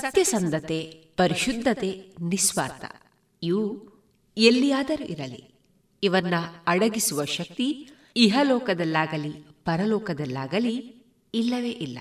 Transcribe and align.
ಸತ್ಯಸಂಧತೆ, 0.00 1.10
ಪರಿಶುದ್ಧತೆ, 1.16 2.14
ನಿಸ್ವಾರ್ಥ. 2.20 2.84
ಇವು 3.42 3.88
ಎಲ್ಲಿಯಾದರೂ 4.36 5.04
ಇರಲಿ. 5.04 5.54
ಇವನ್ನ 6.02 6.34
ಅಡಗಿಸುವ 6.66 7.24
ಶಕ್ತಿ 7.24 7.90
ಇಹಲೋಕದಲ್ಲಾಗಲಿ, 8.16 9.32
ಪರಲೋಕದಲ್ಲಾಗಲಿ 9.64 11.04
ಇಲ್ಲವೇ 11.34 11.70
ಇಲ್ಲ. 11.70 11.98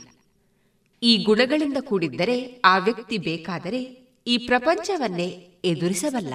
ಈ 1.04 1.18
ಗುಣಗಳಿಂದ 1.18 1.78
ಕೂಡಿದ್ದರೆ, 1.82 2.62
ಆ 2.66 2.78
ವ್ಯಕ್ತಿ 2.78 3.18
ಬೇಕಾದರೆ 3.18 3.82
ಈ 4.28 4.38
ಪ್ರಪಂಚವನ್ನೇ 4.38 5.28
ಎದುರಿಸಬಲ್ಲ. 5.66 6.34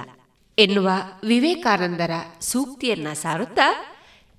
ಎನ್ನುವ 0.58 0.90
ವಿವೇಕಾನಂದರ 1.24 2.10
ಸೂಕ್ತಿಯನ್ನ 2.40 3.12
ಸಾರುತ್ತಾ 3.12 3.96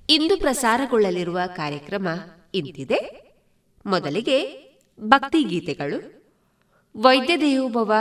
ಇಂದು 0.09 0.37
ಪ್ರಸಾರಗೊಳ್ಳಲಿರುವ 0.37 1.39
ಕಾರ್ಯಕ್ರಮ 1.55 2.07
ಇಂತಿದೆ. 2.53 3.31
ಮೊದಲಿಗೆ 3.85 4.61
ಭಕ್ತಿಗೀತೆಗಳು. 4.99 6.20
ವೈದ್ಯ 6.95 7.37
ದೇವೋಭವ 7.37 7.93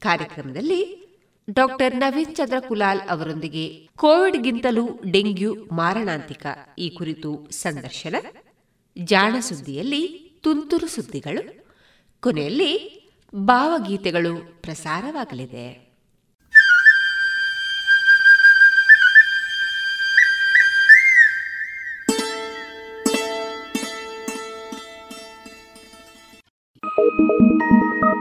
ಕಾರ್ಯಕ್ರಮದಲ್ಲಿ 0.00 1.04
ಡಾಕ್ಟರ್ 1.50 1.94
ನವೀನ್ 1.94 2.36
ಚಂದ್ರ 2.36 2.54
ಕುಲಾಲ್ 2.68 3.00
ಅವರೊಂದಿಗೆ 3.08 3.88
ಕೋವಿಡ್ಗಿಂತಲೂ 3.96 4.88
ಡೆಂಗ್ಯೂ 5.10 5.54
ಮಾರಣಾಂತಿಕ 5.72 6.46
ಈ 6.78 6.90
ಕುರಿತು 6.90 7.50
ಸಂದರ್ಶನ, 7.50 8.14
ಜಾಣ 8.98 9.36
ಸುದ್ದಿಯಲ್ಲಿ 9.40 10.08
ತುಂತುರು 10.42 10.86
ಸುದ್ದಿಗಳು, 10.86 11.66
ಕೊನೆಯಲ್ಲಿ 12.20 13.04
ಭಾವಗೀತೆಗಳು 13.34 14.62
ಪ್ರಸಾರವಾಗಲಿದೆ. 14.62 15.83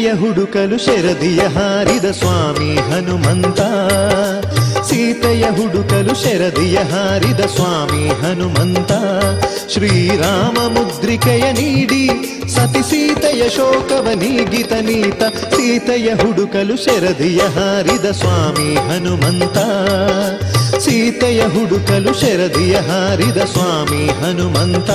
ಸೀತೆಯ 0.00 0.12
ಹುಡುಕಲು 0.12 0.78
ಶರದಿಯ 0.78 1.40
ಹಾರಿದ 1.40 2.04
ಸ್ವಾಮಿ 2.04 2.76
ಹನುಮಂತ. 2.76 3.60
ಸೀತೆಯ 4.82 5.42
ಹುಡುಕಲು 5.42 6.22
ಶರದಿಯ 6.22 6.76
ಹಾರಿದ 6.76 7.40
ಸ್ವಾಮಿ 7.40 8.08
ಹನುಮಂತ. 8.08 8.92
ಶ್ರೀರಾಮ 9.72 10.68
ಮುದ್ರಿಕೆಯ 10.68 11.52
ನೀಡಿ 11.52 12.08
ಸತಿ 12.48 12.82
ಸೀತೆಯ 12.90 13.48
ಶೋಕವ 13.48 14.08
ನೀಗಿತ 14.14 14.72
ನೀತ. 14.72 15.22
ಸೀತೆಯ 15.54 16.12
ಹುಡುಕಲು 16.12 16.84
ಶರದಿಯ 16.84 17.38
ಹಾರಿದ 17.38 18.10
ಸ್ವಾಮಿ 18.10 18.74
ಹನುಮಂತ. 18.74 19.58
ಸೀತೆಯ 20.78 21.42
ಹುಡುಕಲು 21.42 22.20
ಶರದಿಯ 22.20 22.74
ಹಾರಿದ 22.74 23.36
ಸ್ವಾಮಿ 23.36 24.06
ಹನುಮಂತ, 24.06 24.90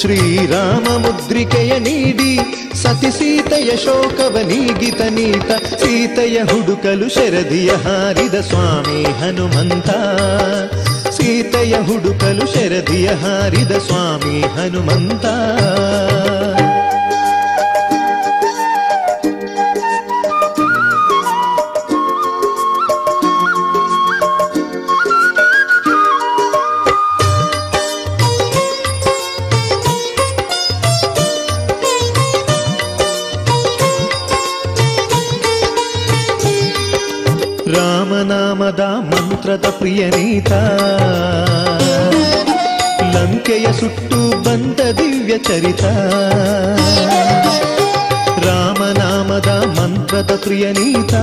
ಶ್ರೀರಾಮ 0.00 0.96
ಮುದ್ರಿಕೆಯ 0.96 1.78
ನೀಡಿ, 1.78 2.38
ಸತಿ 2.74 3.10
ಸೀತೆಯ 3.10 3.76
ಶೋಕವ 3.76 4.38
ನೀಗಿತ 4.46 5.00
ನೀತ, 5.00 5.50
ಸೀತೆಯ 5.82 6.38
ಹುಡುಕಲು 6.38 7.08
ಶರದಿಯ 7.08 7.70
ಹಾರಿದ 7.70 8.34
ಸ್ವಾಮಿ 8.34 9.04
ಹನುಮಂತ, 9.04 9.90
ಸೀತೆಯ 11.10 11.74
ಹುಡುಕಲು 11.76 12.46
ಶರದಿಯ 12.54 13.08
ಹಾರಿದ 13.08 13.70
ಸ್ವಾಮಿ 13.70 14.40
ಹನುಮಂತ. 14.40 15.26
ಪ್ರಿಯನೀತ 39.79 40.51
ಲಂಕೆಯ 43.13 43.67
ಸುಟ್ಟು 43.71 44.43
ಬಂದ 44.43 44.79
ದಿವ್ಯ 44.91 45.37
ಚರಿತ 45.37 45.83
ರಾಮನಾಮದ 48.45 49.47
ಮಂತ್ರದ 49.79 50.31
ಪ್ರಿಯನೀತ 50.35 51.13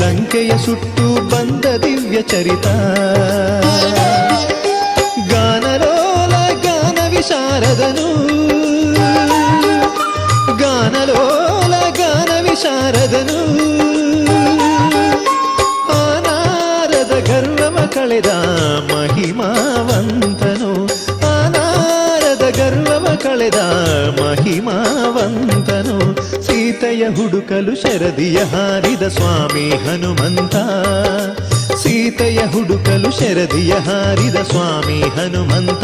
ಲಂಕೆಯ 0.00 0.52
ಸುಟ್ಟು 0.58 1.30
ಬಂದ 1.30 1.64
ದಿವ್ಯ 1.82 2.22
ಚರಿತ 2.22 2.66
ಗಾನಲೋಲ 5.32 6.34
ಗಾನ 6.62 7.08
ವಿಶಾರದನು 7.08 8.08
ಗಾನಲೋಲ 10.58 11.74
ಗಾನ 11.98 12.50
ವಿಶಾರದನು 12.50 13.40
ಕಳೆದ 18.15 18.33
ಮಹಿಮಾವಂತನು. 18.93 20.85
ಆನಾರದ 21.27 22.49
ಕಳೆದ 23.23 23.55
ಮಹಿಮಾವಂತನು. 24.21 25.99
ಸೀತೆಯ 26.43 27.07
ಹುಡುಕಲು 27.07 27.81
ಶರದಿಯ 27.81 28.37
ಹಾರಿದ 28.37 29.07
ಸ್ವಾಮಿ 29.07 29.69
ಹನುಮಂತ. 29.69 30.55
ಸೀತೆಯ 31.75 32.37
ಹುಡುಕಲು 32.37 33.19
ಶರದಿಯ 33.19 33.73
ಹಾರಿದ 33.73 34.35
ಸ್ವಾಮಿ 34.35 35.01
ಹನುಮಂತ. 35.01 35.83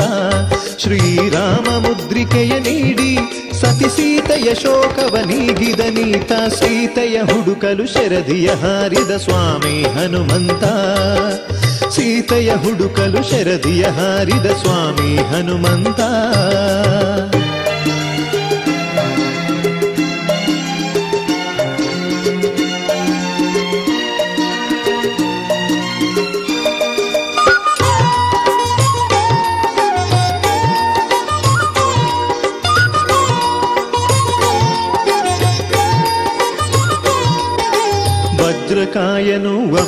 ಶ್ರೀರಾಮ 0.81 1.77
ಮುದ್ರಿಕೆಯ 1.77 2.59
ನೀಡಿ 2.59 3.17
ಸತಿ 3.61 3.89
ಸೀತೆಯ 3.89 4.55
ಶೋಕವ 4.55 5.17
ನೀಗಿದ 5.25 5.79
ನೀತ. 5.79 6.31
ಸೀತೆಯ 6.53 7.21
ಹುಡುಕಲು 7.21 7.93
ಶರದಿಯ 7.93 8.47
ಹಾರಿದ 8.47 9.17
ಸ್ವಾಮಿ 9.17 9.83
ಹನುಮಂತ. 9.83 10.63
ಸೀತೆಯ 11.91 12.53
ಹುಡುಕಲು 12.53 13.29
ಶರದಿಯ 13.29 13.83
ಹಾರಿದ 13.83 14.45
ಸ್ವಾಮಿ 14.45 15.17
ಹನುಮಂತ. 15.17 15.99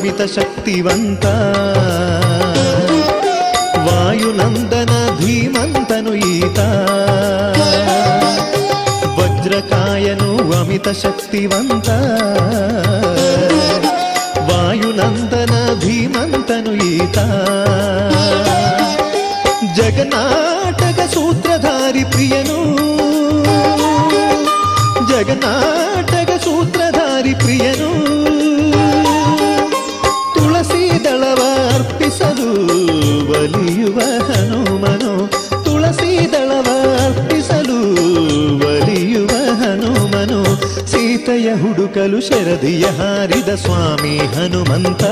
సవిత 0.03 0.25
శక్తివంత 0.25 1.25
వాయునందన 3.87 5.17
ధీమంతను 5.25 6.13
ఈత. 6.13 6.59
వజ్రకాయను 9.19 10.51
అమిత 10.51 10.91
శక్తివంత 10.91 11.89
వాయునందన 14.51 15.79
ధీమంతను 15.85 16.73
ఈత. 16.83 17.17
జగన్నాటక 19.77 21.15
సూత్రధారి 21.15 22.03
ప్రియను. 22.03 22.59
జగన్నా 25.07 25.82
ಹುಡುಕಲು 41.53 42.21
ಶರದಿಯ 42.21 42.85
ಹಾರಿದ 42.85 43.55
ಸ್ವಾಮಿ 43.55 44.17
ಹನುಮಂತ. 44.17 45.03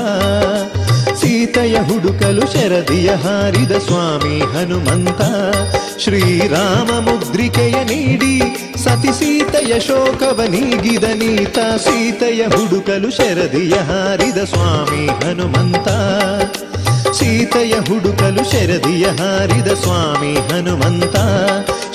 ಸೀತೆಯ 1.14 1.78
ಹುಡುಕಲು 1.78 2.40
ಶರದಿಯ 2.40 3.10
ಹಾರಿದ 3.10 3.72
ಸ್ವಾಮಿ 3.72 4.40
ಹನುಮಂತ. 4.40 5.20
ಶ್ರೀರಾಮ 5.98 7.00
ಮುದ್ರಿಕೆಯ 7.00 7.84
ನೀಡಿ 7.84 8.40
ಸತಿ 8.78 9.08
ಸೀತೆಯ 9.08 9.80
ಶೋಕವ 9.80 10.40
ನೀಗಿದ 10.48 11.04
ನೀತ. 11.04 11.58
ಸೀತೆಯ 11.58 12.42
ಹುಡುಕಲು 12.42 13.10
ಶರದಿಯ 13.10 13.74
ಹಾರಿದ 13.74 14.36
ಸ್ವಾಮಿ 14.36 15.06
ಹನುಮಂತ. 15.06 15.88
ಸೀತೆಯ 17.10 17.72
ಹುಡುಕಲು 17.72 18.50
ಶರದಿಯ 18.50 19.04
ಹಾರಿದ 19.04 19.66
ಸ್ವಾಮಿ 19.66 20.34
ಹನುಮಂತ. 20.34 21.16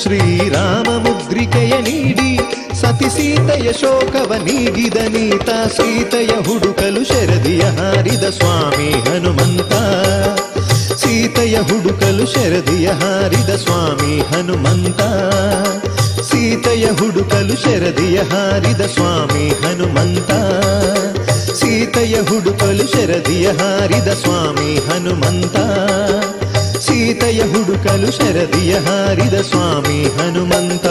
ಶ್ರೀರಾಮ 0.01 0.89
ಮುದ್ರಿಕೆಯ 0.91 1.81
ನೀಡಿ 1.81 2.46
ಸತಿ 2.87 3.09
ಸೀತೆಯ 3.09 3.73
ಶೋಕವ 3.73 4.33
ನೀಗಿದ 4.43 4.97
ನೀತ, 4.97 5.49
ಸೀತೆಯ 5.49 6.27
ಹುಡುಕಲು 6.27 7.03
ಶರದಿಯ 7.03 7.61
ಹಾರಿದ 7.61 8.23
ಸ್ವಾಮಿ 8.23 8.91
ಹನುಮಂತ. 8.91 9.73
ಸೀತೆಯ 10.93 11.57
ಹುಡುಕಲು 11.57 12.25
ಶರದಿಯ 12.33 12.87
ಹಾರಿದ 12.87 13.55
ಸ್ವಾಮಿ 13.55 14.21
ಹನುಮಂತ. 14.21 15.01
ಸೀತೆಯ 16.21 16.85
ಹುಡುಕಲು 16.85 17.63
ಶರದಿಯ 17.63 18.17
ಹಾರಿದ 18.17 18.81
ಸ್ವಾಮಿ 18.81 19.49
ಹನುಮಂತ. 19.49 20.31
ಸೀತೆಯ 21.51 22.15
ಹುಡುಕಲು 22.15 22.91
ಶರದಿಯ 22.91 23.47
ಹಾರಿದ 23.47 24.07
ಸ್ವಾಮಿ 24.07 24.75
ಹನುಮಂತ. 24.79 25.55
ಸೀತೆಯ 26.77 27.41
ಹುಡುಕಲು 27.41 28.11
ಶರದಿಯ 28.11 28.73
ಹಾರಿದ 28.73 29.33
ಸ್ವಾಮಿ 29.33 30.03
ಹನುಮಂತ. 30.03 30.85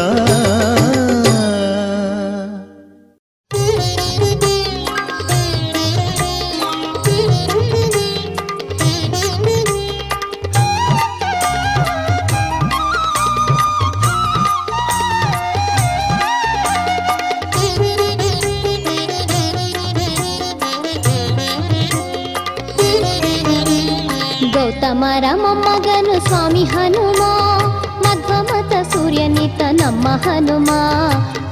ಹನುಮ 30.36 30.70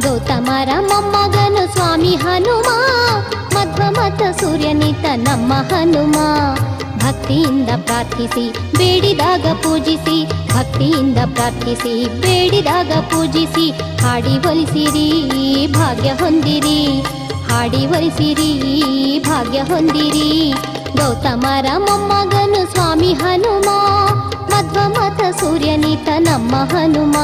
ಗೌತಮರ 0.04 0.72
ಮೊಮ್ಮಗನು 0.82 1.64
ಸ್ವಾಮಿ 1.74 2.14
ಹನುಮ 2.16 2.68
ಮಧ್ವಮತ 3.56 4.22
ಸೂರ್ಯನಿತ 4.42 5.06
ನಮ್ಮ 5.24 5.54
ಹನುಮ 5.72 6.18
ಭಕ್ತಿಯಿಂದ 6.98 7.70
ಪ್ರಾರ್ಥಿಸಿ 7.86 8.46
ಬೇಡಿದಾಗ 8.78 9.46
ಪೂಜಿಸಿ 9.64 10.18
ಭಕ್ತಿಯಿಂದ 10.48 11.20
ಪ್ರಾರ್ಥಿಸಿ 11.34 11.94
ಬೇಡಿದಾಗ 12.20 12.92
ಪೂಜಿಸಿ 13.12 13.66
ಹಾಡಿ 14.02 14.36
ಒಲಿಸಿರಿ 14.48 15.08
ಭಾಗ್ಯ 15.74 16.10
ಹೊಂದಿರಿ 16.14 16.80
ಹಾಡಿ 17.50 17.84
ಒಲಿಸಿರಿ 17.88 18.52
ಭಾಗ್ಯ 19.20 19.60
ಹೊಂದಿರಿ 19.62 20.30
ಗೌತಮರ 20.98 21.66
ಮೊಮ್ಮಗನು 21.80 22.62
ಸ್ವಾಮಿ 22.72 23.14
ಹನುಮ 23.14 23.70
ಮಧ್ವಮತ 24.52 25.22
ಸೂರ್ಯನಿತ 25.40 26.10
ನಮ್ಮ 26.20 26.56
ಹನುಮ 26.74 27.16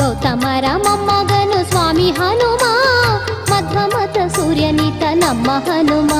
ಗೌತಮರ 0.00 0.66
ಮೊಮ್ಮಗನು 0.76 1.58
ಸ್ವಾಮಿ 1.70 2.08
ಹನುಮ 2.10 2.64
ಮಧ್ವಮತ 3.50 4.18
ಸೂರ್ಯನಿತ 4.36 5.02
ನಮ್ಮ 5.14 5.50
ಹನುಮ 5.66 6.12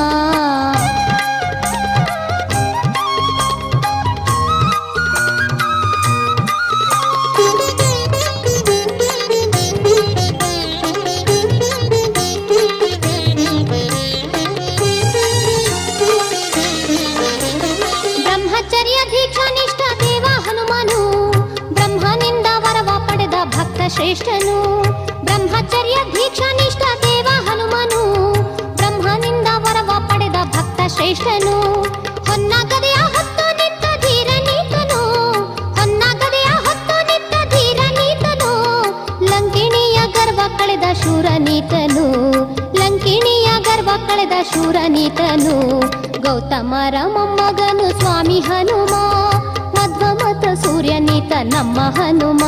ಕಳೆದ 44.61 44.73
ಶೂರ 44.73 44.79
ನೀತನು 44.89 45.55
ಗೌತಮರ 46.25 46.97
ಮೊಮ್ಮಗನು 47.05 47.87
ಸ್ವಾಮಿ 47.99 48.39
ಹನುಮ 48.41 48.95
ಮಧ್ವಮತ 49.77 50.45
ಸೂರ್ಯನೀತ 50.63 51.33
ನಮ್ಮ 51.45 51.79
ಹನುಮ 51.97 52.43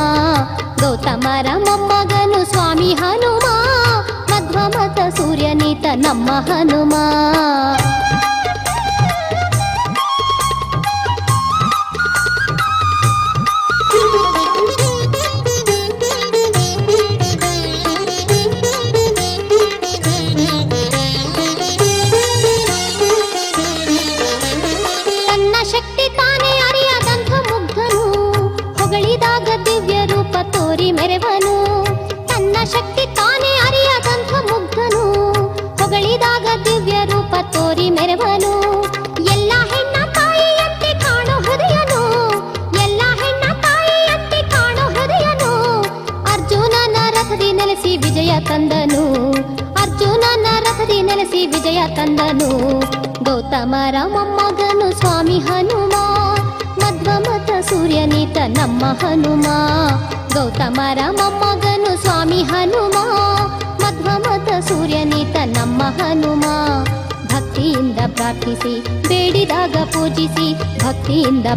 ಗೌತಮರ 0.80 1.46
ಮೊಮ್ಮಗನು 1.58 2.40
ಸ್ವಾಮಿ 2.44 2.90
ಹನುಮ 2.94 3.46
ಮಧ್ವಮತ 4.30 4.98
ಸೂರ್ಯನೀತ 5.16 5.86
ನಮ್ಮ 5.96 6.30
ಹನುಮ 6.48 6.94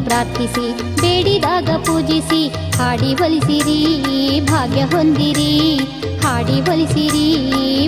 ಪ್ರಾರ್ಥಿಸಿ 0.06 0.66
ಬೇಡಿದಾಗ 1.02 1.70
ಪೂಜಿಸಿ 1.86 2.42
ಹಾಡಿ 2.78 3.12
ಒಲಿಸಿರಿ 3.22 3.80
ಭಾಗ್ಯ 4.48 4.82
ಹೊಂದಿರಿ 4.86 5.52
ಹಾಡಿ 6.24 6.58
ಒಲಿಸಿರಿ 6.72 7.26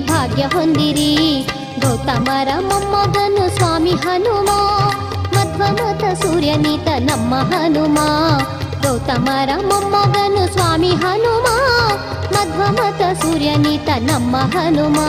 ಭಾಗ್ಯ 0.09 0.43
ಹೊಂದಿರಿ 0.45 1.11
ಗೌತಮರ 1.81 2.49
ಮೊಮ್ಮಗನು 2.61 3.45
ಸ್ವಾಮಿ 3.57 3.95
ಹನುಮ 3.95 4.49
ಮಧ್ವಮತ 5.35 6.03
ಸೂರ್ಯನಿತ 6.21 6.87
ನಮ್ಮ 7.01 7.33
ಹನುಮ 7.51 7.97
ಗೌತಮರ 8.83 9.51
ಮೊಮ್ಮಗನು 9.61 10.43
ಸ್ವಾಮಿ 10.53 10.93
ಹನುಮ 10.95 11.47
ಮಧ್ವಮತ 12.33 13.01
ಸೂರ್ಯನಿತ 13.21 13.89
ನಮ್ಮ 14.01 14.35
ಹನುಮ 14.55 14.99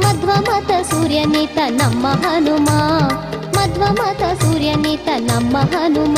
ಮಧ್ವಮತ 0.00 0.72
ಸೂರ್ಯನಿತ 0.90 1.58
ನಮ್ಮ 1.72 2.06
ಹನುಮ 2.22 2.68
ಮಧ್ವಮತ 3.76 4.22
ಸೂರ್ಯನಿತ 4.42 5.08
ನಮ್ಮ 5.20 5.56
ಹನುಮ 5.72 6.16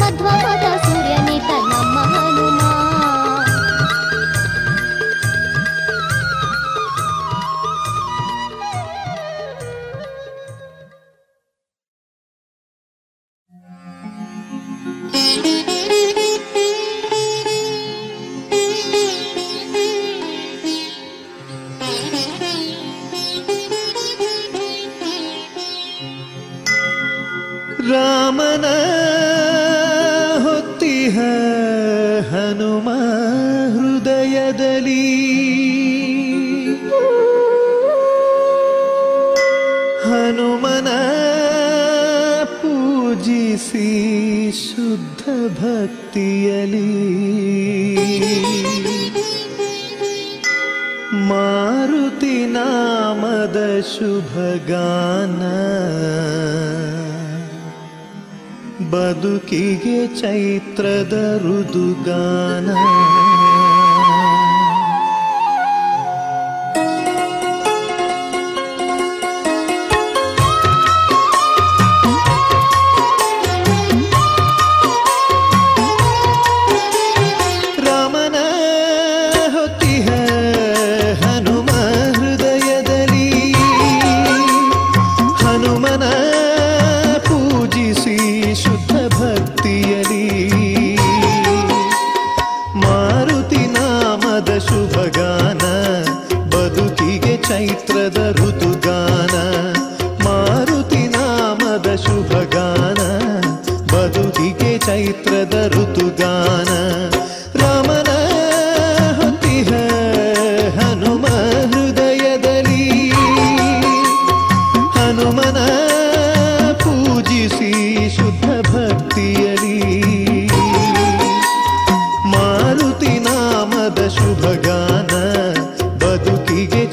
ಮಧ್ವಮತ 0.00 0.66
ಸೂರ್ಯನಿತ 0.84 1.50
ನಮ್ಮ 1.70 1.89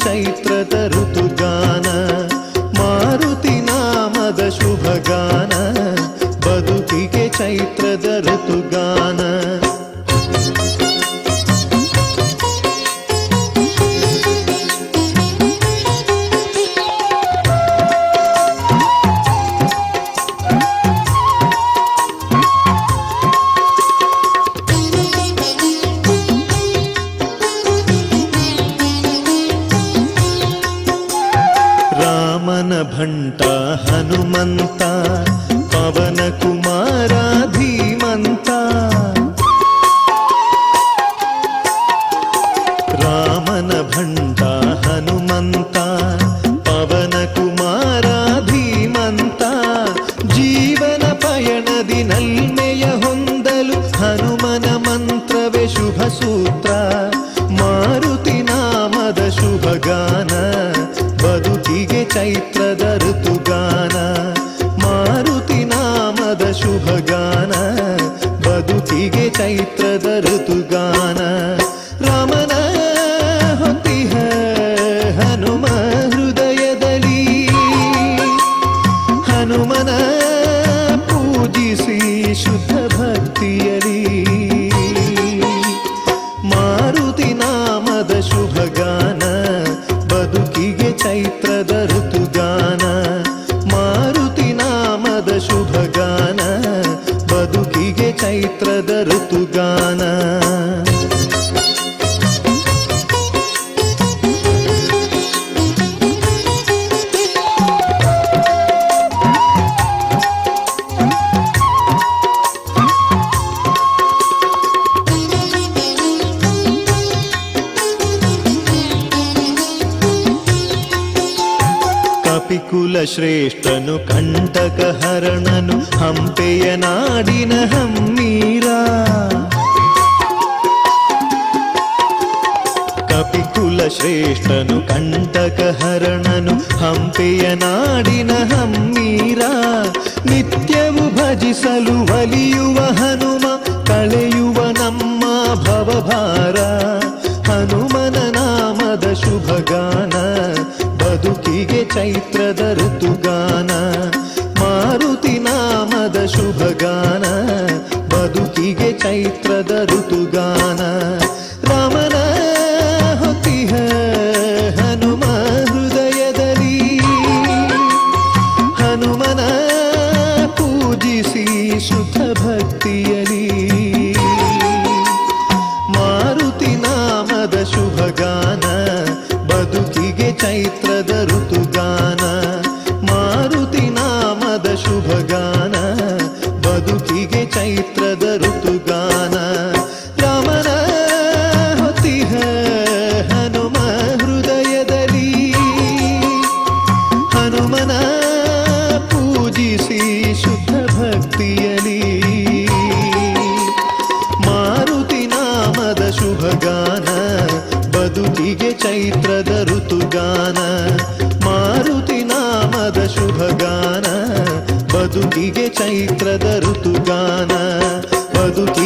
aceito 0.08 0.47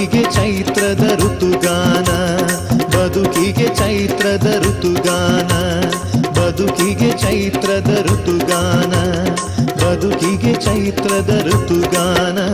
ಬದುಕಿಗೆ 0.02 0.22
ಚೈತ್ರದ 0.36 1.04
ಋತುಗಾನ 1.20 2.10
ಬದುಕಿಗೆ 2.94 3.68
ಚೈತ್ರದ 3.80 4.48
ಋತುಗಾನ 4.64 5.52
ಬದುಕಿಗೆ 6.38 7.12
ಚೈತ್ರದ 7.24 7.92
ಋತುಗಾನ 8.08 8.94
ಬದುಕಿಗೆ 9.82 10.54
ಚೈತ್ರದ 10.66 11.32
ಋತುಗಾನ. 11.48 12.51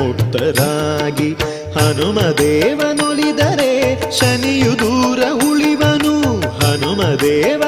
ಮುಕ್ತರಾಗಿ 0.00 1.34
ಹನುಮದೇವನೊಲಿದರೆ 1.72 2.92
ಶನಿಯು 4.18 4.78
ದೂರ 4.78 5.18
ಉಳಿವನು. 5.50 6.40
ಹನುಮದೇವನೊಲಿದರೆ 6.40 7.62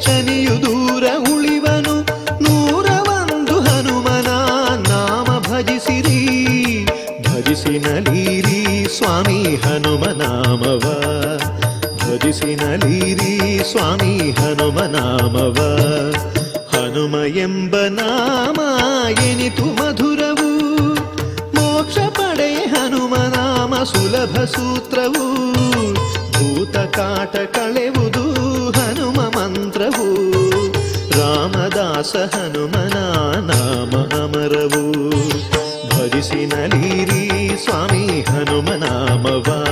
ಶನಿಯು 0.00 0.62
ದೂರ 0.62 1.04
ಉಳಿವನು. 1.34 2.00
ನೂರ 2.42 2.90
ಒಂದು 3.08 3.60
ಹನುಮನ 3.60 4.28
ನಾಮ 4.88 5.38
ಭಜಿಸಿರಿ. 5.38 6.18
ಭಜಿಸಿ 7.28 7.78
ನಲೀರಿ 7.78 8.86
ಸ್ವಾಮಿ 8.98 9.56
ಹನುಮ 9.56 10.04
ನಾಮವ. 10.04 10.80
ಭಜಿಸಿ 11.98 12.56
ನಲೀರಿ 12.56 13.64
ಸ್ವಾಮಿ 13.72 14.30
ಹನುಮ 14.30 14.80
ನಾಮವ. 14.80 15.56
ಹನುಮ 16.76 17.36
ಎಂಬ 17.36 17.76
ನಾಮ 17.76 18.60
ಎನಿತು 19.22 19.64
ಮಧುರ 19.64 20.27
ಮೋಕ್ಷ 21.88 22.20
ಪಡೆ 22.20 22.54
ಹನುಮನಾಮ 22.54 23.84
ಸುಲಭ 23.84 24.44
ಸೂತ್ರವು. 24.44 25.52
ಭೂತ 26.32 26.76
ಕಾಟ 26.76 27.36
ಕಳೆವುದು 27.36 28.22
ಹನುಮ 28.70 29.20
ಮಂತ್ರವು. 29.20 30.08
ರಾಮದಾಸ 31.10 32.16
ಹನುಮನ 32.16 32.98
ನಾಮ 33.50 33.96
ಅಮರವು. 34.22 35.10
ಭರಿಸಿ 35.90 36.46
ನಲೀರಿ 36.46 37.56
ಸ್ವಾಮಿ 37.64 38.22
ಹನುಮನಾಮವ 38.22 39.66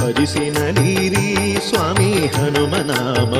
ಭರಿಸಿ 0.00 0.50
ನಲೀರಿ 0.50 1.56
ಸ್ವಾಮಿ 1.68 2.26
ಹನುಮನಾಮ 2.26 3.39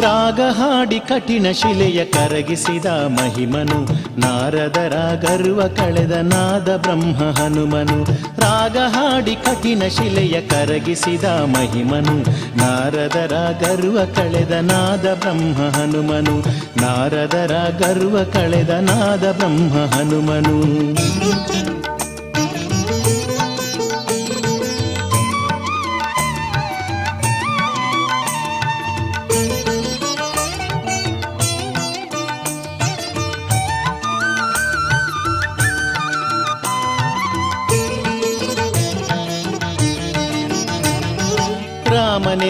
ರಾಗ 0.00 0.40
ಹಾಡಿ 0.40 1.00
ಕಠಿಣ 1.00 1.46
ಶಿಲೆಯ 1.52 2.04
ಕರಗಿಸಿದ 2.04 2.86
ಮಹಿಮನು, 2.86 3.84
ನಾರದರ 4.20 4.96
ಗರ್ವ 5.20 5.62
ಕಳೆದ 5.62 6.12
ನಾದ 6.12 6.76
ಬ್ರಹ್ಮ 6.76 7.42
ಹನುಮನು. 7.42 8.04
ರಾಗ 8.40 8.76
ಹಾಡಿ 8.78 9.34
ಕಠಿಣ 9.34 9.82
ಶಿಲೆಯ 9.88 10.40
ಕರಗಿಸಿದ 10.40 11.24
ಮಹಿಮನು, 11.24 12.22
ನಾರದರ 12.58 13.34
ಗರ್ವ 13.60 13.98
ಕಳೆದ 14.14 14.50
ನಾದ 14.50 15.14
ಬ್ರಹ್ಮ 15.14 15.76
ಹನುಮನು. 15.76 16.40
ನಾರದರ 16.80 17.56
ಗರ್ವ 17.78 18.24
ಕಳೆದ 18.24 18.70
ನಾದ 18.70 19.32
ಬ್ರಹ್ಮ 19.32 19.94
ಹನುಮನು. 19.94 20.62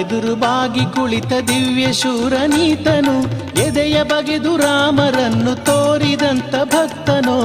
ರಾಮನೆದುರು 0.03 0.35
ಬಾಗಿ 0.35 0.85
ಕುಳಿತ 0.93 1.33
ದಿವ್ಯ 1.33 1.93
ಶೂರನೀತನು, 1.93 3.15
ಎದೆಯ 3.61 4.03
ಬಗೆದು 4.03 4.57
ರಾಮರನ್ನು 4.57 5.65
ತೋರಿದಂತ 5.65 6.55
ಭಕ್ತನೋ. 6.65 7.37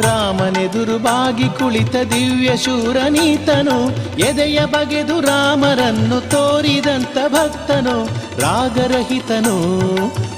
ರಾಮನೆದುರು 0.00 0.98
ಬಾಗಿ 0.98 1.48
ಕುಳಿತ 1.58 1.96
ದಿವ್ಯ 2.12 2.56
ಶೂರನೀತನು, 2.56 3.78
ಎದೆಯ 4.18 4.58
ಬಗೆದು 4.66 5.20
ರಾಮರನ್ನು 5.20 6.20
ತೋರಿದಂತ 6.30 7.16
ಭಕ್ತನು, 7.28 7.96
ರಾಗರಹಿತನು, 8.40 9.56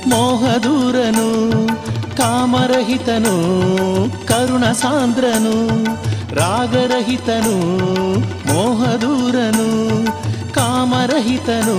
ಮೋಹದೂರನು, 0.08 1.28
ಕಾಮರಹಿತನು 2.16 3.36
ಕರುಣ 4.26 4.64
ಸಾಂದ್ರನು 4.72 5.56
ರಾಗರಹಿತನು, 6.34 7.78
ಮೋಹದೂರನು, 8.52 9.68
ಕಾಮರಹಿತನು 10.54 11.78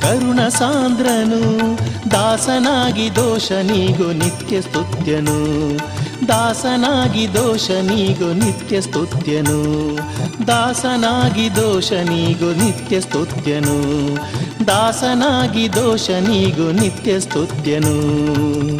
ಕರುಣ 0.00 0.48
ಸಾಂದ್ರನು 0.48 1.76
ದಾಸನಾಗಿ 2.10 3.16
ದೋಷ 3.16 3.52
ನೀಗು 3.52 4.12
ನಿತ್ಯ 4.12 4.60
ಸ್ತುತ್ಯನು, 4.60 5.78
ದಾಸನಾಗಿ 6.28 7.34
ದೋಷ 7.34 7.70
ನೀಗು 7.70 8.32
ನಿತ್ಯ 8.32 8.80
ಸ್ತುತ್ಯನು, 8.80 9.96
ದಾಸನಾಗಿ 10.46 11.56
ದೋಷ 11.56 11.92
ನೀಗು 11.92 12.64
ನಿತ್ಯ 12.64 13.00
ಸ್ತುತ್ಯನು, 13.00 14.16
ದಾಸನಾಗಿ 14.66 15.72
ದೋಷ 15.72 16.10
ನೀಗು 16.10 16.72
ನಿತ್ಯ 16.72 17.20
ಸ್ತುತ್ಯನು. 17.20 18.77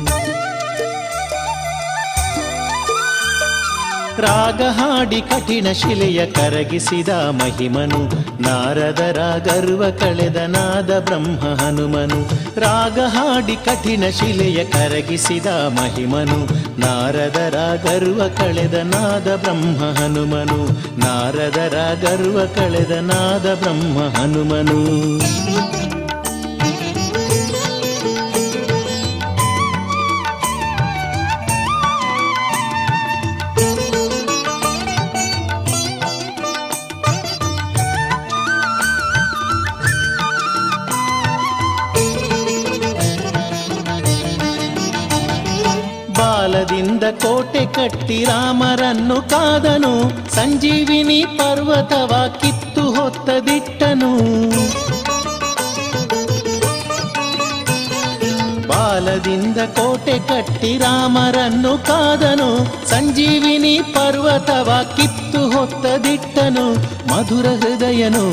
ರಾಗ 4.19 4.63
ಹಾಡಿ 4.63 5.21
ಕಠಿಣ 5.21 5.67
ಶಿಲೆಯ 5.73 6.27
ಕರಗಿಸಿದ 6.27 7.09
ಮಹಿಮನು. 7.09 8.09
ನಾರದರ 8.43 9.19
ಗರ್ವ 9.45 9.91
ಕಳೆದ 9.91 10.37
ನಾದ 10.37 10.99
ಬ್ರಹ್ಮ 10.99 11.65
ಹನುಮನು. 11.65 12.31
ರಾಗ 12.61 12.99
ಹಾಡಿ 13.01 13.57
ಕಠಿಣ 13.57 14.05
ಶಿಲೆಯ 14.11 14.65
ಕರಗಿಸಿದ 14.65 15.47
ಮಹಿಮನು. 15.47 16.69
ನಾರದರ 16.81 17.57
ಗರ್ವ 17.85 18.23
ಕಳೆದ 18.37 18.75
ನಾದ 18.75 19.37
ಬ್ರಹ್ಮ 19.37 19.99
ಹನುಮನು. 19.99 20.67
ನಾರದರ 20.99 21.95
ಗರ್ವ 22.03 22.41
ಕಳೆದ 22.55 22.91
ನಾದ 22.91 23.55
ಬ್ರಹ್ಮ 23.55 24.19
ಹನುಮನು. 24.19 25.19
ಕಟ್ಟಿ 47.89 48.25
ರಾಮರನ್ನು 48.25 49.29
ಕಾದನು. 49.29 49.93
ಸಂಜೀವಿನಿ 50.35 51.25
ಪರ್ವತವ 51.39 52.13
ಕಿತ್ತು 52.41 52.83
ಹೊತ್ತ 52.91 53.31
ದಿಟ್ಟನು 53.31 54.11
ಬಾಲದಿಂದ 58.69 59.57
ಕೋಟೆ 59.57 60.19
ಕಟ್ಟಿ 60.19 60.79
ರಾಮರನ್ನು 60.79 61.87
ಕಾದನು. 61.87 62.49
ಸಂಜೀವಿನಿ 62.89 63.81
ಪರ್ವತವ 63.93 64.71
ಕಿತ್ತು 64.97 65.51
ಹೊತ್ತ 65.51 65.87
ದಿಟ್ಟನು 65.87 66.75
ಮಧುರ 67.09 67.47
ಹೃದಯನು 67.47 68.27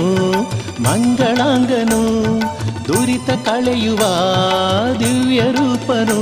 ಮಂಗಳಾಂಗನು. 0.83 2.01
ದುರಿತ 2.87 3.29
ಕಳೆಯುವ 3.45 3.99
ದಿವ್ಯ 4.99 5.39
ರೂಪನು 5.39 6.21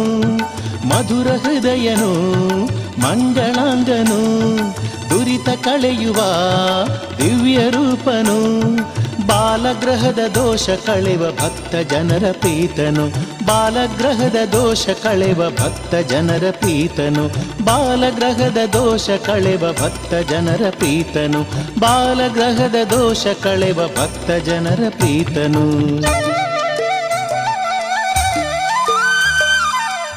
ಮಧುರ 0.90 1.28
ಹೃದಯನು, 1.44 2.12
ಮಂಗಳಾಂಗನು, 3.00 4.22
ದುರಿತ 5.10 5.50
ಕಳೆಯುವ 5.62 6.20
ದಿವ್ಯ 7.18 7.60
ರೂಪನು, 7.70 8.38
ಬಾಲಗ್ರಹದ 9.28 10.22
ದೋಷ 10.36 10.70
ಕಳೆವ 10.86 11.24
ಭಕ್ತ 11.40 11.76
ಜನರ 11.92 12.26
ಪೀತನು 12.42 13.06
ಬಾಲಗ್ರಹದ 13.46 14.38
ದೋಷ 14.52 14.86
ಕಳೆವ 15.04 15.42
ಭಕ್ತ 15.50 15.96
ಜನರ 16.10 16.52
ಪೀತನು 16.52 17.24
ಬಾಲಗ್ರಹದ 17.64 18.60
ದೋಷ 18.74 19.10
ಕಳೆವ 19.26 19.72
ಭಕ್ತ 19.72 20.14
ಜನರ 20.32 20.70
ಪೀತನು 20.80 21.42
ಬಾಲಗ್ರಹದ 21.80 22.76
ದೋಷ 22.92 23.26
ಕಳೆವ 23.44 23.80
ಭಕ್ತ 23.96 24.32
ಜನರ 24.46 24.84
ಪೀತನು 25.02 25.66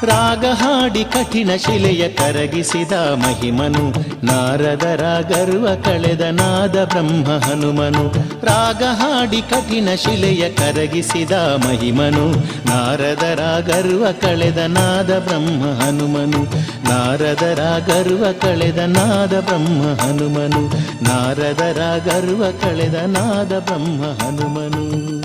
ರಾಗ 0.03 0.45
ಹಾಡಿ 0.45 1.03
ಕಠಿಣ 1.03 1.49
ಶಿಲೆಯ 1.55 2.07
ಕರಗಿಸಿದ 2.07 2.91
ಮಹಿಮನು. 2.91 3.89
ನಾರದರ 4.25 5.23
ಗರ್ವ 5.29 5.67
ಕಳೆದ 5.83 6.21
ನಾದ 6.21 6.83
ಬ್ರಹ್ಮ 6.83 7.45
ಹನುಮನು. 7.45 8.11
ರಾಗ 8.45 8.83
ಹಾಡಿ 8.83 9.41
ಕಠಿಣ 9.41 9.89
ಶಿಲೆಯ 9.95 10.49
ಕರಗಿಸಿದ 10.49 11.31
ಮಹಿಮನು. 11.31 12.31
ನಾರದರ 12.67 13.59
ಗರ್ವ 13.67 14.05
ಕಳೆದ 14.21 14.57
ನಾದ 14.57 15.19
ಬ್ರಹ್ಮ 15.19 15.81
ಹನುಮನು. 15.81 16.43
ನಾರದರ 16.89 17.83
ಗರ್ವ 17.87 18.25
ಕಳೆದ 18.41 18.77
ನಾದ 18.77 19.39
ಬ್ರಹ್ಮ 19.39 20.01
ಹನುಮನು. 20.01 20.67
ನಾರದರ 21.03 21.99
ಗರ್ವ 22.05 22.43
ಕಳೆದ 22.61 22.95
ನಾದ 22.95 23.59
ಬ್ರಹ್ಮ 23.59 24.01
ಹನುಮನು. 24.03 25.16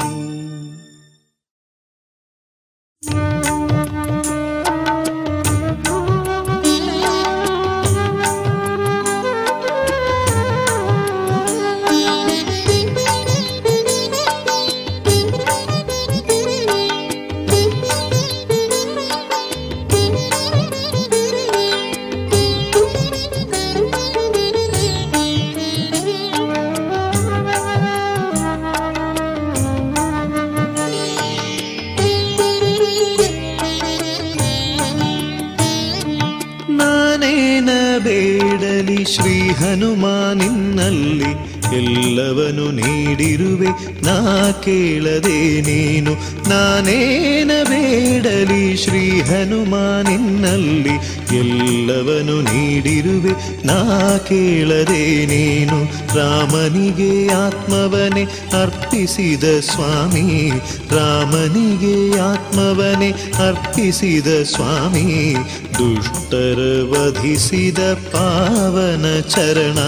ನಾ 53.64 54.18
ಕೇಳದೆ 54.18 55.26
ನೀನು 55.26 55.84
ರಾಮನಿಗೆ 56.18 57.28
ಆತ್ಮವನೆ 57.28 58.24
ಅರ್ಪಿಸಿದ 58.62 59.60
ಸ್ವಾಮಿ. 59.60 60.50
ರಾಮನಿಗೆ 60.90 62.20
ಆತ್ಮವನೆ 62.20 63.12
ಅರ್ಪಿಸಿದ 63.48 64.42
ಸ್ವಾಮಿ. 64.42 65.36
ದುಷ್ಟರ 65.78 66.82
ವಧಿಸಿದ 66.90 67.78
ಪಾವನ 67.78 69.20
ಚರಣ. 69.20 69.78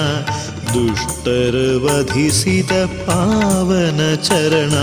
ದುಷ್ಟರ 0.74 1.56
ವಧಿಸಿದ 1.84 2.70
ಪಾವನ 3.06 4.14
ಚರಣ. 4.14 4.74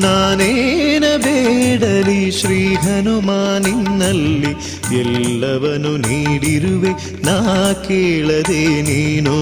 ನಾನೇನ 0.00 1.04
ಬೇಡಲಿ 1.16 2.30
ಶ್ರೀ 2.30 2.74
ಹನುಮಾನಿನ್ನಲ್ಲಿ 2.74 4.52
ಎಲ್ಲವನು 4.98 5.96
ನೀಡಿರುವೆ, 5.96 6.92
ನಾ 7.24 7.72
ಕೇಳದೆ 7.72 8.82
ನೀನು. 8.82 9.36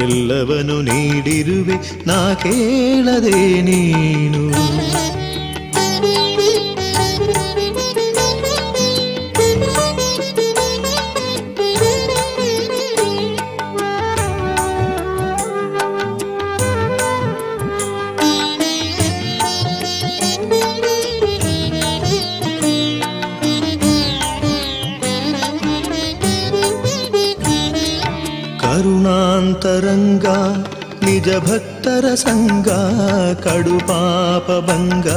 ಎಲ್ಲವನು 0.00 0.82
ನೀಡಿರುವೆ, 0.82 1.74
ನಾ 2.06 2.34
ಕೇಳದೆ 2.34 3.62
ನೀನು. 3.62 4.48
ಕರುಣಾಂತರಂಗ 29.67 30.25
ನಿಜ 31.05 31.29
ಭಕ್ತರ 31.45 32.05
ಸಂಗ 32.21 32.69
ಕಡು 33.43 33.77
ಪಾಪ 33.89 34.47
ಭಂಗ 34.67 35.07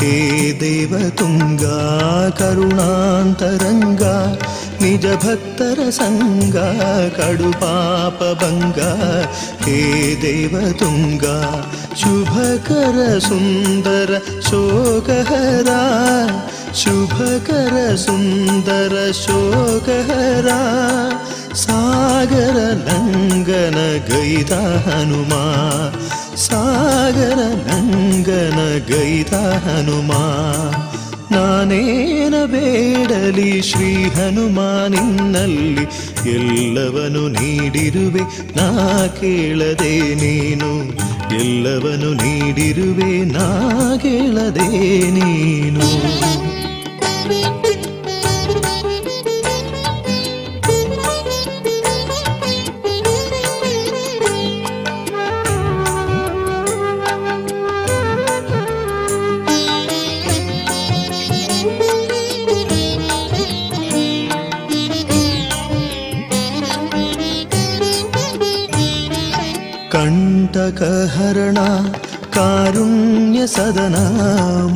ಹೇ 0.00 0.12
ದೇವತುಂಗ 0.60 1.64
ಕರುಣಾಂತರಂಗ 2.38 4.04
ನಿಜ 4.82 5.06
ಭಕ್ತರ 5.24 5.88
ಸಂಗ 5.98 6.56
ಕಡು 7.18 7.50
ಪಾಪ 7.62 8.22
ಭಂಗ 8.42 8.80
ಹೇ 9.66 9.78
ದೇವತುಂಗ 10.24 11.24
ಶುಭಕರ 12.02 12.98
ಸುಂದರ 13.28 14.12
ಶೋಕಹರ 14.48 15.70
ಶುಭಕರ 16.82 17.76
ಸುಂದರ 18.06 18.96
ಶೋಕಹರ 19.24 20.48
ಸಾಗರ 21.57 22.57
ಲಂಗನ 22.87 23.97
ಗೈದ 24.07 24.51
ಹನುಮ. 24.87 25.33
ಸಾಗರ 26.35 27.39
ಲಂಗನ 27.67 28.85
ಗೈದ 28.87 29.33
ಹನುಮ. 29.33 30.11
ನಾನೇನ 31.31 32.33
ಬೇಡಲಿ 32.45 33.61
ಶ್ರೀ 33.61 33.95
ಹನುಮಾನಿನ್ನಲ್ಲಿ 33.95 35.83
ಎಲ್ಲವನು 36.29 37.27
ನೀಡಿರುವೆ. 37.27 38.21
ನಾ 38.57 39.07
ಕೇಳದೆ 39.07 40.15
ನೀನು, 40.15 40.83
ಎಲ್ಲವನು 41.35 42.13
ನೀಡಿರುವೆ. 42.13 43.25
ನಾ 43.25 43.97
ಕೇಳದೆ 43.97 44.67
ನೀನು. 45.11 46.17
कहरण 70.79 71.57
कारुण्यसदना 72.37 74.03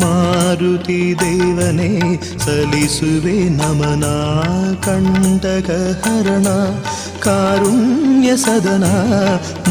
मारुतिदेवने 0.02 1.90
सलिसुवे 2.46 3.38
नमना 3.58 4.14
कण्टकहरणा 4.86 6.56
कारुण्यसदना 7.26 8.94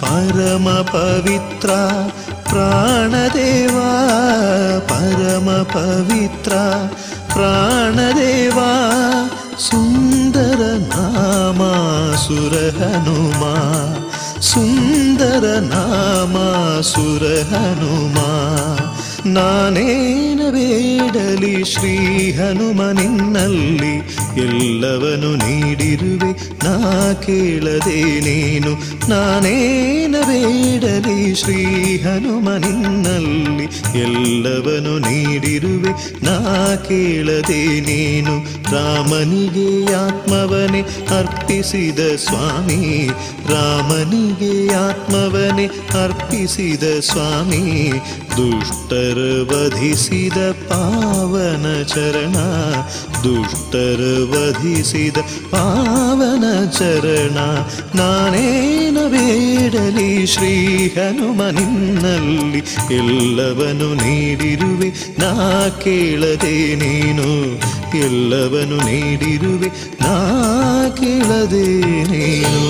परमपवित्रा 0.04 1.82
प्राणदेवा 2.52 3.90
परमपवित्रा 4.92 6.64
प्राणदेवा 7.34 8.72
सुन्दरनामार 9.64 10.80
हनुमा 12.78 13.55
सुन्दर 14.51 15.45
नामा 15.72 16.47
ನಾನೇನ 19.26 20.42
ಬೇಡಲಿ 20.50 21.64
ಶ್ರೀ 21.64 21.96
ಹನುಮನಿನ್ನಲ್ಲಿ 22.32 23.94
ಎಲ್ಲವನು 24.42 25.36
ನೀಡಿರುವೆ, 25.36 26.32
ನಾ 26.64 27.14
ಕೇಳದೆ 27.14 28.02
ನೀನು. 28.20 28.72
ನಾನೇನ 29.10 30.16
ಬೇಡಲಿ 30.28 31.36
ಶ್ರೀ 31.36 31.64
ಹನುಮನಿನ್ನಲ್ಲಿ 31.98 33.66
ಎಲ್ಲವನು 34.00 35.00
ನೀಡಿರುವೆ, 35.00 35.92
ನಾ 36.24 36.76
ಕೇಳದೆ 36.76 37.64
ನೀನು. 37.80 38.36
ರಾಮನಿಗೆ 38.72 39.94
ಆತ್ಮವನೇ 39.94 40.82
ಅರ್ಪಿಸಿದ 41.20 42.00
ಸ್ವಾಮಿ, 42.16 43.08
ರಾಮನಿಗೆ 43.50 44.74
ಆತ್ಮವನೇ 44.74 45.66
ಅರ್ಪಿಸಿದ 46.04 46.84
ಸ್ವಾಮಿ 47.00 47.90
ದುಷ್ಟರ 48.40 49.20
ವಧಿಸಿದ 49.50 50.38
ಪಾವನ 50.52 51.66
ಚರಣ 51.84 52.36
ದುಷ್ಟರ 53.24 54.02
ವಧಿಸಿದ 54.32 55.18
ಪಾವನ 55.50 56.46
ಚರಣ, 56.70 57.38
ನಾನೇನ 57.96 58.98
ಬೇಡಲಿ 59.08 60.28
ಶ್ರೀ 60.28 60.54
ಹನುಮನಿನ್ನಲ್ಲಿ, 60.88 62.62
ಎಲ್ಲವನು 62.96 63.90
ನೀಡಿರುವೆ 63.94 64.90
ನಾ 65.20 65.34
ಕೇಳದೆ 65.70 66.76
ನೀನು, 66.76 67.28
ಎಲ್ಲವನು 67.98 68.78
ನೀಡಿರುವೆ 68.86 69.68
ನಾ 70.02 70.16
ಕೇಳದೆ 70.90 71.68
ನೀನು. 72.14 72.64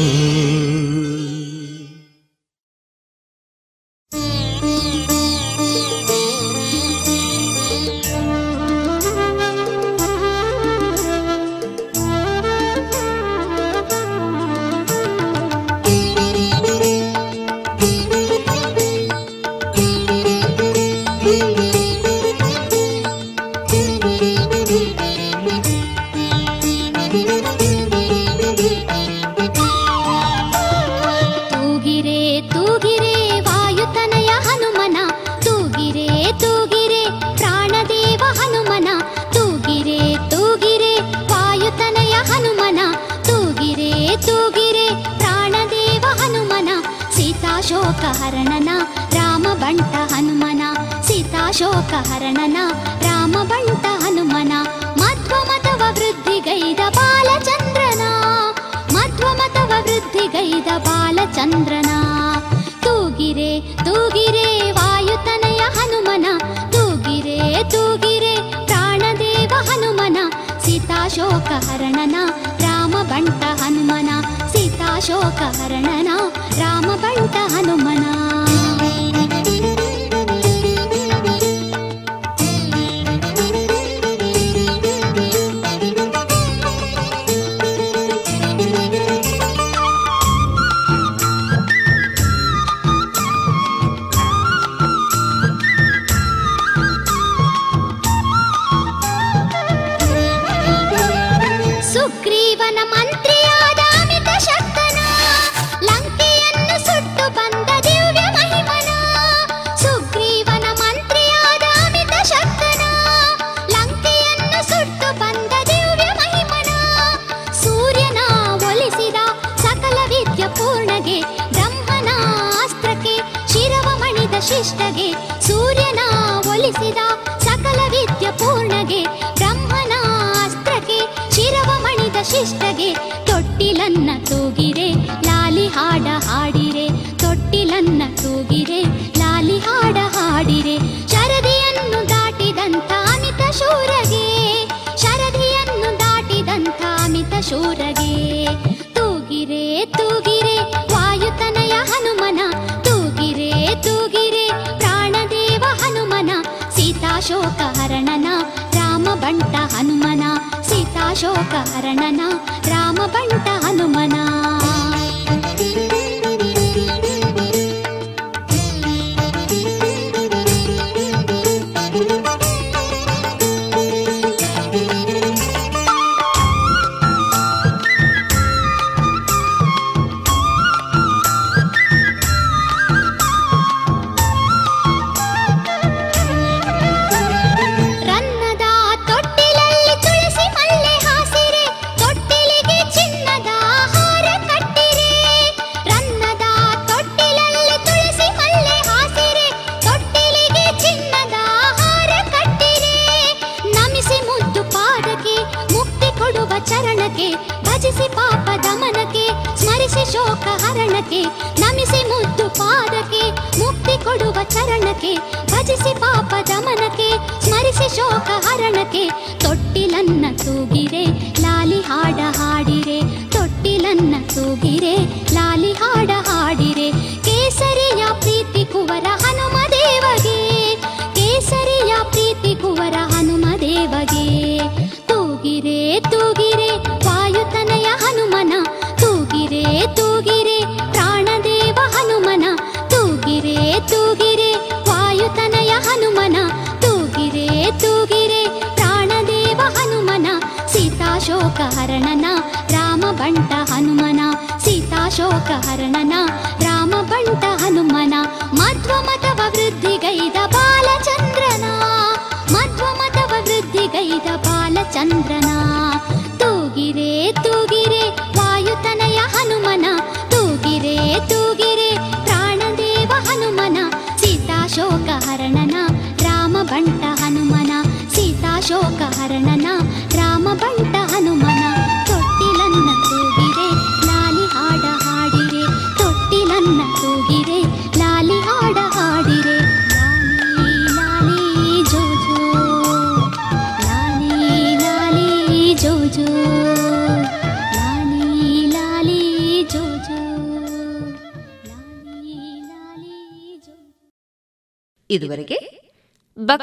ಕಾರಣನ 161.54 162.22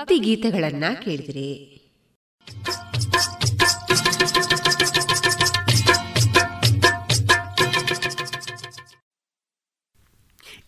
ಭಕ್ತಿ 0.07 0.19
ಗೀತೆಗಳನ್ನ 0.19 0.85
ಕೇಳಿದ್ರಿ. 1.05 1.49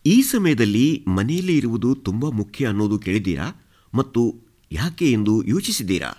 ಈ 0.05 0.21
ಸಮಯದಲ್ಲಿ 0.21 1.05
ಮನೆಯಲ್ಲಿ 1.07 1.57
ಇರುವುದು 1.57 1.95
ತುಂಬ 1.95 2.29
ಮುಖ್ಯ 2.29 2.67
ಅನ್ನೋದು 2.67 2.99
ಕೇಳಿದ್ದೀರಾ? 2.99 3.47
ಮತ್ತು 3.93 4.35
ಯಾಕೆ 4.71 5.11
ಎಂದು 5.11 5.43
ಯೋಚಿಸಿದ್ದೀರಾ? 5.43 6.11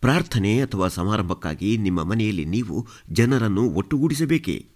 ಪ್ರಾರ್ಥನೆ 0.00 0.60
ಅಥವಾ 0.60 0.88
ಸಮಾರಂಭಕ್ಕಾಗಿ 0.88 1.76
ನಿಮ್ಮ 1.76 2.02
ಮನೆಯಲ್ಲಿ 2.02 2.44
ನೀವು 2.44 2.86
ಜನರನ್ನು 3.10 3.70
ಒಟ್ಟುಗೂಡಿಸಬೇಕೇ? 3.70 4.66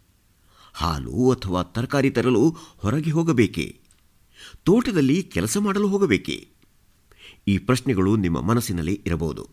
ಹಾಲು 0.74 1.30
ಅಥವಾ 1.30 1.62
ತರಕಾರಿ 1.62 2.10
ತರಲು 2.10 2.56
ಹೊರಗೆ 2.76 3.10
ಹೋಗಬೇಕೆ? 3.10 3.80
ತೋಟದಲ್ಲಿ 4.64 5.22
ಕೆಲಸ 5.22 5.56
ಮಾಡಲು 5.56 5.88
ಹೋಗಬೇಕೇ? 5.88 6.55
ಈ 7.48 7.58
ಪ್ರಶ್ನೆಗಳು 7.58 8.16
ನಿಮ್ಮ 8.16 8.40
ಮನಸ್ಸಿನಲ್ಲಿ 8.40 9.02
ಇರಬಹುದು. 9.06 9.48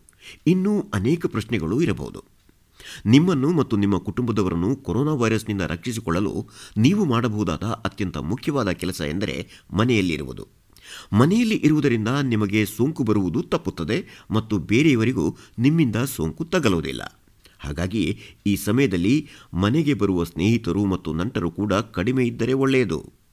ಇನ್ನೂ 0.46 0.90
ಅನೇಕ 0.94 1.26
ಪ್ರಶ್ನೆಗಳು 1.26 1.80
ಇರಬಹುದು. 1.80 2.24
ನಿಮ್ಮನ್ನು 3.06 3.52
ಮತ್ತು 3.52 3.76
ನಿಮ್ಮ 3.76 3.98
ಕುಟುಂಬದವರನ್ನು 3.98 4.76
ಕೊರೋನಾ 4.76 5.12
ವೈರಸ್ನಿಂದ 5.12 5.60
ರಕ್ಷಿಸಿಕೊಳ್ಳಲು 5.60 6.48
ನೀವು 6.76 7.04
ಮಾಡಬಹುದಾದ 7.04 7.62
ಅತ್ಯಂತ 7.62 8.16
ಮುಖ್ಯವಾದ 8.16 8.70
ಕೆಲಸ 8.70 9.00
ಎಂದರೆ 9.00 9.48
ಮನೆಯಲ್ಲಿರುವುದು 9.72 10.48
ಮನೆಯಲ್ಲಿ 11.12 11.54
ಇರುವುದರಿಂದ 11.54 12.08
ನಿಮಗೆ 12.22 12.66
ಸೋಂಕು 12.66 13.02
ಬರುವುದು 13.02 13.42
ತಪ್ಪುತ್ತದೆ 13.42 14.06
ಮತ್ತು 14.30 14.58
ಬೇರೆಯವರಿಗೂ 14.58 15.36
ನಿಮ್ಮಿಂದ 15.58 15.96
ಸೋಂಕು 15.96 16.44
ತಗಲುವುದಿಲ್ಲ. 16.44 17.22
ಹಾಗಾಗಿ 17.58 18.18
ಈ 18.46 18.56
ಸಮಯದಲ್ಲಿ 18.56 19.28
ಮನೆಗೆ 19.54 19.94
ಬರುವ 19.94 20.24
ಸ್ನೇಹಿತರು 20.24 20.84
ಮತ್ತು 20.84 21.12
ನಂಟರು 21.12 21.50
ಕೂಡ 21.50 21.74
ಕಡಿಮೆ 21.74 22.26
ಇದ್ದರೆ 22.26 22.52
ಒಳ್ಳೆಯದು. 22.52 23.23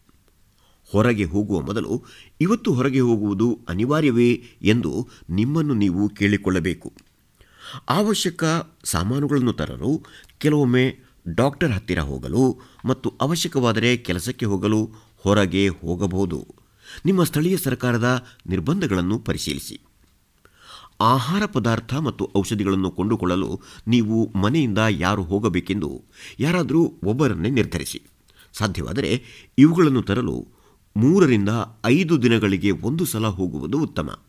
ಹೊರಗೆ 0.91 1.23
ಹೋಗುವ 1.23 1.61
ಮೊದಲು 1.61 2.03
ಇವತ್ತು 2.41 2.73
ಹೊರಗೆ 2.73 2.99
ಹೋಗುವುದು 2.99 3.59
ಅನಿವಾರ್ಯವೇ 3.69 4.43
ಎಂದು 4.61 5.07
ನಿಮ್ಮನ್ನು 5.29 5.73
ನೀವು 5.73 6.09
ಕೇಳಿಕೊಳ್ಳಬೇಕು. 6.09 6.93
ಅವಶ್ಯಕ 7.89 8.43
ಸಾಮಾನುಗಳನ್ನು 8.83 9.53
ತರಲು 9.53 10.03
ಕೆಲವೊಮ್ಮೆ 10.37 10.99
ಡಾಕ್ಟರ್ 11.35 11.71
ಹತ್ತಿರ 11.71 11.99
ಹೋಗಲು 11.99 12.59
ಮತ್ತು 12.85 13.13
ಅವಶ್ಯಕವಾದರೆ 13.21 13.97
ಕೆಲಸಕ್ಕೆ 13.97 14.45
ಹೋಗಲು 14.45 14.89
ಹೊರಗೆ 15.17 15.67
ಹೋಗಬಹುದು. 15.67 16.55
ನಿಮ್ಮ 17.05 17.23
ಸ್ಥಳೀಯ 17.23 17.57
ಸರ್ಕಾರದ 17.57 18.25
ನಿರ್ಬಂಧಗಳನ್ನು 18.47 19.19
ಪರಿಶೀಲಿಸಿ. 19.19 19.81
ಆಹಾರ 20.99 21.45
ಪದಾರ್ಥ 21.45 21.93
ಮತ್ತು 21.93 22.29
ಔಷಧಿಗಳನ್ನು 22.37 22.91
ಕೊಂಡುಕೊಳ್ಳಲು 22.91 23.61
ನೀವು 23.87 24.31
ಮನೆಯಿಂದ 24.37 24.77
ಯಾರು 24.89 25.23
ಹೋಗಬೇಕೆಂದು 25.23 26.03
ಯಾರಾದರೂ 26.39 26.93
ಒಬ್ಬರನ್ನೇ 27.03 27.49
ನಿರ್ಧರಿಸಿ. 27.49 28.01
ಸಾಧ್ಯವಾದರೆ 28.53 29.23
ಇವುಗಳನ್ನು 29.57 30.01
ತರಲು 30.01 30.47
ಮೂರರಿಂದ 30.95 31.49
ಐದು 31.85 32.23
ದಿನಗಳಿಗೆ 32.23 32.71
ಒಂದು 32.71 33.05
ಸಲ 33.05 33.27
ಹೋಗುವುದು 33.27 33.79
ಉತ್ತಮ. 33.79 34.19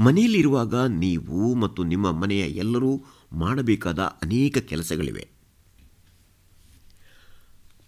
ಮನೆಯಲ್ಲಿರುವಾಗ 0.00 0.74
ನೀವು 0.74 1.54
ಮತ್ತು 1.54 1.84
ನಿಮ್ಮ 1.84 2.10
ಮನೆಯ 2.12 2.40
ಎಲ್ಲರೂ 2.40 3.04
ಮಾಡಬೇಕಾದ 3.32 3.98
ಅನೇಕ 3.98 4.58
ಕೆಲಸಗಳಿವೆ. 4.58 5.28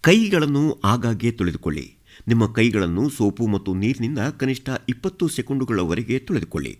ಕೈಗಳನ್ನು 0.01 0.81
ಆಗಾಗ್ಗೆ 0.83 1.31
ತೊಳೆದುಕೊಳ್ಳಿ. 1.31 1.95
ನಿಮ್ಮ 2.27 2.53
ಕೈಗಳನ್ನು 2.53 3.09
ಸೋಪು 3.09 3.47
ಮತ್ತು 3.47 3.73
ನೀರಿನಿಂದ 3.73 4.19
ಕನಿಷ್ಠ 4.19 4.69
ಇಪ್ಪತ್ತು 4.89 5.27
ಸೆಕೆಂಡುಗಳವರೆಗೆ 5.27 6.19
ತೊಳೆದುಕೊಳ್ಳಿ. 6.19 6.79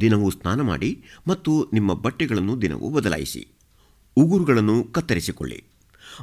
ದಿನವೂ 0.00 0.30
ಸ್ನಾನ 0.30 0.60
ಮಾಡಿ 0.60 1.04
ಮತ್ತು 1.28 1.70
ನಿಮ್ಮ 1.72 1.94
ಬಟ್ಟೆಗಳನ್ನು 1.94 2.62
ದಿನವೂ 2.62 2.90
ಬದಲಾಯಿಸಿ. 2.90 3.48
ಉಗುರುಗಳನ್ನು 4.16 4.84
ಕತ್ತರಿಸಿಕೊಳ್ಳಿ. 4.84 5.64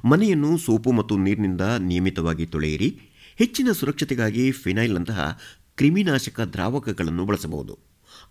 ಮನೆಯನ್ನು 0.06 0.58
ಸೋಪು 0.58 0.92
ಮತ್ತು 0.92 1.18
ನೀರಿನಿಂದ 1.18 1.62
ನಿಯಮಿತವಾಗಿ 1.80 2.46
ತೊಳೆಯಿರಿ. 2.46 3.02
ಹೆಚ್ಚಿನ 3.36 3.72
ಸುರಕ್ಷತೆಗಾಗಿ 3.72 4.52
ಫಿನೈಲ್ನಂತಹ 4.52 5.40
ಕ್ರಿಮಿನಾಶಕ 5.76 6.40
ದ್ರಾವಕಗಳನ್ನು 6.40 7.26
ಬಳಸಬಹುದು. 7.26 7.80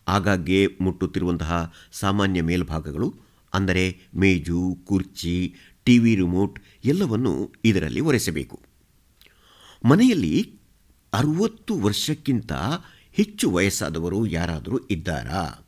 ಆಗಾಗ್ಗೆ 0.08 0.66
ಮುಟ್ಟುತ್ತಿರುವಂತಹ 0.80 1.74
ಸಾಮಾನ್ಯ 1.92 2.42
ಮೇಲ್ಭಾಗಗಳು, 2.42 3.14
ಅಂದರೆ 3.54 4.00
ಮೇಜು, 4.16 4.78
ಕುರ್ಚಿ, 4.84 5.54
ಟಿವಿ 5.84 6.14
ರಿಮೋಟ್ 6.14 6.60
ಎಲ್ಲವನ್ನು 6.84 7.52
ಇದರಲ್ಲಿ 7.64 8.00
ಒರೆಸಬೇಕು. 8.00 8.60
ಮನೆಯಲ್ಲಿ 9.84 10.52
ಅರುವತ್ತು 11.12 11.80
ವರ್ಷಕ್ಕಿಂತ 11.80 12.52
ಹೆಚ್ಚು 13.12 13.50
ವಯಸ್ಸಾದವರು 13.50 14.26
ಯಾರಾದರೂ 14.26 14.78
ಇದ್ದಾರಾ? 14.90 15.66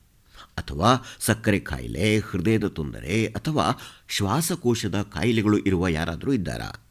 ಅಥವಾ 0.59 1.05
ಸಕ್ಕರೆ 1.20 1.59
ಕಾಯಿಲೆ 1.61 2.18
ಹೃದಯದ 2.18 2.64
ತೊಂದರೆ, 2.64 3.26
ಅಥವಾ 3.26 3.80
ಶ್ವಾಸಕೋಶದ 4.09 5.03
ಕಾಯಿಲೆಗಳು 5.03 5.59
ಇರುವ 5.59 5.89
ಯಾರಾದರೂ 5.89 6.32
ಇದ್ದಾರಾ? 6.32 6.84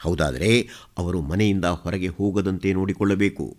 ಹೌದಾದರೆ 0.00 0.68
ಅವರು 0.98 1.20
ಮನೆಯಿಂದ 1.20 1.64
ಹೊರಗೆ 1.64 2.08
ಹೋಗದಂತೆ 2.08 2.72
ನೋಡಿಕೊಳ್ಳಬೇಕು. 2.72 3.56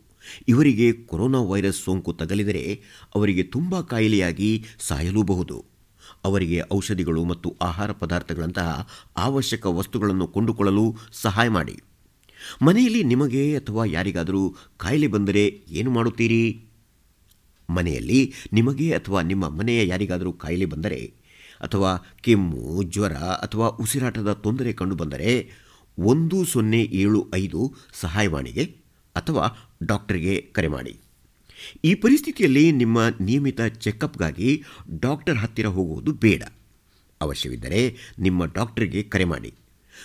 ಇವರಿಗೆ 0.48 0.92
ಕೊರೋನಾ 0.92 1.40
ವೈರಸ್ 1.42 1.84
ಸೋಂಕು 1.84 2.14
ತಗಲಿದರೆ 2.14 2.82
ಅವರಿಗೆ 3.16 3.44
ತುಂಬ 3.44 3.82
ಕಾಯಿಲೆಯಾಗಿ 3.82 4.66
ಸಾಯಲೂಬಹುದು. 4.80 5.66
ಅವರಿಗೆ 6.24 6.62
ಔಷಧಿಗಳು 6.74 7.24
ಮತ್ತು 7.24 7.56
ಆಹಾರ 7.62 7.92
ಪದಾರ್ಥಗಳಂತಹ 7.92 8.88
ಅವಶ್ಯಕ 9.18 9.66
ವಸ್ತುಗಳನ್ನು 9.66 10.28
ಕೊಂಡುಕೊಳ್ಳಲು 10.28 10.96
ಸಹಾಯ 11.12 11.50
ಮಾಡಿ. 11.50 11.82
ಮನೆಯಲ್ಲಿ 12.62 13.04
ನಿಮಗೆ 13.04 13.58
ಅಥವಾ 13.58 13.86
ಯಾರಿಗಾದರೂ 13.86 14.56
ಕಾಯಿಲೆ 14.78 15.08
ಬಂದರೆ 15.08 15.62
ಏನು 15.70 15.92
ಮಾಡುತ್ತೀರಿ? 15.92 16.66
ಮನೆಯಲ್ಲಿ 17.70 18.34
ನಿಮಗೆ 18.54 18.94
ಅಥವಾ 18.94 19.22
ನಿಮ್ಮ 19.22 19.50
ಮನೆಯ 19.50 19.88
ಯಾರಿಗಾದರೂ 19.88 20.32
ಕಾಯಿಲೆ 20.34 20.66
ಬಂದರೆ 20.66 21.14
ಅಥವಾ 21.62 21.92
ಕೆಮ್ಮು, 22.22 22.84
ಜ್ವರ 22.84 23.14
ಅಥವಾ 23.14 23.68
ಉಸಿರಾಟದ 23.68 24.34
ತೊಂದರೆ 24.34 24.74
ಕಂಡುಬಂದರೆ 24.74 25.52
ಒಂದು 26.02 26.46
ಸೊನ್ನೆ 26.46 26.82
ಏಳು 26.84 27.32
ಐದು 27.36 27.74
ಸಹಾಯವಾಣಿಗೆ 27.94 28.76
ಅಥವಾ 29.16 29.76
ಡಾಕ್ಟರ್ಗೆ 29.84 30.42
ಕರೆ 30.42 30.68
ಮಾಡಿ. 30.68 30.98
ಈ 31.86 31.96
ಪರಿಸ್ಥಿತಿಯಲ್ಲಿ 31.96 32.72
ನಿಮ್ಮ 32.72 33.00
ನಿಯಮಿತ 33.22 33.62
ಚೆಕಪ್ಗಾಗಿ 33.62 34.64
ಡಾಕ್ಟರ್ 35.00 35.38
ಹತ್ತಿರ 35.38 35.68
ಹೋಗುವುದು 35.68 36.12
ಬೇಡ. 36.12 36.44
ಅವಶ್ಯವಿದ್ದರೆ 37.22 37.96
ನಿಮ್ಮ 38.20 38.46
ಡಾಕ್ಟರ್ಗೆ 38.46 39.04
ಕರೆ 39.04 39.26
ಮಾಡಿ. 39.26 39.54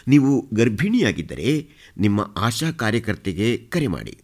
ನೀವು 0.09 0.49
ಗರ್ಭಿಣಿಯಾಗಿದ್ದರೆ 0.55 1.69
ನಿಮ್ಮ 1.99 2.35
ಆಶಾ 2.37 2.71
ಕಾರ್ಯಕರ್ತೆಗೆ 2.71 3.57
ಕರೆ 3.57 3.87
ಮಾಡಿ. 3.87 4.19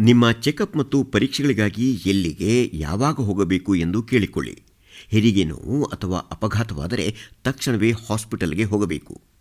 ನಿಮ್ಮ 0.00 0.32
ಚೆಕಪ್ 0.32 0.76
ಮತ್ತು 0.76 1.04
ಪರೀಕ್ಷೆಗಳಿಗಾಗಿ 1.04 1.92
ಎಲ್ಲಿಗೆ, 2.06 2.70
ಯಾವಾಗ 2.74 3.14
ಹೋಗಬೇಕು 3.14 3.74
ಎಂದು 3.74 4.02
ಕೇಳಿಕೊಳ್ಳಿ. 4.02 4.62
ಹೆರಿಗೆ 5.08 5.44
ನೋವು 5.44 5.84
ಅಥವಾ 5.84 6.18
ಅಪಘಾತವಾದರೆ 6.18 7.14
ತಕ್ಷಣವೇ 7.44 7.92
ಹಾಸ್ಪಿಟಲ್ಗೆ 7.92 8.64
ಹೋಗಬೇಕು. 8.64 9.33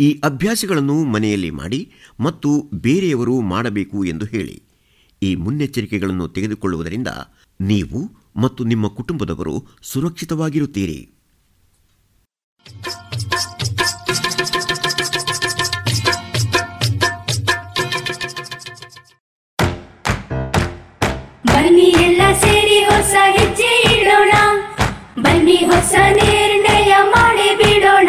ಈ 0.00 0.20
ಅಭ್ಯಾಸಗಳನ್ನು 0.24 1.04
ಮನೆಯಲ್ಲಿ 1.04 1.50
ಮಾಡಿ 1.50 1.92
ಮತ್ತು 2.20 2.70
ಬೇರೆಯವರು 2.74 3.40
ಮಾಡಬೇಕು 3.40 4.04
ಎಂದು 4.04 4.26
ಹೇಳಿ. 4.26 4.62
ಈ 5.22 5.34
ಮುನ್ನೆಚ್ಚರಿಕೆಗಳನ್ನು 5.34 6.28
ತೆಗೆದುಕೊಳ್ಳುವುದರಿಂದ 6.28 7.08
ನೀವು 7.60 8.12
ಮತ್ತು 8.36 8.64
ನಿಮ್ಮ 8.64 8.88
ಕುಟುಂಬದವರು 8.88 9.66
ಸುರಕ್ಷಿತವಾಗಿರುತ್ತೀರಿ. 9.82 11.10
ಬನ್ನಿ 21.46 21.80
ಎಲ್ಲ 21.80 22.22
ಸೇರಿ 22.40 22.84
ಹೊಸ 22.84 23.14
ಹೆಜ್ಜೆ 23.30 24.00
ಇಡೋಣ. 24.00 24.32
ಹೊಸ 25.66 25.94
ನಿರ್ಣಯ 26.12 26.94
ಮಾಡಿ 27.02 27.56
ಬಿಡೋಣ. 27.56 28.08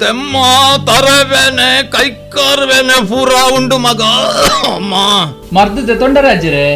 ತೆಮ್ಮ 0.00 0.36
ತರವೇನೆ 0.88 1.68
ಕೈಕಾರ್ಬೇನೆ 1.92 2.96
ಪೂರ 3.08 3.30
ಉಂಡು 3.56 3.76
ಮಗ. 3.78 4.02
ಅಮ್ಮ. 4.70 4.94
ಮರ್ದದ 5.52 5.92
ತೊಂಡರಾಜ್ಜರೆ 6.00 6.66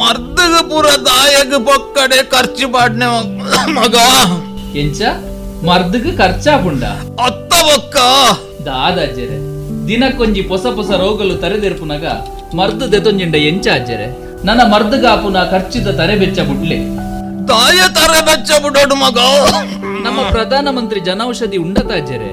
ಮರ್ದಗ 0.00 0.54
ಪೂರ 0.70 0.86
ದಾಯಗ 1.06 1.54
ಪೊಕ್ಕಡೆ 1.66 2.18
ಖರ್ಚು 2.32 2.68
ಪಾಡ್ನೆ 2.74 3.08
ಮಗ. 3.78 3.96
ಎಂಚ? 4.76 5.00
ಮರ್ದಗ 5.64 6.06
ಖರ್ಚಾಪುಂಡ 6.18 6.84
ಅತ್ತ 7.26 7.52
ಬೊಕ್ಕ 7.66 7.96
ದಾದಾಜರೆ 8.66 9.36
ದಿನಕ್ಕೊಂಜಿ 9.88 10.42
ಹೊಸ 10.48 10.66
ಹೊಸ 10.76 10.90
ರೋಗಲು 11.00 11.34
ತರೆದೆರ್ಪುನಗ 11.36 12.06
ಮರ್ದು 12.54 12.86
ದೆತೊಂಜಿಂಡ 12.92 13.36
ಎಂಚ 13.48 13.66
ಅಜ್ಜರೆ 13.74 14.06
ನನ್ನ 14.44 14.60
ಮರ್ದಗ 14.72 15.04
ಆಪುನ 15.12 15.38
ಖರ್ಚಿದ 15.52 15.88
ತರೆ 15.98 16.14
ಬೆಚ್ಚ 16.22 16.40
ಬುಡ್ಲೆ 16.48 16.78
ತಾಯ 17.48 17.78
ತರೆ 17.94 18.20
ಬೆಚ್ಚ 18.26 18.50
ಬುಡೋಡು 18.62 18.96
ಮಗ. 18.96 19.18
ನಮ್ಮ 20.04 20.20
ಪ್ರಧಾನ 20.32 20.66
ಮಂತ್ರಿ 20.76 21.00
ಜನೌಷಧಿ 21.08 21.58
ಉಂಡತ 21.58 21.90
ಅಜ್ಜರೆ 21.96 22.32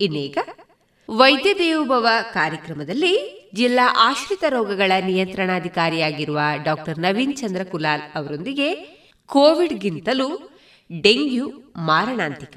ಇನ್ನೀಗ 0.00 0.38
ವೈದ್ಯ 1.10 1.54
ದೇವೋಭವ 1.54 2.06
ಕಾರ್ಯಕ್ರಮದಲ್ಲಿ 2.32 3.40
ಜಿಲ್ಲಾ 3.54 3.96
ಆಶ್ರಿತ 3.98 4.44
ರೋಗಗಳ 4.48 4.92
ನಿಯಂತ್ರಣಾಧಿಕಾರಿಯಾಗಿರುವ 5.04 6.38
ಡಾಕ್ಟರ್ 6.64 6.98
ನವೀನ್ 6.98 7.36
ಚಂದ್ರ 7.36 7.60
ಕುಲಾಲ್ 7.64 8.02
ಅವರೊಂದಿಗೆ 8.14 8.74
ಕೋವಿಡ್ಗಿಂತಲೂ 9.26 10.58
ಡೆಂಗ್ಯೂ 11.02 11.48
ಮಾರಣಾಂತಿಕ. 11.76 12.56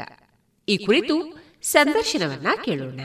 ಈ 0.69 0.77
ಕುರಿತು 0.77 1.43
ಸಂದರ್ಶನವನ್ನ 1.61 2.47
ಕೇಳೋಣ. 2.65 2.99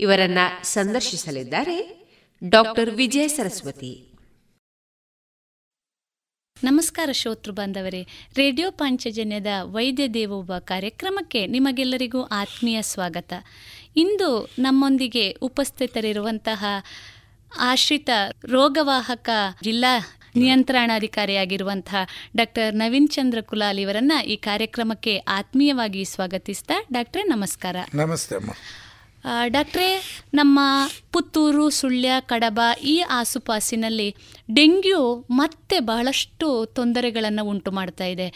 ಇವರನ್ನ 0.00 0.38
ಸಂದರ್ಶಿಸಲಿದ್ದಾರೆ 0.62 2.08
ಡಾಕ್ಟರ್ 2.44 2.90
ವಿಜಯ 2.90 3.28
ಸರಸ್ವತಿ. 3.28 4.11
ನಮಸ್ಕಾರ 6.64 7.08
ಶ್ರೋತೃ 7.12 7.52
ಬಾಂಧವರೇ. 7.52 8.06
ರೇಡಿಯೋ 8.36 8.70
ಪಾಂಚಜನ್ಯದ 8.70 9.46
ವೈದ್ಯ 9.62 10.08
ದೇವೋಭ 10.08 10.52
ಕಾರ್ಯಕ್ರಮಕ್ಕೆ 10.58 11.46
ನಿಮಗೆಲ್ಲರಿಗೂ 11.46 12.22
ಆತ್ಮೀಯ 12.22 12.82
ಸ್ವಾಗತ. 12.82 13.32
ಇಂದು 13.96 14.48
ನಮ್ಮೊಂದಿಗೆ 14.58 15.32
ಉಪಸ್ಥಿತರಿರುವಂತಹ 15.32 16.64
ಆಶ್ರಿತ 17.58 18.10
ರೋಗವಾಹಕ 18.44 19.28
ಜಿಲ್ಲಾ 19.62 19.98
ನಿಯಂತ್ರಣಾಧಿಕಾರಿಯಾಗಿರುವಂತಹ 20.36 21.96
ಡಾಕ್ಟರ್ 22.36 22.74
ನವೀನ್ 22.74 23.08
ಚಂದ್ರ 23.08 23.40
ಕುಲಾಲ್ 23.40 23.78
ಇವರನ್ನ 23.78 24.12
ಈ 24.26 24.36
ಕಾರ್ಯಕ್ರಮಕ್ಕೆ 24.36 25.18
ಆತ್ಮೀಯವಾಗಿ 25.18 26.04
ಸ್ವಾಗತಿಸ್ತಾ 26.04 26.74
ಡಾಕ್ಟ್ರೇ 26.92 27.22
ನಮಸ್ಕಾರ. 27.22 27.76
ನಮಸ್ತೆ 27.94 28.81
ಡಾಕ್ಟ್ರೇ, 29.46 30.02
ನಮ್ಮ 30.34 30.60
ಪುತ್ತೂರು, 31.12 31.70
ಸುಳ್ಯ, 31.70 32.10
ಕಡಬ 32.20 32.60
ಈ 32.84 33.00
ಆಸುಪಾಸಿನಲ್ಲಿ 33.00 34.14
ಡೆಂಗ್ಯೂ 34.54 35.26
ಮತ್ತೆ 35.30 35.80
ಬಹಳಷ್ಟು 35.80 36.66
ತೊಂದರೆಗಳನ್ನು 36.66 37.44
ಉಂಟು 37.44 37.70
ಮಾಡ್ತಾ 37.70 38.04
ಇದೆ. 38.04 38.26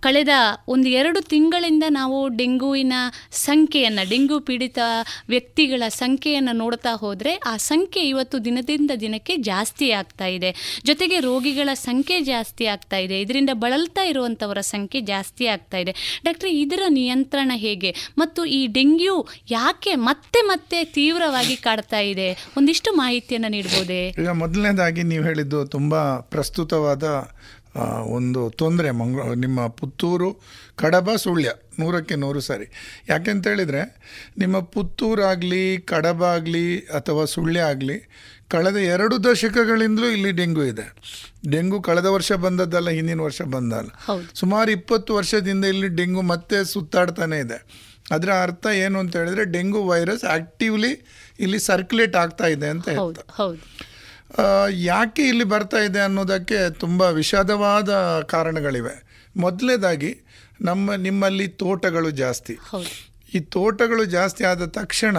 ಕಳೆದ 0.00 0.28
ಒಂದು 0.68 0.88
ಎರಡು 0.88 1.20
ತಿಂಗಳಿಂದ 1.20 1.84
ನಾವು 1.88 2.28
ಡೆಂಗ್ಯೂವಿನ 2.28 2.92
ಸಂಖ್ಯೆಯನ್ನು, 3.30 4.08
ಡೆಂಗ್ಯೂ 4.10 4.40
ಪೀಡಿತ 4.40 4.78
ವ್ಯಕ್ತಿಗಳ 5.28 5.82
ಸಂಖ್ಯೆಯನ್ನು 5.88 6.52
ನೋಡ್ತಾ 6.52 6.92
ಹೋದರೆ 6.94 7.34
ಆ 7.36 7.56
ಸಂಖ್ಯೆ 7.56 8.08
ಇವತ್ತು 8.08 8.44
ದಿನದಿಂದ 8.44 8.90
ದಿನಕ್ಕೆ 9.00 9.36
ಜಾಸ್ತಿ 9.36 9.90
ಆಗ್ತಾ 9.90 10.26
ಇದೆ. 10.26 10.80
ಜೊತೆಗೆ 10.84 11.20
ರೋಗಿಗಳ 11.20 11.70
ಸಂಖ್ಯೆ 11.74 12.20
ಜಾಸ್ತಿ 12.20 12.66
ಆಗ್ತಾ 12.66 12.96
ಇದೆ. 12.96 13.20
ಇದರಿಂದ 13.20 13.50
ಬಳಲ್ತಾ 13.52 14.02
ಇರುವಂಥವರ 14.02 14.60
ಸಂಖ್ಯೆ 14.60 15.00
ಜಾಸ್ತಿ 15.00 15.46
ಆಗ್ತಾ 15.46 15.76
ಇದೆ. 15.76 15.94
ಡಾಕ್ಟ್ರೆ, 16.24 16.52
ಇದರ 16.60 16.82
ನಿಯಂತ್ರಣ 16.88 17.52
ಹೇಗೆ? 17.54 17.94
ಮತ್ತು 18.18 18.44
ಈ 18.44 18.66
ಡೆಂಗ್ಯೂ 18.66 19.26
ಯಾಕೆ 19.50 19.94
ಮತ್ತೆ 20.08 20.40
ಮತ್ತೆ 20.50 20.78
ತೀವ್ರವಾಗಿ 20.96 21.56
ಕಾಡ್ತಾ 21.66 22.00
ಇದೆ. 22.12 22.28
ಒಂದಿಷ್ಟು 22.56 22.90
ಮಾಹಿತಿಯನ್ನು 23.02 23.50
ನೀಡಬಹುದೇ 23.56 24.02
ಈಗ 24.22 24.32
ಮೊದಲನೇದಾಗಿ 24.42 25.02
ನೀವು 25.12 25.24
ಹೇಳಿದ್ದು 25.30 25.60
ತುಂಬ 25.76 25.94
ಪ್ರಸ್ತುತವಾದ 26.34 27.04
ಒಂದು 28.16 28.40
ತೊಂದರೆ 28.60 28.88
ಮಂಗ 29.00 29.26
ನಿಮ್ಮ 29.44 29.60
ಪುತ್ತೂರು 29.78 30.28
ಕಡಬ 30.82 31.10
ಸುಳ್ಯ 31.24 31.50
ನೂರಕ್ಕೆ 31.78 32.16
ನೂರು 32.22 32.40
ಸರಿ. 32.48 32.66
ಯಾಕೆಂತ 33.08 33.46
ಹೇಳಿದರೆ 33.52 33.82
ನಿಮ್ಮ 34.38 34.56
ಪುತ್ತೂರಾಗಲಿ 34.74 35.64
ಕಡಬ 35.92 36.22
ಆಗಲಿ 36.36 36.66
ಅಥವಾ 36.98 37.24
ಸುಳ್ಯ 37.34 37.60
ಆಗಲಿ 37.72 37.96
ಕಳೆದ 38.54 38.78
ಎರಡು 38.94 39.16
ದಶಕಗಳಿಂದಲೂ 39.24 40.08
ಇಲ್ಲಿ 40.16 40.30
ಡೆಂಗು 40.40 40.64
ಇದೆ. 40.72 40.86
ಡೆಂಗು 41.52 41.78
ಕಳೆದ 41.88 42.08
ವರ್ಷ 42.16 42.32
ಬಂದದ್ದಲ್ಲ 42.46 42.90
ಹಿಂದಿನ 42.98 43.20
ವರ್ಷ 43.20 43.42
ಬಂದಲ್ಲ. 43.54 43.90
ಸುಮಾರು 44.40 44.70
ಇಪ್ಪತ್ತು 44.70 45.10
ವರ್ಷದಿಂದ 45.14 45.64
ಇಲ್ಲಿ 45.74 45.88
ಡೆಂಗು 46.00 46.22
ಮತ್ತೆ 46.32 46.58
ಸುತ್ತಾಡ್ತಾನೆ 46.74 47.38
ಇದೆ. 47.46 47.58
ಅದರ 48.10 48.30
ಅರ್ಥ 48.42 48.66
ಏನು 48.66 48.98
ಅಂತ 48.98 49.16
ಹೇಳಿದ್ರೆ 49.16 49.44
ಡೆಂಗು 49.44 49.86
ವೈರಸ್ 49.86 50.24
ಆಕ್ಟಿವ್ಲಿ 50.24 50.92
ಇಲ್ಲಿ 51.40 51.58
ಸರ್ಕ್ಯುಲೇಟ್ 51.58 52.16
ಆಗ್ತಾ 52.16 52.46
ಇದೆ 52.46 52.68
ಅಂತ 52.68 52.88
ಹೇಳ್ತಾರೆ. 52.88 53.58
ಯಾಕೆ 54.70 55.22
ಇಲ್ಲಿ 55.28 55.44
ಬರ್ತಾ 55.44 55.76
ಇದೆ 55.76 56.00
ಅನ್ನೋದಕ್ಕೆ 56.00 56.70
ತುಂಬ 56.70 57.02
ವಿಷಾದವಾದ 57.02 58.20
ಕಾರಣಗಳಿವೆ. 58.20 59.26
ಮೊದಲನೇದಾಗಿ 59.36 60.16
ನಮ್ಮ 60.60 60.94
ನಿಮ್ಮಲ್ಲಿ 60.94 61.48
ತೋಟಗಳು 61.48 62.10
ಜಾಸ್ತಿ. 62.10 62.58
ಈ 63.34 63.40
ತೋಟಗಳು 63.40 64.04
ಜಾಸ್ತಿ 64.04 64.44
ಆದ 64.44 64.64
ತಕ್ಷಣ 64.64 65.16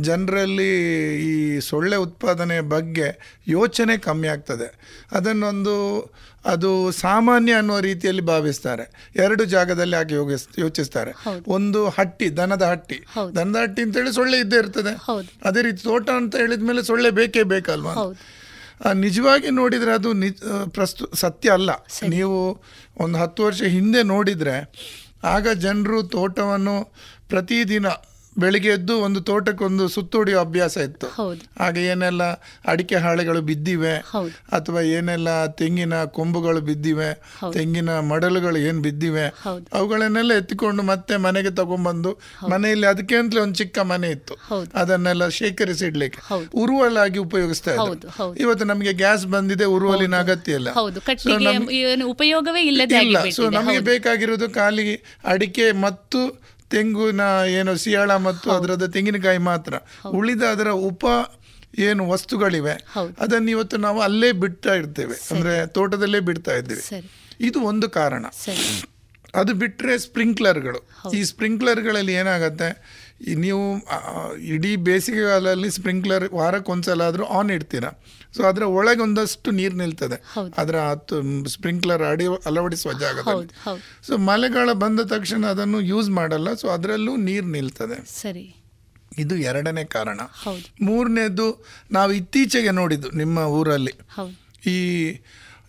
ಜನರಲ್ಲಿ 0.00 0.68
ಈ 1.22 1.60
ಸೊಳ್ಳೆ 1.60 1.96
ಉತ್ಪಾದನೆ 1.96 2.60
ಬಗ್ಗೆ 2.60 3.38
ಯೋಚನೆ 3.48 3.96
ಕಮ್ಮಿ 3.96 4.28
ಆಗ್ತದೆ. 4.28 4.68
ಅದನ್ನೊಂದು 5.12 5.74
ಅದು 6.44 6.92
ಸಾಮಾನ್ಯ 6.92 7.52
ಅನ್ನುವ 7.52 7.78
ರೀತಿಯಲ್ಲಿ 7.78 8.22
ಭಾವಿಸ್ತಾರೆ. 8.22 8.84
ಎರಡು 9.16 9.44
ಜಾಗದಲ್ಲಿ 9.44 9.96
ಹಾಗೆ 9.96 10.14
ಯೋಗಿಸ್ 10.14 10.44
ಯೋಚಿಸ್ತಾರೆ. 10.58 11.12
ಒಂದು 11.46 11.88
ಹಟ್ಟಿ 11.88 12.36
ದನದ 12.36 12.62
ಹಟ್ಟಿ. 12.62 12.98
ದನದ 13.36 13.56
ಹಟ್ಟಿ 13.56 13.82
ಅಂತೇಳಿ 13.82 14.12
ಸೊಳ್ಳೆ 14.12 14.38
ಇದ್ದೇ 14.38 14.56
ಇರ್ತದೆ. 14.56 14.92
ಅದೇ 15.44 15.62
ರೀತಿ 15.62 15.82
ತೋಟ 15.82 16.08
ಅಂತ 16.10 16.36
ಹೇಳಿದ 16.36 16.62
ಮೇಲೆ 16.62 16.82
ಸೊಳ್ಳೆ 16.82 17.10
ಬೇಕೇ 17.20 17.42
ಬೇಕಲ್ವಾ? 17.54 17.94
ನಿಜವಾಗಿ 18.94 19.50
ನೋಡಿದರೆ 19.50 19.92
ಅದು 19.92 20.12
ನಿಜ 20.12 20.34
ಪ್ರಸ್ತು 20.76 21.06
ಸತ್ಯ 21.14 21.50
ಅಲ್ಲ. 21.50 21.70
ನೀವು 22.08 22.38
ಒಂದು 22.96 23.18
ಹತ್ತು 23.18 23.40
ವರ್ಷ 23.44 23.62
ಹಿಂದೆ 23.62 24.02
ನೋಡಿದರೆ 24.02 24.56
ಆಗ 25.24 25.48
ಜನರು 25.48 26.02
ತೋಟವನ್ನು 26.02 26.76
ಪ್ರತಿದಿನ 27.28 27.88
ಬೆಳಿಗ್ಗೆ 28.42 28.70
ಎದ್ದು 28.76 28.94
ಒಂದು 29.06 29.20
ತೋಟಕ್ಕೊಂದು 29.28 29.84
ಸುತ್ತೋಡಿಯೋ 29.88 30.38
ಅಭ್ಯಾಸ 30.40 30.76
ಇತ್ತು. 30.88 31.06
ಹಾಗೆ 31.60 31.80
ಏನೆಲ್ಲ 31.92 32.22
ಅಡಿಕೆ 32.72 32.96
ಹಾಳೆಗಳು 33.04 33.40
ಬಿದ್ದಿವೆ 33.50 33.94
ಅಥವಾ 34.58 34.80
ಏನೆಲ್ಲ 34.96 35.28
ತೆಂಗಿನ 35.60 35.94
ಕೊಂಬುಗಳು 36.16 36.60
ಬಿದ್ದಿವೆ 36.68 37.08
ತೆಂಗಿನ 37.56 37.90
ಮಡಲುಗಳು 38.10 38.58
ಏನು 38.68 38.80
ಬಿದ್ದಿವೆ 38.86 39.26
ಅವುಗಳನ್ನೆಲ್ಲ 39.78 40.32
ಎತ್ತಿಕೊಂಡು 40.40 40.84
ಮತ್ತೆ 40.92 41.16
ಮನೆಗೆ 41.26 41.52
ತಗೊಂಡ್ಬಂದು 41.60 42.12
ಮನೆಯಲ್ಲಿ 42.52 42.86
ಅದಕ್ಕೆ 42.86 43.16
ಅಂತಲೇ 43.16 43.40
ಒಂದು 43.40 43.58
ಚಿಕ್ಕ 43.62 43.78
ಮನೆ 43.92 44.10
ಇತ್ತು. 44.10 44.34
ಅದನ್ನೆಲ್ಲ 44.74 45.28
ಶೇಖರಿಸಿ 45.38 45.84
ಇಡ್ಲಿಕ್ಕೆ 45.86 46.20
ಉರುವಲಾಗಿ 46.62 47.18
ಉಪಯೋಗಿಸ್ತಾ 47.26 47.72
ಇದ್ದರು 47.74 48.28
ಇವತ್ತು 48.44 48.64
ನಮಗೆ 48.72 48.92
ಗ್ಯಾಸ್ 49.02 49.26
ಬಂದಿದೆ 49.36 49.68
ಉರುವಲಿನ 49.76 50.16
ಅಗತ್ಯ 50.24 50.58
ಇಲ್ಲ. 50.60 50.68
ಉಪಯೋಗವೇ 52.14 52.62
ಇಲ್ಲ. 52.62 53.18
ಸೊ 53.38 53.42
ನಮಗೆ 53.58 53.80
ಬೇಕಾಗಿರೋದು 53.90 54.48
ಖಾಲಿ 54.54 54.86
ಅಡಿಕೆ 55.32 55.66
ಮತ್ತು 55.86 56.20
ತೆಂಗಿನ 56.70 57.20
ಏನು 57.48 57.76
ಸಿಯಾಳ 57.76 58.16
ಮತ್ತು 58.16 58.50
ಅದರದ 58.50 58.86
ತೆಂಗಿನಕಾಯಿ 58.86 59.38
ಮಾತ್ರ. 59.38 59.74
ಉಳಿದ 60.08 60.42
ಅದರ 60.42 60.68
ಉಪ 60.68 61.04
ಏನು 61.78 62.08
ವಸ್ತುಗಳಿವೆ 62.08 62.72
ಅದನ್ನು 63.18 63.50
ಇವತ್ತು 63.50 63.76
ನಾವು 63.76 64.00
ಅಲ್ಲೇ 64.00 64.32
ಬಿಡ್ತಾ 64.32 64.74
ಇರ್ತೇವೆ. 64.74 65.14
ಅಂದ್ರೆ 65.30 65.66
ತೋಟದಲ್ಲೇ 65.66 66.20
ಬಿಡ್ತಾ 66.20 66.54
ಇದ್ದೇವೆ. 66.54 66.80
ಇದು 67.40 67.60
ಒಂದು 67.60 67.90
ಕಾರಣ. 67.90 68.26
ಅದು 69.34 69.54
ಬಿಟ್ಟರೆ 69.54 69.98
ಸ್ಪ್ರಿಂಕ್ಲರ್ಗಳು. 69.98 71.10
ಈ 71.10 71.24
ಸ್ಪ್ರಿಂಕ್ಲರ್ಗಳಲ್ಲಿ 71.24 72.12
ಏನಾಗುತ್ತೆ? 72.12 72.68
ನೀವು 73.34 73.78
ಇಡೀ 74.36 74.76
ಬೇಸಿಗೆಗಾಲದಲ್ಲಿ 74.76 75.70
ಸ್ಪ್ರಿಂಕ್ಲರ್ 75.70 76.32
ವಾರಕ್ಕೊಂದ್ಸಲ 76.32 77.02
ಆದರೂ 77.02 77.24
ಆನ್ 77.24 77.50
ಇಡ್ತೀರಾ? 77.50 78.04
ಸೊ 78.36 78.42
ಅದರ 78.42 78.62
ಒಳಗೆ 78.62 79.02
ಒಂದಷ್ಟು 79.02 79.50
ನೀರು 79.50 79.76
ನಿಲ್ತದೆ. 79.76 80.22
ಅದರ 80.58 80.78
ಹತ್ತು 80.78 81.48
ಸ್ಪ್ರಿಂಕ್ಲರ್ 81.48 82.02
ಅಡಿ 82.02 82.26
ಅಳವಡಿಸುವ 82.26 82.92
ಜಾಗದಲ್ಲಿ. 82.92 83.48
ಸೊ 84.06 84.16
ಮಳೆಗಾಲ 84.16 84.72
ಬಂದ 84.72 85.00
ತಕ್ಷಣ 85.00 85.46
ಅದನ್ನು 85.46 85.80
ಯೂಸ್ 85.80 86.10
ಮಾಡಲ್ಲ. 86.10 86.54
ಸೊ 86.54 86.68
ಅದರಲ್ಲೂ 86.68 87.16
ನೀರು 87.16 87.46
ನಿಲ್ತದೆ. 87.46 88.20
ಸರಿ. 88.20 88.56
ಇದು 89.18 89.36
ಎರಡನೇ 89.36 89.84
ಕಾರಣ. 89.84 90.20
ಮೂರನೇದು 90.80 91.66
ನಾವು 91.92 92.12
ಇತ್ತೀಚೆಗೆ 92.12 92.70
ನೋಡಿದ್ದು 92.70 93.10
ನಿಮ್ಮ 93.10 93.38
ಊರಲ್ಲಿ. 93.38 93.92
ಈ 94.70 95.18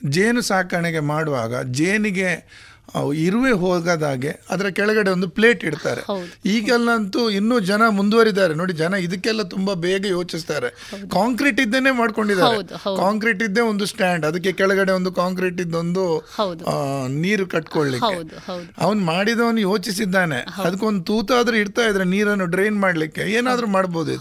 ಜೇನು 0.10 0.42
ಸಾಕಾಣಿಕೆ 0.42 1.00
ಮಾಡುವಾಗ 1.00 1.64
ಜೇನಿಗೆ 1.64 2.28
ಇರುವೆ 3.26 3.52
ಹೋಗದಾಗೆ 3.52 4.32
ಅದರ 4.50 4.68
ಕೆಳಗಡೆ 4.68 5.10
ಒಂದು 5.10 5.28
ಪ್ಲೇಟ್ 5.38 5.64
ಇಡ್ತಾರೆ. 5.66 6.02
ಈಗೆಲ್ಲಂತೂ 6.46 7.30
ಇನ್ನೂ 7.30 7.60
ಜನ 7.70 7.82
ಮುಂದುವರಿದ್ದಾರೆ. 7.90 8.54
ನೋಡಿ 8.54 8.74
ಜನ 8.74 8.94
ಇದಕ್ಕೆಲ್ಲ 8.94 9.42
ತುಂಬಾ 9.42 9.74
ಬೇಗ 9.74 10.06
ಯೋಚಿಸ್ತಾರೆ. 10.06 10.70
ಕಾಂಕ್ರೀಟ್ 11.08 11.60
ಇದ್ದೇನೆ 11.60 11.92
ಮಾಡ್ಕೊಂಡಿದ್ದಾರೆ. 11.92 12.58
ಕಾಂಕ್ರೀಟ್ 12.98 13.44
ಇದ್ದೇ 13.44 13.62
ಒಂದು 13.62 13.86
ಸ್ಟ್ಯಾಂಡ್. 13.86 14.26
ಅದಕ್ಕೆ 14.26 14.52
ಕೆಳಗಡೆ 14.52 14.92
ಒಂದು 14.92 15.12
ಕಾಂಕ್ರೀಟ್ 15.12 15.62
ಇದ್ದೊಂದು 15.62 16.06
ನೀರು 17.08 17.46
ಕಟ್ಕೊಳ್ಳಿಕ್ಕೆ. 17.46 18.18
ಅವನ್ 18.78 19.02
ಮಾಡಿದವನು 19.06 19.60
ಯೋಚಿಸಿದ್ದಾನೆ. 19.60 20.40
ಅದಕ್ಕೊಂದು 20.64 21.04
ತೂತಾದ್ರೂ 21.04 21.58
ಇಡ್ತಾ 21.58 21.86
ಇದ್ರೆ 21.90 22.04
ನೀರನ್ನು 22.04 22.46
ಡ್ರೈನ್ 22.46 22.80
ಮಾಡ್ಲಿಕ್ಕೆ 22.80 23.22
ಏನಾದ್ರೂ 23.22 23.68
ಮಾಡ್ಬೋದು. 23.68 24.16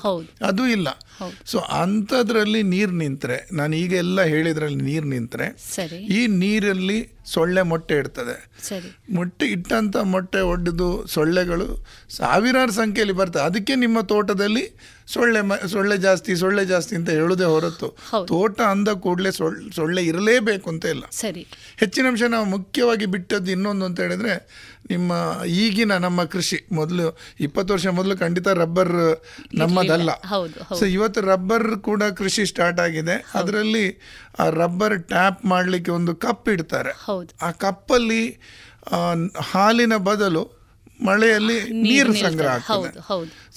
ಅದು 0.50 0.66
ಇಲ್ಲ. 0.66 0.88
ಸೊ 1.46 1.58
ಅಂಥದ್ರಲ್ಲಿ 1.58 2.62
ನೀರು 2.62 2.90
ನಿಂತ್ರೆ 2.90 3.48
ನಾನು 3.52 3.76
ಈಗ 3.76 3.92
ಎಲ್ಲ 3.92 4.20
ಹೇಳಿದ್ರಲ್ಲಿ 4.22 4.82
ನೀರು 4.82 5.06
ನಿಂತ್ರೆ 5.06 5.46
ಈ 6.18 6.20
ನೀರಲ್ಲಿ 6.26 6.98
ಸೊಳ್ಳೆ 7.32 7.62
ಮೊಟ್ಟೆ 7.62 7.94
ಇಡ್ತದೆ 7.94 8.36
ಮೊಟ್ಟೆ 9.10 9.46
ಇಟ್ಟಂಥ 9.46 9.96
ಮೊಟ್ಟೆ 10.14 10.40
ಒಡ್ಡಿದ್ದು 10.52 10.88
ಸೊಳ್ಳೆಗಳು 11.06 11.66
ಸಾವಿರಾರು 12.10 12.72
ಸಂಖ್ಯೆಯಲ್ಲಿ 12.72 13.14
ಬರ್ತದೆ. 13.14 13.42
ಅದಕ್ಕೆ 13.42 13.74
ನಿಮ್ಮ 13.74 14.00
ತೋಟದಲ್ಲಿ 14.00 14.64
ಸೊಳ್ಳೆ 15.12 15.40
ಸೊಳ್ಳೆ 15.68 15.96
ಜಾಸ್ತಿ 15.96 16.36
ಸೊಳ್ಳೆ 16.36 16.64
ಜಾಸ್ತಿ 16.64 16.96
ಅಂತ 16.96 17.10
ಹೇಳುದೇ 17.10 17.44
ಹೊರತು. 17.44 17.88
ತೋಟ 18.28 18.60
ಅಂದ 18.60 18.88
ಕೂಡಲೇ 18.88 19.30
ಸೊಳ್ಳೆ 19.76 20.04
ಇರಲೇಬೇಕು 20.04 20.70
ಅಂತ 20.70 20.84
ಇಲ್ಲ. 20.84 21.04
ಸರಿ. 21.10 21.46
ಹೆಚ್ಚಿನ 21.76 22.06
ಅಂಶ 22.06 22.22
ನಾವು 22.22 22.44
ಮುಖ್ಯವಾಗಿ 22.44 23.06
ಬಿಟ್ಟದ್ದು 23.06 23.50
ಇನ್ನೊಂದು 23.50 23.84
ಅಂತ 23.84 24.00
ಹೇಳಿದ್ರೆ 24.00 24.34
ನಿಮ್ಮ 24.90 25.12
ಈಗಿನ 25.46 25.96
ನಮ್ಮ 25.96 26.24
ಕೃಷಿ 26.24 26.68
ಮೊದಲು 26.72 27.18
ಇಪ್ಪತ್ತು 27.40 27.74
ವರ್ಷ 27.74 27.86
ಮೊದಲು 27.86 28.18
ಖಂಡಿತ 28.18 28.48
ರಬ್ಬರ್ 28.48 28.94
ನಮ್ಮದಲ್ಲ. 29.54 30.10
ಸೊ 30.78 30.84
ಇವತ್ತು 30.84 31.20
ರಬ್ಬರ್ 31.20 31.78
ಕೂಡ 31.78 32.02
ಕೃಷಿ 32.02 32.46
ಸ್ಟಾರ್ಟ್ 32.46 32.80
ಆಗಿದೆ. 32.80 33.24
ಅದರಲ್ಲಿ 33.34 33.84
ಆ 34.38 34.48
ರಬ್ಬರ್ 34.48 35.02
ಟ್ಯಾಪ್ 35.02 35.44
ಮಾಡಲಿಕ್ಕೆ 35.44 35.90
ಒಂದು 35.90 36.14
ಕಪ್ 36.14 36.48
ಇಡ್ತಾರೆ. 36.48 36.92
ಆ 37.42 37.50
ಕಪ್ಪಲ್ಲಿ 37.50 38.40
ಹಾಲಿನ 39.50 39.96
ಬದಲು 39.96 40.59
ಮಳೆಯಲ್ಲಿ 41.04 41.56
ನೀರು 41.82 42.12
ಸಂಗ್ರಹ 42.14 42.52
ಆಗ್ತದೆ. 42.54 42.92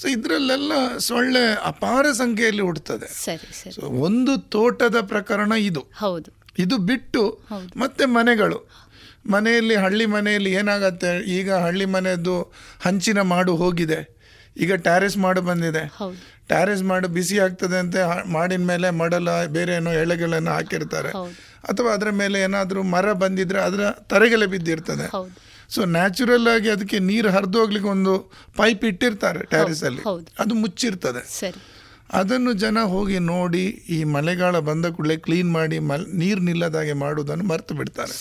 ಸೊ 0.02 0.08
ಇದರಲ್ಲೆಲ್ಲ 0.08 0.72
ಸೊಳ್ಳೆ 0.98 1.58
ಅಪಾರ 1.64 2.06
ಸಂಖ್ಯೆಯಲ್ಲಿ 2.12 2.62
ಹುಡ್ತದೆ 2.62 3.08
ಸೊ 3.70 3.86
ಒಂದು 3.86 4.38
ತೋಟದ 4.38 4.96
ಪ್ರಕರಣ 5.00 5.52
ಇದು. 5.58 5.86
ಹೌದು. 5.98 6.30
ಇದು 6.58 6.78
ಬಿಟ್ಟು 6.78 7.22
ಮತ್ತೆ 7.76 8.04
ಮನೆಗಳು. 8.04 8.58
ಮನೆಯಲ್ಲಿ 9.30 9.76
ಹಳ್ಳಿ 9.76 10.06
ಮನೆಯಲ್ಲಿ 10.06 10.52
ಏನಾಗತ್ತೆ? 10.52 11.20
ಈಗ 11.38 11.52
ಹಳ್ಳಿ 11.52 11.84
ಮನೆಯದ್ದು 11.84 12.52
ಹಂಚಿನ 12.80 13.20
ಮಾಡು 13.20 13.56
ಹೋಗಿದೆ. 13.56 14.00
ಈಗ 14.56 14.74
ಟ್ಯಾರೆಸ್ 14.74 15.16
ಮಾಡು 15.16 15.42
ಬಂದಿದೆ. 15.42 15.82
ಟ್ಯಾರೆಸ್ 16.48 16.82
ಮಾಡು 16.82 17.08
ಬಿಸಿ 17.08 17.38
ಆಗ್ತದೆ 17.38 17.76
ಅಂತ 17.78 17.96
ಮಾಡಿನ 18.26 18.66
ಮೇಲೆ 18.66 18.90
ಮಡಲ 18.90 19.44
ಬೇರೆ 19.44 19.72
ಏನೋ 19.72 19.92
ಎಳೆಗಳನ್ನು 19.92 20.50
ಹಾಕಿರ್ತಾರೆ. 20.50 21.10
ಅಥವಾ 21.68 21.92
ಅದರ 21.92 22.10
ಮೇಲೆ 22.10 22.40
ಏನಾದರೂ 22.40 22.82
ಮರ 22.82 23.12
ಬಂದಿದ್ರೆ 23.12 23.60
ಅದರ 23.60 23.90
ತರೆಗೆಲೆ 23.90 24.46
ಬಿದ್ದಿರ್ತದೆ. 24.46 25.06
ಸೊ 25.70 25.84
ನ್ಯಾಚುರಲ್ 25.84 26.48
ಆಗಿ 26.48 26.70
ಅದಕ್ಕೆ 26.70 26.98
ನೀರು 26.98 27.30
ಹರಿದು 27.30 27.58
ಹೋಗ್ಲಿಕ್ಕೆ 27.60 27.90
ಒಂದು 27.90 28.32
ಪೈಪ್ 28.56 28.84
ಇಟ್ಟಿರ್ತಾರೆ 28.84 29.44
ಟ್ಯಾರಿಸ್ 29.44 29.84
ಅಲ್ಲಿ. 29.84 30.02
ಅದು 30.38 30.54
ಮುಚ್ಚಿರ್ತದೆ. 30.54 31.28
ಅದನ್ನು 32.12 32.52
ಜನ 32.52 32.78
ಹೋಗಿ 32.82 33.18
ನೋಡಿ 33.18 33.66
ಈ 33.66 34.04
ಮಳೆಗಾಲ 34.04 34.58
ಬಂದ 34.58 34.86
ಕೂಡಲೇ 34.86 35.16
ಕ್ಲೀನ್ 35.16 35.52
ಮಾಡಿ 35.52 35.78
ಮಲ್ 35.78 36.06
ನೀರು 36.14 36.40
ನಿಲ್ಲದಾಗೆ 36.40 36.92
ಮಾಡುವುದನ್ನು 36.92 37.44
ಮರ್ತು 37.44 37.74
ಬಿಡ್ತಾರೆ. 37.74 38.12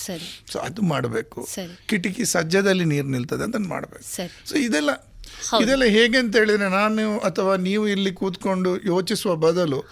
ಸೊ 0.52 0.60
ಅದು 0.60 0.82
ಮಾಡಬೇಕು. 0.82 1.48
ಕಿಟಕಿ 1.90 2.26
ಸಜ್ಜದಲ್ಲಿ 2.26 2.86
ನೀರು 2.86 3.08
ನಿಲ್ತದೆ 3.08 3.44
ಅದನ್ನು 3.44 3.68
ಮಾಡಬೇಕು. 3.68 4.16
ಸೊ 4.50 4.56
ಇದೆಲ್ಲ 4.56 4.90
ಇದೆಲ್ಲ 5.64 5.84
ಹೇಗೆ 5.84 6.18
ಅಂತ 6.18 6.36
ಹೇಳಿದ್ರೆ 6.36 6.70
ನಾನು 6.70 7.20
ಅಥವಾ 7.20 7.56
ನೀವು 7.56 7.88
ಇಲ್ಲಿ 7.88 8.12
ಕೂತ್ಕೊಂಡು 8.12 8.78
ಯೋಚಿಸುವ 8.78 9.36
ಬದಲು 9.36 9.84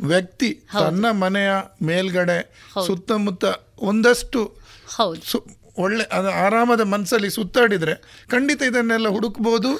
ವ್ಯಕ್ತಿ 0.00 0.54
ತನ್ನ 0.72 1.10
ಮನೆಯ 1.10 1.50
ಮೇಲ್ಗಡೆ 1.82 2.68
ಸುತ್ತಮುತ್ತ 2.86 3.44
ಒಂದಷ್ಟು 3.78 4.54
ಒಳ್ಳೆ 5.78 6.04
ಅದು 6.12 6.30
ಆರಾಮದ 6.30 6.80
ಮನಸ್ಸಲ್ಲಿ 6.80 7.30
ಸುತ್ತಾಡಿದರೆ 7.30 7.94
ಖಂಡಿತ 8.30 8.62
ಇದನ್ನೆಲ್ಲ 8.62 9.08
ಹುಡುಕ್ಬೋದು. 9.08 9.70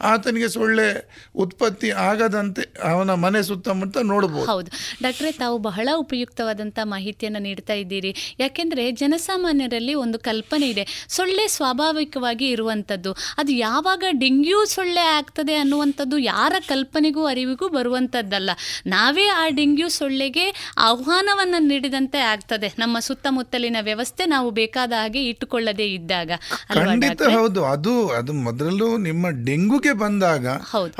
ಆತನಿಗೆ 0.00 0.48
ಸೊಳ್ಳೆ 0.48 0.88
ಉತ್ಪತ್ತಿ 1.34 1.90
ಆಗದಂತೆ 1.90 2.62
ಅವನ 2.88 3.14
ಮನೆ 3.14 3.42
ಸುತ್ತಮುತ್ತ 3.42 3.98
ನೋಡ್ಬೋದು. 3.98 4.44
ಹೌದು. 4.44 4.70
ಡಾಕ್ಟ್ರೆ 5.02 5.32
ತಾವು 5.32 5.58
ಬಹಳ 5.58 5.88
ಉಪಯುಕ್ತವಾದಂಥ 5.96 6.78
ಮಾಹಿತಿಯನ್ನು 6.84 7.38
ನೀಡ್ತಾ 7.38 7.72
ಇದ್ದೀರಿ. 7.72 8.36
ಯಾಕೆಂದರೆ 8.38 8.90
ಜನಸಾಮಾನ್ಯರಲ್ಲಿ 8.92 9.94
ಒಂದು 9.94 10.18
ಕಲ್ಪನೆ 10.18 10.68
ಇದೆ. 10.68 11.06
ಸೊಳ್ಳೆ 11.08 11.48
ಸ್ವಾಭಾವಿಕವಾಗಿ 11.48 12.48
ಇರುವಂಥದ್ದು. 12.48 13.12
ಅದು 13.38 13.52
ಯಾವಾಗ 13.52 14.04
ಡೆಂಗ್ಯೂ 14.10 14.64
ಸೊಳ್ಳೆ 14.64 15.00
ಆಗ್ತದೆ 15.00 15.54
ಅನ್ನುವಂಥದ್ದು 15.54 16.18
ಯಾರ 16.18 16.52
ಕಲ್ಪನೆಗೂ 16.68 17.24
ಅರಿವಿಗೂ 17.24 17.68
ಬರುವಂಥದ್ದಲ್ಲ. 17.68 18.50
ನಾವೇ 18.86 19.26
ಆ 19.26 19.48
ಡೆಂಗ್ಯೂ 19.48 19.88
ಸೊಳ್ಳೆಗೆ 19.88 20.74
ಆಹ್ವಾನವನ್ನು 20.78 21.66
ನೀಡಿದಂತೆ 21.66 22.18
ಆಗ್ತದೆ. 22.18 22.68
ನಮ್ಮ 22.78 22.98
ಸುತ್ತಮುತ್ತಲಿನ 22.98 23.76
ವ್ಯವಸ್ಥೆ 23.80 24.24
ನಾವು 24.26 24.50
ಬೇಕಾದ 24.50 24.92
ಹಾಗೆ 24.92 25.24
ಇಟ್ಟುಕೊಳ್ಳದೆ 25.48 25.86
ಇದ್ದಾಗ 25.98 26.30
ಖಂಡಿತ? 26.78 27.20
ಹೌದು. 27.36 27.60
ಅದು 27.66 27.92
ಅದು 28.18 28.32
ಮೊದಲು 28.46 28.86
ನಿಮ್ಮ 28.98 29.24
ಡೆಂಗುಗೆ 29.46 29.92
ಬಂದಾಗ 30.02 30.46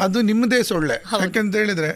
ಅದು 0.05 0.19
ನಿಮ್ಮದೇ 0.29 0.61
ಸೊಳ್ಳೆ. 0.71 0.97
ಯಾಕಂತ 1.15 1.55
ಹೇಳಿದ್ರೆ 1.61 1.91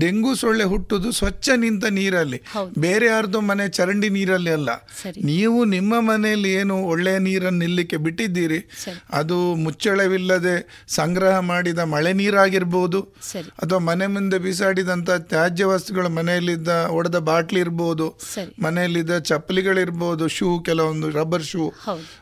ಡೆಂಗು 0.00 0.32
ಸೊಳ್ಳೆ 0.42 0.64
ಹುಟ್ಟುದು 0.72 1.08
ಸ್ವಚ್ಛ 1.12 1.46
ನಿಂತ 1.64 1.84
ನೀರಲ್ಲಿ. 1.98 2.38
ಬೇರೆ 2.78 3.06
ಯಾರ್ದು 3.06 3.38
ಮನೆ 3.50 3.64
ಚರಂಡಿ 3.78 4.08
ನೀರಲ್ಲಿ 4.16 4.52
ಅಲ್ಲ. 4.56 4.70
ನೀವು 5.30 5.58
ನಿಮ್ಮ 5.74 5.92
ಮನೆಯಲ್ಲಿ 6.08 6.50
ಏನು 6.60 6.76
ಒಳ್ಳೆಯ 6.92 7.18
ನೀರನ್ನು 7.26 7.60
ನಿಲ್ಲಿಕ್ಕೆ 7.64 7.98
ಬಿಟ್ಟಿದ್ದೀರಿ 8.06 8.60
ಅದು 9.20 9.36
ಮುಚ್ಚಳವಿಲ್ಲದೆ 9.64 10.56
ಸಂಗ್ರಹ 10.96 11.36
ಮಾಡಿದ 11.50 11.80
ಮಳೆ 11.94 12.12
ನೀರಾಗಿರ್ಬೋದು 12.20 13.00
ಅಥವಾ 13.62 13.80
ಮನೆ 13.90 14.08
ಮುಂದೆ 14.14 14.38
ಬಿಸಾಡಿದಂಥ 14.46 15.10
ತ್ಯಾಜ್ಯ 15.32 15.64
ವಸ್ತುಗಳು 15.72 16.10
ಮನೆಯಲ್ಲಿದ್ದ 16.18 16.68
ಒಡೆದ 16.98 17.18
ಬಾಟ್ಲಿ 17.28 17.60
ಇರ್ಬೋದು 17.60 18.06
ಮನೆಯಲ್ಲಿದ್ದ 18.62 19.14
ಚಪ್ಪಲಿಗಳಿರ್ಬೋದು 19.30 20.24
ಶೂ 20.36 20.48
ಕೆಲವೊಂದು 20.68 21.06
ರಬ್ಬರ್ 21.10 21.46
ಶೂ 21.50 21.62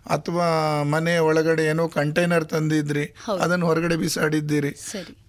ಅಥವಾ 0.07 0.83
ಮನೆ 0.83 1.19
ಒಳಗಡೆ 1.19 1.65
ಏನೋ 1.65 1.89
ಕಂಟೈನರ್ 1.89 2.45
ತಂದಿದ್ರಿ 2.45 3.15
ಅದನ್ನು 3.41 3.67
ಹೊರಗಡೆ 3.67 3.97
ಬಿಸಾಡಿದ್ದೀರಿ. 3.97 4.71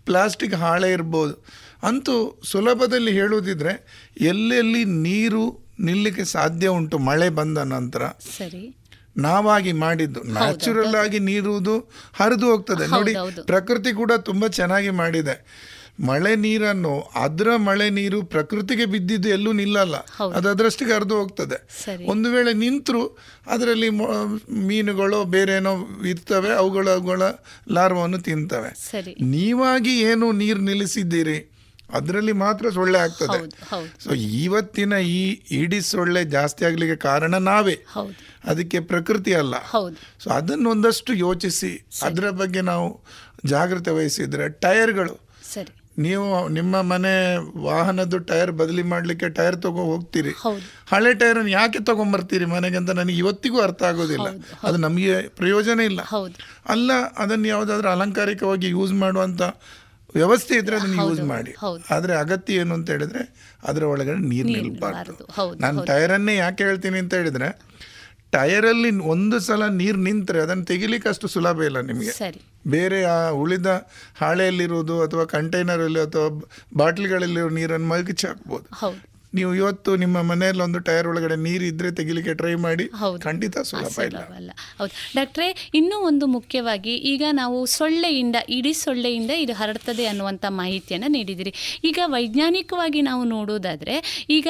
ಪ್ಲಾಸ್ಟಿಕ್ 0.05 0.53
ಹಾಳೆ 0.53 0.91
ಇರ್ಬೋದು. 0.91 1.45
ಅಂತೂ 1.83 2.41
ಸುಲಭದಲ್ಲಿ 2.43 3.11
ಹೇಳುವುದಿದ್ರೆ 3.11 3.73
ಎಲ್ಲೆಲ್ಲಿ 4.21 4.85
ನೀರು 4.85 5.69
ನಿಲ್ಲಕ್ಕೆ 5.79 6.23
ಸಾಧ್ಯ 6.23 6.67
ಉಂಟು 6.67 6.97
ಮಳೆ 6.97 7.29
ಬಂದ 7.29 7.57
ನಂತರ 7.57 8.07
ಸರಿ. 8.37 8.75
ನಾವಾಗಿ 9.17 9.71
ಮಾಡಿದ್ದು 9.71 10.23
ನ್ಯಾಚುರಲ್ 10.23 10.95
ಆಗಿ 10.95 11.19
ನೀರುವುದು 11.19 11.79
ಹರಿದು 12.13 12.45
ಹೋಗ್ತದೆ. 12.45 12.87
ನೋಡಿ 12.87 13.15
ಪ್ರಕೃತಿ 13.41 13.93
ಕೂಡ 13.93 14.11
ತುಂಬಾ 14.11 14.47
ಚೆನ್ನಾಗಿ 14.47 14.89
ಮಾಡಿದೆ. 14.89 15.35
ಮಳೆ 15.99 16.35
ನೀರನ್ನು 16.35 17.11
ಅದರ 17.15 17.55
ಮಳೆ 17.55 17.89
ನೀರು 17.89 18.23
ಪ್ರಕೃತಿಗೆ 18.23 18.85
ಬಿದ್ದಿದ್ದು 18.85 19.29
ಎಲ್ಲೂ 19.29 19.51
ನಿಲ್ಲಲ್ಲ. 19.51 19.95
ಅದು 20.33 20.49
ಅದರಷ್ಟಿಗೆ 20.49 20.93
ಹರಿದು 20.93 21.15
ಹೋಗ್ತದೆ. 21.15 21.85
ಒಂದು 22.05 22.29
ವೇಳೆ 22.29 22.53
ನಿಂತರೂ 22.53 23.17
ಅದರಲ್ಲಿ 23.47 23.89
ಮೀನುಗಳು 23.89 25.25
ಬೇರೆ 25.25 25.51
ಏನೋ 25.51 25.87
ಇರ್ತವೆ 26.05 26.53
ಅವುಗಳ 26.53 26.89
ಅವುಗಳ 26.89 27.21
ಲಾರ್ವವನ್ನು 27.71 28.19
ತಿಂತವೆ. 28.19 28.69
ನೀವಾಗಿ 29.21 30.01
ಏನು 30.01 30.31
ನೀರು 30.31 30.59
ನಿಲ್ಲಿಸಿದ್ದೀರಿ 30.59 31.51
ಅದರಲ್ಲಿ 31.93 32.31
ಮಾತ್ರ 32.31 32.69
ಸೊಳ್ಳೆ 32.69 32.99
ಆಗ್ತದೆ. 32.99 33.65
ಸೊ 34.03 34.09
ಇವತ್ತಿನ 34.13 34.93
ಈ 34.93 35.41
ಇಡೀ 35.51 35.81
ಸೊಳ್ಳೆ 35.81 36.23
ಜಾಸ್ತಿ 36.23 36.65
ಆಗ್ಲಿಕ್ಕೆ 36.65 36.95
ಕಾರಣ 36.95 37.35
ನಾವೇ. 37.35 37.85
ಅದಕ್ಕೆ 38.43 38.79
ಪ್ರಕೃತಿ 38.79 39.33
ಅಲ್ಲ. 39.33 39.55
ಸೊ 40.19 40.29
ಅದನ್ನೊಂದಷ್ಟು 40.29 41.13
ಯೋಚಿಸಿ 41.13 41.89
ಅದರ 42.01 42.29
ಬಗ್ಗೆ 42.29 42.61
ನಾವು 42.61 43.03
ಜಾಗ್ರತೆ 43.45 43.91
ವಹಿಸಿದ್ರೆ 43.91 44.49
ಟೈರ್ಗಳು 44.49 45.28
ನೀವು 45.97 46.25
ನಿಮ್ಮ 46.47 46.81
ಮನೆ 46.81 47.13
ವಾಹನದ್ದು 47.61 48.19
ಟೈರ್ 48.19 48.51
ಬದಲಿ 48.51 48.83
ಮಾಡ್ಲಿಕ್ಕೆ 48.83 49.29
ಟೈರ್ 49.29 49.57
ತಗೋ 49.61 49.83
ಹೋಗ್ತೀರಿ. 49.83 50.31
ಹಳೆ 50.91 51.13
ಟೈರನ್ನು 51.13 51.51
ಯಾಕೆ 51.51 51.79
ತಗೊಂಬರ್ತೀರಿ 51.79 52.45
ಮನೆಗೆ 52.45 52.77
ಅಂತ 52.77 52.91
ನನಗೆ 52.91 53.17
ಇವತ್ತಿಗೂ 53.17 53.61
ಅರ್ಥ 53.61 53.83
ಆಗೋದಿಲ್ಲ. 53.83 54.27
ಅದು 54.63 54.77
ನಮಗೆ 54.77 55.15
ಪ್ರಯೋಜನ 55.27 55.79
ಇಲ್ಲ. 55.79 56.01
ಅಲ್ಲ 56.65 56.91
ಅದನ್ನ 57.17 57.45
ಯಾವುದಾದ್ರೂ 57.45 57.89
ಅಲಂಕಾರಿಕವಾಗಿ 57.89 58.69
ಯೂಸ್ 58.69 58.93
ಮಾಡುವಂತ 58.93 59.41
ವ್ಯವಸ್ಥೆ 60.15 60.55
ಇದ್ರೆ 60.55 60.75
ಅದನ್ನ 60.75 60.95
ಯೂಸ್ 61.01 61.21
ಮಾಡಿ. 61.21 61.51
ಆದ್ರೆ 61.89 62.13
ಅಗತ್ಯ 62.15 62.53
ಏನು 62.53 62.73
ಅಂತ 62.73 62.89
ಹೇಳಿದ್ರೆ 62.89 63.23
ಅದರ 63.63 63.83
ಒಳಗಡೆ 63.83 64.19
ನೀರು 64.31 64.47
ನಿಲ್ಬಾರ್ದು. 64.47 65.25
ನಾನು 65.59 65.85
ಟೈರನ್ನೇ 65.85 66.35
ಯಾಕೆ 66.35 66.63
ಹೇಳ್ತೀನಿ 66.63 66.99
ಅಂತ 66.99 67.13
ಹೇಳಿದ್ರೆ 67.13 67.49
ಟೈರಲ್ಲಿ 68.33 68.99
ಒಂದು 69.05 69.39
ಸಲ 69.39 69.67
ನೀರು 69.73 69.97
ನಿಂತರೆ 69.99 70.39
ಅದನ್ನು 70.39 70.65
ತೆಗಿಲಿಕ್ಕೆ 70.65 71.09
ಅಷ್ಟು 71.09 71.27
ಸುಲಭ 71.27 71.61
ಇಲ್ಲ 71.61 71.79
ನಿಮಗೆ. 71.81 72.11
ಬೇರೆ 72.67 73.03
ಆ 73.05 73.29
ಉಳಿದ 73.35 73.69
ಹಾಳೆಯಲ್ಲಿರುವುದು 74.15 75.01
ಅಥವಾ 75.01 75.25
ಕಂಟೈನರಲ್ಲಿ 75.25 75.99
ಅಥವಾ 75.99 76.27
ಬಾಟ್ಲಿಗಳಲ್ಲಿರೋ 76.77 77.49
ನೀರನ್ನು 77.51 77.87
ಮಗಿಚಿ 77.87 78.27
ಹಾಕ್ಬೋದು 78.27 78.67
ಹೌದು. 78.75 79.01
ನೀವು 79.33 79.55
ಇವತ್ತು 79.55 79.95
ನಿಮ್ಮ 79.95 80.21
ಮನೆಯಲ್ಲಿ 80.21 80.63
ಒಂದು 80.63 80.79
ಟೈರ್ 80.79 81.07
ಒಳಗಡೆ 81.07 81.35
ನೀರು 81.35 81.63
ಇದ್ರೆ 81.63 81.91
ತೆಗಿಲಿಕ್ಕೆ 81.91 82.33
ಟ್ರೈ 82.33 82.55
ಮಾಡಿ. 82.55 82.89
ಖಂಡಿತ 83.19 83.57
ಸುಲಭ 83.57 84.01
ಇಲ್ಲ. 84.01 84.19
ಸುಲಭವಲ್ಲ 84.19 84.51
ಹೌದು. 84.79 84.91
ಡಾಕ್ಟ್ರೆ 85.15 85.69
ಇನ್ನೂ 85.73 85.99
ಒಂದು 85.99 86.25
ಮುಖ್ಯವಾಗಿ 86.27 86.95
ಈಗ 86.95 87.23
ನಾವು 87.31 87.65
ಸೊಳ್ಳೆಯಿಂದ 87.65 88.35
ಇಡೀ 88.49 88.73
ಸೊಳ್ಳೆಯಿಂದ 88.73 89.31
ಇದು 89.31 89.53
ಹರಡ್ತದೆ 89.53 90.05
ಅನ್ನುವಂಥ 90.05 90.45
ಮಾಹಿತಿಯನ್ನು 90.49 91.07
ನೀಡಿದಿರಿ. 91.07 91.81
ಈಗ 91.83 91.99
ವೈಜ್ಞಾನಿಕವಾಗಿ 92.05 93.01
ನಾವು 93.01 93.23
ನೋಡೋದಾದರೆ 93.23 94.25
ಈಗ 94.29 94.47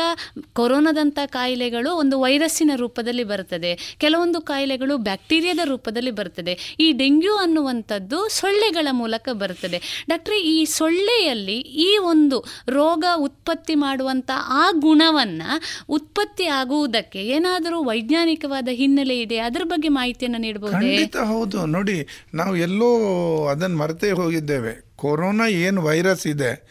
ಕೊರೋನಾದಂಥ 0.54 1.20
ಕಾಯಿಲೆಗಳು 1.26 1.96
ಒಂದು 1.96 2.20
ವೈರಸ್ಸಿನ 2.20 2.72
ರೂಪದಲ್ಲಿ 2.76 3.24
ಬರ್ತದೆ. 3.24 3.96
ಕೆಲವೊಂದು 3.98 4.42
ಕಾಯಿಲೆಗಳು 4.42 4.98
ಬ್ಯಾಕ್ಟೀರಿಯಾದ 4.98 5.60
ರೂಪದಲ್ಲಿ 5.64 6.12
ಬರ್ತದೆ. 6.12 6.78
ಈ 6.80 6.92
ಡೆಂಗ್ಯೂ 6.92 7.36
ಅನ್ನುವಂಥದ್ದು 7.36 8.30
ಸೊಳ್ಳೆಗಳ 8.30 8.88
ಮೂಲಕ 8.92 9.30
ಬರ್ತದೆ. 9.32 10.06
ಡಾಕ್ಟ್ರೆ 10.10 10.42
ಈ 10.42 10.66
ಸೊಳ್ಳೆಯಲ್ಲಿ 10.66 11.60
ಈ 11.60 11.98
ಒಂದು 11.98 12.46
ರೋಗ 12.68 13.06
ಉತ್ಪತ್ತಿ 13.16 13.76
ಮಾಡುವಂಥ 13.76 14.32
ಆ 14.36 14.69
ಗುಣವನ್ನು 14.72 15.62
ಉತ್ಪತ್ತಿ 15.90 16.46
ಆಗುವುದಕ್ಕೆ 16.46 17.20
ಏನಾದರೂ 17.26 17.84
ವೈಜ್ಞಾನಿಕವಾದ 17.84 18.68
ಹಿನ್ನೆಲೆ 18.72 19.20
ಇದೆ 19.20 19.38
ಅದರ 19.38 19.62
ಬಗ್ಗೆ 19.64 19.88
ಮಾಹಿತಿಯನ್ನು 19.88 20.38
ನೀಡಬಹುದು 20.38 20.74
ಖಂಡಿತ 20.74 21.18
ಹೌದು. 21.18 21.66
ನೋಡಿ 21.66 22.08
ನಾವು 22.34 22.56
ಎಲ್ಲೋ 22.56 22.98
ಅದನ್ನು 23.46 23.78
ಮರೆತೇ 23.78 24.12
ಹೋಗಿದ್ದೇವೆ. 24.12 24.90
ಕೊರೋನಾ 24.96 25.48
ಏನು 25.48 25.82
ವೈರಸ್ 25.82 26.28
ಇದೆ? 26.28 26.64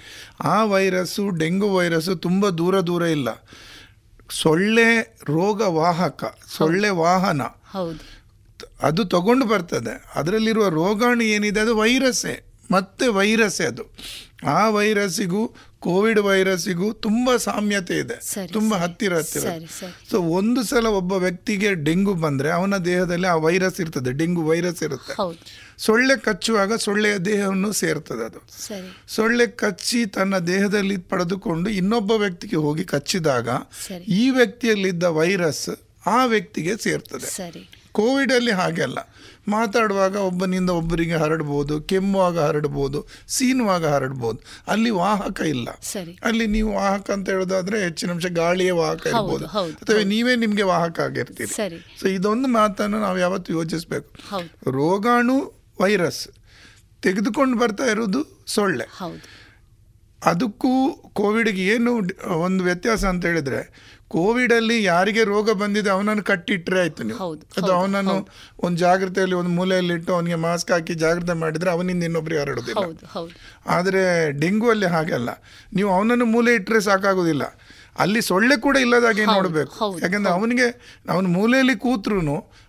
ಆ 0.44 0.64
ವೈರಸ್ಸು 0.64 1.30
ಡೆಂಗು 1.30 1.74
ವೈರಸ್ಸು 1.74 2.16
ತುಂಬ 2.16 2.48
ದೂರ 2.48 2.80
ದೂರ 2.80 3.02
ಇಲ್ಲ. 3.02 3.28
ಸೊಳ್ಳೆ 4.30 5.16
ರೋಗ 5.24 5.60
ವಾಹಕ 5.60 6.38
ಸೊಳ್ಳೆ 6.56 6.88
ವಾಹನ. 6.88 7.42
ಹೌದು. 7.72 8.18
ಅದು 8.82 9.04
ತಗೊಂಡು 9.04 9.46
ಬರ್ತದೆ. 9.46 10.04
ಅದರಲ್ಲಿರುವ 10.14 10.68
ರೋಗಾಣು 10.68 11.22
ಏನಿದೆ? 11.22 11.60
ಅದು 11.60 11.76
ವೈರಸ್ಸೇ. 11.76 12.44
ಮತ್ತೆ 12.70 13.06
ವೈರಸ್ಸೇ 13.06 13.64
ಅದು. 13.64 13.82
ಆ 14.46 14.68
ವೈರಸ್ಸಿಗೂ 14.68 15.54
ಕೋವಿಡ್ 15.80 16.20
ವೈರಸ್ಸಿಗೂ 16.20 16.92
ತುಂಬ 16.92 17.36
ಸಾಮ್ಯತೆ 17.36 17.98
ಇದೆ. 17.98 18.20
ತುಂಬ 18.52 18.74
ಹತ್ತಿರ 18.74 19.16
ಹತ್ತಿರ. 19.16 19.42
ಸೊ 20.10 20.20
ಒಂದು 20.20 20.62
ಸಲ 20.62 20.86
ಒಬ್ಬ 20.86 21.12
ವ್ಯಕ್ತಿಗೆ 21.12 21.74
ಡೆಂಗು 21.74 22.14
ಬಂದರೆ 22.14 22.50
ಅವನ 22.50 22.76
ದೇಹದಲ್ಲಿ 22.76 23.26
ಆ 23.26 23.34
ವೈರಸ್ 23.34 23.80
ಇರ್ತದೆ 23.80 24.12
ಡೆಂಗು 24.12 24.42
ವೈರಸ್ 24.42 24.82
ಇರುತ್ತೆ. 24.82 25.12
ಸೊಳ್ಳೆ 25.78 26.16
ಕಚ್ಚುವಾಗ 26.16 26.74
ಸೊಳ್ಳೆಯ 26.74 27.18
ದೇಹವನ್ನು 27.18 27.72
ಸೇರ್ತದೆ 27.72 28.24
ಅದು. 28.24 28.38
ಸೊಳ್ಳೆ 29.08 29.46
ಕಚ್ಚಿ 29.46 30.06
ತನ್ನ 30.06 30.38
ದೇಹದಲ್ಲಿ 30.38 30.96
ಪಡೆದುಕೊಂಡು 30.96 31.70
ಇನ್ನೊಬ್ಬ 31.70 32.12
ವ್ಯಕ್ತಿಗೆ 32.12 32.56
ಹೋಗಿ 32.56 32.84
ಕಚ್ಚಿದಾಗ 32.84 33.48
ಈ 34.08 34.30
ವ್ಯಕ್ತಿಯಲ್ಲಿದ್ದ 34.30 35.02
ವೈರಸ್ 35.02 35.68
ಆ 36.06 36.24
ವ್ಯಕ್ತಿಗೆ 36.24 36.76
ಸೇರ್ತದೆ. 36.76 37.26
ಸರಿ. 37.26 37.70
ಕೋವಿಡ್ 37.92 38.32
ಅಲ್ಲಿ 38.32 38.50
ಹಾಗೆ 38.50 38.82
ಅಲ್ಲ. 38.82 38.98
ಮಾತಾಡುವಾಗ 39.48 40.16
ಒಬ್ಬನಿಂದ 40.16 40.70
ಒಬ್ಬರಿಗೆ 40.70 41.16
ಹರಡ್ಬೋದು 41.22 41.74
ಕೆಮ್ಮುವಾಗ 41.80 42.38
ಹರಡ್ಬೋದು 42.40 43.00
ಸೀನುವಾಗ 43.28 43.86
ಹರಡ್ಬೋದು. 43.86 44.38
ಅಲ್ಲಿ 44.68 44.90
ವಾಹಕ 44.90 45.40
ಇಲ್ಲ. 45.40 45.68
ಅಲ್ಲಿ 46.24 46.46
ನೀವು 46.46 46.70
ವಾಹಕ 46.74 47.10
ಅಂತ 47.10 47.28
ಹೇಳೋದಾದ್ರೆ 47.28 47.82
ಹೆಚ್ಚಿನ 47.84 48.10
ಅಂಶ 48.10 48.26
ಗಾಳಿಯ 48.26 48.72
ವಾಹಕ 48.72 49.06
ಇರ್ಬೋದು. 49.06 49.46
ಅಥವಾ 49.82 50.02
ನೀವೇ 50.04 50.36
ನಿಮ್ಗೆ 50.36 50.62
ವಾಹಕ 50.62 51.00
ಆಗಿರ್ತೀರಿ. 51.00 51.54
ಸೊ 52.00 52.08
ಇದೊಂದು 52.08 52.48
ಮಾತನ್ನು 52.48 53.00
ನಾವು 53.00 53.18
ಯಾವತ್ತು 53.18 53.52
ಯೋಚಿಸ್ಬೇಕು. 53.52 54.10
ರೋಗಾಣು 54.70 55.38
ವೈರಸ್ 55.80 56.28
ತೆಗೆದುಕೊಂಡು 57.02 57.58
ಬರ್ತಾ 57.58 57.84
ಇರೋದು 57.84 58.20
ಸೊಳ್ಳೆ. 58.46 58.86
ಅದಕ್ಕೂ 60.24 60.70
ಕೋವಿಡ್ಗೆ 61.12 61.62
ಏನು 61.64 61.92
ಒಂದು 62.38 62.64
ವ್ಯತ್ಯಾಸ 62.64 63.04
ಅಂತ 63.04 63.24
ಹೇಳಿದ್ರೆ 63.26 63.60
ಕೋವಿಡ್ 64.10 64.52
ಅಲ್ಲಿ 64.52 64.76
ಯಾರಿಗೆ 64.84 65.22
ರೋಗ 65.24 65.50
ಬಂದಿದೆ 65.62 65.90
ಅವನನ್ನು 65.90 66.22
ಕಟ್ಟಿಟ್ರೆ 66.22 66.78
ಆಯ್ತು 66.80 67.02
ನೀವು. 67.02 67.18
ಅದು 67.58 67.70
ಅವನನ್ನು. 67.72 68.16
ಒಂದು 68.62 68.78
ಜಾಗ್ರತೆಯಲ್ಲಿ 68.78 69.36
ಒಂದು 69.36 69.50
ಮೂಲೆಯಲ್ಲಿ 69.50 69.94
ಇಟ್ಟು 69.94 70.12
ಅವನಿಗೆ 70.14 70.38
ಮಾಸ್ಕ್ 70.44 70.70
ಹಾಕಿ 70.72 70.94
ಜಾಗ್ರತೆ 70.94 71.36
ಮಾಡಿದ್ರೆ 71.42 71.70
ಅವನಿಂದ 71.70 72.04
ಇನ್ನೊಬ್ರಿಗೆ 72.04 72.40
ಹರಡುದಿಲ್ಲ 72.40 72.84
ಆದರೆ 73.68 74.02
ಡೆಂಗು 74.40 74.70
ಅಲ್ಲಿ. 74.70 74.86
ಹಾಗಲ್ಲ 74.86 75.30
ನೀವು 75.74 75.90
ಅವನನ್ನು 75.96 76.28
ಮೂಲೆ 76.34 76.54
ಇಟ್ಟರೆ 76.54 76.80
ಸಾಕಾಗೋದಿಲ್ಲ 76.80 77.46
ಅಲ್ಲಿ 77.98 78.20
ಸೊಳ್ಳೆ 78.20 78.56
ಕೂಡ 78.56 78.76
ಇಲ್ಲದಾಗೆ 78.76 79.24
ನೋಡಬೇಕು. 79.26 79.72
ಯಾಕಂದ್ರೆ 80.02 80.32
ಅವನಿಗೆ 80.32 80.66
ಅವನ 81.08 81.26
ಮೂಲೆಯಲ್ಲಿ 81.36 81.74
ಕೂತ್ರು 81.76 82.20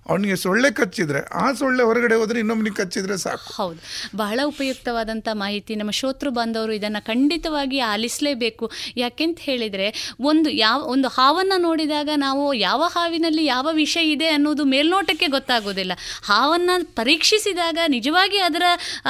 ಅವನಿಗೆ 0.10 0.36
ಸೊಳ್ಳೆ 0.36 0.72
ಕಚ್ಚಿದ್ರೆ, 0.72 1.20
ಆ 1.34 1.54
ಸೊಳ್ಳೆ 1.54 1.84
ಹೊರಗಡೆ 1.84 2.16
ಹೋದ್ರೆ 2.16 2.40
ಇನ್ನೊಮ್ಮನಿಗೆ 2.40 2.76
ಕಚ್ಚಿದ್ರೆ 2.76 3.18
ಸಾಕು. 3.18 3.54
ಹೌದು. 3.54 3.80
ಬಹಳ 4.16 4.40
ಉಪಯುಕ್ತವಾದಂಥ 4.46 5.28
ಮಾಹಿತಿ 5.34 5.76
ನಮ್ಮ 5.76 5.92
ಶ್ರೋತೃ 5.92 6.30
ಬಾಂಧವರು 6.30 6.72
ಇದನ್ನು 6.72 7.06
ಖಂಡಿತವಾಗಿ 7.06 7.80
ಆಲಿಸಲೇಬೇಕು. 7.80 8.72
ಯಾಕೆಂತ 8.98 9.38
ಹೇಳಿದರೆ, 9.40 10.16
ಒಂದು 10.20 10.50
ಯಾವ, 10.50 10.82
ಒಂದು 10.82 11.08
ಹಾವನ್ನು 11.08 11.62
ನೋಡಿದಾಗ 11.62 12.10
ನಾವು 12.16 12.54
ಯಾವ 12.54 12.84
ಹಾವಿನಲ್ಲಿ 12.84 13.46
ಯಾವ 13.46 13.70
ವಿಷ 13.72 13.98
ಇದೆ 14.02 14.28
ಅನ್ನೋದು 14.28 14.64
ಮೇಲ್ನೋಟಕ್ಕೆ 14.64 15.28
ಗೊತ್ತಾಗೋದಿಲ್ಲ. 15.28 15.92
ಹಾವನ್ನು 16.24 16.96
ಪರೀಕ್ಷಿಸಿದಾಗ 16.96 17.78
ನಿಜವಾಗಿ 17.88 18.38
ಅದರ 18.38 18.62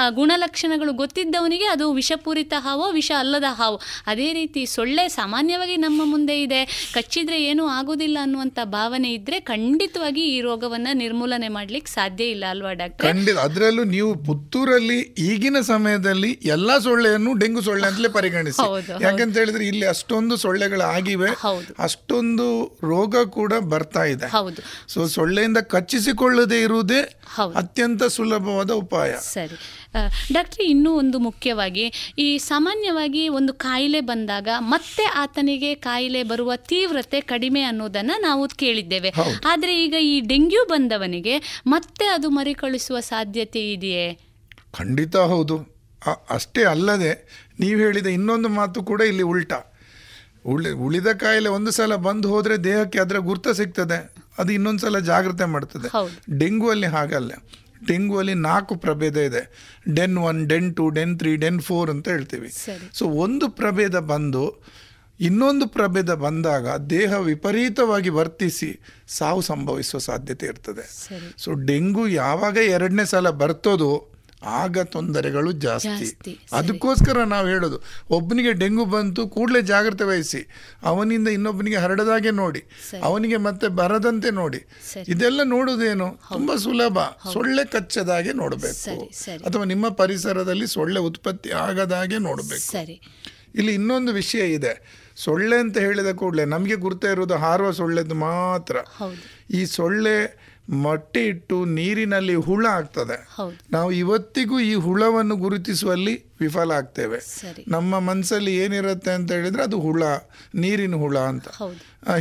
ಗುಣಲಕ್ಷಣಗಳು 0.10 0.94
ಗೊತ್ತಿದ್ದವನಿಗೆ 0.94 1.66
ಅದು 1.66 1.94
ವಿಷಪೂರಿತ 1.94 2.54
ಹಾವೋ, 2.58 2.92
ವಿಷ 2.92 3.12
ಅಲ್ಲದ 3.18 3.44
ಹಾವು. 3.50 3.82
ಅದೇ 4.08 4.34
ರೀತಿ 4.34 4.66
ಸೊಳ್ಳೆ 4.66 5.08
ಸಾಮಾನ್ಯವಾಗಿ 5.08 5.78
ನಮ್ಮ 5.78 6.02
ಮುಂದೆ 6.06 6.42
ಇದೆ. 6.42 6.92
ಕಚ್ಚಿದ್ರೆ 6.94 7.44
ಏನೂ 7.44 7.68
ಆಗೋದಿಲ್ಲ 7.68 8.18
ಅನ್ನುವಂಥ 8.22 8.60
ಭಾವನೆ 8.64 9.14
ಇದ್ದರೆ 9.14 9.40
ಖಂಡಿತವಾಗಿ 9.40 10.22
ಈ 10.22 10.42
ರೋಗವನ್ನು 10.42 10.89
ನಿರ್ಮೂಲನೆ 10.94 11.48
ಮಾಡ್ಲಿಕ್ಕೆ 11.48 11.92
ಸಾಧ್ಯ 11.92 12.24
ಇಲ್ಲ 12.26 12.46
ಅಲ್ವಾ 12.50 12.74
ಡಾಕ್ಟರ್? 12.74 13.06
ಖಂಡಿತ. 13.08 13.38
ಅದರಲ್ಲೂ 13.38 13.84
ನೀವು 13.84 14.12
ಪುತ್ತೂರಲ್ಲಿ 14.26 15.00
ಈಗಿನ 15.00 15.58
ಸಮಯದಲ್ಲಿ 15.62 16.32
ಎಲ್ಲಾ 16.46 16.80
ಸೊಳ್ಳೆಯನ್ನು 16.80 17.34
ಡೆಂಗು 17.34 17.62
ಸೊಳ್ಳೆ 17.62 17.88
ಅಂತಲೇ 17.88 18.10
ಪರಿಗಣಿಸಿ. 18.10 18.66
ಯಾಕಂತ 19.04 19.38
ಹೇಳಿದ್ರೆ 19.38 19.68
ಇಲ್ಲಿ 19.68 19.86
ಅಷ್ಟೊಂದು 19.86 20.38
ಸೊಳ್ಳೆಗಳು 20.38 20.82
ಆಗಿವೆ. 20.82 21.32
ಅಷ್ಟೊಂದು 21.80 22.48
ರೋಗ 22.84 23.24
ಕೂಡ 23.30 23.54
ಬರ್ತಾ 23.54 24.04
ಇದೆ. 24.04 24.28
ಹೌದು. 24.28 24.62
ಸೊ 24.88 25.08
ಸೊಳ್ಳೆಯಿಂದ 25.08 25.58
ಕಚ್ಚಿಸಿಕೊಳ್ಳದೆ 25.58 26.62
ಇರುವುದೇ 26.62 27.02
ಅತ್ಯಂತ 27.56 28.04
ಸುಲಭವಾದ 28.04 28.72
ಉಪಾಯ. 28.72 29.12
ಸರಿ. 29.34 29.58
ಡಾಕ್ಟ್ರಿ 30.34 30.66
ಇನ್ನೂ 30.66 30.92
ಒಂದು 30.94 31.20
ಮುಖ್ಯವಾಗಿ 31.20 32.16
ಈ 32.20 32.38
ಸಾಮಾನ್ಯವಾಗಿ 32.38 33.30
ಒಂದು 33.30 33.54
ಕಾಯಿಲೆ 33.54 34.02
ಬಂದಾಗ 34.02 34.48
ಮತ್ತೆ 34.58 35.04
ಆತನಿಗೆ 35.04 35.76
ಕಾಯಿಲೆ 35.76 36.24
ಬರುವ 36.24 36.56
ತೀವ್ರತೆ 36.56 37.22
ಕಡಿಮೆ 37.22 37.62
ಅನ್ನೋದನ್ನ 37.62 38.12
ನಾವು 38.20 38.48
ಕೇಳಿದ್ದೇವೆ. 38.48 39.14
ಆದರೆ 39.46 39.84
ಈಗ 39.84 39.96
ಈ 40.02 40.20
ಡೆಂಗ್ಯೂ 40.20 40.66
ಬಂದವನಿಗೆ 40.80 41.64
ಮತ್ತೆ 41.68 42.06
ಅದು 42.06 42.30
ಮರಿಕಳಿಸುವ 42.30 43.00
ಸಾಧ್ಯತೆ 43.00 43.72
ಇದೆಯೇ? 43.72 44.14
ಖಂಡಿತ 44.72 45.16
ಹೌದು. 45.16 45.58
ಅಷ್ಟೇ 46.30 46.64
ಅಲ್ಲದೆ 46.64 47.12
ನೀವು 47.60 47.80
ಹೇಳಿದ 47.80 48.08
ಇನ್ನೊಂದು 48.08 48.50
ಮಾತು 48.50 48.84
ಕೂಡ 48.84 49.02
ಇಲ್ಲಿ 49.02 49.24
ಉಲ್ಟಾ. 49.24 49.60
ಉಳಿ 50.46 50.72
ಉಳಿದ 50.72 51.08
ಕಾಯಿಲೆ 51.08 51.50
ಒಂದು 51.50 51.72
ಸಲ 51.72 51.96
ಬಂದು 51.96 52.30
ಹೋದರೆ 52.30 52.58
ದೇಹಕ್ಕೆ 52.58 53.00
ಅದರ 53.00 53.18
ಗುರ್ತ 53.18 53.48
ಸಿಗ್ತದೆ. 53.48 53.98
ಅದು 54.38 54.54
ಇನ್ನೊಂದು 54.54 54.80
ಸಲ 54.80 55.00
ಜಾಗ್ರತೆ 55.00 55.46
ಮಾಡ್ತದೆ. 55.46 55.88
ಡೆಂಗುವಲ್ಲಿ 56.40 56.88
ಹಾಗಲ್ಲ. 56.88 57.32
ಡೆಂಗುವಲ್ಲಿ 57.88 58.34
ನಾಲ್ಕು 58.34 58.76
ಪ್ರಭೇದ 58.76 59.18
ಇದೆ. 59.18 59.42
Den 59.96 60.18
one 60.18 60.50
den 60.50 60.76
two 60.76 60.90
den 60.90 61.20
three 61.20 61.36
den 61.36 61.62
four 61.62 61.90
ಅಂತ 61.90 62.08
ಹೇಳ್ತೀವಿ. 62.08 62.50
ಸೊ 62.94 63.06
ಒಂದು 63.06 63.50
ಪ್ರಭೇದ 63.50 64.00
ಬಂದು 64.00 64.44
ಇನ್ನೊಂದು 65.20 65.68
ಪ್ರಭೇದ 65.68 66.14
ಬಂದಾಗ 66.14 66.78
ದೇಹ 66.78 67.18
ವಿಪರೀತವಾಗಿ 67.18 68.10
ವರ್ತಿಸಿ 68.10 68.80
ಸಾವು 69.08 69.42
ಸಂಭವಿಸುವ 69.42 70.00
ಸಾಧ್ಯತೆ 70.00 70.46
ಇರ್ತದೆ. 70.46 71.10
ಸೊ 71.38 71.54
ಡೆಂಗು 71.54 72.08
ಯಾವಾಗ 72.08 72.58
ಎರಡನೇ 72.58 73.06
ಸಲ 73.06 73.30
ಬರ್ತದೋ 73.30 74.12
ಆಗ 74.44 74.80
ತೊಂದರೆಗಳು 74.80 75.52
ಜಾಸ್ತಿ. 75.52 76.40
ಅದಕ್ಕೋಸ್ಕರ 76.54 77.24
ನಾವು 77.24 77.48
ಹೇಳೋದು 77.48 77.82
ಒಬ್ಬನಿಗೆ 78.10 78.54
ಡೆಂಗು 78.54 78.86
ಬಂತು 78.86 79.28
ಕೂಡಲೇ 79.28 79.62
ಜಾಗ್ರತೆ 79.62 80.04
ವಹಿಸಿ. 80.04 80.48
ಅವನಿಂದ 80.84 81.28
ಇನ್ನೊಬ್ಬನಿಗೆ 81.28 81.76
ಹರಡದಾಗೆ 81.76 82.32
ನೋಡಿ. 82.32 82.64
ಅವನಿಗೆ 83.04 83.38
ಮತ್ತೆ 83.38 83.68
ಬರದಂತೆ 83.68 84.32
ನೋಡಿ. 84.32 84.66
ಇದೆಲ್ಲ 85.08 85.44
ನೋಡುವುದೇನು? 85.44 86.20
ತುಂಬಾ 86.34 86.56
ಸುಲಭ. 86.56 87.00
ಸೊಳ್ಳೆ 87.34 87.66
ಕಚ್ಚದಾಗೆ 87.66 88.34
ನೋಡಬೇಕು. 88.34 89.10
ಅಥವಾ 89.46 89.64
ನಿಮ್ಮ 89.64 89.90
ಪರಿಸರದಲ್ಲಿ 89.90 90.68
ಸೊಳ್ಳೆ 90.68 91.00
ಉತ್ಪತ್ತಿ 91.00 91.52
ಆಗದಾಗೆ 91.52 92.18
ನೋಡಬೇಕು. 92.18 92.72
ಇಲ್ಲಿ 93.56 93.74
ಇನ್ನೊಂದು 93.74 94.12
ವಿಷಯ 94.12 94.54
ಇದೆ. 94.54 94.99
ಸೊಳ್ಳೆ 95.24 95.58
ಅಂತ 95.60 95.78
ಹೇಳಿದ 95.78 96.12
ಕೂಡಲೇ 96.22 96.46
ನಮಗೆ 96.56 96.76
ಗುರ್ತೇ 96.84 97.12
ಇರೋದು 97.12 97.38
ಹಾರುವ 97.46 97.72
ಸೊಳ್ಳೆದು 97.80 98.16
ಮಾತ್ರ. 98.28 98.76
ಈ 99.52 99.62
ಸೊಳ್ಳೆ 99.78 100.16
ಮೊಟ್ಟೆ 100.84 101.22
ಇಟ್ಟು 101.28 101.58
ನೀರಿನಲ್ಲಿ 101.78 102.36
ಹುಳ 102.48 102.64
ಆಗ್ತದೆ. 102.70 103.16
ನಾವು 103.72 103.90
ಇವತ್ತಿಗೂ 103.92 104.58
ಈ 104.60 104.74
ಹುಳವನ್ನು 104.86 105.36
ಗುರುತಿಸುವಲ್ಲಿ 105.36 106.14
ವಿಫಲ 106.42 106.72
ಆಗ್ತೇವೆ. 106.72 107.20
ನಮ್ಮ 107.68 108.00
ಮನಸ್ಸಲ್ಲಿ 108.10 108.54
ಏನಿರುತ್ತೆ 108.56 109.12
ಅಂತ 109.12 109.30
ಹೇಳಿದ್ರೆ 109.32 109.64
ಅದು 109.64 109.80
ಹುಳ 109.80 110.04
ನೀರಿನ 110.56 110.98
ಹುಳ 111.04 111.18
ಅಂತ. 111.32 111.48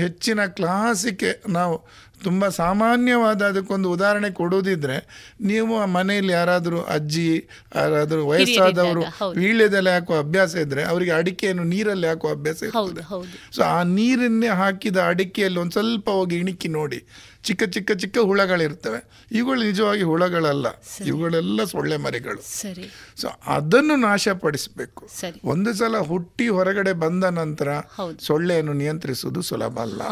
ಹೆಚ್ಚಿನ 0.04 0.40
ಕ್ಲಾಸಿಗೆ 0.58 1.32
ನಾವು 1.48 1.76
ತುಂಬ 2.24 2.48
ಸಾಮಾನ್ಯವಾದ 2.48 3.42
ಅದಕ್ಕೊಂದು 3.42 3.90
ಉದಾಹರಣೆ 3.90 4.30
ಕೊಡೋದಿದ್ರೆ 4.30 4.96
ನೀವು 5.40 5.78
ಆ 5.78 5.84
ಮನೆಯಲ್ಲಿ 5.84 6.32
ಯಾರಾದರೂ 6.32 6.80
ಅಜ್ಜಿ 6.80 7.48
ಯಾರಾದರೂ 7.74 8.26
ವಯಸ್ಸಾದವರು 8.26 9.00
ವೀಳ್ಯದಲ್ಲಿ 9.00 9.40
ವೀಳ್ಯದೆಲೆ 9.40 9.90
ಹಾಕುವ 9.90 10.18
ಅಭ್ಯಾಸ 10.18 10.54
ಇದ್ರೆ 10.54 10.82
ಅವರಿಗೆ 10.84 11.10
ಅಡಿಕೆಯನ್ನು 11.10 11.64
ನೀರಲ್ಲಿ 11.64 12.06
ಹಾಕುವ 12.06 12.30
ಅಭ್ಯಾಸ 12.30 12.62
ಇರ್ತದೆ. 12.62 13.02
ಸೊ 13.56 13.62
ಆ 13.62 13.82
ನೀರನ್ನೇ 13.82 14.46
ಹಾಕಿದ 14.46 14.96
ಅಡಿಕೆಯಲ್ಲಿ 14.96 15.60
ಒಂದು 15.60 15.72
ಸ್ವಲ್ಪ 15.72 16.10
ಹೋಗಿ 16.10 16.36
ಇಣಿಕಿ 16.36 16.68
ನೋಡಿ. 16.68 17.00
ಚಿಕ್ಕ 17.44 17.64
ಚಿಕ್ಕ 17.64 17.92
ಚಿಕ್ಕ 17.92 18.18
ಹುಳಗಳಿರ್ತವೆ. 18.18 19.26
ಇವುಗಳು 19.32 19.62
ನಿಜವಾಗಿ 19.62 20.02
ಹುಳಗಳಲ್ಲ. 20.02 20.66
ಇವುಗಳೆಲ್ಲ 21.04 21.64
ಸೊಳ್ಳೆ 21.64 21.96
ಮರಿಗಳು. 21.96 22.42
ಸೊ 23.20 23.28
ಅದನ್ನು 23.46 23.96
ನಾಶಪಡಿಸಬೇಕು. 23.96 25.08
ಒಂದು 25.44 25.74
ಸಲ 25.74 25.98
ಹುಟ್ಟಿ 25.98 26.48
ಹೊರಗಡೆ 26.48 26.92
ಬಂದ 26.92 27.24
ನಂತರ 27.24 27.68
ಸೊಳ್ಳೆಯನ್ನು 28.20 28.72
ನಿಯಂತ್ರಿಸುವುದು 28.72 29.42
ಸುಲಭ 29.42 29.78
ಅಲ್ಲ. 29.78 30.02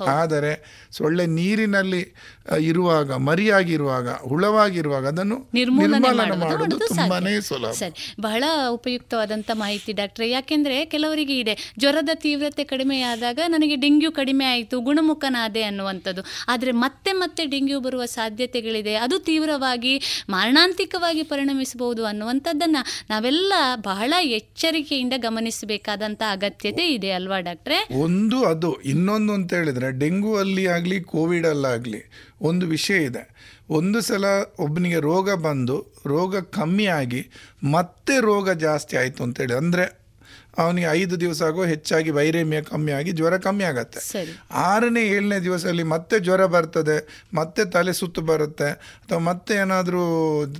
ಆದರೆ 0.00 0.86
ಸೊಳ್ಳೆ 0.92 1.26
ನೀರಿನಲ್ಲಿ 1.26 2.14
ಇರುವಾಗ 2.60 3.12
ಮರಿಯಾಗಿರುವಾಗ 3.12 4.08
ಹುಳವಾಗಿರುವಾಗ 4.08 5.06
ಅದನ್ನು 5.06 5.50
ನಿರ್ಮೂಲನೆ 5.54 6.78
ತುಂಬಾನೇ. 6.78 7.40
ಸುಲಭ. 7.40 7.70
ಸರಿ. 7.70 8.14
ಬಹಳ 8.20 8.44
ಉಪಯುಕ್ತವಾದಂಥ 8.70 9.50
ಮಾಹಿತಿ 9.54 9.92
ಡಾಕ್ಟ್ರೆ. 9.92 10.30
ಯಾಕೆಂದ್ರೆ 10.30 10.84
ಕೆಲವರಿಗೆ 10.84 11.38
ಇದೆ. 11.38 11.74
ಜ್ವರದ 11.78 12.08
ತೀವ್ರತೆ 12.14 12.64
ಕಡಿಮೆಯಾದಾಗ 12.64 13.38
ನನಗೆ 13.46 13.76
ಡೆಂಗ್ಯೂ 13.76 14.12
ಕಡಿಮೆ 14.12 14.44
ಆಯಿತು 14.44 14.80
ಗುಣಮುಖನಾದೆ 14.80 15.62
ಅನ್ನುವಂಥದ್ದು. 15.62 16.22
ಆದರೆ 16.48 16.70
ಮತ್ತೆ 16.70 17.12
ಮತ್ತೆ 17.12 17.46
ಡೆಂಗ್ಯೂ 17.46 17.80
ಬರುವ 17.80 18.04
ಸಾಧ್ಯತೆಗಳಿದೆ. 18.04 18.94
ಅದು 18.94 19.18
ತೀವ್ರವಾಗಿ 19.18 20.24
ಮಾರಣಾಂತಿಕವಾಗಿ 20.28 21.22
ಪರಿಣಮಿಸಬಹುದು 21.22 22.04
ಅನ್ನುವಂಥದ್ದನ್ನು 22.04 23.04
ನಾವೆಲ್ಲ 23.10 23.52
ಬಹಳ 23.74 24.12
ಎಚ್ಚರಿಕೆಯಿಂದ 24.22 25.12
ಗಮನಿಸಬೇಕಾದಂಥ 25.16 26.22
ಅಗತ್ಯತೆ 26.30 26.94
ಇದೆ 26.94 27.10
ಅಲ್ವಾ 27.10 27.40
ಡಾಕ್ಟ್ರೆ? 27.40 27.88
ಒಂದು 27.98 28.44
ಅದು. 28.44 28.80
ಇನ್ನೊಂದು 28.82 29.32
ಅಂತ 29.32 29.54
ಹೇಳಿದ್ರೆ 29.54 29.98
ಡೆಂಗ್ಯೂ 29.98 30.36
ಅಲ್ಲಿ 30.36 30.66
ಆಗಲಿ 30.66 31.00
ಕೋವಿಡ್ 31.00 31.46
ಅಲ್ಲಾಗಲಿ 31.46 32.10
ಒಂದು 32.40 32.66
ವಿಷಯ 32.66 33.04
ಇದೆ. 33.04 33.54
ಒಂದು 33.70 34.00
ಸಲ 34.00 34.24
ಒಬ್ಬನಿಗೆ 34.58 35.00
ರೋಗ 35.00 35.32
ಬಂದು, 35.34 35.94
ರೋಗ 36.06 36.36
ಕಮ್ಮಿ 36.36 36.86
ಆಗಿ 36.86 37.30
ಮತ್ತೆ 37.64 38.20
ರೋಗ 38.20 38.50
ಜಾಸ್ತಿ 38.50 38.96
ಆಯಿತು 38.96 39.22
ಅಂತೇಳಿ. 39.22 39.54
ಅಂದರೆ 39.54 40.05
ಅವನಿಗೆ 40.58 40.88
ಐದು 40.90 41.20
ದಿವಸ 41.20 41.42
ಆಗೋ 41.42 41.64
ಹೆಚ್ಚಾಗಿ 41.64 42.10
ವೈರೇಮ್ಯ 42.10 42.62
ಕಮ್ಮಿ 42.62 42.92
ಆಗಿ 42.92 43.12
ಜ್ವರ 43.12 43.36
ಕಮ್ಮಿ 43.36 43.64
ಆಗತ್ತೆ. 43.64 44.00
ಆರನೇ 44.50 45.02
ಏಳನೇ 45.06 45.38
ದಿವಸದಲ್ಲಿ 45.38 45.82
ಮತ್ತೆ 45.82 46.20
ಜ್ವರ 46.20 46.46
ಬರ್ತದೆ 46.46 46.96
ಮತ್ತೆ 47.34 47.64
ತಲೆ 47.70 47.92
ಸುತ್ತು 47.92 48.20
ಬರುತ್ತೆ 48.20 48.68
ಅಥವಾ 49.02 49.18
ಮತ್ತೆ 49.18 49.54
ಏನಾದರೂ 49.54 50.02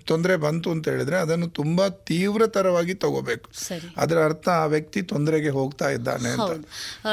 ತೊಂದರೆ 0.06 0.36
ಬಂತು 0.36 0.70
ಅಂತ 0.70 0.88
ಹೇಳಿದ್ರೆ 0.88 1.16
ಅದನ್ನು 1.16 1.48
ತುಂಬ 1.48 1.88
ತೀವ್ರತರವಾಗಿ 1.88 2.94
ತಗೋಬೇಕು. 2.94 3.50
ಅದರ 3.96 4.24
ಅರ್ಥ 4.24 4.48
ಆ 4.48 4.66
ವ್ಯಕ್ತಿ 4.66 5.02
ತೊಂದರೆಗೆ 5.02 5.48
ಹೋಗ್ತಾ 5.48 5.88
ಇದ್ದಾನೆ 5.90 6.28
ಅಂತ. 6.28 6.50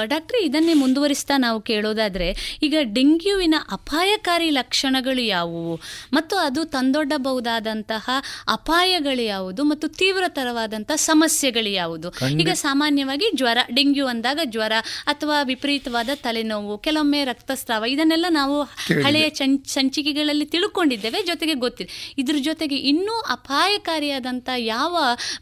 ಡಾಕ್ಟ್ರೆ 0.06 0.42
ಇದನ್ನೇ 0.46 0.74
ಮುಂದುವರಿಸ್ತಾ 0.74 1.38
ನಾವು 1.38 1.62
ಕೇಳೋದಾದ್ರೆ 1.62 2.60
ಈಗ 2.64 2.76
ಡೆಂಗ್ಯೂವಿನ 2.94 3.56
ಅಪಾಯಕಾರಿ 3.72 4.50
ಲಕ್ಷಣಗಳು 4.50 5.22
ಯಾವುವು? 5.22 5.76
ಮತ್ತು 6.14 6.36
ಅದು 6.38 6.64
ತಂದೊಡ್ಡಬಹುದಾದಂತಹ 6.66 8.10
ಅಪಾಯಗಳು 8.48 9.22
ಯಾವುದು? 9.22 9.64
ಮತ್ತು 9.64 9.88
ತೀವ್ರತರವಾದಂತಹ 9.88 10.96
ಸಮಸ್ಯೆಗಳು 10.96 11.70
ಯಾವುದು? 11.70 12.10
ಈಗ 12.40 12.52
ಸಾಮಾನ್ಯವಾಗಿ 12.74 13.28
ಜ್ವರ 13.36 13.60
ಡೆಂಗ್ಯೂ 13.76 14.06
ಅಂದಾಗ 14.08 14.40
ಜ್ವರ 14.46 14.76
ಅಥವಾ 15.06 15.38
ವಿಪರೀತವಾದ 15.42 16.10
ತಲೆನೋವು 16.24 16.78
ಕೆಲವೊಮ್ಮೆ 16.78 17.24
ರಕ್ತಸ್ರಾವ 17.24 17.84
ಇದನ್ನೆಲ್ಲ 17.86 18.26
ನಾವು 18.30 18.56
ಹಳೆಯ 19.04 19.28
ಸಂಚಿಕೆಗಳಲ್ಲಿ 19.66 20.46
ತಿಳ್ಕೊಂಡಿದ್ದೇವೆ 20.46 21.22
ಜೊತೆಗೆ 21.24 21.54
ಗೊತ್ತಿದೆ 21.66 22.16
ಇದ್ರ 22.18 22.36
ಜೊತೆಗೆ 22.40 22.76
ಇನ್ನೂ 22.92 23.16
ಅಪಾಯಕಾರಿಯಾದಂಥ 23.30 24.50
ಯಾವ 24.58 24.96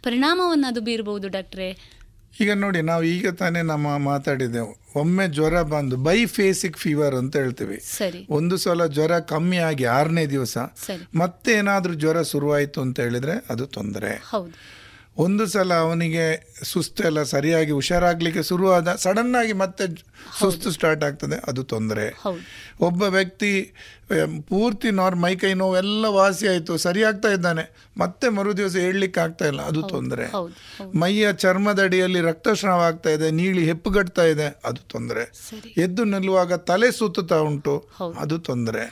ಪರಿಣಾಮವನ್ನು 0.04 0.68
ಅದು 0.68 0.82
ಬೀರಬಹುದು 0.82 1.28
ಡಾಕ್ಟ್ರೆ? 1.28 1.70
ಈಗ 2.42 2.52
ನೋಡಿ 2.54 2.82
ನಾವು 2.82 3.04
ಈಗ 3.04 3.30
ತಾನೇ 3.30 3.62
ನಮ್ಮ 3.62 3.98
ಮಾತಾಡಿದೆವು 3.98 4.72
ಒಮ್ಮೆ 4.96 5.28
ಜ್ವರ 5.28 5.62
ಬಂದು 5.74 5.96
ಬೈ 5.98 6.20
ಫೇಸಿಕ್ 6.36 6.78
ಫೀವರ್ 6.78 7.16
ಅಂತ 7.16 7.36
ಹೇಳ್ತೀವಿ. 7.36 7.78
ಒಂದು 8.30 8.58
ಸಲ 8.58 8.86
ಜ್ವರ 8.88 9.20
ಕಮ್ಮಿ 9.32 9.58
ಆಗಿ 9.70 9.86
ಆರನೇ 9.98 10.26
ದಿವಸ 10.26 10.58
ಮತ್ತೆ 11.16 11.52
ಏನಾದರೂ 11.52 11.94
ಜ್ವರ 11.94 12.22
ಶುರುವಾಯಿತು 12.22 12.82
ಅಂತ 12.82 13.00
ಹೇಳಿದ್ರೆ 13.00 13.38
ಅದು 13.50 13.66
ತೊಂದರೆ. 13.78 14.14
ಹೌದು. 14.30 14.56
ಒಂದು 15.18 15.48
ಸಲ 15.48 15.74
ಅವನಿಗೆ 15.74 16.26
ಸುಸ್ತು 16.64 17.04
ಎಲ್ಲ 17.04 17.24
ಸರಿಯಾಗಿ 17.24 17.72
ಹುಷಾರಾಗಲಿಕ್ಕೆ 17.72 18.44
ಶುರುವಾದ 18.44 18.96
ಸಡನ್ 18.96 19.36
ಆಗಿ 19.36 19.54
ಮತ್ತೆ 19.54 19.86
ಸುಸ್ತು 20.40 20.72
ಸ್ಟಾರ್ಟ್ 20.72 21.04
ಆಗ್ತದೆ 21.04 21.36
ಅದು 21.48 21.64
ತೊಂದರೆ. 21.64 22.06
ಒಬ್ಬ 22.82 23.02
ವ್ಯಕ್ತಿ 23.04 23.74
ಪೂರ್ತಿ 24.42 24.92
ನಾರ್ 24.92 25.16
ಮೈಕೈ 25.16 25.54
ನೋವು 25.54 25.78
ಎಲ್ಲ 25.78 26.06
ವಾಸಿ 26.06 26.48
ಆಯಿತು 26.48 26.78
ಸರಿ 26.78 27.04
ಆಗ್ತಾ 27.04 27.30
ಇದ್ದಾನೆ 27.32 27.92
ಮತ್ತೆ 27.98 28.30
ಮರು 28.30 28.58
ದಿವಸ 28.58 28.76
ಹೇಳಲಿಕ್ಕೆ 28.76 29.20
ಆಗ್ತಾ 29.20 29.46
ಇಲ್ಲ 29.48 29.62
ಅದು 29.62 29.82
ತೊಂದರೆ. 29.82 30.26
ಮೈಯ 31.00 31.34
ಚರ್ಮದಡಿಯಲ್ಲಿ 31.34 32.22
ರಕ್ತಸ್ರಾವ 32.22 32.82
ಆಗ್ತಾ 32.82 33.10
ಇದೆ 33.10 33.32
ನೀಳಿ 33.32 33.66
ಹೆಪ್ಪುಗಟ್ತಾ 33.66 34.24
ಇದೆ 34.24 34.48
ಅದು 34.66 34.82
ತೊಂದರೆ. 34.88 35.24
ಎದ್ದು 35.78 36.04
ನಿಲ್ಲುವಾಗ 36.04 36.54
ತಲೆ 36.54 36.92
ಸುತ್ತುತ್ತಾ 36.92 37.36
ಉಂಟು 37.36 37.76
ಅದು 38.20 38.40
ತೊಂದರೆ. 38.40 38.86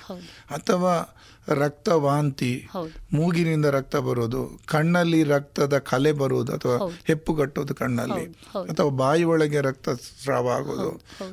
ಅಥವಾ 0.51 1.15
ರಕ್ತ 1.49 1.89
ವಾಂತಿ 1.89 2.69
ಮೂಗಿನಿಂದ 3.13 3.65
ರಕ್ತ 3.65 3.95
ಬರೋದು 3.95 4.59
ಕಣ್ಣಲ್ಲಿ 4.67 5.23
ರಕ್ತದ 5.23 5.77
ಕಲೆ 5.77 6.11
ಬರುವುದು 6.11 6.53
ಅಥವಾ 6.53 6.97
ಹೆಪ್ಪು 7.05 7.33
ಕಟ್ಟೋದು 7.33 7.75
ಕಣ್ಣಲ್ಲಿ 7.75 8.25
ಅಥವಾ 8.69 8.89
ಬಾಯಿ 8.89 9.23
ಒಳಗೆ 9.23 9.61
ರಕ್ತ 9.61 9.89
ಸ್ರಾವ 9.89 10.49
ಆಗೋದು 10.49 10.89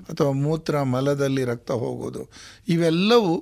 ಅಥವಾ 0.08 0.30
ಮೂತ್ರ 0.30 0.82
ಮಲದಲ್ಲಿ 0.82 1.44
ರಕ್ತ 1.44 1.70
ಹೋಗೋದು. 1.70 2.30
ಇವೆಲ್ಲವೂ 2.68 3.34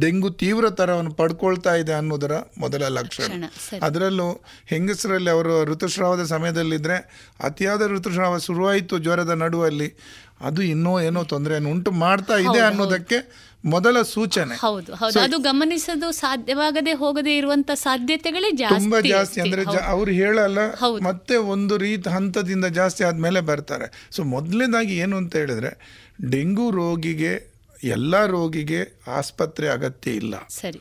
ಡೆಂಗು 0.00 0.30
ತೀವ್ರತರವನ್ನು 0.30 1.10
ಪಡ್ಕೊಳ್ತಾ 1.10 1.74
ಇದೆ 1.74 1.92
ಅನ್ನೋದರ 1.92 2.32
ಮೊದಲ 2.58 2.88
ಲಕ್ಷಣ. 2.88 3.24
ಲಕ್ಷಣ, 3.24 3.78
ಅದರಲ್ಲೂ 3.82 4.40
ಹೆಂಗಸರಲ್ಲಿ 4.66 5.30
ಅವರು 5.30 5.64
ಋತುಸ್ರಾವದ 5.64 6.24
ಸಮಯದಲ್ಲಿದ್ದರೆ 6.24 6.96
ಅತಿಯಾದ 7.42 7.86
ಋತುಸ್ರಾವ 7.86 8.38
ಶುರುವಾಯಿತು 8.38 8.98
ಜ್ವರದ 8.98 9.30
ನಡುವಲ್ಲಿ. 9.30 9.94
ಅದು 10.40 10.62
ಇನ್ನೂ 10.62 11.00
ಏನೋ 11.00 11.22
ತೊಂದರೆಯನ್ನು 11.24 11.70
ಉಂಟು 11.70 11.90
ಮಾಡ್ತಾ 11.90 12.36
ಇದೆ 12.36 12.60
ಅನ್ನೋದಕ್ಕೆ 12.60 13.18
ಮೊದಲ 13.66 14.02
ಸೂಚನೆ. 14.02 14.56
ಹೌದು 14.56 14.94
ಹೌದು. 14.94 15.20
ಅದು 15.20 15.38
ಗಮನಿಸೋದು 15.38 16.12
ಸಾಧ್ಯವಾಗದೆ 16.12 16.92
ಹೋಗದೆ 16.92 17.36
ಇರುವಂತ 17.36 17.70
ಸಾಧ್ಯತೆಗಳೇ 17.74 18.56
ತುಂಬಾ 18.56 19.00
ಜಾಸ್ತಿ 19.00 19.40
ಅಂದ್ರೆ. 19.40 19.62
ಅವ್ರು 19.86 20.10
ಹೇಳಲ್ಲ 20.10 20.58
ಮತ್ತೆ 21.02 21.36
ಒಂದು 21.36 21.76
ರೀತಿ 21.76 22.10
ಹಂತದಿಂದ 22.10 22.64
ಜಾಸ್ತಿ 22.64 23.04
ಆದ್ಮೇಲೆ 23.04 23.40
ಬರ್ತಾರೆ. 23.40 24.08
ಸೊ 24.10 24.22
ಮೊದಲನೇದಾಗಿ 24.24 24.96
ಏನು 24.96 25.16
ಅಂತ 25.16 25.36
ಹೇಳಿದ್ರೆ 25.36 26.02
ಡೆಂಗು 26.30 26.70
ರೋಗಿಗೆ 26.70 27.56
ಎಲ್ಲ 27.84 28.26
ರೋಗಿಗೆ 28.26 29.00
ಆಸ್ಪತ್ರೆ 29.06 29.68
ಅಗತ್ಯ 29.68 30.10
ಇಲ್ಲ. 30.10 30.34
ಸರಿ. 30.48 30.80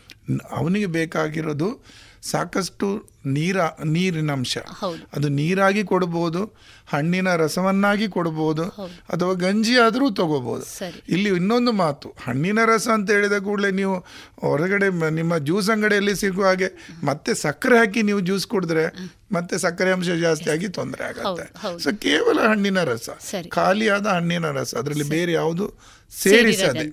ಅವನಿಗೆ 0.52 0.86
ಬೇಕಾಗಿರೋದು 0.86 1.84
ಸಾಕಷ್ಟು 2.22 3.10
ನೀರ 3.26 3.57
ನೀರಿನಂಶ 3.86 4.57
ಅಂಶ. 4.57 5.02
ಅದು 5.14 5.28
ನೀರಾಗಿ 5.30 5.84
ಕೊಡ್ಬೋದು 5.84 6.53
ಹಣ್ಣಿನ 6.88 7.36
ರಸವನ್ನಾಗಿ 7.36 8.07
ಕೊಡ್ಬೋದು 8.07 8.66
ಅಥವಾ 9.10 9.34
ಗಂಜಿ 9.41 9.76
ಆದರೂ 9.78 10.07
ತಗೋಬಹುದು 10.12 10.66
ಇಲ್ಲಿ 11.10 11.30
ಇನ್ನೊಂದು 11.36 11.72
ಮಾತು 11.80 12.10
ಹಣ್ಣಿನ 12.26 12.60
ರಸ 12.66 12.88
ಅಂತ 12.90 13.12
ಹೇಳಿದ 13.12 13.38
ಕೂಡಲೇ 13.40 13.72
ನೀವು 13.72 13.95
ಹೊರಗಡೆ 14.44 14.88
ನಿಮ್ಮ 15.12 15.38
ಜ್ಯೂಸ್ 15.40 15.70
ಅಂಗಡಿಯಲ್ಲಿ 15.70 16.16
ಸಿಗುವ 16.16 16.45
ಹಾಗೆ 16.45 16.70
ಮತ್ತೆ 17.03 17.34
ಸಕ್ಕರೆ 17.36 17.78
ಹಾಕಿ 17.78 18.02
ನೀವು 18.02 18.20
ಜ್ಯೂಸ್ 18.20 18.48
ಕುಡಿದ್ರೆ 18.48 18.86
ಮತ್ತೆ 19.32 19.57
ಸಕ್ಕರೆ 19.57 19.91
ಅಂಶ 19.91 20.10
ಜಾಸ್ತಿ 20.20 20.49
ಆಗಿ 20.49 20.68
ತೊಂದರೆ 20.70 21.03
ಆಗುತ್ತೆ. 21.03 21.45
ಸೊ 21.84 21.90
ಕೇವಲ 21.99 22.40
ಹಣ್ಣಿನ 22.48 22.84
ರಸ 22.84 23.07
ಖಾಲಿಯಾದ 23.49 24.07
ಹಣ್ಣಿನ 24.07 24.52
ರಸ 24.52 24.76
ಅದರಲ್ಲಿ 24.76 25.10
ಬೇರೆ 25.10 25.32
ಯಾವುದು 25.34 25.66
ಸೇರಿಸದೆ 26.14 26.84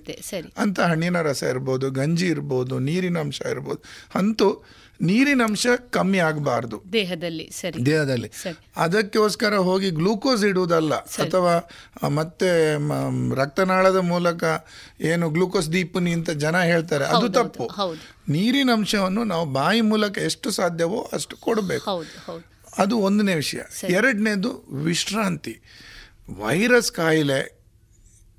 ಅಂತ 0.57 0.79
ಹಣ್ಣಿನ 0.81 1.21
ರಸ 1.21 1.43
ಇರ್ಬೋದು 1.49 1.91
ಗಂಜಿ 1.91 2.27
ಇರ್ಬೋದು 2.27 2.79
ನೀರಿನ 2.79 3.17
ಅಂಶ 3.17 3.41
ಇರ್ಬೋದು 3.49 3.81
ಅಂತೂ 4.15 4.47
ನೀರಿನ 5.03 5.41
ಅಂಶ 5.43 5.67
ಕಮ್ಮಿ 5.89 6.17
ಆಗಬಾರ್ದು. 6.17 6.83
ದೇಹದಲ್ಲಿ 6.93 7.49
ಸರಿ. 7.51 7.85
ದೇಹದಲ್ಲಿ. 7.85 8.31
ಅದಕ್ಕೋಸ್ಕರ 8.77 9.55
ಹೋಗಿ 9.55 9.89
ಗ್ಲೂಕೋಸ್ 9.89 10.43
ಇಡುವುದಲ್ಲ 10.43 10.95
ಅಥವಾ 10.95 11.69
ಮತ್ತೆ 12.07 12.75
ರಕ್ತನಾಳದ 13.35 13.95
ಮೂಲಕ 13.95 14.43
ಏನು 15.01 15.29
ಗ್ಲೂಕೋಸ್ 15.29 15.71
ದೀಪನಿ 15.73 16.13
ಅಂತ 16.13 16.29
ಜನ 16.29 16.61
ಹೇಳ್ತಾರೆ 16.61 17.05
ಅದು 17.05 17.29
ತಪ್ಪು. 17.29 17.69
ನೀರಿನ 18.29 18.69
ಅಂಶವನ್ನು 18.73 19.23
ನಾವು 19.23 19.45
ಬಾಯಿ 19.45 19.81
ಮೂಲಕ 19.81 20.17
ಎಷ್ಟು 20.17 20.51
ಸಾಧ್ಯವೋ 20.51 21.09
ಅಷ್ಟು 21.13 21.37
ಕೊಡಬೇಕು. 21.37 22.03
ಅದು 22.77 22.97
ಒಂದನೇ 22.97 23.35
ವಿಷಯ. 23.35 23.59
ಎರಡನೇದು 23.89 24.63
ವಿಶ್ರಾಂತಿ. 24.71 25.61
ವೈರಸ್ 26.29 26.91
ಕಾಯಿಲೆ 26.91 27.52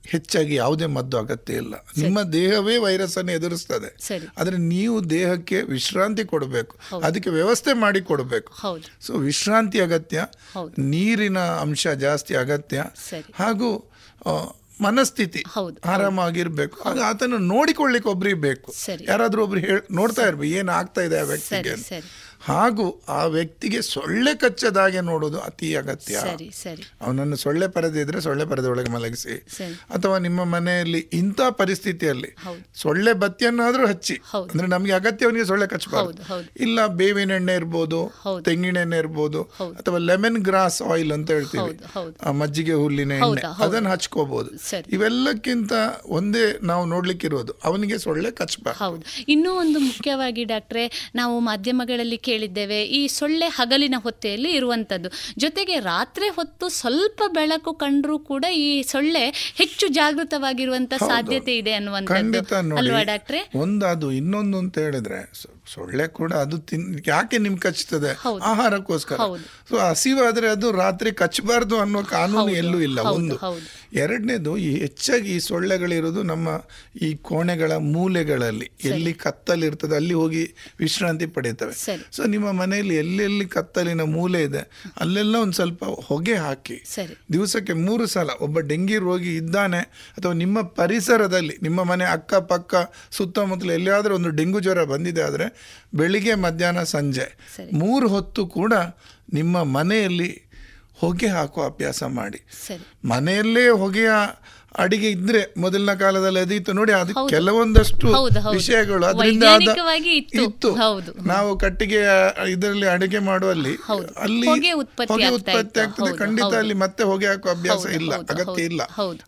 ಹೆಚ್ಚಾಗಿ 0.07 0.55
ಯಾವುದೇ 0.55 0.87
ಮದ್ದು 0.87 1.19
ಅಗತ್ಯ 1.19 1.55
ಇಲ್ಲ. 1.55 1.75
ನಿಮ್ಮ 1.99 2.23
ದೇಹವೇ 2.23 2.77
ವೈರಸ್ 2.77 3.19
ಅನ್ನು 3.19 3.33
ಎದುರಿಸ್ತದೆ. 3.33 3.91
ಆದರೆ 4.39 4.57
ನೀವು 4.57 5.11
ದೇಹಕ್ಕೆ 5.11 5.63
ವಿಶ್ರಾಂತಿ 5.63 6.25
ಕೊಡಬೇಕು. 6.25 6.79
ಅದಕ್ಕೆ 7.05 7.31
ವ್ಯವಸ್ಥೆ 7.31 7.73
ಮಾಡಿ 7.73 8.01
ಕೊಡಬೇಕು. 8.01 8.53
ಸೊ 9.01 9.13
ವಿಶ್ರಾಂತಿ 9.19 9.81
ಅಗತ್ಯ 9.81 10.27
ನೀರಿನ 10.79 11.39
ಅಂಶ 11.39 11.87
ಜಾಸ್ತಿ 11.89 12.35
ಅಗತ್ಯ 12.35 12.85
ಹಾಗೂ 13.35 13.91
ಮನಸ್ಥಿತಿ. 14.81 15.45
ಆರಾಮಾಗಿರ್ಬೇಕು. 15.85 16.81
ಆಗ 16.83 17.01
ಆತನ 17.01 17.35
ನೋಡಿಕೊಳ್ಳಿಕ್ಕೆ 17.39 18.11
ಒಬ್ರಿಗೆ 18.11 18.37
ಬೇಕು. 18.37 18.73
ಯಾರಾದ್ರೂ 19.09 19.43
ಒಬ್ರು 19.43 19.61
ಹೇಳ್ 19.61 19.81
ನೋಡ್ತಾ 19.93 20.23
ಇರ್ಬೇಕು 20.23 20.55
ಏನು 20.55 20.73
ಆಗ್ತಾ 20.73 21.01
ಇದೆ 21.01 21.19
ಆ 21.19 21.23
ವ್ಯಕ್ತಿಗೆ 21.23 21.71
ಹಾಗೂ 22.45 22.87
ಆ 23.09 23.25
ವ್ಯಕ್ತಿಗೆ 23.25 23.83
ಸೊಳ್ಳೆ 23.83 24.35
ಕಚ್ಚದಾಗೆ 24.35 25.01
ನೋಡೋದು 25.01 25.39
ಅತಿ 25.41 25.77
ಅಗತ್ಯ. 25.77 26.21
ಅವನನ್ನು 27.01 27.37
ಸೊಳ್ಳೆ 27.37 27.69
ಪರದೆ 27.69 28.01
ಇದ್ರೆ 28.01 28.21
ಸೊಳ್ಳೆ 28.21 28.45
ಪರದೆ 28.45 28.69
ಒಳಗೆ 28.69 28.91
ಮಲಗಿಸಿ. 28.91 29.35
ಅಥವಾ 29.91 30.19
ನಿಮ್ಮ 30.19 30.45
ಮನೆಯಲ್ಲಿ 30.45 30.99
ಇಂಥ 30.99 31.41
ಪರಿಸ್ಥಿತಿಯಲ್ಲಿ. 31.51 32.31
ಸೊಳ್ಳೆ 32.75 33.13
ಬತ್ತಿಯನ್ನಾದ್ರೂ 33.13 33.87
ಹಚ್ಚಿ. 33.87 34.15
ಅಂದ್ರೆ 34.35 34.69
ನಮಗೆ 34.69 34.93
ಅಗತ್ಯ 34.93 35.27
ಅವನಿಗೆ 35.27 35.45
ಸೊಳ್ಳೆ 35.45 35.67
ಕಚ್ಚಬಾರ್ದು. 35.67 36.23
ಇಲ್ಲ 36.61 36.87
ಬೇವಿನ 36.87 37.31
ಎಣ್ಣೆ 37.31 37.55
ಇರ್ಬೋದು. 37.55 38.01
ತೆಂಗಿನ 38.45 38.77
ಎಣ್ಣೆ 38.77 38.99
ಇರ್ಬೋದು 38.99 39.43
ಅಥವಾ 39.61 39.99
ಲೆಮನ್ 39.99 40.39
ಗ್ರಾಸ್ 40.39 40.83
ಆಯಿಲ್ 40.83 41.13
ಅಂತ 41.13 41.31
ಹೇಳ್ತೀವಿ. 41.31 41.73
ಮಜ್ಜಿಗೆ 42.31 42.73
ಹುಲ್ಲಿನ 42.73 43.13
ಎಣ್ಣೆ. 43.13 43.65
ಅದನ್ನು 43.65 43.91
ಹಚ್ಕೋಬಹುದು 43.91 44.51
ಇವೆಲ್ಲಕ್ಕಿಂತ 44.93 45.73
ಒಂದೇ 46.07 46.59
ನಾವು 46.63 46.85
ನೋಡ್ಲಿಕ್ಕಿರೋದು 46.85 47.53
ಅವನಿಗೆ 47.65 47.99
ಸೊಳ್ಳೆ 47.99 48.31
ಕಚ್ಚಬಾರ್ದು. 48.31 49.05
ಇನ್ನೂ 49.29 49.51
ಒಂದು 49.55 49.79
ಮುಖ್ಯವಾಗಿ 49.79 50.45
ಡಾಕ್ಟ್ರೆ 50.45 51.11
ನಾವು 51.15 51.41
ಮಾಧ್ಯಮಗಳಲ್ಲಿ 51.41 52.19
ಕೇಳಿದ್ದೇವೆ 52.35 52.81
ಈ 52.95 53.03
ಸೊಳ್ಳೆ 53.15 53.49
ಹಗಲಿನ 53.55 53.97
ಹೊತ್ತೆಯಲ್ಲಿ 54.03 54.53
ಇರುವಂಥದ್ದು 54.53 55.09
ಜೊತೆಗೆ 55.39 55.77
ರಾತ್ರಿ 55.87 56.29
ಹೊತ್ತು 56.35 56.69
ಸ್ವಲ್ಪ 56.75 57.23
ಬೆಳಕು 57.35 57.73
ಕಂಡರೂ 57.81 58.19
ಕೂಡ 58.27 58.45
ಈ 58.59 58.69
ಸೊಳ್ಳೆ 58.91 59.25
ಹೆಚ್ಚು 59.55 59.87
ಜಾಗೃತವಾಗಿರುವಂತ 59.95 60.93
ಸಾಧ್ಯತೆ 61.09 61.55
ಇದೆ 61.57 61.73
ಅನ್ನುವಂಥದ್ದು. 61.73 62.41
ಅಲ್ವಾ 62.81 63.03
ಡಾಕ್ಟ್ರೆ? 63.05 63.41
ಒಂದದು 63.59 64.11
ಇನ್ನೊಂದು 64.13 64.59
ಅಂತ 64.59 64.79
ಹೇಳಿದ್ರೆ 64.79 65.21
ಸೊಳ್ಳೆ 65.73 66.07
ಕೂಡ 66.09 66.33
ಅದು 66.33 66.59
ತಿನ್ 66.59 67.01
ಯಾಕೆ 67.07 67.39
ನಿಮ್ಗೆ 67.39 67.61
ಕಚ್ತದೆ? 67.61 68.11
ಆಹಾರಕ್ಕೋಸ್ಕರ. 68.51 69.17
ಸೊ 69.69 69.77
ಹಸಿವಾದ್ರೆ 69.77 70.49
ಅದು 70.49 70.73
ರಾತ್ರಿ 70.73 71.11
ಕಚ್ಚಬಾರ್ದು 71.13 71.79
ಅನ್ನೋ 71.81 72.03
ಕಾನೂನು 72.03 72.53
ಎಲ್ಲೂ 72.55 72.81
ಇಲ್ಲ 72.81 72.99
ಒಂದು. 73.01 73.37
ಎರಡನೇದು 73.93 74.57
ಈ 74.57 74.71
ಹೆಚ್ಚಾಗಿ 74.81 75.29
ಈ 75.37 75.39
ಸೊಳ್ಳೆಗಳಿರೋದು 75.39 76.23
ನಮ್ಮ 76.23 76.49
ಈ 77.03 77.15
ಕೋಣೆಗಳ 77.15 77.73
ಮೂಲೆಗಳಲ್ಲಿ. 77.77 78.71
ಎಲ್ಲಿ 78.85 79.13
ಕತ್ತಲಿರ್ತದೆ 79.13 79.97
ಅಲ್ಲಿ 79.97 80.15
ಹೋಗಿ 80.15 80.55
ವಿಶ್ರಾಂತಿ 80.79 81.27
ಪಡೀತವೆ. 81.27 81.75
ಸೊ 82.13 82.23
ನಿಮ್ಮ 82.25 82.53
ಮನೆಯಲ್ಲಿ 82.53 82.97
ಎಲ್ಲೆಲ್ಲಿ 82.97 83.47
ಕತ್ತಲಿನ 83.47 84.03
ಮೂಲೆ 84.03 84.43
ಇದೆ 84.43 84.63
ಅಲ್ಲೆಲ್ಲ 85.01 85.37
ಒಂದು 85.37 85.53
ಸ್ವಲ್ಪ 85.53 85.85
ಹೊಗೆ 85.85 86.35
ಹಾಕಿ. 86.35 86.79
ದಿವಸಕ್ಕೆ 87.33 87.73
ಮೂರು 87.73 88.07
ಸಲ 88.07 88.31
ಒಬ್ಬ 88.41 88.59
ಡೆಂಗಿ 88.61 88.99
ರೋಗಿ 88.99 89.37
ಇದ್ದಾನೆ 89.37 89.79
ಅಥವಾ 90.17 90.33
ನಿಮ್ಮ 90.33 90.61
ಪರಿಸರದಲ್ಲಿ 90.61 91.57
ನಿಮ್ಮ 91.63 91.83
ಮನೆ 91.83 92.05
ಅಕ್ಕಪಕ್ಕ 92.05 92.75
ಸುತ್ತಮುತ್ತಲು 93.11 93.73
ಎಲ್ಲಿಯಾದರೂ 93.73 94.15
ಒಂದು 94.15 94.31
ಡೆಂಗು 94.31 94.61
ಜ್ವರ 94.61 94.85
ಬಂದಿದೆ 94.85 95.23
ಆದರೆ 95.23 95.54
ಬೆಳಿಗ್ಗೆ 95.95 96.35
ಮಧ್ಯಾಹ್ನ 96.35 96.83
ಸಂಜೆ. 96.83 97.27
ಮೂರು 97.73 98.09
ಹೊತ್ತು 98.09 98.47
ಕೂಡ 98.47 98.73
ನಿಮ್ಮ 99.33 99.63
ಮನೆಯಲ್ಲಿ 99.63 100.45
ಹೊಗೆ 101.01 101.27
ಹಾಕುವ 101.27 101.65
ಅಭ್ಯಾಸ 101.65 102.03
ಮಾಡಿ 102.03 102.41
ಮನೆಯಲ್ಲೇ 103.05 103.69
ಹೊಗೆಯ 103.69 104.11
ಅಡಿಗೆ 104.79 105.11
ಇದ್ರೆ 105.11 105.55
ಮೊದಲಿನ 105.57 105.95
ಕಾಲದಲ್ಲಿ 105.95 106.41
ಅದಿತ್ತು 106.41 106.73
ನೋಡಿ 106.73 106.93
ಅದು 106.93 107.29
ಕೆಲವೊಂದಷ್ಟು. 107.29 108.07
ವಿಷಯಗಳು 108.51 109.07
ಅದರಿಂದ 109.07 109.45
ಇತ್ತು. 110.43 110.71
ನಾವು 111.27 111.59
ಕಟ್ಟಿಗೆ 111.59 112.01
ಇದರಲ್ಲಿ 112.51 112.87
ಅಡಿಗೆ 112.87 113.19
ಮಾಡುವಲ್ಲಿ. 113.19 113.75
ಅಲ್ಲಿ 114.21 114.47
ಹೊಗೆ 114.49 114.73
ಉತ್ಪತ್ತಿ. 114.73 115.23
ಆಗ್ತದೆ 115.81 116.19
ಖಂಡಿತ 116.19 116.55
ಅಲ್ಲಿ 116.55 116.75
ಮತ್ತೆ 116.75 117.05
ಹೊಗೆ 117.05 117.27
ಹಾಕುವ 117.27 117.51
ಅಭ್ಯಾಸ 117.51 117.87
ಇಲ್ಲ 117.87 118.15
ಅಗತ್ಯ 118.15 118.63
ಇಲ್ಲ. 118.63 118.81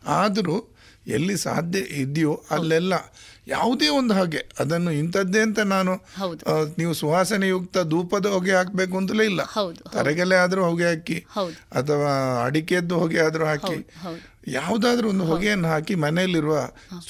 ಆದರೂ 0.06 0.74
ಎಲ್ಲಿ 1.06 1.36
ಸಾಧ್ಯ 1.36 1.78
ಇದೆಯೋ 1.78 2.42
ಅಲ್ಲೆಲ್ಲ 2.50 2.94
ಯಾವುದೇ 3.46 3.88
ಒಂದು 3.88 4.14
ಹಾಗೆ 4.14 4.40
ಅದನ್ನು 4.58 4.90
ಇಂಥದ್ದೇ 4.90 5.40
ಅಂತ 5.40 5.58
ನಾನು 5.58 5.92
ನೀವು 6.78 6.94
ಸುವಾಸನೆಯುಕ್ತ 6.94 7.78
ಧೂಪದ 7.78 8.26
ಹೊಗೆ 8.26 8.52
ಹಾಕಬೇಕು 8.52 8.96
ಅಂತಲೇ 8.96 9.24
ಇಲ್ಲ. 9.24 9.42
ತರಗೆಲೆ 9.92 10.36
ಆದ್ರೂ 10.36 10.64
ಹೊಗೆ 10.64 10.84
ಹಾಕಿ. 10.84 11.26
ಅಥವಾ 11.78 12.42
ಅಡಿಕೆದ್ದು 12.44 12.98
ಹೊಗೆ 12.98 13.20
ಆದ್ರೂ 13.20 13.44
ಹಾಕಿ. 13.46 13.76
ಯಾವುದಾದ್ರೂ 14.46 15.08
ಒಂದು 15.08 15.24
ಹೊಗೆಯನ್ನು 15.24 15.68
ಹಾಕಿ 15.68 15.94
ಮನೆಯಲ್ಲಿರುವ 15.94 16.56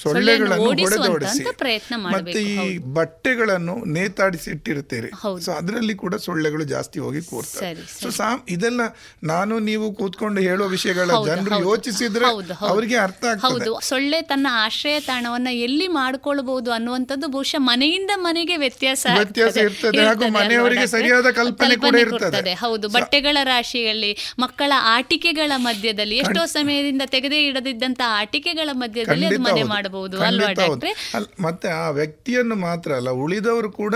ಸೊಳ್ಳೆಗಳನ್ನು 0.01 1.53
ಪ್ರಯತ್ನ 1.57 1.95
ಮತ್ತೆ 2.05 2.41
ಈ 2.53 2.77
ಬಟ್ಟೆಗಳನ್ನು 2.97 3.85
ನೇತಾಡಿಸಿ 3.85 4.51
ಇಟ್ಟಿರ್ತೀರಿ 4.51 5.09
ಹೌದು. 5.21 5.41
ಸೊ 5.41 5.51
ಅದರಲ್ಲಿ 5.51 5.93
ಕೂಡ 5.93 6.15
ಸೊಳ್ಳೆಗಳು 6.15 6.63
ಜಾಸ್ತಿ 6.63 6.99
ಹೋಗಿ 6.99 7.21
ಕೂರ್ತವೆ. 7.21 7.69
ಸೊ 8.01 8.09
ಸಾಮ್ 8.09 8.41
ಇದೆಲ್ಲ 8.49 8.81
ನಾನು 9.23 9.59
ನೀವು 9.59 9.91
ಕೂತ್ಕೊಂಡು 9.91 10.41
ಹೇಳೋ 10.41 10.67
ವಿಷಯಗಳ 10.67 11.09
ಜನರು 11.25 11.59
ಯೋಚಿಸಿದ್ರೆ. 11.61 12.25
ಅವರಿಗೆ 12.69 12.95
ಅರ್ಥ 12.97 13.23
ಆಗ್ತದೆ. 13.25 13.69
ಸೊಳ್ಳೆ 13.81 14.21
ತನ್ನ 14.21 14.47
ಆಶ್ರಯ 14.65 14.99
ತಾಣವನ್ನ 14.99 15.47
ಎಲ್ಲಿ 15.67 15.87
ಮಾಡ್ಕೊಳ್ಬಹುದು 15.87 16.71
ಅನ್ನುವಂಥದ್ದು 16.71 17.27
ಬಹುಶಃ 17.27 17.57
ಮನೆಯಿಂದ 17.59 18.11
ಮನೆಗೆ 18.17 18.57
ವ್ಯತ್ಯಾಸ 18.57 19.05
ವ್ಯತ್ಯಾಸ 19.19 19.57
ಇರ್ತದೆ 19.57 20.03
ಹಾಗೂ 20.05 20.29
ಮನೆಯವರಿಗೆ 20.29 20.87
ಸರಿಯಾದ 20.87 21.31
ಕಲ್ಪನೆ 21.31 21.75
ಕೂಡ 21.75 21.95
ಇರ್ತದೆ. 21.95 22.53
ಹೌದು 22.55 22.87
ಬಟ್ಟೆಗಳ 22.87 23.37
ರಾಶಿಯಲ್ಲಿ 23.43 24.17
ಮಕ್ಕಳ 24.39 24.71
ಆಟಿಕೆಗಳ 24.95 25.51
ಮಧ್ಯದಲ್ಲಿ 25.57 26.17
ಎಷ್ಟೋ 26.17 26.45
ಸಮಯದಿಂದ 26.45 27.01
ತೆಗೆದು 27.05 27.26
ತೆಗೆದೇ 27.27 27.47
ಇಡದಿದ್ದಂತ 27.47 28.01
ಆಟಿಕೆಗಳ 28.07 28.69
ಮಧ್ಯದಲ್ಲಿ 28.73 29.25
ಅದು 29.25 29.39
ಮನೆ 29.39 29.63
ಮಾಡಬಹುದು 29.63 30.21
ಅಲ್ವಾ 30.21 30.51
ಡಾಕ್ಟ್ರೆ? 30.51 30.91
ಮತ್ತೆ 31.39 31.67
ಆ 31.67 31.89
ವ್ಯಕ್ತಿಯನ್ನು 31.89 32.55
ಮಾತ್ರ 32.55 32.91
ಅಲ್ಲ 32.93 33.09
ಉಳಿದವರು 33.09 33.71
ಕೂಡ 33.71 33.95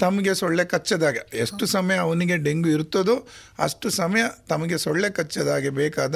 ತಮಗೆ 0.00 0.34
ಸೊಳ್ಳೆ 0.34 0.64
ಕಚ್ಚದಾಗ. 0.64 1.16
ಎಷ್ಟು 1.34 1.66
ಸಮಯ 1.66 1.96
ಅವನಿಗೆ 1.96 2.36
ಡೆಂಗು 2.36 2.68
ಇರ್ತದೋ 2.68 3.16
ಅಷ್ಟು 3.58 3.90
ಸಮಯ 3.90 4.22
ತಮಗೆ 4.48 4.78
ಸೊಳ್ಳೆ 4.78 5.10
ಕಚ್ಚದಾಗೆ 5.10 5.70
ಬೇಕಾದ 5.70 6.14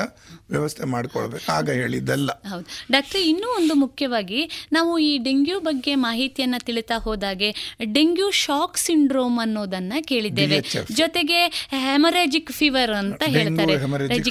ವ್ಯವಸ್ಥೆ 0.50 0.84
ಮಾಡ್ಕೊಳ್ಬೇಕು. 0.84 1.52
ಆಗ 1.52 1.70
ಹೇಳಿದ್ದಲ್ಲ. 1.70 2.30
ಹೌದು. 2.50 2.66
ಡಾಕ್ಟ್ರೆ 2.92 3.22
ಇನ್ನೂ 3.28 3.48
ಒಂದು 3.56 3.74
ಮುಖ್ಯವಾಗಿ 3.74 4.68
ನಾವು 4.72 4.98
ಈ 4.98 5.18
ಡೆಂಗ್ಯೂ 5.18 5.60
ಬಗ್ಗೆ 5.60 5.94
ಮಾಹಿತಿಯನ್ನ 5.94 6.54
ತಿಳಿತಾ 6.58 6.98
ಹೋದಾಗೆ 6.98 7.78
ಡೆಂಗ್ಯೂ 7.94 8.30
ಶಾಕ್ 8.30 8.78
ಸಿಂಡ್ರೋಮ್ 8.78 9.38
ಅನ್ನೋದನ್ನ 9.38 9.92
ಕೇಳಿದ್ದೇವೆ. 10.04 10.60
ಜೊತೆಗೆ 10.92 11.40
ಹೆಮರಾಜಿಕ್ 11.68 12.52
ಫೀವರ್ 12.52 12.90
ಅಂತ 12.90 13.22
ಹೇಳ್ತಾರೆ. 13.26 13.76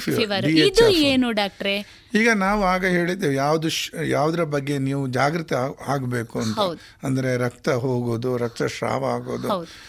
ಫೀವರ್. 0.00 0.46
ಇದು 0.46 0.88
ಏನು 0.88 1.32
ಡಾಕ್ಟ್ರೆ? 1.32 1.99
ಈಗ 2.14 2.28
ನಾವು 2.34 2.62
ಆಗ 2.64 2.84
ಹೇಳಿದ್ದೇವೆ 2.84 3.34
ಯಾವುದು 3.34 3.68
ಯಾವುದರ 4.06 4.44
ಬಗ್ಗೆ 4.44 4.78
ನೀವು 4.78 5.06
ಜಾಗೃತಿ 5.08 5.54
ಆಗಬೇಕು 5.86 6.36
ಅಂತ. 6.40 6.58
ಅಂದರೆ 7.02 7.36
ರಕ್ತ 7.36 7.68
ಹೋಗೋದು 7.68 8.36
ರಕ್ತ 8.36 8.62
ಶ್ರಾವ 8.62 9.04
ಆಗೋದು. 9.04 9.48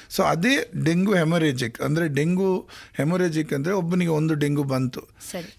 ಸೊ 0.10 0.24
ಅದೇ 0.24 0.72
ಡೆಂಗು 0.86 1.14
ಹೆಮೊರೇಜಿಕ್ 1.14 1.82
ಅಂದ್ರೆ 1.82 2.08
ಡೆಂಗು 2.08 2.70
ಹೆಮೊರೇಜಿಕ್ 2.94 3.54
ಅಂದ್ರೆ 3.54 3.74
ಒಬ್ಬನಿಗೆ 3.74 4.12
ಒಂದು 4.12 4.34
ಡೆಂಗು 4.34 4.64
ಬಂತು. 4.64 5.04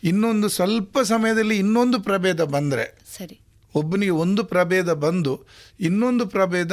ಇನ್ನೊಂದು 0.04 0.48
ಸ್ವಲ್ಪ 0.48 0.98
ಸಮಯದಲ್ಲಿ 1.00 1.58
ಇನ್ನೊಂದು 1.58 2.00
ಪ್ರಭೇದ 2.00 2.44
ಬಂದ್ರೆ 2.44 2.86
ಸರಿ. 3.18 3.38
ಒಬ್ಬನಿಗೆ 3.74 4.10
ಒಂದು 4.10 4.44
ಪ್ರಭೇದ 4.44 4.92
ಬಂದು 4.92 5.34
ಇನ್ನೊಂದು 5.80 6.26
ಪ್ರಭೇದ 6.26 6.72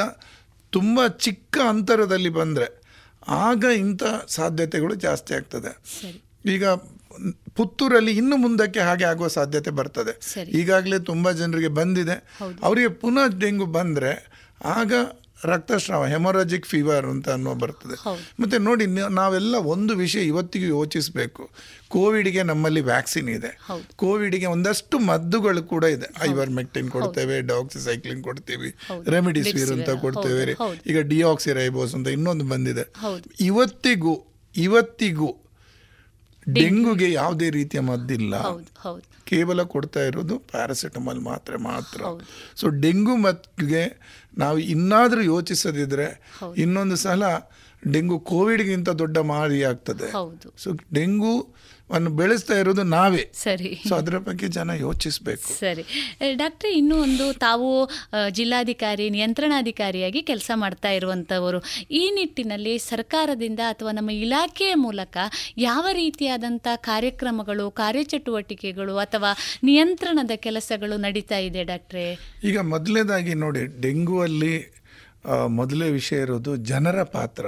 ತುಂಬ 0.69 1.07
ಚಿಕ್ಕ 1.07 1.57
ಅಂತರದಲ್ಲಿ 1.67 2.29
ಬಂದರೆ 2.29 2.67
ಆಗ 3.27 3.63
ಇಂಥ 3.77 4.03
ಸಾಧ್ಯತೆಗಳು 4.27 4.95
ಜಾಸ್ತಿ 4.95 5.33
ಆಗ್ತದೆ. 5.33 5.71
ಈಗ 6.45 6.65
ಪುತ್ತೂರಲ್ಲಿ 7.55 8.11
ಇನ್ನು 8.11 8.37
ಮುಂದಕ್ಕೆ 8.37 8.79
ಹಾಗೆ 8.79 9.03
ಆಗುವ 9.03 9.27
ಸಾಧ್ಯತೆ 9.27 9.69
ಬರ್ತದೆ. 9.69 10.41
ಈಗಾಗಲೇ 10.49 10.99
ತುಂಬ 10.99 11.31
ಜನರಿಗೆ 11.31 11.67
ಬಂದಿದೆ. 11.67 12.35
ಅವರಿಗೆ 12.63 12.87
ಪುನಃ 12.87 13.39
ಡೆಂಗು 13.39 13.65
ಬಂದರೆ 13.65 14.29
ಆಗ 14.65 14.93
ರಕ್ತಸ್ರಾವ 15.45 16.05
ಹೆಮೊರಾಜಿಕ್ 16.05 16.65
ಫೀವರ್ 16.65 17.05
ಅಂತ 17.05 17.29
ಅನ್ನೋ 17.29 17.53
ಬರ್ತದೆ. 17.53 17.97
ಮತ್ತು 18.39 18.57
ನೋಡಿ 18.57 18.85
ನಾವೆಲ್ಲ 19.09 19.55
ಒಂದು 19.55 19.95
ವಿಷಯ 19.95 20.19
ಇವತ್ತಿಗೂ 20.19 20.65
ಯೋಚಿಸಬೇಕು. 20.65 21.49
ಕೋವಿಡ್ಗೆ 21.87 22.43
ನಮ್ಮಲ್ಲಿ 22.43 22.81
ವ್ಯಾಕ್ಸಿನ್ 22.81 23.29
ಇದೆ. 23.29 23.59
ಕೋವಿಡ್ಗೆ 23.95 24.45
ಒಂದಷ್ಟು 24.45 24.99
ಮದ್ದುಗಳು 24.99 25.63
ಕೂಡ 25.63 25.83
ಇದೆ. 25.83 26.29
ಐವರ್ 26.29 26.49
ಮೆಕ್ಟಿನ್ 26.49 26.89
ಕೊಡ್ತೇವೆ 26.89 27.41
ಡಾಕ್ಸಿಸೈಕ್ಲಿನ್ 27.41 28.23
ಕೊಡ್ತೀವಿ. 28.23 28.75
ರೆಮಿಡಿಸಿವಿರ್ 29.09 29.71
ಅಂತ 29.71 29.89
ಕೊಡ್ತೇವೆ. 29.89 30.55
ಈಗ 30.87 30.99
ಡಿಆಕ್ಸಿರೈಬೋಸ್ 30.99 31.95
ಅಂತ 31.95 32.07
ಇನ್ನೊಂದು 32.07 32.45
ಬಂದಿದೆ. 32.45 32.93
ಇವತ್ತಿಗೂ 33.39 34.25
ಇವತ್ತಿಗೂ 34.55 35.48
ಡೆಂಗುಗೆ 36.53 37.11
ಯಾವುದೇ 37.11 37.49
ರೀತಿಯ 37.49 37.79
ಮದ್ದಿಲ್ಲ. 37.79 38.35
ಕೇವಲ 39.23 39.63
ಕೊಡ್ತಾ 39.63 39.99
ಇರೋದು 39.99 40.39
ಪ್ಯಾರಾಸಿಟಮಾಲ್ 40.39 41.19
ಮಾತ್ರ 41.19 41.57
ಮಾತ್ರ. 41.57 42.01
ಸೊ 42.55 42.67
ಡೆಂಗು 42.69 43.15
ಮತ್ತಿಗೆ 43.15 43.83
ನಾವು 44.37 44.57
ಇನ್ನಾದರೂ 44.57 45.21
ಯೋಚಿಸದಿದ್ರೆ 45.21 46.07
ಇನ್ನೊಂದು 46.57 46.95
ಸಲ 46.95 47.23
ಡೆಂಗು 47.93 48.19
ಕೋವಿಡ್ಗಿಂತ 48.19 48.89
ದೊಡ್ಡ 48.89 49.17
ಮಾರಿ 49.17 49.63
ಆಗ್ತದೆ 49.63 50.11
ಸೊ 50.57 50.71
ಡೆಂಗು 50.93 51.55
ಅನ್ನು 51.95 52.09
ಬೆಳೆಸ್ತಾ 52.19 52.55
ಇರೋದು 52.59 52.83
ನಾವೇ. 52.83 53.23
ಸರಿ. 53.43 53.69
ಸೊ 53.89 53.95
ಅದರ 53.95 54.17
ಬಗ್ಗೆ 54.17 54.47
ಜನ 54.47 54.69
ಯೋಚಿಸಬೇಕು. 54.79 55.49
ಸರಿ. 55.59 55.83
ಡಾಕ್ಟರ್ 56.35 56.71
ಇನ್ನೂ 56.71 56.95
ಒಂದು 57.01 57.33
ತಾವು 57.33 57.69
ಜಿಲ್ಲಾಧಿಕಾರಿ 58.31 59.09
ನಿಯಂತ್ರಣಾಧಿಕಾರಿಯಾಗಿ 59.09 60.21
ಕೆಲಸ 60.21 60.51
ಮಾಡ್ತಾ 60.55 60.91
ಇರುವಂಥವರು 60.91 61.61
ಈ 61.91 62.03
ನಿಟ್ಟಿನಲ್ಲಿ 62.11 62.77
ಸರ್ಕಾರದಿಂದ 62.77 63.59
ಅಥವಾ 63.69 63.91
ನಮ್ಮ 63.91 64.09
ಇಲಾಖೆಯ 64.09 64.75
ಮೂಲಕ 64.75 65.17
ಯಾವ 65.57 65.85
ರೀತಿಯಾದಂಥ 65.91 66.67
ಕಾರ್ಯಕ್ರಮಗಳು 66.75 67.71
ಕಾರ್ಯಚಟುವಟಿಕೆಗಳು 67.71 68.97
ಅಥವಾ 68.97 69.31
ನಿಯಂತ್ರಣದ 69.63 70.31
ಕೆಲಸಗಳು 70.35 70.97
ನಡೀತಾ 70.97 71.37
ಇದೆ 71.37 71.63
ಡಾಕ್ಟ್ರೆ? 71.63 72.05
ಈಗ 72.43 72.59
ಮೊದಲನೇದಾಗಿ 72.73 73.33
ನೋಡಿ 73.33 73.81
ಡೆಂಗು 73.81 74.19
ಅಲ್ಲಿ 74.21 74.53
ಮೊದಲೇ 75.47 75.87
ವಿಷಯ 75.91 76.17
ಇರೋದು 76.17 76.55
ಜನರ 76.55 77.03
ಪಾತ್ರ. 77.03 77.45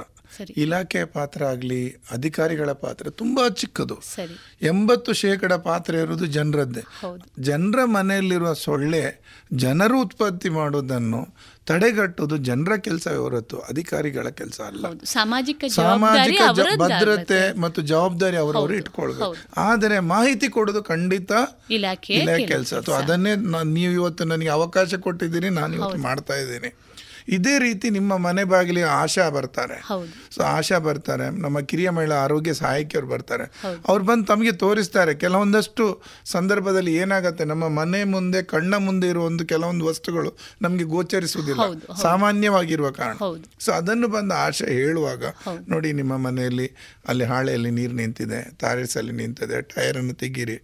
ಇಲಾಖೆಯ 0.58 1.06
ಪಾತ್ರ 1.06 1.44
ಆಗಲಿ 1.44 1.92
ಅಧಿಕಾರಿಗಳ 2.12 2.72
ಪಾತ್ರ 2.72 3.10
ತುಂಬಾ 3.10 3.50
ಚಿಕ್ಕದು. 3.50 4.02
ಎಂಬತ್ತು 4.62 5.14
ಶೇಕಡ 5.14 5.54
ಪಾತ್ರ 5.54 5.96
ಇರುವುದು 5.96 6.26
ಜನರದ್ದೇ. 6.26 6.82
ಜನರ 7.40 7.86
ಮನೆಯಲ್ಲಿರುವ 7.86 8.54
ಸೊಳ್ಳೆ 8.54 9.22
ಜನರು 9.54 10.02
ಉತ್ಪತ್ತಿ 10.02 10.50
ಮಾಡೋದನ್ನು 10.50 11.28
ತಡೆಗಟ್ಟುವುದು 11.66 12.38
ಜನರ 12.38 12.76
ಕೆಲಸ 12.76 13.08
ಹೊರತು 13.08 13.60
ಅಧಿಕಾರಿಗಳ 13.60 14.30
ಕೆಲಸ 14.30 14.62
ಅಲ್ಲ. 14.62 14.86
ಸಾಮಾಜಿಕ 15.04 15.64
ಸಾಮಾಜಿಕ 15.70 16.42
ಭದ್ರತೆ 16.80 17.60
ಮತ್ತು 17.60 17.82
ಜವಾಬ್ದಾರಿ 17.82 18.38
ಅವರವರು 18.38 18.74
ಇಟ್ಕೊಳ್ಬೇಕು. 18.74 19.36
ಆದರೆ 19.58 20.00
ಮಾಹಿತಿ 20.00 20.48
ಕೊಡೋದು 20.48 20.84
ಖಂಡಿತ 20.84 21.32
ಇಲಾಖೆ 21.70 22.14
ಕೆಲ- 22.38 22.48
ಕೆಲಸ. 22.48 22.74
ಅಥವಾ 22.74 22.98
ಅದನ್ನೇ 22.98 23.36
ನೀವು 23.64 23.94
ಇವತ್ತು 23.94 24.24
ನನಗೆ 24.24 24.50
ಅವಕಾಶ 24.50 24.96
ಕೊಟ್ಟಿದ್ದೀರಿ 24.96 25.50
ನಾನು 25.50 25.74
ಇವತ್ತು 25.76 25.98
ಮಾಡ್ತಾ 25.98 26.36
ಇದ್ದೀನಿ. 26.36 26.76
ಇದೇ 27.32 27.60
ರೀತಿ 27.60 27.90
ನಿಮ್ಮ 27.90 28.18
ಮನೆ 28.18 28.44
ಬಾಗಿಲಿಗೆ 28.44 28.88
ಆಶಾ 28.88 29.30
ಬರ್ತಾರೆ. 29.30 29.78
ಸೊ 30.36 30.42
ಆಶಾ 30.44 30.78
ಬರ್ತಾರೆ. 30.78 31.26
ನಮ್ಮ 31.42 31.60
ಕಿರಿಯ 31.60 31.90
ಮಹಿಳಾ 31.90 32.16
ಆರೋಗ್ಯ 32.16 32.54
ಸಹಾಯಕಿಯವರು 32.54 33.08
ಬರ್ತಾರೆ. 33.08 33.46
ಅವ್ರು 33.88 34.04
ಬಂದು 34.06 34.26
ತಮಗೆ 34.26 34.52
ತೋರಿಸ್ತಾರೆ. 34.52 35.14
ಕೆಲವೊಂದಷ್ಟು 35.16 36.04
ಸಂದರ್ಭದಲ್ಲಿ 36.26 36.94
ಏನಾಗುತ್ತೆ 36.96 37.44
ನಮ್ಮ 37.44 37.68
ಮನೆ 37.68 38.04
ಮುಂದೆ 38.04 38.44
ಕಣ್ಣ 38.44 38.76
ಮುಂದೆ 38.76 39.08
ಇರುವ 39.08 39.26
ಒಂದು 39.26 39.46
ಕೆಲವೊಂದು 39.46 39.86
ವಸ್ತುಗಳು 39.86 40.38
ನಮಗೆ 40.62 40.84
ಗೋಚರಿಸುವುದಿಲ್ಲ. 40.84 41.62
ಸಾಮಾನ್ಯವಾಗಿರುವ 42.02 42.92
ಕಾರಣ. 42.92 43.16
ಸೊ 43.60 43.72
ಅದನ್ನು 43.72 44.08
ಬಂದು 44.08 44.36
ಆಶೆ 44.36 44.66
ಹೇಳುವಾಗ 44.66 45.24
ನೋಡಿ 45.70 45.94
ನಿಮ್ಮ 45.94 46.18
ಮನೆಯಲ್ಲಿ 46.18 46.68
ಅಲ್ಲಿ 47.08 47.24
ಹಾಳೆಯಲ್ಲಿ 47.24 47.72
ನೀರು 47.72 47.94
ನಿಂತಿದೆ 47.94 48.40
ತಾರಿಸಲ್ಲಿ 48.56 49.12
ನಿಂತಿದೆ 49.12 49.62
ಟೈರನ್ನು 49.62 50.14
ತೆಗೀರಿ. 50.14 50.58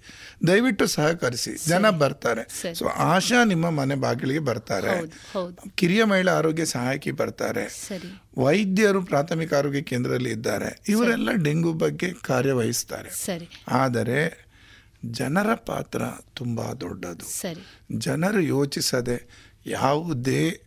ದಯವಿಟ್ಟು 0.47 0.87
ಸಹಕರಿಸಿ. 0.87 1.53
ಜನ 1.67 1.89
ಬರ್ತಾರೆ. 1.89 2.73
ಸೊ 2.73 2.85
ಆಶಾ 2.85 3.43
ನಿಮ್ಮ 3.43 3.69
ಮನೆ 3.69 3.95
ಬಾಗಿಲಿಗೆ 3.95 4.39
ಬರ್ತಾರೆ. 4.39 4.91
ಕಿರಿಯ 5.75 6.03
ಮಹಿಳಾ 6.03 6.33
ಆರೋಗ್ಯ 6.33 6.56
ಸಹಾಯಕಿ 6.65 7.11
ಬರ್ತಾರೆ. 7.11 7.85
ವೈದ್ಯರು 8.37 9.01
ಪ್ರಾಥಮಿಕ 9.01 9.53
ಆರೋಗ್ಯ 9.53 9.81
ಕೇಂದ್ರದಲ್ಲಿ 9.81 10.29
ಇದ್ದಾರೆ. 10.29 10.79
ಇವರೆಲ್ಲ 10.89 11.31
ಡೆಂಗು 11.31 11.73
ಬಗ್ಗೆ 11.73 12.13
ಕಾರ್ಯವಹಿಸ್ತಾರೆ. 12.13 13.09
ಆದರೆ 13.67 14.47
ಜನರ 15.05 15.53
ಪಾತ್ರ 15.53 16.01
ತುಂಬ 16.35 16.73
ದೊಡ್ಡದು. 16.73 17.25
ಜನರು 17.97 18.41
ಯೋಚಿಸದೆ 18.41 19.47
ಯಾವುದೇ 19.65 20.61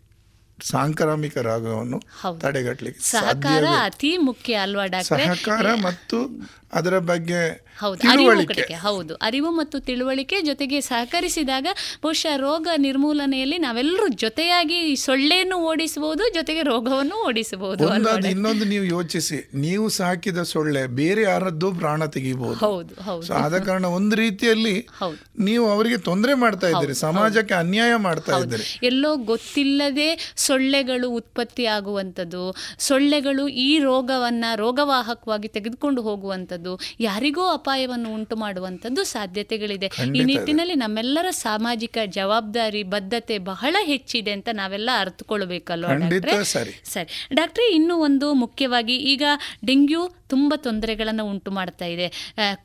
ಸಾಂಕ್ರಾಮಿಕ 0.63 1.39
ರೋಗವನ್ನು. 1.39 2.03
ತಡೆಗಟ್ಟಲಿಕ್ಕೆ 2.39 3.05
ಸಹಕಾರ 3.05 3.65
ಅತಿ 3.85 4.17
ಮುಖ್ಯ 4.17 4.55
ಅಲ್ವಾ 4.55 5.03
ಸಹಕಾರ 5.03 5.75
ಮತ್ತು 5.75 6.27
ಅದರ 6.73 6.99
ಬಗ್ಗೆ 7.03 7.41
ಹೌದು 7.79 8.01
ಅರಿವು 8.11 8.31
ತಿಳುವಳಿಕೆ. 8.31 8.75
ಹೌದು. 8.75 9.15
ಅರಿವು 9.23 9.51
ಮತ್ತು 9.51 9.81
ತಿಳುವಳಿಕೆ 9.81 10.41
ಜೊತೆಗೆ 10.41 10.81
ಸಹಕರಿಸಿದಾಗ 10.81 11.67
ಬಹುಶಃ 12.03 12.37
ರೋಗ 12.37 12.69
ನಿರ್ಮೂಲನೆಯಲ್ಲಿ 12.77 13.59
ನಾವೆಲ್ಲರೂ 13.59 14.09
ಜೊತೆಯಾಗಿ 14.17 14.97
ಸೊಳ್ಳೆಯನ್ನು 14.97 15.57
ಓಡಿಸಬಹುದು 15.63 16.35
ಜೊತೆಗೆ 16.35 16.63
ರೋಗವನ್ನು 16.63 17.27
ಓಡಿಸಬಹುದು 17.27 17.85
ಇನ್ನೊಂದು 18.31 18.65
ನೀವು 18.65 18.85
ಯೋಚಿಸಿ. 18.85 19.39
ನೀವು 19.55 19.89
ಸಾಕಿದ 19.89 20.43
ಸೊಳ್ಳೆ 20.43 20.87
ಬೇರೆ 20.95 21.23
ಯಾರದ್ದು 21.23 21.73
ಪ್ರಾಣ 21.73 22.05
ತೆಗಿಬಹುದು 22.07 22.59
ಹೌದು 22.59 22.95
ಹೌದು. 23.03 23.33
ಆದ 23.35 23.59
ಕಾರಣ 23.59 23.85
ಒಂದು 23.93 24.17
ರೀತಿಯಲ್ಲಿ 24.17 24.77
ಹೌದು. 24.99 25.19
ನೀವು 25.39 25.71
ಅವರಿಗೆ 25.71 25.97
ತೊಂದರೆ 26.01 26.35
ಮಾಡ್ತಾ 26.35 26.69
ಇದ್ದೀರಿ 26.69 26.95
ಸಮಾಜಕ್ಕೆ 26.95 27.55
ಅನ್ಯಾಯ 27.55 27.97
ಮಾಡ್ತಾ. 27.99 28.37
ಇದ್ದೀರಿ. 28.39 28.87
ಎಲ್ಲೋ 28.87 29.17
ಗೊತ್ತಿಲ್ಲದೆ 29.25 30.09
ಸೊಳ್ಳೆಗಳು 30.37 31.11
ಉತ್ಪತ್ತಿ 31.11 31.65
ಆಗುವಂಥದ್ದು 31.71 32.45
ಸೊಳ್ಳೆಗಳು 32.79 33.49
ಈ 33.49 33.79
ರೋಗವನ್ನ 33.79 34.45
ರೋಗವಾಹಕವಾಗಿ 34.57 35.49
ತೆಗೆದುಕೊಂಡು 35.49 36.03
ಹೋಗುವಂಥದ್ದು. 36.03 36.59
ಯಾರಿಗೋ 37.01 37.49
ಅಪಾಯವನ್ನು 37.53 38.15
ಉಂಟು 38.15 38.37
ಮಾಡುವಂಥದ್ದು 38.37 39.05
ಸಾಧ್ಯತೆಗಳಿದೆ 39.05 39.87
ಈ 39.87 40.25
ನಿಟ್ಟಿನಲ್ಲಿ 40.25 40.75
ನಮ್ಮೆಲ್ಲರ 40.75 41.31
ಸಾಮಾಜಿಕ 41.31 41.99
ಜವಾಬ್ದಾರಿ 42.11 42.83
ಬದ್ಧತೆ 42.83 43.39
ಬಹಳ 43.39 43.77
ಹೆಚ್ಚಿದೆ 43.83 44.31
ಅಂತ 44.31 44.49
ನಾವೆಲ್ಲ 44.53 44.91
ಅರ್ಥಕೊಳ್ಬೇಕಲ್ವಾ 45.01 45.93
ಡಾಕ್ಟ್ರೆ? 45.95 46.45
ಸರಿ. 46.45 46.81
ಸರಿ 46.85 47.35
ಡಾಕ್ಟ್ರೆ 47.35 47.75
ಇನ್ನೂ 47.75 47.97
ಒಂದು 47.97 48.35
ಮುಖ್ಯವಾಗಿ 48.35 48.97
ಈಗ 48.97 49.23
ಡೆಂಗ್ಯೂ 49.67 50.03
ತುಂಬ 50.31 50.55
ತೊಂದರೆಗಳನ್ನು 50.67 51.25
ಉಂಟು 51.33 51.51
ಮಾಡ್ತಾ 51.59 51.87
ಇದೆ. 51.95 52.07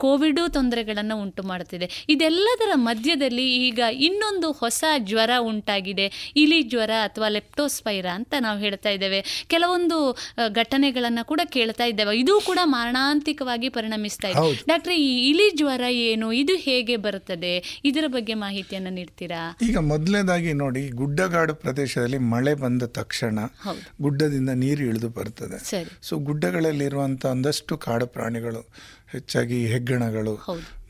ಕೋವಿಡು 0.03 0.43
ತೊಂದರೆಗಳನ್ನು 0.57 1.15
ಉಂಟು 1.23 1.43
ಮಾಡ್ತಿದೆ. 1.51 1.87
ಇದೆಲ್ಲದರ 2.09 2.73
ಮಧ್ಯದಲ್ಲಿ 2.89 3.45
ಈಗ 3.67 3.79
ಇನ್ನೊಂದು 4.07 4.47
ಹೊಸ 4.61 4.83
ಜ್ವರ 5.09 5.31
ಉಂಟಾಗಿದೆ. 5.51 6.07
ಇಲಿ 6.43 6.59
ಜ್ವರ 6.71 6.93
ಅಥವಾ 7.07 7.27
ಲೆಪ್ಟೋಸ್ಪೈರಾ 7.37 8.13
ಅಂತ 8.19 8.33
ನಾವು 8.47 8.59
ಹೇಳ್ತಾ 8.65 8.89
ಇದ್ದೇವೆ. 8.89 9.21
ಕೆಲವೊಂದು 9.53 9.97
ಘಟನೆಗಳನ್ನು 10.61 11.23
ಕೂಡ 11.31 11.41
ಕೇಳ್ತಾ 11.55 11.85
ಇದ್ದೇವೆ. 11.91 12.13
ಇದು 12.23 12.33
ಕೂಡ 12.49 12.59
ಮಾರಣಾಂತಿಕವಾಗಿ 12.75 13.69
ಪರಿಣಮಿಸ್ತಾ 13.77 14.29
ಇದೆ. 14.33 14.43
ಡಾಕ್ಟ್ರೆ 14.67 14.95
ಈ 15.07 15.11
ಇಲಿ 15.29 15.47
ಜ್ವರ 15.57 15.85
ಏನು? 16.07 16.27
ಇದು 16.41 16.55
ಹೇಗೆ 16.67 16.95
ಬರುತ್ತದೆ? 17.05 17.53
ಇದರ 17.91 18.05
ಬಗ್ಗೆ 18.07 18.33
ಮಾಹಿತಿಯನ್ನು 18.45 18.91
ನೀಡ್ತೀರಾ? 18.99 19.41
ಈಗ 19.69 19.77
ಮೊದಲನೇದಾಗಿ 19.91 20.51
ನೋಡಿ 20.63 20.83
ಗುಡ್ಡಗಾಡು 21.01 21.55
ಪ್ರದೇಶದಲ್ಲಿ 21.63 22.19
ಮಳೆ 22.33 22.53
ಬಂದ 22.63 22.83
ತಕ್ಷಣ 22.99 23.39
ಗುಡ್ಡದಿಂದ 24.01 24.51
ನೀರು 24.63 24.83
ಇಳಿದು 24.89 25.09
ಬರ್ತದೆ. 25.17 25.57
ಸರಿ. 25.69 25.91
ಸೊ 26.07 26.13
ಗುಡ್ಡಗಳಲ್ಲಿರುವಂಥ 26.29 27.25
ಒಂದಷ್ಟು 27.55 27.75
ಕಾಡು 27.77 28.05
ಪ್ರಾಣಿಗಳು 28.07 28.61
ಹೆಚ್ಚಾಗಿ 29.11 29.57
ಹೆಗ್ಗಣಗಳು 29.65 30.33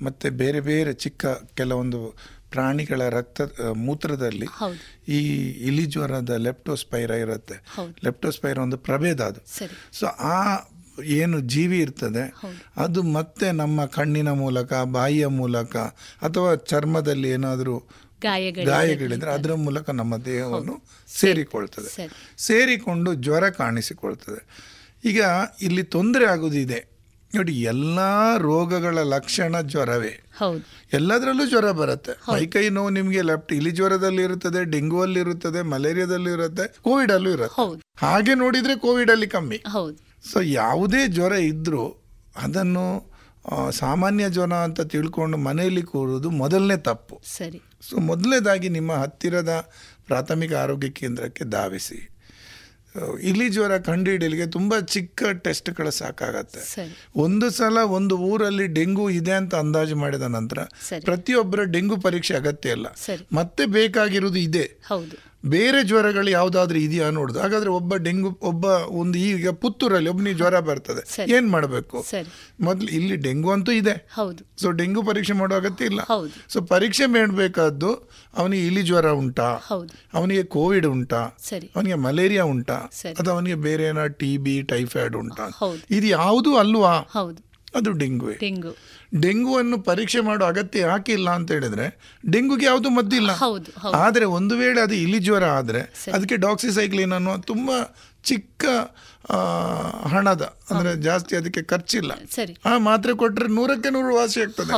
ಮತ್ತೆ 0.01 0.27
ಬೇರೆ 0.39 0.59
ಬೇರೆ 0.59 0.91
ಚಿಕ್ಕ 0.93 1.25
ಕೆಲವೊಂದು 1.57 1.99
ಪ್ರಾಣಿಗಳ 2.51 3.01
ರಕ್ತ 3.09 3.41
ಮೂತ್ರದಲ್ಲಿ 3.87 4.47
ಈ 5.07 5.19
ಇಲಿ 5.69 5.85
ಜ್ವರದ 5.85 6.33
ಲೆಪ್ಟೋಸ್ಪೈರ 6.45 7.11
ಇರುತ್ತೆ. 7.23 7.55
ಲೆಪ್ಟೋಸ್ಪೈರ 8.03 8.57
ಒಂದು 8.65 8.77
ಪ್ರಭೇದ 8.87 9.21
ಅದು. 9.21 9.41
ಸೊ 9.99 10.05
ಆ 10.29 10.37
ಏನು 11.17 11.37
ಜೀವಿ 11.53 11.77
ಇರ್ತದೆ 11.79 12.23
ಅದು 12.77 13.01
ಮತ್ತೆ 13.17 13.47
ನಮ್ಮ 13.61 13.85
ಕಣ್ಣಿನ 13.97 14.31
ಮೂಲಕ 14.43 14.73
ಬಾಯಿಯ 14.97 15.27
ಮೂಲಕ 15.41 15.75
ಅಥವಾ 16.27 16.51
ಚರ್ಮದಲ್ಲಿ 16.71 17.29
ಏನಾದರೂ 17.29 17.75
ಗಾಯಗಳು 18.21 18.65
ಗಾಯಗಳಿದ್ರೆ 18.65 19.31
ಅದರ 19.31 19.53
ಮೂಲಕ 19.65 19.89
ನಮ್ಮ 20.01 20.13
ದೇಹವನ್ನು 20.25 20.75
ಸೇರಿಕೊಳ್ತದೆ. 21.15 21.89
ಸೇರಿಕೊಂಡು 22.37 23.09
ಜ್ವರ 23.25 23.45
ಕಾಣಿಸಿಕೊಳ್ತದೆ. 23.61 24.41
ಈಗ 25.05 25.21
ಇಲ್ಲಿ 25.61 25.83
ತೊಂದರೆ 25.83 26.25
ಆಗೋದಿದೆ. 26.25 26.95
ನೋಡಿ 27.35 27.53
ಎಲ್ಲ 27.53 27.99
ರೋಗಗಳ 28.37 28.97
ಲಕ್ಷಣ 28.97 29.61
ಜ್ವರವೇ. 29.61 30.23
ಹೌದು. 30.37 30.61
ಎಲ್ಲದರಲ್ಲೂ 30.93 31.49
ಜ್ವರ 31.49 31.71
ಬರುತ್ತೆ. 31.71 32.33
ಮೈಕೈ 32.33 32.69
ನೋವು 32.69 32.89
ನಿಮಗೆ 32.89 33.21
ಲೆಫ್ಟ್ 33.21 33.53
ಇಲಿ 33.53 33.71
ಜ್ವರದಲ್ಲಿ 33.71 34.21
ಇರುತ್ತದೆ 34.21 34.63
ಡೆಂಗು 34.63 35.01
ಅಲ್ಲಿ 35.01 35.19
ಇರುತ್ತದೆ 35.19 35.61
ಮಲೇರಿಯಾದಲ್ಲಿ 35.61 36.31
ಇರುತ್ತೆ 36.31 36.67
ಕೋವಿಡ್ 36.81 37.11
ಅಲ್ಲೂ 37.11 37.29
ಇರುತ್ತೆ 37.29 37.81
ಹಾಗೆ 37.97 38.33
ನೋಡಿದ್ರೆ 38.33 38.75
ಕೋವಿಡ್ 38.75 39.11
ಅಲ್ಲಿ 39.11 39.27
ಕಮ್ಮಿ. 39.27 39.63
ಹೌದು. 39.71 40.29
ಸೊ 40.31 40.41
ಯಾವುದೇ 40.41 41.07
ಜ್ವರ 41.07 41.31
ಇದ್ರೂ 41.31 42.03
ಅದನ್ನು 42.35 43.15
ಸಾಮಾನ್ಯ 43.71 44.29
ಜ್ವರ 44.29 44.53
ಅಂತ 44.53 44.81
ತಿಳ್ಕೊಂಡು 44.81 45.37
ಮನೆಯಲ್ಲಿ 45.37 45.81
ಕೂರುವುದು 45.81 46.29
ಮೊದಲನೇ 46.29 46.77
ತಪ್ಪು. 46.77 47.21
ಸರಿ. 47.25 47.61
ಸೊ 47.89 47.97
ಮೊದಲನೇದಾಗಿ 47.97 48.69
ನಿಮ್ಮ 48.69 48.91
ಹತ್ತಿರದ 48.91 49.69
ಪ್ರಾಥಮಿಕ 50.07 50.53
ಆರೋಗ್ಯ 50.53 50.89
ಕೇಂದ್ರಕ್ಕೆ 50.89 51.45
ಧಾವಿಸಿ. 51.45 52.14
ಇಲಿ 53.21 53.49
ಜ್ವರ 53.49 53.77
ಕಂಡುಹಿಡಿಯಲಿಕ್ಕೆ 53.77 54.51
ತುಂಬ 54.51 54.79
ಚಿಕ್ಕ 54.79 55.23
ಟೆಸ್ಟ್ಗಳು 55.43 55.91
ಸಾಕಾಗತ್ತೆ. 55.91 56.59
ಒಂದು 57.15 57.49
ಸಲ 57.49 57.77
ಒಂದು 57.77 58.17
ಊರಲ್ಲಿ 58.17 58.67
ಡೆಂಗು 58.67 59.09
ಇದೆ 59.09 59.31
ಅಂತ 59.31 59.55
ಅಂದಾಜು 59.55 59.95
ಮಾಡಿದ 59.95 60.21
ನಂತರ 60.21 60.57
ಪ್ರತಿಯೊಬ್ಬರ 61.05 61.63
ಡೆಂಗು 61.63 61.97
ಪರೀಕ್ಷೆ 61.97 62.35
ಅಗತ್ಯ 62.35 62.69
ಇಲ್ಲ. 62.69 62.87
ಮತ್ತೆ 63.31 63.65
ಬೇಕಾಗಿರೋದು 63.65 64.39
ಇದೆ. 64.39 64.71
ಬೇರೆ 65.47 65.83
ಜ್ವರಗಳು 65.83 66.29
ಯಾವುದಾದ್ರೂ 66.29 66.79
ಇದೆಯಾ 66.79 67.09
ನೋಡುದು. 67.09 67.39
ಹಾಗಾದ್ರೆ 67.39 67.69
ಒಬ್ಬ 67.69 67.95
ಡೆಂಗು 67.95 68.39
ಒಬ್ಬ 68.41 68.65
ಒಂದು 69.01 69.17
ಈಗ 69.17 69.49
ಪುತ್ತೂರಲ್ಲಿ 69.49 70.09
ಒಬ್ಬನಿಗೆ 70.09 70.37
ಜ್ವರ 70.37 70.59
ಬರ್ತದೆ. 70.59 71.31
ಏನ್ 71.31 71.49
ಮಾಡಬೇಕು? 71.51 71.97
ಮೊದಲು 72.61 72.87
ಇಲ್ಲಿ 72.87 73.15
ಡೆಂಗು 73.15 73.51
ಅಂತೂ 73.51 73.71
ಇದೆ. 73.71 74.07
ಸೊ 74.57 74.71
ಡೆಂಗು 74.71 75.03
ಪರೀಕ್ಷೆ 75.03 75.33
ಮಾಡೋ 75.33 75.55
ಅಗತ್ಯ 75.55 75.85
ಇಲ್ಲ. 75.85 76.01
ಸೊ 76.49 76.61
ಪರೀಕ್ಷೆ 76.61 77.05
ಮಾಡಬೇಕಾದ್ದು 77.05 77.93
ಅವನಿಗೆ 78.37 78.67
ಇಲಿ 78.67 78.81
ಜ್ವರ 78.81 79.09
ಉಂಟಾ? 79.11 79.49
ಅವನಿಗೆ 80.13 80.43
ಕೋವಿಡ್ 80.43 80.85
ಉಂಟಾ? 80.85 81.21
ಅವನಿಗೆ 81.75 81.95
ಮಲೇರಿಯಾ 81.95 82.43
ಉಂಟಾ. 82.43 82.73
ಅಥವಾ 83.19 83.33
ಅವನಿಗೆ 83.33 83.55
ಬೇರೆ 83.55 83.83
ಏನೋ 83.83 84.07
ಟಿ 84.07 84.37
ಬಿ 84.37 84.61
ಟೈಫಾಯ್ಡ್ 84.61 85.15
ಉಂಟಾ? 85.15 85.49
ಇದು 85.91 86.07
ಯಾವುದು 86.07 86.57
ಅಲ್ವಾ? 86.57 86.93
ಅದು 87.75 87.91
ಡೆಂಗುವೆ. 87.91 88.33
ಡೆಂಗು. 88.33 88.75
ಡೆಂಗುವನ್ನು 89.21 89.77
ಪರೀಕ್ಷೆ 89.81 90.19
ಮಾಡೋ 90.19 90.45
ಅಗತ್ಯ 90.45 90.79
ಯಾಕೆ 90.79 91.11
ಇಲ್ಲ 91.11 91.29
ಅಂತ 91.29 91.51
ಹೇಳಿದ್ರೆ 91.51 91.85
ಡೆಂಗುಗೆ 92.31 92.65
ಯಾವುದು 92.65 92.89
ಮದ್ದಿಲ್ಲ 92.89 93.31
ಆದರೆ 93.95 94.25
ಒಂದು 94.25 94.57
ವೇಳೆ 94.57 94.81
ಅದು 94.81 94.95
ಇಲಿ 94.95 95.19
ಜ್ವರ 95.19 95.45
ಆದರೆ 95.45 96.11
ಅದಕ್ಕೆ 96.13 96.35
ಡಾಕ್ಸಿಸೈಕ್ಲಿನ್ 96.35 97.13
ಅನ್ನೋ 97.13 97.37
ತುಂಬ 97.37 97.71
ಚಿಕ್ಕ 98.23 98.65
ಹಣದ 100.07 100.43
ಅಂದ್ರೆ 100.71 101.01
ಜಾಸ್ತಿ 101.01 101.35
ಅದಕ್ಕೆ 101.35 101.63
ಖರ್ಚಿಲ್ಲ. 101.63 102.11
ಆ 102.65 102.77
ಮಾತ್ರೆ 102.77 103.13
ಕೊಟ್ಟರೆ 103.13 103.47
ನೂರಕ್ಕೆ 103.47 103.89
ನೂರು 103.89 104.15
ವಾಸಿ 104.15 104.41
ಆಗ್ತದೆ. 104.41 104.73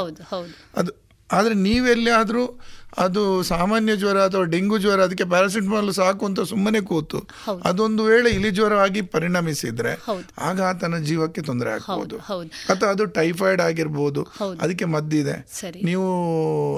ಅದು 0.76 0.91
ಆದರೆ 1.31 1.53
ನೀವೆಲ್ಲಿಯಾದರೂ 1.53 2.59
ಅದು 2.97 3.43
ಸಾಮಾನ್ಯ 3.43 3.95
ಜ್ವರ 3.95 4.18
ಅಥವಾ 4.18 4.43
ಡೆಂಗು 4.43 4.77
ಜ್ವರ 4.77 5.03
ಅದಕ್ಕೆ 5.03 5.23
ಪ್ಯಾರಾಸಿಟಮಾಲ್ 5.23 5.93
ಸಾಕು 5.93 6.26
ಅಂತ 6.26 6.39
ಸುಮ್ಮನೆ 6.39 6.81
ಕೂತು. 6.81 7.19
ಅದೊಂದು 7.64 8.03
ವೇಳೆ 8.03 8.30
ಇಲಿ 8.30 8.51
ಜ್ವರ 8.51 8.73
ಆಗಿ 8.73 9.01
ಪರಿಣಮಿಸಿದ್ರೆ 9.01 9.91
ಆಗ 10.38 10.61
ಆತನ 10.61 10.97
ಜೀವಕ್ಕೆ 10.97 11.41
ತೊಂದರೆ 11.41 11.69
ಆಗ್ಬೋದು. 11.69 12.18
ಅಥವಾ 12.69 12.89
ಅದು 12.89 13.05
ಟೈಫಾಯ್ಡ್ 13.05 13.61
ಆಗಿರ್ಬೋದು. 13.61 14.23
ಅದಕ್ಕೆ 14.61 14.85
ಮದ್ದಿದೆ. 14.85 15.35
ನೀವು 15.84 16.07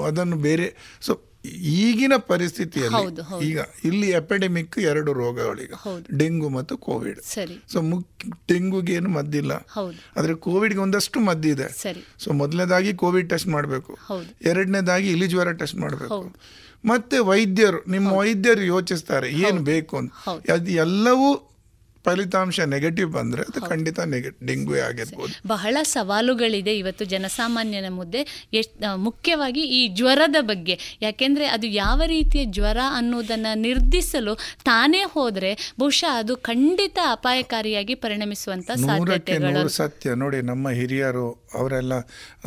ಅದನ್ನು 0.04 0.36
ಬೇರೆ 0.36 0.98
ಸೊ 1.00 1.20
ಈಗಿನ 1.44 2.12
ಪರಿಸ್ಥಿತಿಯಲ್ಲಿ. 2.16 3.46
ಈಗ 3.46 3.60
ಇಲ್ಲಿ 3.84 4.10
ಎಪಿಡೆಮಿಕ್ 4.10 4.78
ಎರಡು 4.78 5.12
ರೋಗಗಳೀಗ 5.12 5.72
ಡೆಂಗು 6.18 6.48
ಮತ್ತು 6.48 6.78
ಕೋವಿಡ್ 6.78 7.20
ಸೊ 7.72 7.80
ಮುಕ್ 7.80 8.24
ಡೆಂಗುಗೆ 8.48 8.92
ಏನು 8.92 9.08
ಮದ್ದಿಲ್ಲ. 9.08 9.52
ಆದರೆ 10.16 10.34
ಕೋವಿಡ್ಗೆ 10.34 10.78
ಒಂದಷ್ಟು 10.78 11.20
ಮದ್ದಿದೆ. 11.20 11.68
ಸೊ 12.18 12.32
ಮೊದಲನೇದಾಗಿ 12.32 12.92
ಕೋವಿಡ್ 12.94 13.30
ಟೆಸ್ಟ್ 13.30 13.48
ಮಾಡಬೇಕು. 13.48 13.98
ಎರಡನೇದಾಗಿ 14.42 15.10
ಇಲಿ 15.10 15.26
ಜ್ವರ 15.26 15.52
ಟೆಸ್ಟ್ 15.52 15.76
ಮಾಡಬೇಕು. 15.76 16.34
ಮತ್ತೆ 16.84 17.18
ವೈದ್ಯರು 17.18 17.90
ನಿಮ್ಮ 17.90 18.12
ವೈದ್ಯರು 18.12 18.62
ಯೋಚಿಸ್ತಾರೆ 18.62 19.30
ಏನು 19.30 19.62
ಬೇಕು 19.62 19.96
ಅಂತ. 19.96 20.12
ಅದು 20.52 20.70
ಎಲ್ಲವೂ 20.70 21.49
ಫಲಿತಾಂಶ 22.04 22.60
ನೆಗೆಟಿವ್ 22.60 23.10
ಬಂದ್ರೆ 23.12 23.42
ಅದು 23.42 23.60
ಖಂಡಿತ 23.62 24.00
ನೆಗೆ 24.00 24.30
ಡೆಂಗ್ಯೂ 24.46 24.78
ಆಗಿರ್ಬೋದು. 24.80 25.32
ಬಹಳ 25.48 25.76
ಸವಾಲುಗಳಿದೆ 25.82 26.78
ಇವತ್ತು 26.78 27.04
ಜನಸಾಮಾನ್ಯನ 27.04 27.88
ಮುದ್ದೆ. 27.88 28.22
ಎಷ್ಟು 28.52 28.96
ಮುಖ್ಯವಾಗಿ 28.96 29.60
ಈ 29.60 29.88
ಜ್ವರದ 29.88 30.36
ಬಗ್ಗೆ. 30.40 30.78
ಯಾಕೆಂದರೆ 31.02 31.46
ಅದು 31.46 31.66
ಯಾವ 31.66 32.02
ರೀತಿಯ 32.06 32.44
ಜ್ವರ 32.44 32.78
ಅನ್ನೋದನ್ನು 32.92 33.58
ನಿರ್ಧಿಸಲು 33.58 34.34
ತಾನೇ 34.64 35.02
ಹೋದರೆ 35.08 35.74
ಬಹುಶಃ 35.80 36.12
ಅದು 36.16 36.36
ಖಂಡಿತ 36.36 36.98
ಅಪಾಯಕಾರಿಯಾಗಿ 37.10 37.94
ಪರಿಣಮಿಸುವಂಥ 37.94 38.70
ಸಾಧ್ಯತೆಗಳು. 38.70 39.68
ಸತ್ಯ. 39.68 40.14
ನೋಡಿ 40.14 40.42
ನಮ್ಮ 40.42 40.70
ಹಿರಿಯರು 40.70 41.26
ಅವರೆಲ್ಲ 41.54 41.92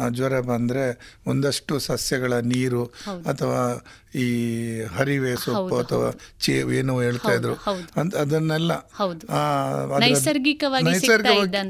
ಜ್ವರ 0.09 0.39
ಬಂದ್ರೆ 0.39 0.85
ಒಂದಷ್ಟು 1.27 1.79
ಸಸ್ಯಗಳ 1.79 2.33
ನೀರು 2.33 2.83
ಅಥವಾ 3.25 3.61
ಈ 4.15 4.27
ಹರಿವೆ 4.81 5.35
ಸೊಪ್ಪು 5.35 5.77
ಅಥವಾ 5.77 6.19
ಚೇ 6.39 6.53
ಏನೋ 6.53 7.01
ಹೇಳ್ತಾ 7.01 7.31
ಇದ್ರು. 7.31 7.53
ಅಂತ 7.97 8.15
ಅದನ್ನೆಲ್ಲ 8.15 8.71
ನೈಸರ್ಗಿಕವಾಗಿ. 9.99 10.85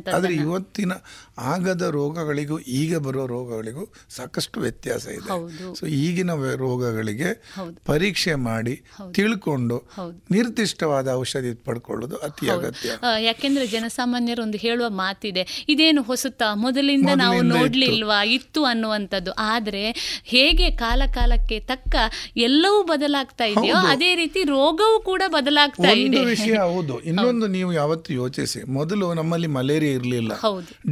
ಆದ್ರೆ 0.10 0.34
ಇವತ್ತಿನ 0.34 0.92
ಆಗದ 1.38 1.82
ರೋಗಗಳಿಗೂ 1.82 2.60
ಈಗ 2.60 2.98
ಬರೋ 2.98 3.28
ರೋಗಗಳಿಗೂ 3.28 3.94
ಸಾಕಷ್ಟು 4.10 4.60
ವ್ಯತ್ಯಾಸ 4.60 5.08
ಇದೆ. 5.08 5.28
ಸೊ 5.76 5.86
ಈಗಿನ 5.86 6.32
ರೋಗಗಳಿಗೆ. 6.56 7.52
ಪರೀಕ್ಷೆ 7.86 8.36
ಮಾಡಿ 8.36 8.82
ತಿಳ್ಕೊಂಡು 9.12 9.84
ನಿರ್ದಿಷ್ಟವಾದ 10.32 11.08
ಔಷಧಿ 11.08 11.54
ಪಡ್ಕೊಳ್ಳೋದು 11.54 12.18
ಅತಿ 12.18 12.50
ಅಗತ್ಯ. 12.50 12.90
ಯಾಕೆಂದ್ರೆ 13.20 13.68
ಜನಸಾಮಾನ್ಯರು 13.68 14.44
ಒಂದು 14.44 14.58
ಹೇಳುವ 14.58 14.90
ಮಾತಿದೆ 14.90 15.66
ಇದೇನು 15.70 16.02
ಹೊಸತ 16.02 16.42
ಮೊದಲಿಂದ 16.54 17.10
ನಾವು. 17.16 17.42
ನೋಡ್ಲಿಲ್ವಾ? 17.42 18.24
ಇತ್ತು 18.24 18.66
ಅನ್ನುವಂಥದ್ದು. 18.66 19.32
ಆದ್ರೆ 19.32 19.92
ಹೇಗೆ 20.24 20.72
ಕಾಲ 20.72 21.02
ಕಾಲಕ್ಕೆ 21.14 21.60
ತಕ್ಕ 21.60 21.96
ಎಲ್ಲವೂ 22.38 22.84
ಬದಲಾಗ್ತಾ 22.84 23.46
ಇದೆಯೋ 23.46 23.76
ಅದೇ 23.76 24.16
ರೀತಿ 24.16 24.44
ರೋಗವೂ 24.44 25.00
ಕೂಡ 25.00 25.22
ಬದಲಾಗ್ತಾ 25.28 25.90
ಇದೆ. 25.90 26.26
ವಿಷಯ 26.26 26.58
ಹೌದು. 26.74 27.02
ಇನ್ನೊಂದು 27.02 27.48
ನೀವು 27.48 27.74
ಯಾವತ್ತು 27.74 28.14
ಯೋಚಿಸಿ. 28.14 28.72
ಮೊದಲು 28.72 29.14
ನಮ್ಮಲ್ಲಿ 29.14 29.48
ಮಲೇರಿಯಾ 29.48 29.94
ಇರಲಿಲ್ಲ. 29.94 30.34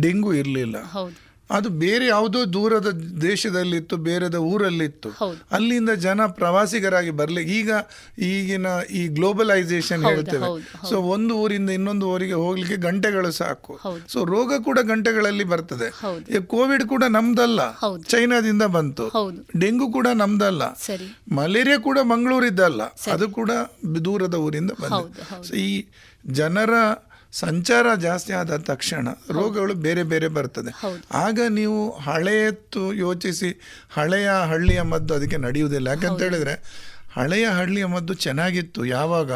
ಡೆಂಗು 0.02 0.34
ಇರಲಿಲ್ಲ. 0.34 0.84
ಹೌದು. 0.84 1.31
ಅದು 1.52 1.70
ಬೇರೆ 1.70 2.06
ಯಾವುದೋ 2.08 2.40
ದೂರದ 2.54 2.90
ದೇಶದಲ್ಲಿತ್ತು 3.22 3.98
ಬೇರೆದ 3.98 4.36
ಊರಲ್ಲಿತ್ತು. 4.36 5.10
ಅಲ್ಲಿಂದ 5.52 5.90
ಜನ 6.06 6.26
ಪ್ರವಾಸಿಗರಾಗಿ 6.26 7.12
ಬರಲಿ 7.22 7.44
ಈಗ 7.60 7.72
ಈಗಿನ 8.20 8.68
ಈ 8.92 9.08
ಗ್ಲೋಬಲೈಸೇಷನ್ 9.08 10.04
ಹೇಳ್ತೇವೆ. 10.06 10.48
ಸೊ 10.90 10.96
ಒಂದು 11.16 11.34
ಊರಿಂದ 11.36 11.70
ಇನ್ನೊಂದು 11.70 12.08
ಊರಿಗೆ 12.10 12.34
ಹೋಗ್ಲಿಕ್ಕೆ 12.34 12.78
ಗಂಟೆಗಳು 12.78 13.32
ಸಾಕು. 13.32 13.80
ಸೊ 14.08 14.26
ರೋಗ 14.26 14.62
ಕೂಡ 14.62 14.80
ಗಂಟೆಗಳಲ್ಲಿ 14.80 15.44
ಬರ್ತದೆ. 15.44 15.90
ಕೋವಿಡ್ 16.40 16.84
ಕೂಡ 16.84 17.04
ನಮ್ದಲ್ಲ. 17.18 17.60
ಚೈನಾದಿಂದ 18.08 18.64
ಬಂತು. 18.64 19.08
ಡೆಂಗು 19.60 19.92
ಕೂಡ 19.92 20.08
ನಮ್ದಲ್ಲ. 20.14 20.64
ಮಲೇರಿಯಾ 21.32 21.78
ಕೂಡ 21.78 22.00
ಮಂಗಳೂರಿದ್ದಲ್ಲ. 22.04 22.82
ಅದು 23.12 23.30
ಕೂಡ 23.30 23.52
ದೂರದ 24.06 24.36
ಊರಿಂದ 24.36 24.72
ಬಂತು. 24.82 25.44
ಸೊ 25.48 25.54
ಈ 25.54 25.86
ಜನರ 26.28 26.74
ಸಂಚಾರ 27.34 27.96
ಜಾಸ್ತಿ 27.96 28.34
ಆದ 28.34 28.58
ತಕ್ಷಣ 28.58 29.08
ರೋಗಗಳು 29.32 29.74
ಬೇರೆ 29.74 30.04
ಬೇರೆ 30.04 30.28
ಬರ್ತದೆ. 30.28 30.72
ಆಗ 31.12 31.40
ನೀವು 31.50 31.92
ಹಳೆಯತ್ತು 31.92 32.94
ಯೋಚಿಸಿ 32.94 33.62
ಹಳೆಯ 33.90 34.32
ಹಳ್ಳಿಯ 34.48 34.82
ಮದ್ದು 34.82 35.14
ಅದಕ್ಕೆ 35.14 35.38
ನಡೆಯುವುದಿಲ್ಲ. 35.38 35.88
ಯಾಕಂತ 35.88 36.22
ಹೇಳಿದ್ರೆ 36.22 36.82
ಹಳೆಯ 37.16 37.48
ಹಳ್ಳಿಯ 37.48 37.86
ಮದ್ದು 37.86 38.14
ಚೆನ್ನಾಗಿತ್ತು 38.14 38.86
ಯಾವಾಗ? 38.86 39.32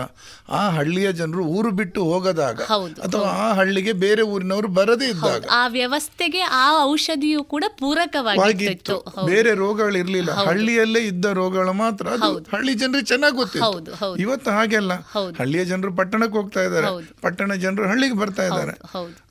ಆ 0.50 0.70
ಹಳ್ಳಿಯ 0.70 1.12
ಜನರು 1.12 1.44
ಊರು 1.46 1.72
ಬಿಟ್ಟು 1.72 2.04
ಹೋಗದಾಗ 2.04 2.62
ಅಥವಾ 3.02 3.30
ಆ 3.30 3.54
ಹಳ್ಳಿಗೆ 3.54 3.92
ಬೇರೆ 3.92 4.22
ಊರಿನವರು 4.22 4.68
ಬರದೇ 4.68 5.06
ಇದ್ದಾಗ 5.06 5.46
ಆ 5.52 5.68
ವ್ಯವಸ್ಥೆಗೆ 5.68 6.40
ಆ 6.40 6.84
ಔಷಧಿಯು 6.84 7.44
ಕೂಡ 7.44 7.64
ವಾಗಿತ್ತು 7.64 7.86
ಪೂರಕವಾಗಿತ್ತು. 7.86 9.26
ಬೇರೆ 9.26 9.54
ರೋಗಗಳು 9.54 9.98
ಇರಲಿಲ್ಲ. 9.98 10.32
ಹಳ್ಳಿಯಲ್ಲೇ 10.32 11.00
ಇದ್ದ 11.00 11.26
ರೋಗಗಳು 11.26 11.74
ಮಾತ್ರ. 11.74 12.08
ಹಳ್ಳಿ 12.52 12.74
ಜನರಿಗೆ 12.74 13.06
ಚೆನ್ನಾಗಿ 13.06 13.36
ಗೊತ್ತಿತ್ತು. 13.36 14.16
ಇವತ್ತು 14.16 14.52
ಹಾಗೆಲ್ಲ. 14.52 14.94
ಹಳ್ಳಿಯ 15.40 15.66
ಜನರು 15.66 15.94
ಪಟ್ಟಣಕ್ಕೆ 15.94 16.38
ಹೋಗ್ತಾ 16.38 16.64
ಇದ್ದಾರೆ. 16.64 16.88
ಪಟ್ಟಣ 17.22 17.54
ಜನರು 17.54 17.88
ಹಳ್ಳಿಗೆ 17.88 18.14
ಬರ್ತಾ 18.14 18.44
ಇದ್ದಾರೆ. 18.44 18.76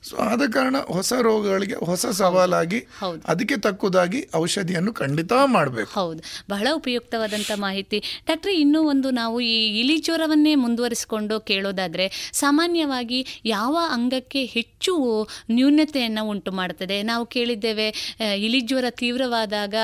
ಸೊ 0.09 0.15
ಆದ 0.17 0.41
ಕಾರಣ 0.53 0.75
ಹೊಸ 0.87 1.13
ರೋಗಗಳಿಗೆ 1.21 1.85
ಹೊಸ 1.85 2.05
ಸವಾಲಾಗಿ 2.05 2.79
ಅದಕ್ಕೆ 3.27 3.57
ತಕ್ಕುದಾಗಿ 3.57 4.29
ಔಷಧಿಯನ್ನು 4.35 4.93
ಖಂಡಿತ 4.93 5.33
ಮಾಡಬೇಕು. 5.45 5.91
ಹೌದು. 5.91 6.21
ಬಹಳ 6.49 6.67
ಉಪಯುಕ್ತವಾದಂಥ 6.73 7.51
ಮಾಹಿತಿ. 7.55 7.99
ಡಾಕ್ಟ್ರೆ 8.35 8.53
ಇನ್ನೂ 8.59 8.79
ಒಂದು 8.83 9.09
ನಾವು 9.11 9.37
ಈ 9.41 9.79
ಇಲಿ 9.79 9.97
ಜ್ವರವನ್ನೇ 9.97 10.55
ಮುಂದುವರಿಸಿಕೊಂಡು 10.55 11.35
ಕೇಳೋದಾದರೆ 11.39 12.31
ಸಾಮಾನ್ಯವಾಗಿ 12.33 13.19
ಯಾವ 13.45 13.77
ಅಂಗಕ್ಕೆ 13.89 14.45
ಹೆಚ್ಚು 14.45 14.93
ನ್ಯೂನತೆಯನ್ನು 15.49 16.23
ಉಂಟು 16.29 16.51
ಮಾಡ್ತದೆ? 16.51 17.03
ನಾವು 17.03 17.25
ಕೇಳಿದ್ದೇವೆ 17.25 17.87
ಇಲಿಜ್ವರ 17.87 18.43
ಇಲಿ 18.45 18.61
ಜ್ವರ 18.61 18.89
ತೀವ್ರವಾದಾಗ 18.89 19.75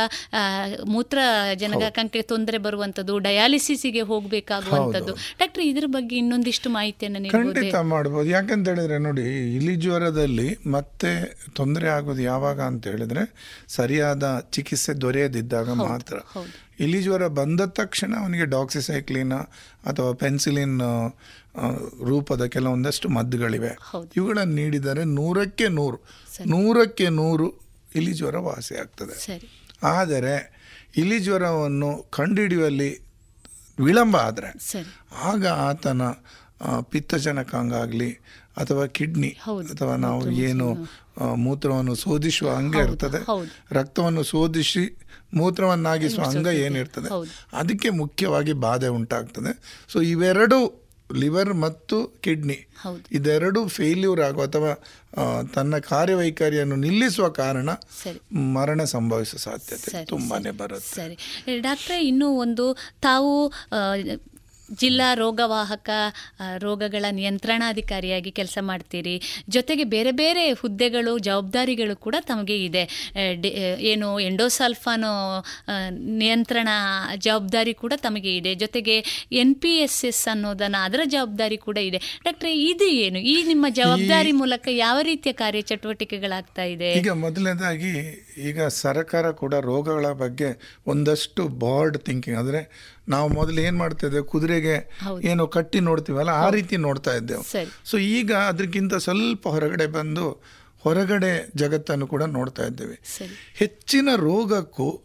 ಮೂತ್ರ 0.85 1.19
ಜನಕಾಂಗಕ್ಕೆ 1.53 2.21
ತೊಂದರೆ 2.21 2.57
ಬರುವಂಥದ್ದು 2.57 3.17
ಡಯಾಲಿಸಿಸ್ಗೆ 3.17 4.01
ಹೋಗಬೇಕಾಗುವಂಥದ್ದು. 4.01 5.13
ಡಾಕ್ಟ್ರೆ 5.39 5.65
ಇದ್ರ 5.67 5.85
ಬಗ್ಗೆ 5.87 6.17
ಇನ್ನೊಂದಿಷ್ಟು 6.17 6.69
ಮಾಹಿತಿಯನ್ನು 6.69 7.31
ಖಂಡಿತ 7.31 7.75
ಮಾಡ್ಬೋದು. 7.75 8.29
ಯಾಕಂತ 8.29 8.67
ಹೇಳಿದ್ರೆ 8.67 8.97
ನೋಡಿ 8.97 9.25
ಇಲಿ 9.55 9.75
ಜ್ವರದಲ್ಲಿ 9.75 10.49
ಮತ್ತೆ 10.71 11.13
ತೊಂದರೆ 11.53 11.89
ಆಗೋದು 11.89 12.21
ಯಾವಾಗ 12.21 12.59
ಅಂತ 12.61 12.87
ಹೇಳಿದ್ರೆ 12.87 13.23
ಸರಿಯಾದ 13.67 14.25
ಚಿಕಿತ್ಸೆ 14.51 15.01
ದೊರೆಯದಿದ್ದಾಗ 15.01 15.69
ಮಾತ್ರ. 15.71 16.17
ಹೌದು. 16.33 16.70
ಇಲಿ 16.83 16.99
ಜ್ವರ 17.03 17.23
ಬಂದ 17.39 17.61
ತಕ್ಷಣ 17.79 18.11
ಅವನಿಗೆ 18.21 18.45
ಡಾಕ್ಸಿಸೈಕ್ಲಿನ್ 18.55 19.33
ಅಥವಾ 19.89 20.11
ಪೆನ್ಸಿಲಿನ್ 20.13 20.77
ರೂಪದ 22.09 22.43
ಕೆಲವೊಂದಷ್ಟು 22.45 23.07
ಮದ್ದುಗಳಿವೆ. 23.09 23.71
ಇವುಗಳನ್ನು 24.17 24.55
ನೀಡಿದರೆ 24.55 25.03
ನೂರಕ್ಕೆ 25.17 25.67
ನೂರು 25.79 25.97
ನೂರಕ್ಕೆ 26.53 27.07
ನೂರು 27.19 27.47
ಇಲಿ 27.95 28.13
ಜ್ವರ 28.13 28.37
ವಾಸಿ 28.47 28.73
ಆಗ್ತದೆ. 28.75 29.15
ಆದರೆ 29.95 30.35
ಇಲಿ 30.97 31.17
ಜ್ವರವನ್ನು 31.19 31.89
ಕಂಡುಹಿಡಿಯುವಲ್ಲಿ 32.09 32.91
ವಿಳಂಬ 33.79 34.15
ಆದರೆ 34.27 34.49
ಆಗ 35.29 35.43
ಆತನ 35.67 36.01
ಪಿತ್ತಜನಕಾಂಗ 36.91 37.73
ಆಗಲಿ 37.83 38.09
ಅಥವಾ 38.57 38.83
ಕಿಡ್ನಿ 38.97 39.31
ಅಥವಾ 39.71 39.93
ನಾವು 40.05 40.23
ಏನು 40.47 40.67
ಮೂತ್ರವನ್ನು 41.45 41.93
ಶೋಧಿಸುವ 41.95 42.49
ಹಂಗೆ 42.55 42.81
ಇರ್ತದೆ. 42.87 43.19
ರಕ್ತವನ್ನು 43.71 44.23
ಶೋಧಿಸಿ 44.23 44.83
ಮೂತ್ರವನ್ನಾಗಿಸುವ 45.33 46.23
ಅಂಗ 46.23 46.47
ಏನಿರ್ತದೆ? 46.47 47.09
ಅದಕ್ಕೆ 47.53 47.89
ಮುಖ್ಯವಾಗಿ 47.89 48.53
ಬಾಧೆ 48.53 48.87
ಉಂಟಾಗ್ತದೆ. 48.87 49.83
ಸೊ 49.89 50.01
ಇವೆರಡು 50.01 50.81
ಲಿವರ್ 51.15 51.53
ಮತ್ತು 51.53 52.21
ಕಿಡ್ನಿ. 52.21 52.67
ಇದೆರಡು 53.11 53.67
ಫೇಲ್ಯೂರ್ 53.67 54.21
ಆಗೋ 54.21 54.41
ಅಥವಾ 54.41 54.83
ತನ್ನ 55.53 55.77
ಕಾರ್ಯವೈಖರಿಯನ್ನು 55.77 56.75
ನಿಲ್ಲಿಸುವ 56.75 57.29
ಕಾರಣ 57.29 57.69
ಮರಣ 58.33 58.83
ಸಂಭವಿಸುವ 58.83 59.39
ಸಾಧ್ಯತೆ 59.39 60.05
ತುಂಬಾನೇ 60.05 60.51
ಬರುತ್ತೆ. 60.51 60.95
ಸರಿ. 60.95 61.17
ಡಾಕ್ಟ್ರೆ 61.59 62.07
ಇನ್ನೂ 62.07 62.29
ಒಂದು 62.29 62.77
ತಾವು 63.01 63.53
ಜಿಲ್ಲಾ 64.79 65.13
ರೋಗವಾಹಕ 65.13 65.89
ರೋಗಗಳ 66.57 67.05
ನಿಯಂತ್ರಣಾಧಿಕಾರಿಯಾಗಿ 67.19 68.31
ಕೆಲಸ 68.31 68.57
ಮಾಡ್ತೀರಿ. 68.61 69.15
ಜೊತೆಗೆ 69.49 69.83
ಬೇರೆ 69.95 70.11
ಬೇರೆ 70.11 70.43
ಹುದ್ದೆಗಳು 70.51 71.13
ಜವಾಬ್ದಾರಿಗಳು 71.19 71.95
ಕೂಡ 71.95 72.15
ತಮಗೆ 72.31 72.57
ಇದೆ. 72.65 72.83
ಏನು 73.91 74.07
ಎಂಡೋಸಲ್ಫಾನೋ 74.19 75.13
ನಿಯಂತ್ರಣ 76.21 76.69
ಜವಾಬ್ದಾರಿ 77.27 77.73
ಕೂಡ 77.73 77.93
ತಮಗೆ 78.07 78.37
ಇದೆ. 78.37 78.55
ಜೊತೆಗೆ 78.55 78.97
ಎನ್ 79.43 79.55
ಪಿ 79.55 79.73
ಎಸ್ 79.85 79.99
ಎಸ್ 80.05 80.23
ಅನ್ನೋದನ್ನು 80.33 80.79
ಅದರ 80.85 81.01
ಜವಾಬ್ದಾರಿ 81.05 81.57
ಕೂಡ 81.57 81.77
ಇದೆ. 81.89 82.01
ಡಾಕ್ಟ್ರೆ 82.25 82.53
ಇದು 82.69 82.87
ಏನು? 83.05 83.19
ಈ 83.33 83.35
ನಿಮ್ಮ 83.51 83.65
ಜವಾಬ್ದಾರಿ 83.81 84.31
ಮೂಲಕ 84.41 84.67
ಯಾವ 84.85 84.97
ರೀತಿಯ 85.01 85.33
ಕಾರ್ಯಚಟುವಟಿಕೆಗಳಾಗ್ತಾ 85.33 86.63
ಇದೆ? 86.63 86.91
ಈಗ 87.01 87.11
ಮೊದಲನೇದಾಗಿ 87.25 87.93
ಈಗ 88.49 88.61
ಸರ್ಕಾರ 88.83 89.31
ಕೂಡ 89.31 89.53
ರೋಗಗಳ 89.71 90.07
ಬಗ್ಗೆ 90.23 90.49
ಒಂದಷ್ಟು 90.87 91.41
ಬಾರ್ಡ್ 91.47 91.97
ಥಿಂಕಿಂಗ್ 91.97 92.39
ಅಂದರೆ 92.39 92.61
ನಾವು 93.09 93.29
ಮೊದಲು 93.29 93.61
ಏನು 93.61 93.77
ಮಾಡ್ತಾ 93.77 94.07
ಇದ್ದೇವೆ 94.07 94.23
ಕುದುರೆಗೆ 94.23 94.75
ಏನು 95.23 95.47
ಕಟ್ಟಿ 95.47 95.79
ನೋಡ್ತೀವಲ್ಲ 95.79 96.29
ಆ 96.29 96.49
ರೀತಿ 96.49 96.77
ನೋಡ್ತಾ 96.77 97.13
ಇದ್ದೇವೆ. 97.13 97.65
ಸೊ 97.85 97.97
ಈಗ 97.97 98.31
ಅದಕ್ಕಿಂತ 98.33 98.93
ಸ್ವಲ್ಪ 98.93 99.47
ಹೊರಗಡೆ 99.47 99.85
ಬಂದು 99.85 100.25
ಹೊರಗಡೆ 100.79 101.51
ಜಗತ್ತನ್ನು 101.55 102.07
ಕೂಡ 102.07 102.23
ನೋಡ್ತಾ 102.23 102.65
ಇದ್ದೇವೆ. 102.65 102.95
ಹೆಚ್ಚಿನ 103.53 104.09
ರೋಗಕ್ಕೂ 104.15 105.01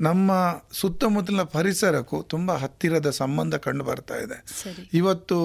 ನಮ್ಮ 0.00 0.32
ಸುತ್ತಮುತ್ತಲಿನ 0.72 1.42
ಪರಿಸರಕ್ಕೂ 1.42 2.22
ತುಂಬ 2.22 2.52
ಹತ್ತಿರದ 2.52 3.10
ಸಂಬಂಧ 3.10 3.54
ಕಂಡು 3.54 3.84
ಬರ್ತಾ 3.84 4.16
ಇದೆ. 4.16 4.38
ಇವತ್ತು 4.92 5.38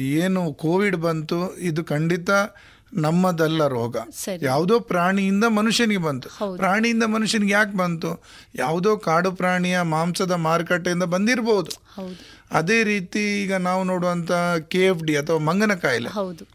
ಏನು 0.00 0.52
ಕೋವಿಡ್ 0.52 0.96
ಬಂತು 0.96 1.56
ಇದು 1.56 1.84
ಖಂಡಿತ 1.84 2.30
ನಮ್ಮದಲ್ಲ 2.94 3.66
ರೋಗ. 3.66 3.96
ಯಾವುದೋ 4.42 4.80
ಪ್ರಾಣಿಯಿಂದ 4.80 5.44
ಮನುಷ್ಯನಿಗೆ 5.44 6.00
ಬಂತು. 6.00 6.56
ಪ್ರಾಣಿಯಿಂದ 6.56 7.02
ಮನುಷ್ಯನಿಗೆ 7.02 7.52
ಯಾಕೆ 7.52 7.76
ಬಂತು? 7.76 8.22
ಯಾವುದೋ 8.54 8.96
ಕಾಡು 8.96 9.32
ಪ್ರಾಣಿಯ 9.32 9.80
ಮಾಂಸದ 9.82 10.30
ಮಾರುಕಟ್ಟೆಯಿಂದ 10.30 11.02
ಬಂದಿರಬಹುದು 11.02 11.70
ಹೌದು. 11.96 12.40
ಅದೇ 12.52 12.82
ರೀತಿ 12.82 13.42
ಈಗ 13.42 13.54
ನಾವು 13.54 13.84
ನೋಡುವಂತ 13.84 14.32
ಕೆ 14.68 14.86
ಎಫ್ 14.86 15.04
ಡಿ 15.04 15.16
ಅಥವಾ 15.16 15.38
ಮಂಗನ 15.38 15.74
ಕಾಯಿಲೆ. 15.74 16.08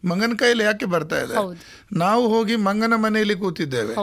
ಮಂಗನ 0.08 0.32
ಕಾಯಿಲೆ 0.38 0.64
ಯಾಕೆ 0.64 0.86
ಬರ್ತಾ 0.86 1.20
ಇದೆ? 1.20 1.34
ನಾವು 1.92 2.28
ಹೋಗಿ 2.28 2.56
ಮಂಗನ 2.56 2.94
ಮನೆಯಲ್ಲಿ 2.96 3.34
ಕೂತಿದ್ದೇವೆ. 3.34 3.94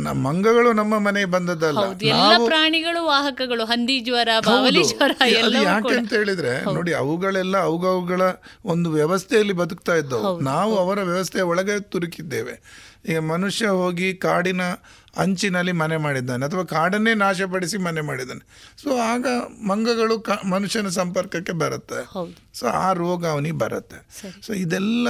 ಹೌದು 0.00 0.14
ನ- 0.14 0.26
ಮಂಗಗಳು 0.26 0.72
ನಮ್ಮ 0.72 0.98
ಮನೆಗೆ 0.98 1.26
ಬಂದದ್ದಲ್ಲ. 1.26 1.78
ಎಲ್ಲ 2.06 2.44
ಪ್ರಾಣಿಗಳು 2.46 3.06
ವಾಹಕಗಳು 3.06 3.64
ಹಂದಿ 3.64 4.00
ಜ್ವರ 4.00 4.28
ಬಾವಲಿ. 4.46 4.82
ಜ್ವರ 4.84 5.12
ಯಾಕೆ 5.64 5.88
ಅಂತ 5.98 6.12
ಹೇಳಿದ್ರೆ 6.12 6.64
ನೋಡಿ 6.74 6.92
ಅವುಗಳೆಲ್ಲ 6.92 7.58
ಅವುಗಳ 7.58 8.20
ಒಂದು 8.64 8.90
ವ್ಯವಸ್ಥೆಯಲ್ಲಿ 8.90 9.52
ಬದುಕ್ತಾ 9.52 9.94
ಇದ್ದವು. 9.94 10.22
ನಾವು 10.40 10.76
ಅವರ 10.76 11.02
ವ್ಯವಸ್ಥೆಯ 11.02 11.42
ಒಳಗೆ 11.42 11.80
ತುರುಕಿದ್ದೇವೆ. 11.80 12.62
ಈಗ 13.08 13.18
ಮನುಷ್ಯ 13.18 13.68
ಹೋಗಿ 13.68 14.14
ಕಾಡಿನ 14.14 14.62
ಅಂಚಿನಲ್ಲಿ 15.16 15.72
ಮನೆ 15.72 15.96
ಮಾಡಿದ್ದಾನೆ 15.96 16.46
ಅಥವಾ 16.46 16.62
ಕಾಡನ್ನೇ 16.62 17.14
ನಾಶಪಡಿಸಿ 17.14 17.78
ಮನೆ 17.78 18.00
ಮಾಡಿದ್ದಾನೆ. 18.00 18.72
ಸೊ 18.82 18.98
ಆಗ 18.98 19.26
ಮಂಗಗಳು 19.66 20.20
ಕ- 20.20 20.46
ಮನುಷ್ಯನ 20.50 20.88
ಸಂಪರ್ಕಕ್ಕೆ 20.88 21.52
ಬರುತ್ತೆ. 21.52 22.04
ಸೊ 22.54 22.66
ಆ 22.66 22.92
ರೋಗ 22.92 23.26
ಅವನಿಗೆ 23.26 23.56
ಬರುತ್ತೆ. 23.56 24.20
ಸೊ 24.46 24.52
ಇದೆಲ್ಲ 24.52 25.08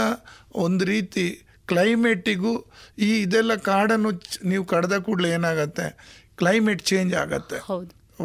ಒಂದು 0.54 0.84
ರೀತಿ 0.84 1.44
ಕ್ಲೈಮೇಟಿಗೂ 1.68 2.52
ಈ 2.98 3.10
ಇದೆಲ್ಲ 3.22 3.54
ಕಾಡನ್ನು 3.70 4.10
ನೀವು 4.44 4.64
ಕಡ್ದ 4.72 4.94
ಕೂಡಲೇ 5.06 5.30
ಏನಾಗತ್ತೆ? 5.38 5.86
ಕ್ಲೈಮೇಟ್ 6.40 6.82
ಚೇಂಜ್ 6.90 7.14
ಆಗತ್ತೆ. 7.22 7.58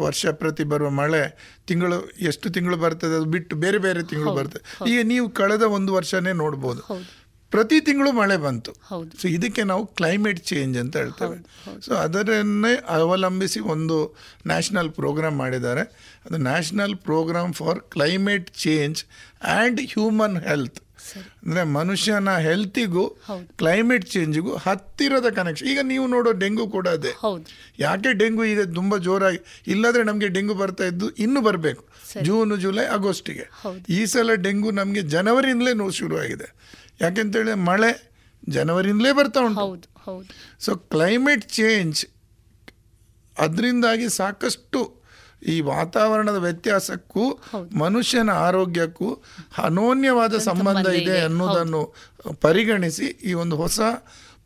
ವರ್ಷ 0.04 0.26
ಪ್ರತಿ 0.40 0.64
ಬರುವ 0.70 0.88
ಮಳೆ 1.00 1.20
ತಿಂಗಳು 1.68 1.98
ಎಷ್ಟು 2.28 2.46
ತಿಂಗಳು 2.50 2.76
ಬರ್ತದೆ 2.76 3.14
ಅದು 3.16 3.28
ಬಿಟ್ಟು 3.34 3.54
ಬೇರೆ 3.56 3.78
ಬೇರೆ 3.78 4.00
ತಿಂಗಳು 4.12 4.32
ಬರ್ತದೆ. 4.38 4.62
ಈಗ 4.90 5.00
ನೀವು 5.12 5.26
ಕಳೆದ 5.40 5.64
ಒಂದು 5.76 5.90
ವರ್ಷನೇ 5.94 6.32
ನೋಡ್ಬೋದು. 6.44 6.82
ಪ್ರತಿ 7.52 7.76
ತಿಂಗಳು 7.80 8.10
ಮಳೆ 8.12 8.36
ಬಂತು. 8.44 8.72
ಸೊ 9.20 9.26
ಇದಕ್ಕೆ 9.28 9.62
ನಾವು 9.70 9.82
ಕ್ಲೈಮೇಟ್ 9.98 10.40
ಚೇಂಜ್ 10.50 10.76
ಅಂತ 10.78 10.94
ಹೇಳ್ತೇವೆ. 10.96 11.36
ಸೊ 11.86 11.92
ಅದರನ್ನೇ 12.04 12.72
ಅವಲಂಬಿಸಿ 12.88 13.60
ಒಂದು 13.74 13.98
ನ್ಯಾಷನಲ್ 14.46 14.90
ಪ್ರೋಗ್ರಾಮ್ 14.90 15.36
ಮಾಡಿದ್ದಾರೆ. 15.42 15.84
ಅದು 16.26 16.38
national 16.48 16.96
programme 17.08 17.52
for 17.60 17.80
climate 17.94 18.48
change 18.64 19.00
and 19.44 19.80
human 19.92 20.36
health 20.48 20.80
ಅಂದರೆ 21.12 21.62
ಮನುಷ್ಯನ 21.64 22.38
ಹೆಲ್ತಿಗೂ 22.38 23.08
ಕ್ಲೈಮೇಟ್ 23.56 24.04
ಚೇಂಜಿಗೂ 24.04 24.56
ಹತ್ತಿರದ 24.56 25.28
ಕನೆಕ್ಷನ್ 25.28 25.68
ಈಗ 25.68 25.78
ನೀವು 25.82 26.06
ನೋಡೋ 26.06 26.32
ಡೆಂಗು 26.32 26.66
ಕೂಡ 26.66 26.88
ಅದೇ. 26.88 27.12
ಯಾಕೆ 27.78 28.12
ಡೆಂಗು 28.12 28.44
ಈಗ 28.44 28.62
ತುಂಬ 28.74 28.96
ಜೋರಾಗಿ 28.96 29.62
ಇಲ್ಲದ್ರೆ 29.66 30.02
ನಮಗೆ 30.02 30.28
ಡೆಂಗು 30.28 30.54
ಬರ್ತಾ 30.54 30.84
ಇದ್ದು 30.84 31.10
ಇನ್ನೂ 31.10 31.40
ಬರಬೇಕು. 31.40 31.84
ಜೂನ್ 32.22 32.60
ಜುಲೈ 32.60 32.84
ಆಗಸ್ಟಿಗೆ. 32.84 33.46
ಈ 33.88 34.06
ಸಲ 34.06 34.34
ಡೆಂಗು 34.34 34.70
ನಮಗೆ 34.70 35.00
ಜನವರಿಯಿಂದಲೇ 35.00 35.72
ನೋವು 35.72 35.90
ಶುರುವಾಗಿದೆ. 35.90 36.54
ಯಾಕೆಂತೇಳಿ 37.00 37.54
ಮಳೆ 37.54 38.12
ಜನವರಿಯಿಂದಲೇ 38.48 39.12
ಬರ್ತಾ 39.12 39.40
ಉಂಟು. 39.40 39.60
ಸೊ 40.60 40.74
ಕ್ಲೈಮೇಟ್ 40.74 41.42
ಚೇಂಜ್ 41.42 42.06
ಅದರಿಂದಾಗಿ 43.38 44.08
ಸಾಕಷ್ಟು 44.08 45.03
ಈ 45.44 45.60
ವಾತಾವರಣದ 45.60 46.36
ವ್ಯತ್ಯಾಸಕ್ಕೂ 46.36 47.38
ಮನುಷ್ಯನ 47.76 48.30
ಆರೋಗ್ಯಕ್ಕೂ 48.30 49.22
ಅನೋನ್ಯವಾದ 49.58 50.36
ಸಂಬಂಧ 50.38 50.86
ಇದೆ 50.86 51.20
ಅನ್ನೋದನ್ನು 51.20 51.94
ಪರಿಗಣಿಸಿ 52.40 53.04
ಈ 53.04 53.32
ಒಂದು 53.32 53.56
ಹೊಸ 53.56 53.80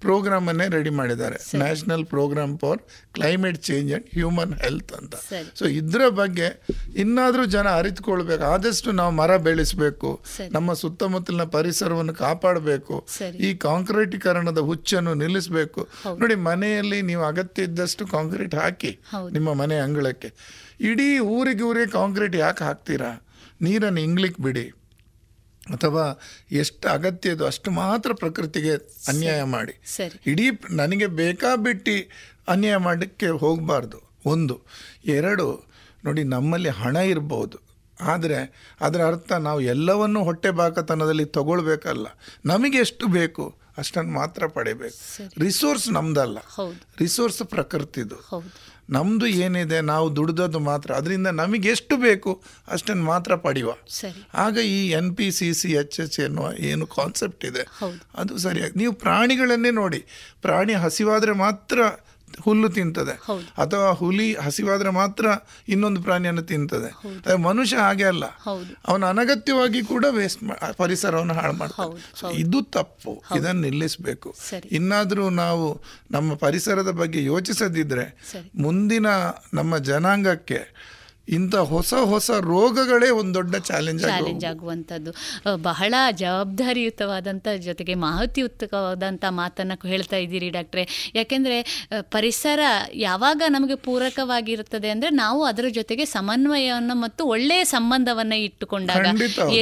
ಪ್ರೋಗ್ರಾಮನ್ನೇ 0.00 0.68
ರೆಡಿ 0.68 0.90
ಮಾಡಿದ್ದಾರೆ. 0.90 1.36
National 1.58 2.06
programme 2.06 2.58
for 2.58 2.78
climate 3.12 3.62
change 3.62 3.90
and 3.90 4.06
human 4.14 4.54
health 4.54 4.92
ಅಂತ. 4.92 5.14
ಸೊ 5.58 5.64
ಇದರ 5.64 6.08
ಬಗ್ಗೆ 6.08 6.62
ಇನ್ನಾದರೂ 6.96 7.44
ಜನ 7.44 7.68
ಅರಿತುಕೊಳ್ಬೇಕು. 7.68 8.44
ಆದಷ್ಟು 8.44 8.92
ನಾವು 8.92 9.10
ಮರ 9.10 9.36
ಬೆಳೆಸಬೇಕು. 9.36 10.20
ನಮ್ಮ 10.50 10.72
ಸುತ್ತಮುತ್ತಲಿನ 10.72 11.42
ಪರಿಸರವನ್ನು 11.42 12.14
ಕಾಪಾಡಬೇಕು. 12.14 13.06
ಈ 13.36 13.54
ಕಾಂಕ್ರೀಟೀಕರಣದ 13.54 14.58
ಹುಚ್ಚನ್ನು 14.58 15.14
ನಿಲ್ಲಿಸಬೇಕು. 15.14 15.88
ನೋಡಿ 16.18 16.34
ಮನೆಯಲ್ಲಿ 16.34 17.02
ನೀವು 17.02 17.24
ಅಗತ್ಯ 17.24 17.62
ಇದ್ದಷ್ಟು 17.62 18.06
ಕಾಂಕ್ರೀಟ್ 18.06 18.54
ಹಾಕಿ 18.54 18.98
ನಿಮ್ಮ 19.32 19.54
ಮನೆ 19.54 19.76
ಅಂಗಳಕ್ಕೆ. 19.76 20.32
ಇಡೀ 20.80 21.18
ಊರಿಗೆ 21.18 21.62
ಊರಿಗೆ 21.62 21.90
ಕಾಂಕ್ರೀಟ್ 21.90 22.36
ಯಾಕೆ 22.36 22.64
ಹಾಕ್ತೀರಾ? 22.64 23.26
ನೀರನ್ನು 23.60 24.00
ಇಂಗ್ಲಿಕ್ಕೆ 24.00 24.42
ಬಿಡಿ. 24.42 24.70
ಅಥವಾ 25.72 26.20
ಎಷ್ಟು 26.52 26.88
ಅಗತ್ಯ 26.88 27.30
ಇದು 27.30 27.46
ಅಷ್ಟು 27.46 27.70
ಮಾತ್ರ 27.70 28.12
ಪ್ರಕೃತಿಗೆ 28.12 28.72
ಅನ್ಯಾಯ 29.08 29.42
ಮಾಡಿ. 29.42 29.72
ಇಡೀ 30.26 30.50
ನನಗೆ 30.70 31.06
ಬೇಕಾಬಿಟ್ಟು 31.06 32.10
ಅನ್ಯಾಯ 32.48 32.76
ಮಾಡಲಿಕ್ಕೆ 32.76 33.26
ಹೋಗಬಾರ್ದು. 33.26 34.00
ಒಂದು. 34.26 34.60
ಎರಡು 35.04 35.64
ನೋಡಿ 36.04 36.24
ನಮ್ಮಲ್ಲಿ 36.24 36.68
ಹಣ 36.68 36.96
ಇರ್ಬೋದು. 36.96 37.58
ಆದರೆ 38.00 38.70
ಅದರ 38.80 39.06
ಅರ್ಥ 39.06 39.32
ನಾವು 39.32 39.60
ಎಲ್ಲವನ್ನೂ 39.60 40.24
ಹೊಟ್ಟೆ 40.24 40.50
ಬಾಕತನದಲ್ಲಿ 40.50 41.24
ತಗೊಳ್ಬೇಕಲ್ಲ. 41.24 42.06
ನಮಗೆ 42.46 42.78
ಎಷ್ಟು 42.78 43.06
ಬೇಕು 43.06 43.58
ಅಷ್ಟನ್ನು 43.78 44.12
ಮಾತ್ರ 44.12 44.46
ಪಡಿಬೇಕು. 44.46 44.94
ರಿಸೋರ್ಸ್ 45.38 45.92
ನಮ್ದಲ್ಲ. 45.92 46.38
ರಿಸೋರ್ಸ್ 46.98 47.38
ಪ್ರಕೃತಿದು. 47.38 48.16
ನಮ್ಮದು 48.90 49.26
ಏನಿದೆ 49.26 49.80
ನಾವು 49.80 50.16
ದುಡ್ದದ್ದು 50.16 50.58
ಮಾತ್ರ 50.58 50.94
ಅದರಿಂದ 50.94 51.26
ನಮಗೆ 51.26 51.68
ಎಷ್ಟು 51.68 51.96
ಬೇಕು 51.96 52.42
ಅಷ್ಟನ್ನು 52.68 53.04
ಮಾತ್ರ 53.04 53.34
ಪಡೆಯುವ. 53.34 53.74
ಆಗ 54.34 54.56
ಈ 54.56 54.90
N 54.90 55.16
P 55.16 55.30
C 55.30 55.54
C 55.54 55.72
H 55.72 56.00
H 56.00 56.20
ಎನ್ನುವ 56.20 56.52
ಏನು 56.58 56.86
ಕಾನ್ಸೆಪ್ಟ್ 56.86 57.44
ಇದೆ. 57.44 57.66
ಅದು 58.14 58.38
ಸರಿಯಾಗಿ 58.38 58.72
ನೀವು 58.76 58.92
ಪ್ರಾಣಿಗಳನ್ನೇ 58.92 59.70
ನೋಡಿ. 59.70 60.04
ಪ್ರಾಣಿ 60.42 60.74
ಹಸಿವಾದರೆ 60.74 61.32
ಮಾತ್ರ 61.32 61.78
ಹುಲ್ಲು 62.40 62.68
ತಿಂತದೆ. 62.68 63.12
ಅಥವಾ 63.58 63.90
ಹುಲಿ 63.90 64.34
ಹಸಿವಾದರೆ 64.34 64.90
ಮಾತ್ರ 64.90 65.26
ಇನ್ನೊಂದು 65.68 66.02
ಪ್ರಾಣಿಯನ್ನು 66.02 66.42
ತಿಂತದೆ. 66.42 66.90
ಮನುಷ್ಯ 67.36 67.76
ಹಾಗೆ 67.76 68.04
ಅಲ್ಲ. 68.04 68.24
ಅವನು 68.88 69.06
ಅನಗತ್ಯವಾಗಿ 69.06 69.82
ಕೂಡ 69.82 70.04
ವೇಸ್ಟ್ 70.10 70.44
ಪರಿಸರವನ್ನು 70.76 71.34
ಹಾಳು 71.34 71.52
ಮಾಡ್ತಾನೆ 71.52 72.40
ಇದು 72.40 72.62
ತಪ್ಪು. 72.62 73.22
ಇದನ್ನು 73.36 73.60
ನಿಲ್ಲಿಸಬೇಕು. 73.60 74.34
ಇನ್ನಾದರೂ 74.70 75.30
ನಾವು 75.30 75.82
ನಮ್ಮ 76.10 76.34
ಪರಿಸರದ 76.34 76.90
ಬಗ್ಗೆ 76.90 77.24
ಯೋಚಿಸದಿದ್ರೆ 77.24 78.16
ಮುಂದಿನ 78.54 79.06
ನಮ್ಮ 79.54 79.78
ಜನಾಂಗಕ್ಕೆ 79.78 80.88
ಇಂಥ 81.36 81.54
ಹೊಸ 81.72 81.94
ಹೊಸ 82.10 82.30
ರೋಗಗಳೇ 82.50 83.08
ಒಂದು 83.20 83.34
ದೊಡ್ಡ 83.34 83.56
ಚಾಲೆಂಜ್ 83.68 84.02
ಚಾಲೆಂಜ್ 84.02 84.44
ಆಗುವಂಥದ್ದು. 84.50 85.10
ಬಹಳ 85.68 85.94
ಜವಾಬ್ದಾರಿಯುತವಾದಂಥ 86.22 87.48
ಜೊತೆಗೆ 87.66 87.94
ಮಾಹಿತಿಯುತವಾದಂಥ 88.04 89.24
ಮಾತನ್ನು 89.40 89.76
ಹೇಳ್ತಾ 89.92 90.18
ಇದ್ದೀರಿ 90.24 90.48
ಡಾಕ್ಟ್ರೆ. 90.56 90.84
ಯಾಕೆಂದರೆ 91.14 91.58
ಪರಿಸರ 92.16 92.60
ಯಾವಾಗ 93.06 93.42
ನಮಗೆ 93.56 93.76
ಪೂರಕವಾಗಿರುತ್ತದೆ 93.86 94.90
ಅಂದರೆ 94.94 95.10
ನಾವು 95.22 95.40
ಅದರ 95.44 95.68
ಜೊತೆಗೆ 95.78 96.04
ಸಮನ್ವಯವನ್ನು 96.04 96.96
ಮತ್ತು 97.04 97.24
ಒಳ್ಳೆಯ 97.34 97.64
ಸಂಬಂಧವನ್ನು 97.74 98.38
ಇಟ್ಟುಕೊಂಡಾಗ 98.46 99.06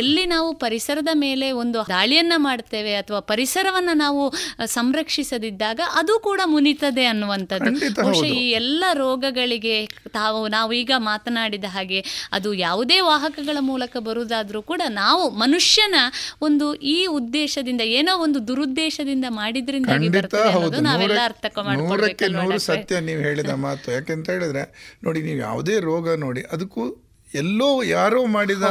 ಎಲ್ಲಿ 0.00 0.24
ನಾವು 0.34 0.48
ಪರಿಸರದ 0.64 1.08
ಮೇಲೆ 1.14 1.46
ಒಂದು 1.62 1.78
ದಾಳಿಯನ್ನ 1.88 2.32
ಮಾಡ್ತೇವೆ 2.36 2.94
ಅಥವಾ 2.94 3.20
ಪರಿಸರವನ್ನ 3.32 3.90
ನಾವು 3.94 4.22
ಸಂರಕ್ಷಿಸದಿದ್ದಾಗ 4.76 5.80
ಅದು 5.94 6.14
ಕೂಡ 6.18 6.40
ಮುನಿತದೆ 6.44 7.04
ಅನ್ನುವಂಥದ್ದು. 7.04 7.70
ಬಹುಶಃ 8.00 8.30
ಈ 8.42 8.44
ಎಲ್ಲ 8.60 8.84
ರೋಗಗಳಿಗೆ 8.94 9.76
ತಾವು 10.12 10.40
ನಾವು 10.48 10.72
ಈಗ 10.72 10.92
ಮಾತನಾಡಿದ 11.58 11.68
ಹಾಗೆ 11.74 11.98
ಅದು 12.32 12.48
ಯಾವುದೇ 12.60 12.98
ವಾಹಕಗಳ 13.06 13.58
ಮೂಲಕ 13.62 13.96
ಬರುವುದಾದರೂ 14.00 14.60
ಕೂಡ 14.62 14.82
ನಾವು 14.96 15.24
ಮನುಷ್ಯನ 15.38 15.96
ಒಂದು 16.42 16.66
ಈ 16.88 16.98
ಉದ್ದೇಶದಿಂದ 17.12 17.82
ಏನೋ 17.94 18.12
ಒಂದು 18.18 18.38
ದುರುದ್ದೇಶದಿಂದ 18.48 19.26
ಮಾಡಿದ್ರಿಂದ 19.36 19.90
ನಾವೆಲ್ಲ 20.86 21.20
ಅರ್ಥ 21.24 21.46
ಸತ್ಯ 22.68 23.00
ನೀವು 23.08 23.20
ಹೇಳಿದ 23.22 23.52
ಮಾತು. 23.62 23.86
ಯಾಕೆಂತ 23.92 24.26
ಹೇಳಿದ್ರೆ 24.30 24.64
ನೋಡಿ 25.04 25.20
ನೀವು 25.22 25.40
ಯಾವುದೇ 25.40 25.76
ರೋಗ 25.82 26.16
ನೋಡಿ 26.20 26.42
ಅದಕ್ಕೂ 26.50 26.84
ಎಲ್ಲೋ 27.34 27.82
ಯಾರೋ 27.82 28.26
ಮಾಡಿದ 28.26 28.62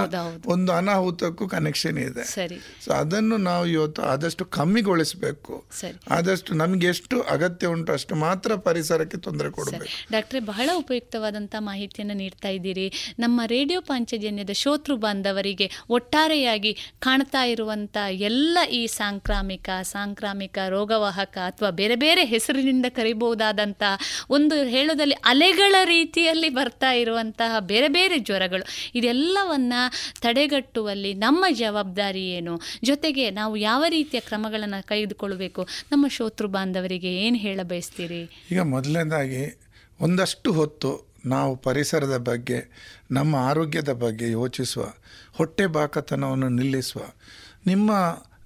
ಒಂದು 0.46 0.72
ಅನಾಹುತಕ್ಕೂ 0.72 1.48
ಕನೆಕ್ಷನ್ 1.48 1.98
ಇದೆ. 1.98 2.24
ಸರಿ. 2.24 2.60
ಸೊ 2.86 2.92
ಅದನ್ನು 2.92 3.38
ನಾವು 3.38 3.68
ಇವತ್ತು 3.68 4.02
ಆದಷ್ಟು 4.02 4.46
ಕಮ್ಮಿಗೊಳಿಸಬೇಕು. 4.46 5.66
ಆದಷ್ಟು 6.12 6.54
ನಮ್ಗೆ 6.54 6.88
ಎಷ್ಟು 6.88 7.22
ಅಗತ್ಯ 7.22 7.68
ಉಂಟು 7.68 7.94
ಅಷ್ಟು 7.94 8.16
ಮಾತ್ರ 8.16 8.56
ಪರಿಸರಕ್ಕೆ 8.56 9.18
ತೊಂದರೆ 9.18 9.52
ಕೊಡಬೇಕು. 9.52 9.86
ಡಾಕ್ಟ್ರೆ 10.12 10.40
ಬಹಳ 10.40 10.70
ಉಪಯುಕ್ತವಾದಂಥ 10.76 11.56
ಮಾಹಿತಿಯನ್ನು 11.60 12.14
ನೀಡ್ತಾ 12.14 12.48
ಇದ್ದೀರಿ. 12.48 13.16
ನಮ್ಮ 13.20 13.42
ರೇಡಿಯೋ 13.46 13.82
ಪಾಂಚಜನ್ಯದ 13.82 14.50
ಶೋತೃ 14.54 14.96
ಬಾಂಧವರಿಗೆ 14.96 15.72
ಒಟ್ಟಾರೆಯಾಗಿ 15.90 16.74
ಕಾಣ್ತಾ 17.00 17.44
ಇರುವಂಥ 17.44 17.98
ಎಲ್ಲ 18.12 18.58
ಈ 18.72 18.88
ಸಾಂಕ್ರಾಮಿಕ 18.88 19.70
ಸಾಂಕ್ರಾಮಿಕ 19.82 20.58
ರೋಗವಾಹಕ 20.70 21.38
ಅಥವಾ 21.38 21.70
ಬೇರೆ 21.70 21.96
ಬೇರೆ 21.96 22.26
ಹೆಸರಿನಿಂದ 22.26 22.86
ಕರಿಬಹುದಾದಂತಹ 22.90 23.98
ಒಂದು 24.30 24.64
ಹೇಳೋದಲ್ಲಿ 24.64 25.14
ಅಲೆಗಳ 25.14 25.76
ರೀತಿಯಲ್ಲಿ 25.84 26.50
ಬರ್ತಾ 26.50 26.92
ಇರುವಂತಹ 26.92 27.60
ಬೇರೆ 27.60 27.88
ಬೇರೆ 27.88 28.20
ಜ್ವರಗಳು 28.48 28.92
ಇದೆಲ್ಲವನ್ನ 28.96 29.74
ತಡೆಗಟ್ಟುವಲ್ಲಿ 30.22 31.14
ನಮ್ಮ 31.14 31.46
ಜವಾಬ್ದಾರಿ 31.52 32.24
ಏನು? 32.30 32.60
ಜೊತೆಗೆ 32.84 33.30
ನಾವು 33.30 33.58
ಯಾವ 33.58 33.84
ರೀತಿಯ 33.90 34.20
ಕ್ರಮಗಳನ್ನು 34.20 34.88
ಕೈಗೊಳ್ಳಬೇಕು 34.88 35.68
ನಮ್ಮ 35.92 36.08
ಶೋತೃ 36.08 36.48
ಬಾಂಧವರಿಗೆ 36.48 37.14
ಏನು 37.16 37.38
ಹೇಳ 37.38 37.60
ಬಯಸ್ತೀರಿ? 37.64 38.22
ಈಗ 38.52 38.60
ಮೊದಲನೇದಾಗಿ 38.60 39.60
ಒಂದಷ್ಟು 40.02 40.52
ಹೊತ್ತು 40.52 40.92
ನಾವು 41.26 41.56
ಪರಿಸರದ 41.56 42.18
ಬಗ್ಗೆ, 42.18 42.60
ನಮ್ಮ 43.12 43.36
ಆರೋಗ್ಯದ 43.36 43.90
ಬಗ್ಗೆ 43.90 44.32
ಯೋಚಿಸುವ 44.32 44.94
ಹೊಟ್ಟೆ 45.34 45.66
ಬಾಕತನವನ್ನು 45.66 46.50
ನಿಲ್ಲಿಸುವ, 46.50 47.02
ನಿಮ್ಮ 47.68 47.92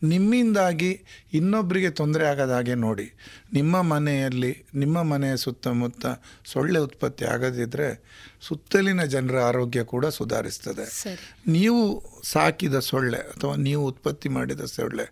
ನಿಮ್ಮಿಂದಾಗಿ 0.03 1.03
ಇನ್ನೊಬ್ಬರಿಗೆ 1.33 1.89
ತೊಂದರೆ 1.89 2.27
ಆಗದ 2.27 2.51
ಹಾಗೆ 2.51 2.75
ನೋಡಿ. 2.75 3.13
ನಿಮ್ಮ 3.53 3.81
ಮನೆಯಲ್ಲಿ 3.81 4.63
ನಿಮ್ಮ 4.75 5.03
ಮನೆಯ 5.03 5.37
ಸುತ್ತಮುತ್ತ 5.37 6.05
ಸೊಳ್ಳೆ 6.45 6.79
ಉತ್ಪತ್ತಿ 6.79 7.25
ಆಗದಿದ್ದರೆ 7.25 8.05
ಸುತ್ತಲಿನ 8.41 9.03
ಜನರ 9.03 9.41
ಆರೋಗ್ಯ 9.41 9.83
ಕೂಡ 9.83 10.05
ಸುಧಾರಿಸ್ತದೆ. 10.05 11.15
ನೀವು 11.47 12.03
ಸಾಕಿದ 12.23 12.79
ಸೊಳ್ಳೆ 12.79 13.17
ಅಥವಾ 13.17 13.55
ನೀವು 13.55 13.85
ಉತ್ಪತ್ತಿ 13.85 14.29
ಮಾಡಿದ 14.29 14.61
ಸೊಳ್ಳೆ 14.61 15.05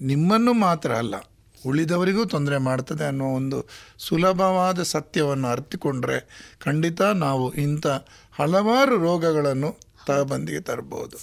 ನಿಮ್ಮನ್ನು 0.00 0.52
ಮಾತ್ರ 0.52 0.92
ಅಲ್ಲ 0.92 1.14
ಉಳಿದವರಿಗೂ 1.66 2.24
ತೊಂದರೆ 2.24 2.58
ಮಾಡ್ತದೆ 2.58 3.04
ಅನ್ನೋ 3.04 3.24
ಒಂದು 3.24 3.68
ಸುಲಭವಾದ 3.98 4.82
ಸತ್ಯವನ್ನು 4.82 5.48
ಅರ್ಥಿಕೊಂಡ್ರೆ 5.48 6.18
ಖಂಡಿತ 6.64 7.02
ನಾವು 7.02 7.52
ಇಂಥ 7.54 7.86
ಹಲವಾರು 8.32 8.96
ರೋಗಗಳನ್ನು 8.98 9.78
ತಬಂದಿಗೆ 10.06 10.60
ತರಬಹುದು. 10.60 11.18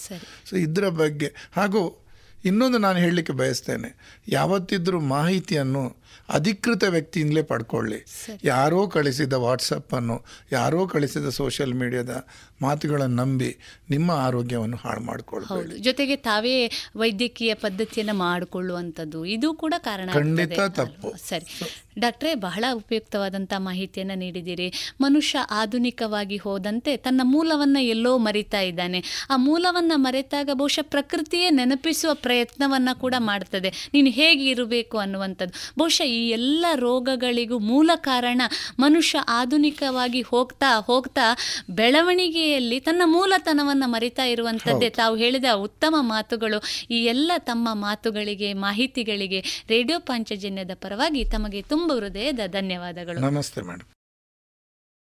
ಸೊ 0.50 0.56
ಇದರ 0.56 0.90
ಬಗ್ಗೆ 0.90 1.34
ಹಾಗೂ 1.52 2.09
ಇನ್ನೊಂದು 2.45 2.78
ನಾನು 2.78 2.99
ಹೇಳಲಿಕ್ಕೆ 2.99 3.34
ಬಯಸ್ತೇನೆ. 3.34 4.20
ಯಾವತ್ತಿದ್ರೂ 4.28 4.99
ಮಾಹಿತಿಯನ್ನು 4.99 5.99
ಅಧಿಕೃತ 6.30 6.84
ವ್ಯಕ್ತಿಯಿಂದಲೇ 6.84 7.41
ಪಡ್ಕೊಳ್ಳಿ. 7.41 8.06
ಯಾರೋ 8.44 8.88
ಕಳಿಸಿದ 8.88 9.34
ವಾಟ್ಸಪ್ಪನ್ನು 9.34 10.26
ಯಾರೋ 10.52 10.88
ಕಳಿಸಿದ 10.88 11.30
ಸೋಷಿಯಲ್ 11.30 11.73
ಮೀಡಿಯಾದ 11.73 12.26
ಮಾತುಗಳನ್ನು 12.61 13.15
ನಂಬಿ 13.15 13.57
ನಿಮ್ಮ 13.90 14.11
ಆರೋಗ್ಯವನ್ನು 14.11 14.77
ಹಾಳು 14.77 14.99
ಮಾಡಿಕೊಳ್ಳಿ 14.99 15.80
ಜೊತೆಗೆ 15.80 16.15
ತಾವೇ 16.15 16.72
ವೈದ್ಯಕೀಯ 16.95 17.53
ಪದ್ಧತಿಯನ್ನು 17.53 18.14
ಮಾಡಿಕೊಳ್ಳುವಂಥದ್ದು 18.14 19.26
ಇದು 19.26 19.53
ಕೂಡ 19.53 19.73
ಕಾರಣ 19.77 20.10
ಖಂಡಿತ 20.14 20.60
ತಪ್ಪು. 20.60 21.14
ಸರಿ. 21.30 21.76
ಡಾಕ್ಟ್ರೇ 21.99 22.36
ಬಹಳ 22.36 22.65
ಉಪಯುಕ್ತವಾದಂಥ 22.73 23.53
ಮಾಹಿತಿಯನ್ನು 23.57 24.15
ನೀಡಿದ್ದೀರಿ. 24.15 24.73
ಮನುಷ್ಯ 25.02 25.40
ಆಧುನಿಕವಾಗಿ 25.49 26.38
ಹೋದಂತೆ 26.38 26.98
ತನ್ನ 26.98 27.22
ಮೂಲವನ್ನು 27.23 27.80
ಎಲ್ಲೋ 27.80 28.18
ಮರಿತಾ 28.18 28.61
ಇದ್ದಾನೆ. 28.61 29.27
ಆ 29.30 29.36
ಮೂಲವನ್ನು 29.36 29.98
ಮರೆತಾಗ 29.98 30.49
ಬಹುಶಃ 30.53 30.81
ಪ್ರಕೃತಿಯೇ 30.81 31.49
ನೆನಪಿಸುವ 31.49 32.14
ಪ್ರಯತ್ನವನ್ನು 32.14 32.99
ಕೂಡ 32.99 33.14
ಮಾಡ್ತದೆ. 33.18 33.90
ನೀನು 33.94 34.10
ಹೇಗೆ 34.10 34.49
ಇರಬೇಕು 34.49 34.98
ಅನ್ನುವಂಥದ್ದು. 34.98 35.73
ಬಹುಶಃ 35.80 35.99
ಈ 36.02 36.30
ಎಲ್ಲ 36.30 36.66
ರೋಗಗಳಿಗೂ 36.76 37.60
ಮೂಲ 37.60 37.92
ಕಾರಣ 37.96 38.42
ಮನುಷ್ಯ 38.80 39.20
ಆಧುನಿಕವಾಗಿ 39.28 40.22
ಹೋಗ್ತಾ 40.22 40.80
ಹೋಗ್ತಾ 40.80 41.38
ಬೆಳವಣಿಗೆಯಲ್ಲಿ 41.70 42.80
ತನ್ನ 42.80 43.02
ಮೂಲತನವನ್ನು 43.06 43.88
ಮರಿತಾ 43.88 44.24
ಇರುವಂಥದ್ದೇ 44.24 44.90
ತಾವು 44.90 45.16
ಹೇಳಿದ 45.16 45.46
ಉತ್ತಮ 45.56 45.96
ಮಾತುಗಳು. 46.00 46.64
ಈ 46.90 47.06
ಎಲ್ಲ 47.06 47.32
ತಮ್ಮ 47.40 47.70
ಮಾತುಗಳಿಗೆ 47.74 48.54
ಮಾಹಿತಿಗಳಿಗೆ 48.54 49.66
ರೇಡಿಯೋ 49.68 50.00
ಪಾಂಚಜನ್ಯದ 50.00 50.72
ಪರವಾಗಿ 50.74 51.26
ತಮಗೆ 51.26 51.62
ತುಂಬ 51.62 51.94
ಹೃದಯದ 51.94 52.40
ಧನ್ಯವಾದಗಳು. 52.48 53.20
ನಮಸ್ತೆ 53.20 53.62
ಮೇಡಮ್ 53.62 53.94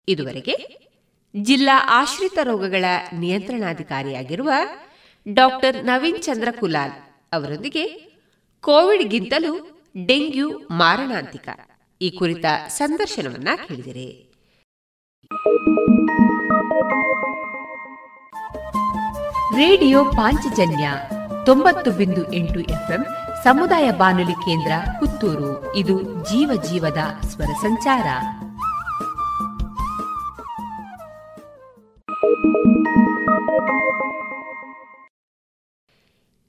ಇದುವರೆಗೆ 0.08 0.78
ಜಿಲ್ಲಾ 1.42 1.86
ಆಶ್ರಿತ 1.88 2.38
ರೋಗಗಳ 2.42 2.84
ನಿಯಂತ್ರಣಾಧಿಕಾರಿಯಾಗಿರುವ 3.18 4.50
ಡಾಕ್ಟರ್ 5.32 5.84
ನವೀನ್ 5.84 6.22
ಚಂದ್ರ 6.22 6.48
ಕುಲಾಲ್ 6.60 6.92
ಅವರೊಂದಿಗೆ 7.32 7.84
ಕೋವಿಡ್ಗಿಂತಲೂ 8.60 9.77
ಡೆಂಗ್ಯೂ 10.06 10.58
ಮಾರಣಾಂತಿಕ. 10.58 11.48
ಈ 12.00 12.10
ಕುರಿತ 12.10 12.44
ಸಂದರ್ಶನವನ್ನ 12.68 13.48
ಕೇಳಿದರೆ. 13.68 14.28
ರೇಡಿಯೋ 19.56 20.04
ಪಾಂಚಜನ್ಯ 20.04 20.90
ತೊಂಬತ್ತು 21.46 21.90
ಬಿಂದು 21.90 22.32
ಎಂಟು 22.32 22.60
ಎಫ್ಎಂ 22.60 23.06
ಸಮುದಾಯ 23.44 23.90
ಬಾನುಲಿ 23.90 24.32
ಕೇಂದ್ರ 24.32 24.72
ಪುತ್ತೂರು. 25.00 25.76
ಇದು 25.76 26.02
ಜೀವ 26.02 26.62
ಜೀವದ 26.62 26.98
ಸ್ವರ 27.26 27.46
ಸಂಚಾರ. 27.46 28.06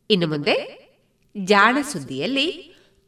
ಇನ್ನು 0.09 0.27
ಮುಂದೆ 0.27 0.79
ಜಾಣ 1.43 1.77
ಸುದ್ದಿಯಲ್ಲಿ 1.81 2.68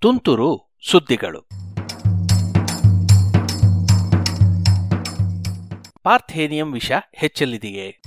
ತುಂತುರು 0.00 0.76
ಸುದ್ದಿಗಳು. 0.90 1.40
ಪಾರ್ಥೇನಿಯಂ 6.02 6.72
ವಿಷ 6.72 6.92
ಹೆಚ್ಚಲಿದೆಯೇ 7.14 8.02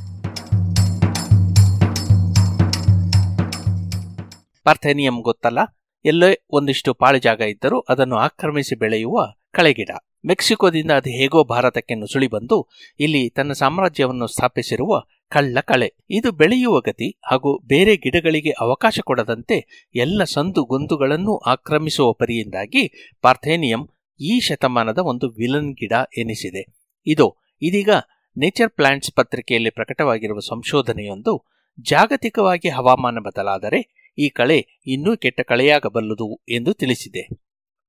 ಪಾರ್ಥೇನಿಯಂ 4.63 5.21
ಗೊತ್ತಲ್ಲ. 5.21 5.59
ಎಲ್ಲೇ 6.05 6.45
ಒಂದಿಷ್ಟು 6.49 6.93
ಪಾಳು 6.93 7.17
ಜಾಗ 7.17 7.41
ಇದ್ದರೂ 7.41 7.79
ಅದನ್ನು 7.79 8.17
ಆಕ್ರಮಿಸಿ 8.17 8.75
ಬೆಳೆಯುವ 8.75 9.17
ಕಳೆಗಿಡ. 9.51 9.89
ಮೆಕ್ಸಿಕೋದಿಂದ 10.25 10.91
ಅದು 10.91 11.09
ಹೇಗೋ 11.09 11.43
ಭಾರತಕ್ಕೆ 11.43 11.93
ನುಸುಳಿ 11.95 12.27
ಬಂದು 12.27 12.69
ಇಲ್ಲಿ 12.99 13.29
ತನ್ನ 13.29 13.51
ಸಾಮ್ರಾಜ್ಯವನ್ನು 13.51 14.27
ಸ್ಥಾಪಿಸಿರುವ 14.27 14.99
ಕಳ್ಳ 15.29 15.59
ಕಳೆ. 15.59 15.93
ಇದು 16.09 16.31
ಬೆಳೆಯುವ 16.31 16.81
ಗತಿ 16.81 17.19
ಹಾಗೂ 17.25 17.59
ಬೇರೆ 17.67 17.95
ಗಿಡಗಳಿಗೆ 17.95 18.49
ಅವಕಾಶ 18.49 18.99
ಕೊಡದಂತೆ 19.03 19.87
ಎಲ್ಲ 19.95 20.23
ಸಂದು 20.23 20.65
ಗೊಂದುಗಳನ್ನು 20.65 21.37
ಆಕ್ರಮಿಸುವ 21.37 22.13
ಪರಿಯಿಂದಾಗಿ 22.13 22.83
ಪಾರ್ಥೇನಿಯಂ 23.21 23.83
ಈ 24.19 24.39
ಶತಮಾನದ 24.39 24.97
ಒಂದು 24.97 25.29
ವಿಲನ್ 25.29 25.73
ಗಿಡ 25.73 25.93
ಎನಿಸಿದೆ. 26.17 26.63
ಇದು 27.07 27.27
ಇದೀಗ 27.61 27.89
ನೇಚರ್ 28.37 28.69
ಪ್ಲಾಂಟ್ಸ್ 28.69 29.11
ಪತ್ರಿಕೆಯಲ್ಲಿ 29.11 29.69
ಪ್ರಕಟವಾಗಿರುವ 29.69 30.39
ಸಂಶೋಧನೆಯೊಂದು 30.39 31.33
ಜಾಗತಿಕವಾಗಿ 31.81 32.69
ಹವಾಮಾನ 32.69 33.19
ಬದಲಾದರೆ 33.19 33.79
ಈ 34.17 34.29
ಕಳೆ 34.29 34.57
ಇನ್ನೂ 34.87 35.17
ಕೆಟ್ಟ 35.17 35.41
ಕಳೆಯಾಗಬಲ್ಲದು 35.41 36.27
ಎಂದು 36.49 36.73
ತಿಳಿಸಿದೆ. 36.73 37.23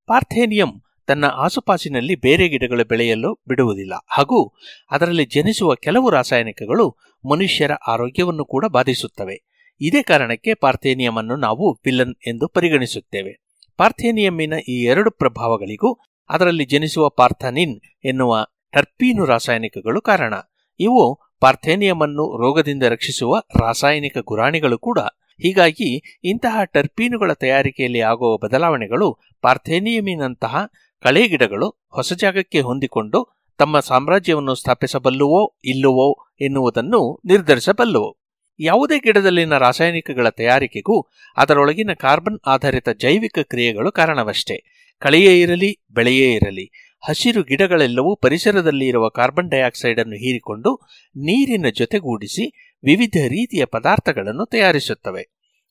ಪಾರ್ಥೇನಿಯಂ 0.07 0.71
ತನ್ನ 1.07 1.25
ಆಸುಪಾಸಿನಲ್ಲಿ 1.25 2.15
ಬೇರೆ 2.15 2.47
ಗಿಡಗಳು 2.47 2.85
ಬೆಳೆಯಲು 2.85 3.41
ಬಿಡುವುದಿಲ್ಲ. 3.47 3.93
ಹಾಗೂ 4.07 4.53
ಅದರಲ್ಲಿ 4.91 5.25
ಜನಿಸುವ 5.25 5.75
ಕೆಲವು 5.75 6.09
ರಾಸಾಯನಿಕಗಳು 6.09 6.97
ಮನುಷ್ಯರ 7.29 7.71
ಆರೋಗ್ಯವನ್ನು 7.87 8.45
ಕೂಡ 8.45 8.65
ಬಾಧಿಸುತ್ತವೆ. 8.65 9.51
ಇದೇ 9.81 10.03
ಕಾರಣಕ್ಕೆ 10.03 10.53
ಪಾರ್ಥೇನಿಯಂ 10.53 11.17
ಅನ್ನು 11.17 11.35
ನಾವು 11.35 11.79
ವಿಲನ್ 11.85 12.15
ಎಂದು 12.27 12.47
ಪರಿಗಣಿಸುತ್ತೇವೆ. 12.47 13.43
ಪಾರ್ಥೇನಿಯಮ್ಮಿನ 13.77 14.53
ಈ 14.69 14.83
ಎರಡು 14.83 15.11
ಪ್ರಭಾವಗಳಿಗೂ 15.11 15.93
ಅದರಲ್ಲಿ 16.29 16.65
ಜನಿಸುವ 16.65 17.09
ಪಾರ್ಥನಿನ್ 17.09 17.79
ಎನ್ನುವ 18.05 18.45
ಟರ್ಪೀನು 18.71 19.25
ರಾಸಾಯನಿಕಗಳು 19.25 20.01
ಕಾರಣ. 20.01 20.33
ಇವು 20.79 21.19
ಪಾರ್ಥೇನಿಯಂ 21.39 22.01
ಅನ್ನು 22.01 22.37
ರೋಗದಿಂದ 22.37 22.83
ರಕ್ಷಿಸುವ 22.83 23.41
ರಾಸಾಯನಿಕ 23.59 24.17
ಗುರಾಣಿಗಳು 24.17 24.77
ಕೂಡ. 24.77 24.99
ಹೀಗಾಗಿ 25.41 26.19
ಇಂತಹ 26.23 26.63
ಟರ್ಪೀನುಗಳ 26.63 27.33
ತಯಾರಿಕೆಯಲ್ಲಿ 27.33 27.99
ಆಗುವ 27.99 28.37
ಬದಲಾವಣೆಗಳು 28.37 29.17
ಪಾರ್ಥೇನಿಯಮಿನಂತಹ 29.41 30.69
ಕಳೆ 31.03 31.27
ಗಿಡಗಳು 31.27 31.85
ಹೊಸ 31.89 32.13
ಜಾಗಕ್ಕೆ 32.13 32.59
ಹೊಂದಿಕೊಂಡು 32.59 33.41
ತಮ್ಮ 33.57 33.79
ಸಾಮ್ರಾಜ್ಯವನ್ನು 33.79 34.55
ಸ್ಥಾಪಿಸಬಲ್ಲುವೋ 34.55 35.57
ಇಲ್ಲವೋ 35.63 36.27
ಎನ್ನುವುದನ್ನು 36.41 37.21
ನಿರ್ಧರಿಸಬಲ್ಲುವು. 37.25 38.21
ಯಾವುದೇ 38.59 38.99
ಗಿಡದಲ್ಲಿನ 38.99 39.57
ರಾಸಾಯನಿಕಗಳ 39.57 40.29
ತಯಾರಿಕೆಗೂ 40.29 41.09
ಅದರೊಳಗಿನ 41.37 41.89
ಕಾರ್ಬನ್ 41.93 42.39
ಆಧಾರಿತ 42.47 42.89
ಜೈವಿಕ 42.89 43.39
ಕ್ರಿಯೆಗಳು 43.41 43.91
ಕಾರಣವಷ್ಟೇ. 43.91 44.87
ಕಳೆಯೇ 44.99 45.41
ಇರಲಿ, 45.41 45.85
ಬೆಳೆಯೇ 45.91 46.33
ಇರಲಿ, 46.33 46.97
ಹಸಿರು 47.07 47.43
ಗಿಡಗಳೆಲ್ಲವೂ 47.43 48.15
ಪರಿಸರದಲ್ಲಿ 48.15 48.87
ಇರುವ 48.87 49.09
ಕಾರ್ಬನ್ 49.09 49.49
ಡೈಆಕ್ಸೈಡ್ 49.49 49.99
ಅನ್ನು 49.99 50.15
ಹೀರಿಕೊಂಡು 50.15 50.75
ನೀರಿನ 51.09 51.65
ಜೊತೆಗೂಡಿಸಿ 51.69 52.75
ವಿವಿಧ 52.83 53.17
ರೀತಿಯ 53.27 53.65
ಪದಾರ್ಥಗಳನ್ನು 53.65 54.45
ತಯಾರಿಸುತ್ತವೆ. 54.45 55.23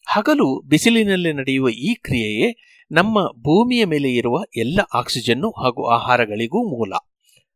ಹಗಲು 0.07 0.63
ಬಿಸಿಲಿನಲ್ಲಿ 0.69 1.33
ನಡೆಯುವ 1.33 1.69
ಈ 1.69 1.95
ಕ್ರಿಯೆಯೇ 1.95 2.67
ನಮ್ಮ 2.93 3.19
ಭೂಮಿಯ 3.39 3.85
ಮೇಲೆ 3.85 4.15
ಇರುವ 4.15 4.45
ಎಲ್ಲ 4.57 4.81
ಆಕ್ಸಿಜನ್ನು 4.95 5.51
ಹಾಗೂ 5.51 5.87
ಆಹಾರಗಳಿಗೂ 5.87 6.77
ಮೂಲ. 6.77 6.93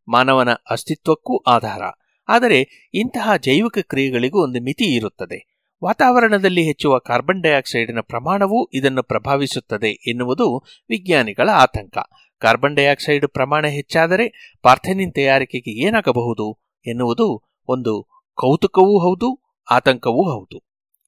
ಮಾನವನ 0.09 0.49
ಅಸ್ತಿತ್ವಕ್ಕೂ 0.71 1.37
ಆಧಾರ. 1.37 1.83
ಆದರೆ 2.29 2.91
ಇಂತಹ 2.95 3.37
ಜೈವಿಕ 3.37 3.79
ಕ್ರಿಯೆಗಳಿಗೂ 3.79 4.43
ಒಂದು 4.43 4.63
ಮಿತಿ 4.63 4.85
ಇರುತ್ತದೆ. 4.85 5.55
ವಾತಾವರಣದಲ್ಲಿ 5.85 6.63
ಹೆಚ್ಚುವ 6.63 6.99
ಕಾರ್ಬನ್ 6.99 7.43
ಡೈಆಕ್ಸೈಡಿನ 7.43 8.01
ಪ್ರಮಾಣವೂ 8.01 8.71
ಇದನ್ನು 8.75 9.03
ಪ್ರಭಾವಿಸುತ್ತದೆ 9.03 9.89
ಎನ್ನುವುದು 10.07 10.59
ವಿಜ್ಞಾನಿಗಳ 10.89 11.49
ಆತಂಕ. 11.49 11.99
ಕಾರ್ಬನ್ 12.39 12.77
ಡೈಆಕ್ಸೈಡ್ 12.77 13.29
ಪ್ರಮಾಣ 13.29 13.67
ಹೆಚ್ಚಾದರೆ 13.67 14.57
ಪಾರ್ಥೆನಿನ್ 14.63 15.15
ತಯಾರಿಕೆಗೆ 15.15 15.71
ಏನಾಗಬಹುದು 15.71 16.59
ಎನ್ನುವುದು 16.87 17.43
ಒಂದು 17.69 18.07
ಕೌತುಕವೂ 18.35 18.99
ಹೌದು, 18.99 19.57
ಆತಂಕವೂ 19.71 20.23
ಹೌದು. 20.33 20.63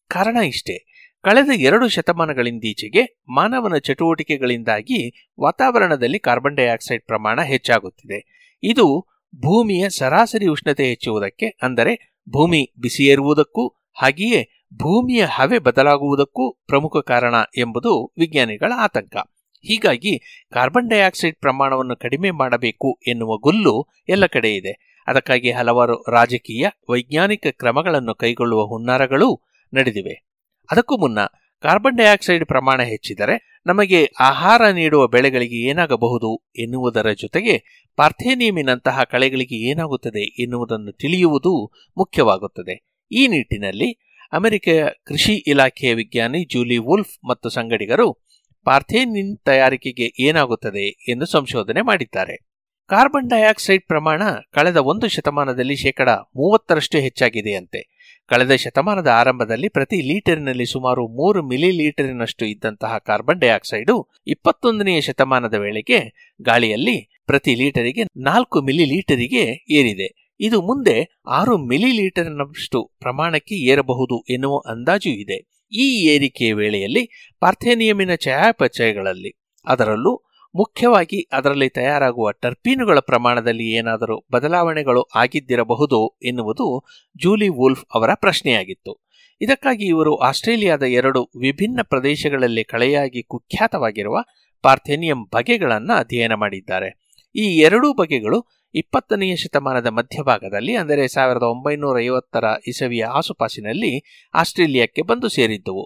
ಕಾರಣ 0.09 0.37
ಇಷ್ಟೇ. 0.37 0.96
ಕಳೆದ 1.27 1.49
ಎರಡು 1.57 1.89
ಶತಮಾನಗಳಿಂದೀಚೆಗೆ 1.89 3.23
ಮಾನವನ 3.29 3.79
ಚಟುವಟಿಕೆಗಳಿಂದಾಗಿ 3.79 5.31
ವಾತಾವರಣದಲ್ಲಿ 5.41 6.19
ಕಾರ್ಬನ್ 6.19 6.57
ಡೈಆಕ್ಸೈಡ್ 6.57 7.03
ಪ್ರಮಾಣ 7.03 7.43
ಹೆಚ್ಚಾಗುತ್ತಿದೆ. 7.43 8.49
ಇದು 8.63 9.01
ಭೂಮಿಯ 9.37 9.89
ಸರಾಸರಿ 9.89 10.47
ಉಷ್ಣತೆ 10.47 10.89
ಹೆಚ್ಚುವುದಕ್ಕೆ, 10.89 11.47
ಅಂದರೆ 11.63 12.23
ಭೂಮಿ 12.31 12.73
ಬಿಸಿಯೇರುವುದಕ್ಕೂ, 12.81 13.69
ಹಾಗೆಯೇ 14.03 14.65
ಭೂಮಿಯ 14.75 15.25
ಹವೆ 15.25 15.59
ಬದಲಾಗುವುದಕ್ಕೂ 15.59 16.53
ಪ್ರಮುಖ 16.67 16.97
ಕಾರಣ 16.97 17.35
ಎಂಬುದು 17.59 18.13
ವಿಜ್ಞಾನಿಗಳ 18.19 18.73
ಆತಂಕ. 18.77 19.17
ಹೀಗಾಗಿ 19.63 20.19
ಕಾರ್ಬನ್ 20.51 20.91
ಡೈಆಕ್ಸೈಡ್ 20.91 21.37
ಪ್ರಮಾಣವನ್ನು 21.37 21.97
ಕಡಿಮೆ 21.97 22.31
ಮಾಡಬೇಕು 22.31 23.01
ಎನ್ನುವ 23.07 23.37
ಗುಲ್ಲು 23.37 23.87
ಎಲ್ಲ 24.09 24.27
ಕಡೆ 24.27 24.55
ಇದೆ. 24.55 25.05
ಅದಕ್ಕಾಗಿ 25.07 25.51
ಹಲವಾರು 25.51 26.11
ರಾಜಕೀಯ, 26.11 26.67
ವೈಜ್ಞಾನಿಕ 26.91 27.47
ಕ್ರಮಗಳನ್ನು 27.51 28.15
ಕೈಗೊಳ್ಳುವ 28.15 28.63
ಹುನ್ನಾರಗಳೂ 28.63 29.41
ನಡೆದಿವೆ. 29.75 30.26
ಅದಕ್ಕೂ 30.71 30.97
ಮುನ್ನ 30.97 31.19
ಕಾರ್ಬನ್ 31.63 31.99
ಡೈಆಕ್ಸೈಡ್ 31.99 32.45
ಪ್ರಮಾಣ 32.45 32.83
ಹೆಚ್ಚಿದರೆ 32.83 33.63
ನಮಗೆ 33.67 34.05
ಆಹಾರ 34.21 34.69
ನೀಡುವ 34.69 35.07
ಬೆಳೆಗಳಿಗೆ 35.07 35.57
ಏನಾಗಬಹುದು 35.57 36.51
ಎನ್ನುವುದರ 36.59 37.13
ಜೊತೆಗೆ 37.13 37.87
ಪಾರ್ಥೇನಿಯಮಿನಂತಹ 37.97 39.03
ಕಳೆಗಳಿಗೆ 39.03 39.57
ಏನಾಗುತ್ತದೆ 39.57 40.43
ಎನ್ನುವುದನ್ನು 40.43 40.93
ತಿಳಿಯುವುದು 40.93 41.73
ಮುಖ್ಯವಾಗುತ್ತದೆ. 41.97 42.99
ಈ 43.13 43.29
ನಿಟ್ಟಿನಲ್ಲಿ 43.29 44.13
ಅಮೆರಿಕೆಯ 44.33 44.85
ಕೃಷಿ 45.05 45.33
ಇಲಾಖೆಯ 45.33 45.95
ವಿಜ್ಞಾನಿ 45.95 46.45
ಜೂಲಿ 46.45 46.79
ವುಲ್ಫ್ 46.79 47.29
ಮತ್ತು 47.29 47.49
ಸಂಗಡಿಗರು 47.49 48.27
ಪಾರ್ಥೇನಿನ್ 48.65 49.39
ತಯಾರಿಕೆಗೆ 49.39 50.23
ಏನಾಗುತ್ತದೆ 50.23 50.89
ಎಂದು 50.89 51.27
ಸಂಶೋಧನೆ 51.27 51.83
ಮಾಡಿದ್ದಾರೆ. 51.83 52.47
ಕಾರ್ಬನ್ 52.89 53.31
ಡೈಆಕ್ಸೈಡ್ 53.31 53.83
ಪ್ರಮಾಣ 53.83 54.23
ಕಳೆದ 54.53 54.77
ಒಂದು 54.77 55.09
ಶತಮಾನದಲ್ಲಿ 55.09 55.77
ಶೇಕಡ 55.77 56.09
ಮೂವತ್ತರಷ್ಟು 56.09 56.99
ಹೆಚ್ಚಾಗಿದೆಯಂತೆ. 56.99 57.96
ಕಳೆದ 58.29 58.55
ಶತಮಾನದ 58.55 59.07
ಆರಂಭದಲ್ಲಿ 59.07 59.69
ಪ್ರತಿ 59.69 60.03
ಲೀಟರಿನಲ್ಲಿ 60.03 60.67
ಸುಮಾರು 60.67 61.09
ಮೂರು 61.09 61.49
ಮಿಲಿ 61.49 61.71
ಲೀಟರಿನಷ್ಟು 61.71 62.47
ಇದ್ದಂತಹ 62.47 62.99
ಕಾರ್ಬನ್ 62.99 63.41
ಡೈಆಕ್ಸೈಡು 63.41 64.09
ಇಪ್ಪತ್ತೊಂದನೆಯ 64.27 65.01
ಶತಮಾನದ 65.01 65.55
ವೇಳೆಗೆ 65.55 66.33
ಗಾಳಿಯಲ್ಲಿ 66.43 67.23
ಪ್ರತಿ 67.27 67.55
ಲೀಟರಿಗೆ 67.55 68.03
ನಾಲ್ಕು 68.17 68.63
ಮಿಲಿ 68.63 68.85
ಲೀಟರಿಗೆ 68.85 69.67
ಏರಿದೆ. 69.71 70.35
ಇದು 70.41 70.63
ಮುಂದೆ 70.63 71.21
ಆರು 71.29 71.59
ಮಿಲಿ 71.59 71.93
ಲೀಟರ್ನಷ್ಟು 71.93 72.93
ಪ್ರಮಾಣಕ್ಕೆ 72.99 73.55
ಏರಬಹುದು 73.55 74.25
ಎನ್ನುವ 74.31 74.59
ಅಂದಾಜು 74.59 75.11
ಇದೆ. 75.11 75.63
ಈ 75.73 76.07
ಏರಿಕೆಯ 76.07 76.53
ವೇಳೆಯಲ್ಲಿ 76.53 77.35
ಪಾರ್ಥೇನಿಯಮಿನ 77.41 78.15
ಚಯಾಪಚಯಗಳಲ್ಲಿ 78.15 79.33
ಅದರಲ್ಲೂ 79.67 80.26
ಮುಖ್ಯವಾಗಿ 80.55 81.29
ಅದರಲ್ಲಿ 81.33 81.69
ತಯಾರಾಗುವ 81.69 82.31
ಟರ್ಪೀನುಗಳ 82.31 82.99
ಪ್ರಮಾಣದಲ್ಲಿ 82.99 83.67
ಏನಾದರೂ 83.71 84.27
ಬದಲಾವಣೆಗಳು 84.33 85.03
ಆಗಿದ್ದಿರಬಹುದು 85.15 86.19
ಎನ್ನುವುದು 86.23 86.85
ಜೂಲಿ 87.17 87.49
ವೂಲ್ಫ್ 87.49 87.85
ಅವರ 87.95 88.11
ಪ್ರಶ್ನೆಯಾಗಿತ್ತು. 88.15 89.07
ಇದಕ್ಕಾಗಿ 89.41 89.87
ಇವರು 89.87 90.17
ಆಸ್ಟ್ರೇಲಿಯಾದ 90.17 90.83
ಎರಡು 90.83 91.31
ವಿಭಿನ್ನ 91.41 91.81
ಪ್ರದೇಶಗಳಲ್ಲಿ 91.83 92.65
ಕಳೆಯಾಗಿ 92.65 93.23
ಕುಖ್ಯಾತವಾಗಿರುವ 93.23 94.19
ಪಾರ್ಥೆನಿಯಂ 94.63 95.25
ಬಗೆಗಳನ್ನು 95.25 95.95
ಅಧ್ಯಯನ 95.99 96.35
ಮಾಡಿದ್ದಾರೆ. 96.35 96.89
ಈ 97.35 97.59
ಎರಡೂ 97.59 97.95
ಬಗೆಗಳು 97.95 98.39
ಇಪ್ಪತ್ತನೆಯ 98.75 99.37
ಶತಮಾನದ 99.37 99.87
ಮಧ್ಯಭಾಗದಲ್ಲಿ, 99.87 100.75
ಅಂದರೆ 100.75 101.09
ಸಾವಿರದ 101.09 101.43
ಒಂಬೈನೂರ 101.43 102.01
ಐವತ್ತರ 102.01 102.45
ಇಸವಿಯ 102.67 103.05
ಆಸುಪಾಸಿನಲ್ಲಿ 103.05 103.93
ಆಸ್ಟ್ರೇಲಿಯಾಕ್ಕೆ 104.35 105.03
ಬಂದು 105.03 105.29
ಸೇರಿದ್ದುವು. 105.29 105.85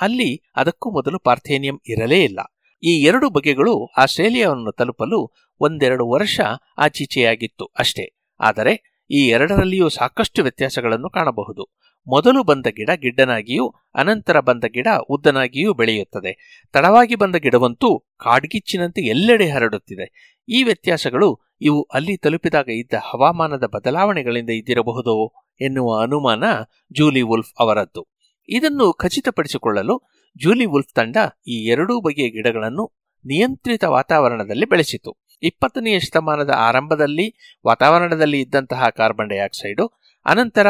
ಅಲ್ಲಿ 0.00 0.42
ಅದಕ್ಕೂ 0.56 0.90
ಮೊದಲು 0.90 1.18
ಪಾರ್ಥೇನಿಯಂ 1.18 1.80
ಇರಲೇ 1.88 2.24
ಇಲ್ಲ. 2.24 2.40
ಈ 2.82 3.02
ಎರಡು 3.02 3.30
ಬಗೆಗಳು 3.30 3.86
ಆಸ್ಟ್ರೇಲಿಯಾವನ್ನು 3.86 4.72
ತಲುಪಲು 4.72 5.32
ಒಂದೆರಡು 5.60 6.08
ವರ್ಷ 6.08 6.40
ಆಚೀಚೆಯಾಗಿತ್ತು 6.78 7.64
ಅಷ್ಟೇ. 7.78 8.18
ಆದರೆ 8.40 9.04
ಈ 9.10 9.28
ಎರಡರಲ್ಲಿಯೂ 9.28 9.88
ಸಾಕಷ್ಟು 9.88 10.42
ವ್ಯತ್ಯಾಸಗಳನ್ನು 10.42 11.10
ಕಾಣಬಹುದು. 11.10 11.72
ಮೊದಲು 12.06 12.44
ಬಂದ 12.44 12.66
ಗಿಡ 12.66 12.90
ಗಿಡ್ಡನಾಗಿಯೂ, 12.96 13.74
ಅನಂತರ 13.94 14.40
ಬಂದ 14.40 14.64
ಗಿಡ 14.64 14.86
ಉದ್ದನಾಗಿಯೂ 15.08 15.74
ಬೆಳೆಯುತ್ತದೆ. 15.74 16.62
ತಡವಾಗಿ 16.72 17.14
ಬಂದ 17.14 17.36
ಗಿಡವಂತೂ 17.36 17.98
ಕಾಡ್ಗಿಚ್ಚಿನಂತೆ 17.98 19.00
ಎಲ್ಲೆಡೆ 19.06 19.48
ಹರಡುತ್ತಿದೆ. 19.48 20.36
ಈ 20.48 20.62
ವ್ಯತ್ಯಾಸಗಳು 20.62 21.40
ಇವು 21.60 21.82
ಅಲ್ಲಿ 21.82 22.16
ತಲುಪಿದಾಗ 22.16 22.68
ಇದ್ದ 22.68 22.94
ಹವಾಮಾನದ 23.10 23.64
ಬದಲಾವಣೆಗಳಿಂದ 23.66 24.50
ಇದ್ದಿರಬಹುದು 24.50 25.34
ಎನ್ನುವ 25.60 26.02
ಅನುಮಾನ 26.02 26.44
ಜೂಲಿ 26.92 27.22
ವುಲ್ಫ್ 27.22 27.52
ಅವರದ್ದು. 27.58 28.06
ಇದನ್ನು 28.48 28.92
ಖಚಿತಪಡಿಸಿಕೊಳ್ಳಲು 28.92 30.02
ಜೂಲಿ 30.36 30.66
ವುಲ್ಫ್ 30.66 30.94
ತಂಡ 30.98 31.16
ಈ 31.48 31.56
ಎರಡೂ 31.72 31.94
ಬಗೆಯ 32.00 32.28
ಗಿಡಗಳನ್ನು 32.28 32.84
ನಿಯಂತ್ರಿತ 33.24 33.84
ವಾತಾವರಣದಲ್ಲಿ 33.96 34.66
ಬೆಳೆಸಿತು. 34.66 35.10
ಇಪ್ಪತ್ತನೆಯ 35.42 35.96
ಶತಮಾನದ 36.00 36.52
ಆರಂಭದಲ್ಲಿ 36.68 37.26
ವಾತಾವರಣದಲ್ಲಿ 37.64 38.38
ಇದ್ದಂತಹ 38.40 38.88
ಕಾರ್ಬನ್ 39.00 39.30
ಡೈಆಕ್ಸೈಡು, 39.30 39.84
ಅನಂತರ 40.26 40.66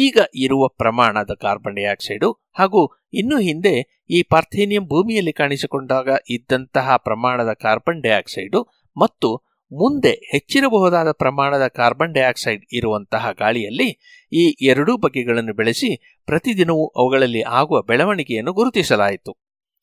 ಈಗ 0.00 0.18
ಇರುವ 0.36 0.62
ಪ್ರಮಾಣದ 0.80 1.32
ಕಾರ್ಬನ್ 1.44 1.76
ಡೈಆಕ್ಸೈಡು 1.76 2.28
ಹಾಗೂ 2.58 2.80
ಇನ್ನು 3.12 3.38
ಹಿಂದೆ 3.38 3.74
ಈ 4.10 4.18
ಪಾರ್ಥೇನಿಯಂ 4.32 4.84
ಭೂಮಿಯಲ್ಲಿ 4.84 5.32
ಕಾಣಿಸಿಕೊಂಡಾಗ 5.32 6.08
ಇದ್ದಂತಹ 6.36 6.96
ಪ್ರಮಾಣದ 7.06 7.52
ಕಾರ್ಬನ್ 7.64 8.02
ಡೈಆಕ್ಸೈಡು 8.02 8.60
ಮತ್ತು 8.96 9.28
ಮುಂದೆ 9.72 10.10
ಹೆಚ್ಚಿರಬಹುದಾದ 10.10 11.12
ಪ್ರಮಾಣದ 11.12 11.66
ಕಾರ್ಬನ್ 11.66 12.14
ಡೈಆಕ್ಸೈಡ್ 12.14 12.64
ಇರುವಂತಹ 12.72 13.30
ಗಾಳಿಯಲ್ಲಿ 13.32 13.98
ಈ 14.32 14.56
ಎರಡೂ 14.62 14.96
ಬಗೆಗಳನ್ನು 14.96 15.54
ಬೆಳೆಸಿ 15.54 16.20
ಪ್ರತಿದಿನವೂ 16.26 16.86
ಅವುಗಳಲ್ಲಿ 16.86 17.42
ಆಗುವ 17.42 17.82
ಬೆಳವಣಿಗೆಯನ್ನು 17.82 18.52
ಗುರುತಿಸಲಾಯಿತು. 18.52 19.32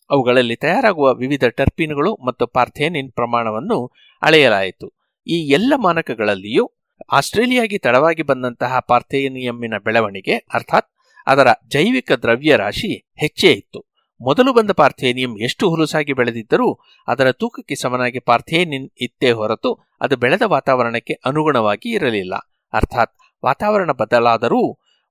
ಅವುಗಳಲ್ಲಿ 0.09 0.55
ತಯಾರಾಗುವ 0.55 1.13
ವಿವಿಧ 1.13 1.43
ಟರ್ಪಿನ್ಗಳು 1.45 2.15
ಮತ್ತು 2.25 2.47
ಪಾರ್ಥೇನಿನ್ 2.47 3.11
ಪ್ರಮಾಣವನ್ನು 3.11 3.91
ಅಳೆಯಲಾಯಿತು. 4.21 4.87
ಈ 5.27 5.49
ಎಲ್ಲ 5.49 5.73
ಮಾನಕಗಳಲ್ಲಿಯೂ 5.77 6.73
ಆಸ್ಟ್ರೇಲಿಯಾಗೆ 7.11 7.77
ತಡವಾಗಿ 7.77 8.21
ಬಂದಂತಹ 8.21 8.79
ಪಾರ್ಥೇನಿಯಮ್ಮಿನ 8.79 9.73
ಬೆಳವಣಿಗೆ, 9.83 10.35
ಅರ್ಥಾತ್ 10.53 10.89
ಅದರ 11.27 11.47
ಜೈವಿಕ 11.67 12.11
ದ್ರವ್ಯ 12.11 12.55
ರಾಶಿ 12.55 13.11
ಹೆಚ್ಚೇ 13.19 13.51
ಇತ್ತು. 13.51 13.90
ಮೊದಲು 14.21 14.53
ಬಂದ 14.53 14.71
ಪಾರ್ಥೇನಿಯಂ 14.71 15.33
ಎಷ್ಟು 15.37 15.69
ಹುಲುಸಾಗಿ 15.69 16.13
ಬೆಳೆದಿದ್ದರೂ 16.13 16.67
ಅದರ 17.07 17.31
ತೂಕಕ್ಕೆ 17.31 17.75
ಸಮನಾಗಿ 17.75 18.19
ಪಾರ್ಥೇನಿನ್ 18.19 18.89
ಇತ್ತೇ 19.01 19.31
ಹೊರತು 19.31 19.71
ಅದು 20.01 20.15
ಬೆಳೆದ 20.17 20.41
ವಾತಾವರಣಕ್ಕೆ 20.45 21.13
ಅನುಗುಣವಾಗಿ 21.25 21.89
ಇರಲಿಲ್ಲ. 21.91 22.33
ಅರ್ಥಾತ್ 22.73 23.13
ವಾತಾವರಣ 23.45 23.91
ಬದಲಾದರೂ 23.91 24.61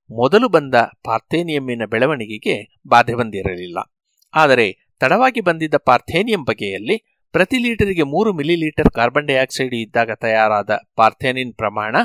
ಮೊದಲು 0.09 0.49
ಬಂದ 0.49 0.75
ಪಾರ್ಥೇನಿಯಮ್ಮಿನ 1.03 1.81
ಬೆಳವಣಿಗೆಗೆ 1.89 2.55
ಬಾಧೆ 2.87 3.13
ಬಂದಿರಲಿಲ್ಲ. 3.13 3.79
ಆದರೆ 4.33 4.67
ತಡವಾಗಿ 4.99 5.41
ಬಂದಿದ್ದ 5.41 5.75
ಪಾರ್ಥೇನಿಯಂ 5.75 6.43
ಬಗೆಯಲ್ಲಿ 6.45 6.97
ಪ್ರತಿ 7.33 7.57
ಲೀಟರ್ಗೆ 7.57 8.03
ಮೂರು 8.03 8.33
ಮಿಲಿ 8.33 8.55
ಲೀಟರ್ 8.55 8.89
ಕಾರ್ಬನ್ 8.89 9.27
ಡೈಆಕ್ಸೈಡ್ 9.27 9.73
ಇದ್ದಾಗ 9.73 10.11
ತಯಾರಾದ 10.11 10.71
ಪಾರ್ಥೇನಿನ್ 10.95 11.53
ಪ್ರಮಾಣ 11.53 11.95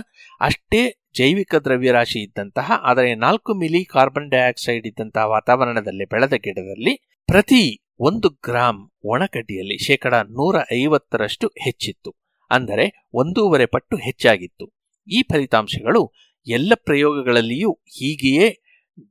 ಅಷ್ಟೇ 0.40 0.82
ಜೈವಿಕ 1.18 1.54
ದ್ರವ್ಯರಾಶಿ 1.64 2.18
ಇದ್ದಂತಹ, 2.26 2.68
ಆದರೆ 2.90 3.10
ನಾಲ್ಕು 3.24 3.50
ಮಿಲಿ 3.60 3.82
ಕಾರ್ಬನ್ 3.94 4.30
ಡೈಆಕ್ಸೈಡ್ 4.34 4.86
ಇದ್ದಂತಹ 4.86 5.24
ವಾತಾವರಣದಲ್ಲಿ 5.34 6.06
ಬೆಳೆದ 6.12 6.36
ಗಿಡದಲ್ಲಿ 6.46 6.94
ಪ್ರತಿ 7.28 7.62
ಒಂದು 8.00 8.28
ಗ್ರಾಂ 8.46 8.76
ಒಣಕಡ್ಡಿಯಲ್ಲಿ 9.04 9.76
ಶೇಕಡ 9.86 10.14
ನೂರ 10.38 10.56
ಐವತ್ತರಷ್ಟು 10.74 11.46
ಹೆಚ್ಚಿತ್ತು. 11.64 12.10
ಅಂದರೆ 12.50 12.84
ಒಂದೂವರೆ 13.14 13.66
ಪಟ್ಟು 13.74 13.96
ಹೆಚ್ಚಾಗಿತ್ತು. 13.96 14.66
ಈ 15.08 15.20
ಫಲಿತಾಂಶಗಳು 15.22 16.02
ಎಲ್ಲ 16.46 16.72
ಪ್ರಯೋಗಗಳಲ್ಲಿಯೂ 16.88 17.70
ಹೀಗೆಯೇ 17.96 18.48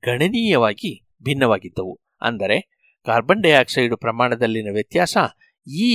ಗಣನೀಯವಾಗಿ 0.03 0.91
ಭಿನ್ನವಾಗಿದ್ದವು. 1.23 1.95
ಅಂದರೆ 2.21 2.57
ಕಾರ್ಬನ್ 3.05 3.43
ಡೈಆಕ್ಸೈಡ್ 3.43 3.95
ಪ್ರಮಾಣದಲ್ಲಿನ 4.03 4.69
ವ್ಯತ್ಯಾಸ 4.73 5.17
ಈ 5.67 5.89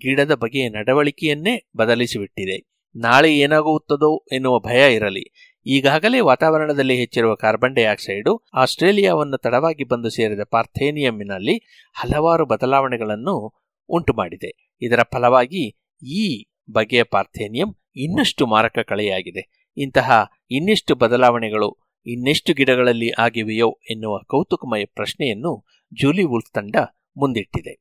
ಗಿಡದ 0.00 0.32
ಬಗೆಯ 0.42 0.66
ನಡವಳಿಕೆಯನ್ನೇ 0.68 1.54
ಬದಲಿಸಿಬಿಟ್ಟಿದೆ. 1.76 2.56
ನಾಳೆ 2.94 3.30
ಏನಾಗುತ್ತದೋ 3.38 4.10
ಎನ್ನುವ 4.32 4.56
ಭಯ 4.60 4.80
ಇರಲಿ. 4.94 5.24
ಈಗಾಗಲೇ 5.66 6.20
ವಾತಾವರಣದಲ್ಲಿ 6.20 6.96
ಹೆಚ್ಚಿರುವ 6.96 7.34
ಕಾರ್ಬನ್ 7.34 7.74
ಡೈಆಕ್ಸೈಡು 7.74 8.44
ಆಸ್ಟ್ರೇಲಿಯಾವನ್ನು 8.54 9.38
ತಡವಾಗಿ 9.38 9.84
ಬಂದು 9.84 10.10
ಸೇರಿದ 10.10 10.40
ಪಾರ್ಥೇನಿಯಂನಲ್ಲಿ 10.50 11.56
ಹಲವಾರು 11.94 12.46
ಬದಲಾವಣೆಗಳನ್ನು 12.46 13.54
ಉಂಟುಮಾಡಿದೆ. 13.88 14.78
ಇದರ 14.82 15.02
ಫಲವಾಗಿ 15.02 15.64
ಈ 16.02 16.44
ಬಗೆಯ 16.70 17.02
ಪಾರ್ಥೇನಿಯಂ 17.02 17.76
ಇನ್ನಷ್ಟು 17.96 18.46
ಮಾರಕ 18.46 18.78
ಕಳೆಯಾಗಿದೆ 18.88 19.70
ಇಂತಹ 19.76 20.30
ಇನ್ನಿಷ್ಟು 20.50 20.94
ಬದಲಾವಣೆಗಳು 20.94 21.78
ಇನ್ನೆಷ್ಟು 22.06 22.54
ಗಿಡಗಳಲ್ಲಿ 22.54 23.10
ಆಗಿವೆಯೋ 23.18 23.78
ಎನ್ನುವ 23.90 24.18
ಕೌತುಕಮಯ 24.18 24.84
ಪ್ರಶ್ನೆಯನ್ನು 24.84 25.66
ಜೂಲಿ 26.00 26.24
ವುಲ್ಫ್ 26.24 26.52
ತಂಡ 26.52 26.76
ಮುಂದಿಟ್ಟಿದೆ. 27.16 27.74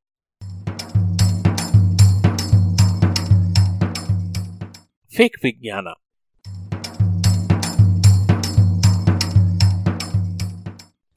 ಫೇಕ್ 5.18 5.39
ವಿಜ್ಞಾನ 5.43 5.88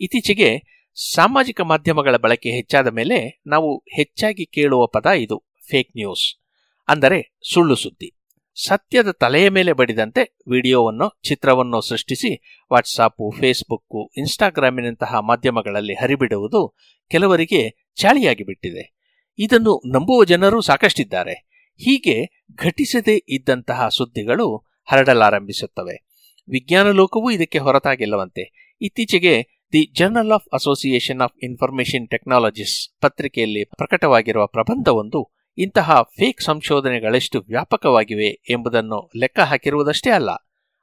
ಇತ್ತೀಚೆಗೆ 0.02 0.72
ಸಾಮಾಜಿಕ 1.14 1.60
ಮಾಧ್ಯಮಗಳ 1.60 2.16
ಬಳಕೆ 2.16 2.50
ಹೆಚ್ಚಾದ 2.50 2.86
ಮೇಲೆ 2.86 3.42
ನಾವು 3.46 3.78
ಹೆಚ್ಚಾಗಿ 3.78 4.46
ಕೇಳುವ 4.46 4.86
ಪದ 4.86 5.06
ಇದು 5.06 5.44
ಫೇಕ್ 5.70 5.96
ನ್ಯೂಸ್ 5.96 6.40
ಅಂದರೆ 6.88 7.34
ಸುಳ್ಳು 7.54 7.74
ಸುದ್ದಿ. 7.74 8.18
ಸತ್ಯದ 8.54 9.10
ತಲೆಯ 9.10 9.48
ಮೇಲೆ 9.48 9.72
ಬಡಿದಂತೆ 9.72 10.36
ವಿಡಿಯೋವನ್ನು, 10.50 11.20
ಚಿತ್ರವನ್ನು 11.22 11.80
ಸೃಷ್ಟಿಸಿ 11.80 12.42
ವಾಟ್ಸಾಪು 12.72 13.30
ಫೇಸ್ಬುಕ್ಕು 13.40 14.10
ಇನ್ಸ್ಟಾಗ್ರಾಮಿನಂತಹ 14.16 15.18
ಮಾಧ್ಯಮಗಳಲ್ಲಿ 15.18 15.94
ಹರಿಬಿಡುವುದು 15.94 16.76
ಕೆಲವರಿಗೆ 17.10 17.92
ಚಾಳಿಯಾಗಿ 17.94 18.44
ಬಿಟ್ಟಿದೆ. 18.44 18.94
ಇದನ್ನು 19.38 19.82
ನಂಬುವ 19.86 20.24
ಜನರು 20.24 20.60
ಸಾಕಷ್ಟಿದ್ದಾರೆ. 20.60 21.48
ಹೀಗೆ 21.76 22.44
ಘಟಿಸದೇ 22.54 23.24
ಇದ್ದಂತಹ 23.28 23.88
ಸುದ್ದಿಗಳು 23.88 24.56
ಹರಡಲಾರಂಭಿಸುತ್ತವೆ. 24.90 26.04
ವಿಜ್ಞಾನ 26.48 26.90
ಲೋಕವೂ 26.90 27.30
ಇದಕ್ಕೆ 27.30 27.58
ಹೊರತಾಗಿಲ್ಲವಂತೆ. 27.58 28.76
ಇತ್ತೀಚೆಗೆ 28.80 29.51
the 29.73 29.81
journal 29.93 30.31
of 30.31 30.49
association 30.53 31.20
of 31.20 31.36
information 31.43 32.07
technologies 32.09 32.74
ಪತ್ರಿಕೆಯಲ್ಲಿ 33.01 33.62
ಪ್ರಕಟವಾಗಿರುವ 33.65 34.47
ಪ್ರಬಂಧವೊಂದು 34.47 35.20
ಇಂತಹ 35.59 35.97
ಫೇಕ್ 36.19 36.40
ಸಂಶೋಧನೆಗಳೆಷ್ಟು 36.40 37.39
ವ್ಯಾಪಕವಾಗಿವೆ 37.49 38.28
ಎಂಬುದನ್ನು 38.51 38.99
ಲೆಕ್ಕ 39.16 39.40
ಹಾಕಿರುವುದಷ್ಟೇ 39.40 40.11
ಅಲ್ಲ, 40.11 40.31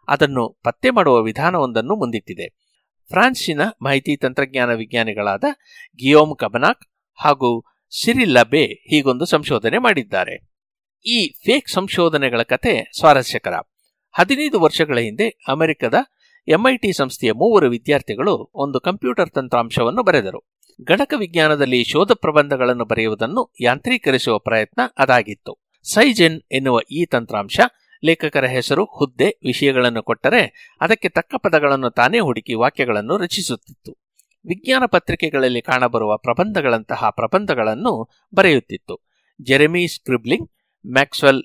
ಅದನ್ನು 0.07 0.43
ಪತ್ತೆ 0.63 0.89
ಮಾಡುವ 0.89 1.21
ವಿಧಾನವೊಂದನ್ನು 1.21 1.95
ಮುಂದಿಟ್ಟಿದೆ. 1.95 2.47
ಫ್ರಾನ್ಸಿನ 3.11 3.61
ಮಾಹಿತಿ 3.81 4.15
ತಂತ್ರಜ್ಞಾನ 4.15 4.71
ವಿಜ್ಞಾನಿಗಳಾದ 4.73 5.43
ಗಿಯೋಮ್ 5.99 6.35
ಕಬನಾಕ್ 6.37 6.83
ಹಾಗೂ 7.19 7.65
ಸಿರಿ 7.93 8.25
ಲಬೆ 8.25 8.65
ಹೀಗೊಂದು 8.65 9.25
ಸಂಶೋಧನೆ 9.25 9.77
ಮಾಡಿದ್ದಾರೆ. 9.77 10.35
ಈ 11.05 11.19
ಫೇಕ್ 11.45 11.69
ಸಂಶೋಧನೆಗಳ 11.69 12.41
ಕತೆ 12.43 12.91
ಸ್ವಾರಸ್ಯಕರ. 12.99 13.55
ಹದಿನೈದು 14.15 14.59
ವರ್ಷಗಳ 14.59 14.97
ಹಿಂದೆ 14.99 15.29
ಅಮೆರಿಕದ 15.47 15.95
ಎಂಐಟಿ 16.49 16.93
ಸಂಸ್ಥೆಯ 16.93 17.31
ಮೂವರು 17.31 17.69
ವಿದ್ಯಾರ್ಥಿಗಳು 17.69 18.51
ಒಂದು 18.53 18.79
ಕಂಪ್ಯೂಟರ್ 18.79 19.29
ತಂತ್ರಾಂಶವನ್ನು 19.29 20.03
ಬರೆದರು. 20.03 20.39
ಗಣಕ 20.81 21.13
ವಿಜ್ಞಾನದಲ್ಲಿ 21.17 21.83
ಶೋಧ 21.83 22.11
ಪ್ರಬಂಧಗಳನ್ನು 22.11 22.85
ಬರೆಯುವುದನ್ನು 22.85 23.53
ಯಾಂತ್ರೀಕರಿಸುವ 23.61 24.39
ಪ್ರಯತ್ನ 24.39 24.81
ಅದಾಗಿತ್ತು. 24.97 25.61
ಸೈಜೆನ್ 25.83 26.41
ಎನ್ನುವ 26.51 26.79
ಈ 26.91 27.05
ತಂತ್ರಾಂಶ 27.05 27.59
ಲೇಖಕರ 28.05 28.45
ಹೆಸರು, 28.45 28.85
ಹುದ್ದೆ, 28.85 29.29
ವಿಷಯಗಳನ್ನು 29.45 30.03
ಕೊಟ್ಟರೆ 30.03 30.75
ಅದಕ್ಕೆ 30.81 31.09
ತಕ್ಕ 31.09 31.35
ಪದಗಳನ್ನು 31.35 31.89
ತಾನೇ 31.89 32.19
ಹುಡುಕಿ 32.19 32.53
ವಾಕ್ಯಗಳನ್ನು 32.53 33.17
ರಚಿಸುತ್ತಿತ್ತು. 33.17 33.95
ವಿಜ್ಞಾನ 34.45 34.83
ಪತ್ರಿಕೆಗಳಲ್ಲಿ 34.85 35.61
ಕಾಣಬರುವ 35.61 36.17
ಪ್ರಬಂಧಗಳಂತಹ 36.17 37.09
ಪ್ರಬಂಧಗಳನ್ನು 37.09 38.09
ಬರೆಯುತ್ತಿತ್ತು. 38.35 39.05
ಜೆರೆಮಿ 39.41 39.87
ಸ್ಕ್ರಿಬ್ಲಿಂಗ್, 39.87 40.51
ಮ್ಯಾಕ್ಸ್ವೆಲ್ 40.87 41.43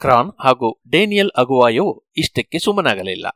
ಕ್ರಾನ್ 0.00 0.32
ಹಾಗೂ 0.40 0.80
ಡೇನಿಯಲ್ 0.90 1.30
ಅಗುವಾಯೋ 1.36 2.04
ಇಷ್ಟಕ್ಕೆ 2.16 2.58
ಸುಮ್ಮನಾಗಲಿಲ್ಲ 2.58 3.26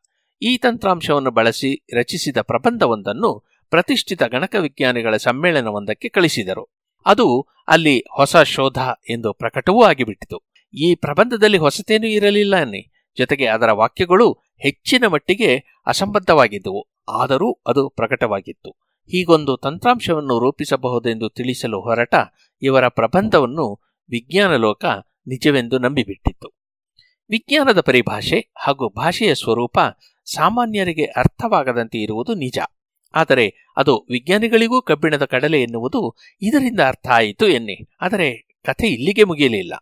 ಈ 0.43 0.59
ತಂತ್ರಾಂಶವನ್ನು 0.59 1.31
ಬಳಸಿ 1.31 1.87
ರಚಿಸಿದ 1.97 2.37
ಪ್ರಬಂಧವೊಂದನ್ನು 2.37 3.47
ಪ್ರತಿಷ್ಠಿತ 3.71 4.23
ಗಣಕ 4.23 4.57
ವಿಜ್ಞಾನಿಗಳ 4.61 5.17
ಸಮ್ಮೇಳನವೊಂದಕ್ಕೆ 5.17 6.09
ಕಳಿಸಿದರು. 6.09 6.77
ಅದು 7.07 7.47
ಅಲ್ಲಿ 7.69 8.05
ಹೊಸ 8.17 8.37
ಶೋಧ 8.37 8.79
ಎಂದು 9.11 9.33
ಪ್ರಕಟವೂ 9.33 9.83
ಆಗಿಬಿಟ್ಟಿತು. 9.83 10.51
ಈ 10.75 10.95
ಪ್ರಬಂಧದಲ್ಲಿ 10.95 11.59
ಹೊಸತೇನೂ 11.59 12.07
ಇರಲಿಲ್ಲ 12.07 12.57
ಅನ್ನಿ. 12.57 12.93
ಜೊತೆಗೆ 13.19 13.47
ಅದರ 13.47 13.73
ವಾಕ್ಯಗಳು 13.73 14.33
ಹೆಚ್ಚಿನ 14.33 15.07
ಮಟ್ಟಿಗೆ 15.07 15.57
ಅಸಂಬದ್ಧವಾಗಿದ್ದವು. 15.87 16.91
ಆದರೂ 17.09 17.53
ಅದು 17.67 17.89
ಪ್ರಕಟವಾಗಿತ್ತು. 17.89 18.71
ಹೀಗೊಂದು 19.07 19.57
ತಂತ್ರಾಂಶವನ್ನು 19.57 20.39
ರೂಪಿಸಬಹುದೆಂದು 20.39 21.31
ತಿಳಿಸಲು 21.31 21.81
ಹೊರಟ 21.81 22.15
ಇವರ 22.63 22.89
ಪ್ರಬಂಧವನ್ನು 22.89 23.97
ವಿಜ್ಞಾನ 24.11 24.57
ಲೋಕ 24.57 24.85
ನಿಜವೆಂದು 25.27 25.79
ನಂಬಿಬಿಟ್ಟಿತ್ತು. 25.79 26.60
ವಿಜ್ಞಾನದ 27.31 27.81
ಪರಿಭಾಷೆ 27.81 28.53
ಹಾಗೂ 28.57 28.89
ಭಾಷೆಯ 28.89 29.35
ಸ್ವರೂಪ 29.35 29.79
ಸಾಮಾನ್ಯರಿಗೆ 30.25 31.05
ಅರ್ಥವಾಗದಂತೆ 31.05 31.99
ಇರುವುದು 31.99 32.35
ನಿಜ. 32.35 32.59
ಆದರೆ 33.15 33.73
ಅದು 33.77 34.07
ವಿಜ್ಞಾನಿಗಳಿಗೂ 34.11 34.83
ಕಬ್ಬಿಣದ 34.83 35.25
ಕಡಲೆ 35.25 35.63
ಎನ್ನುವುದು 35.63 36.15
ಇದರಿಂದ 36.43 36.81
ಅರ್ಥ 36.81 37.09
ಆಯಿತು 37.09 37.49
ಎನ್ನಿ. 37.49 37.89
ಆದರೆ 38.01 38.49
ಕಥೆ 38.65 38.89
ಇಲ್ಲಿಗೆ 38.89 39.25
ಮುಗಿಯಲಿಲ್ಲ. 39.25 39.75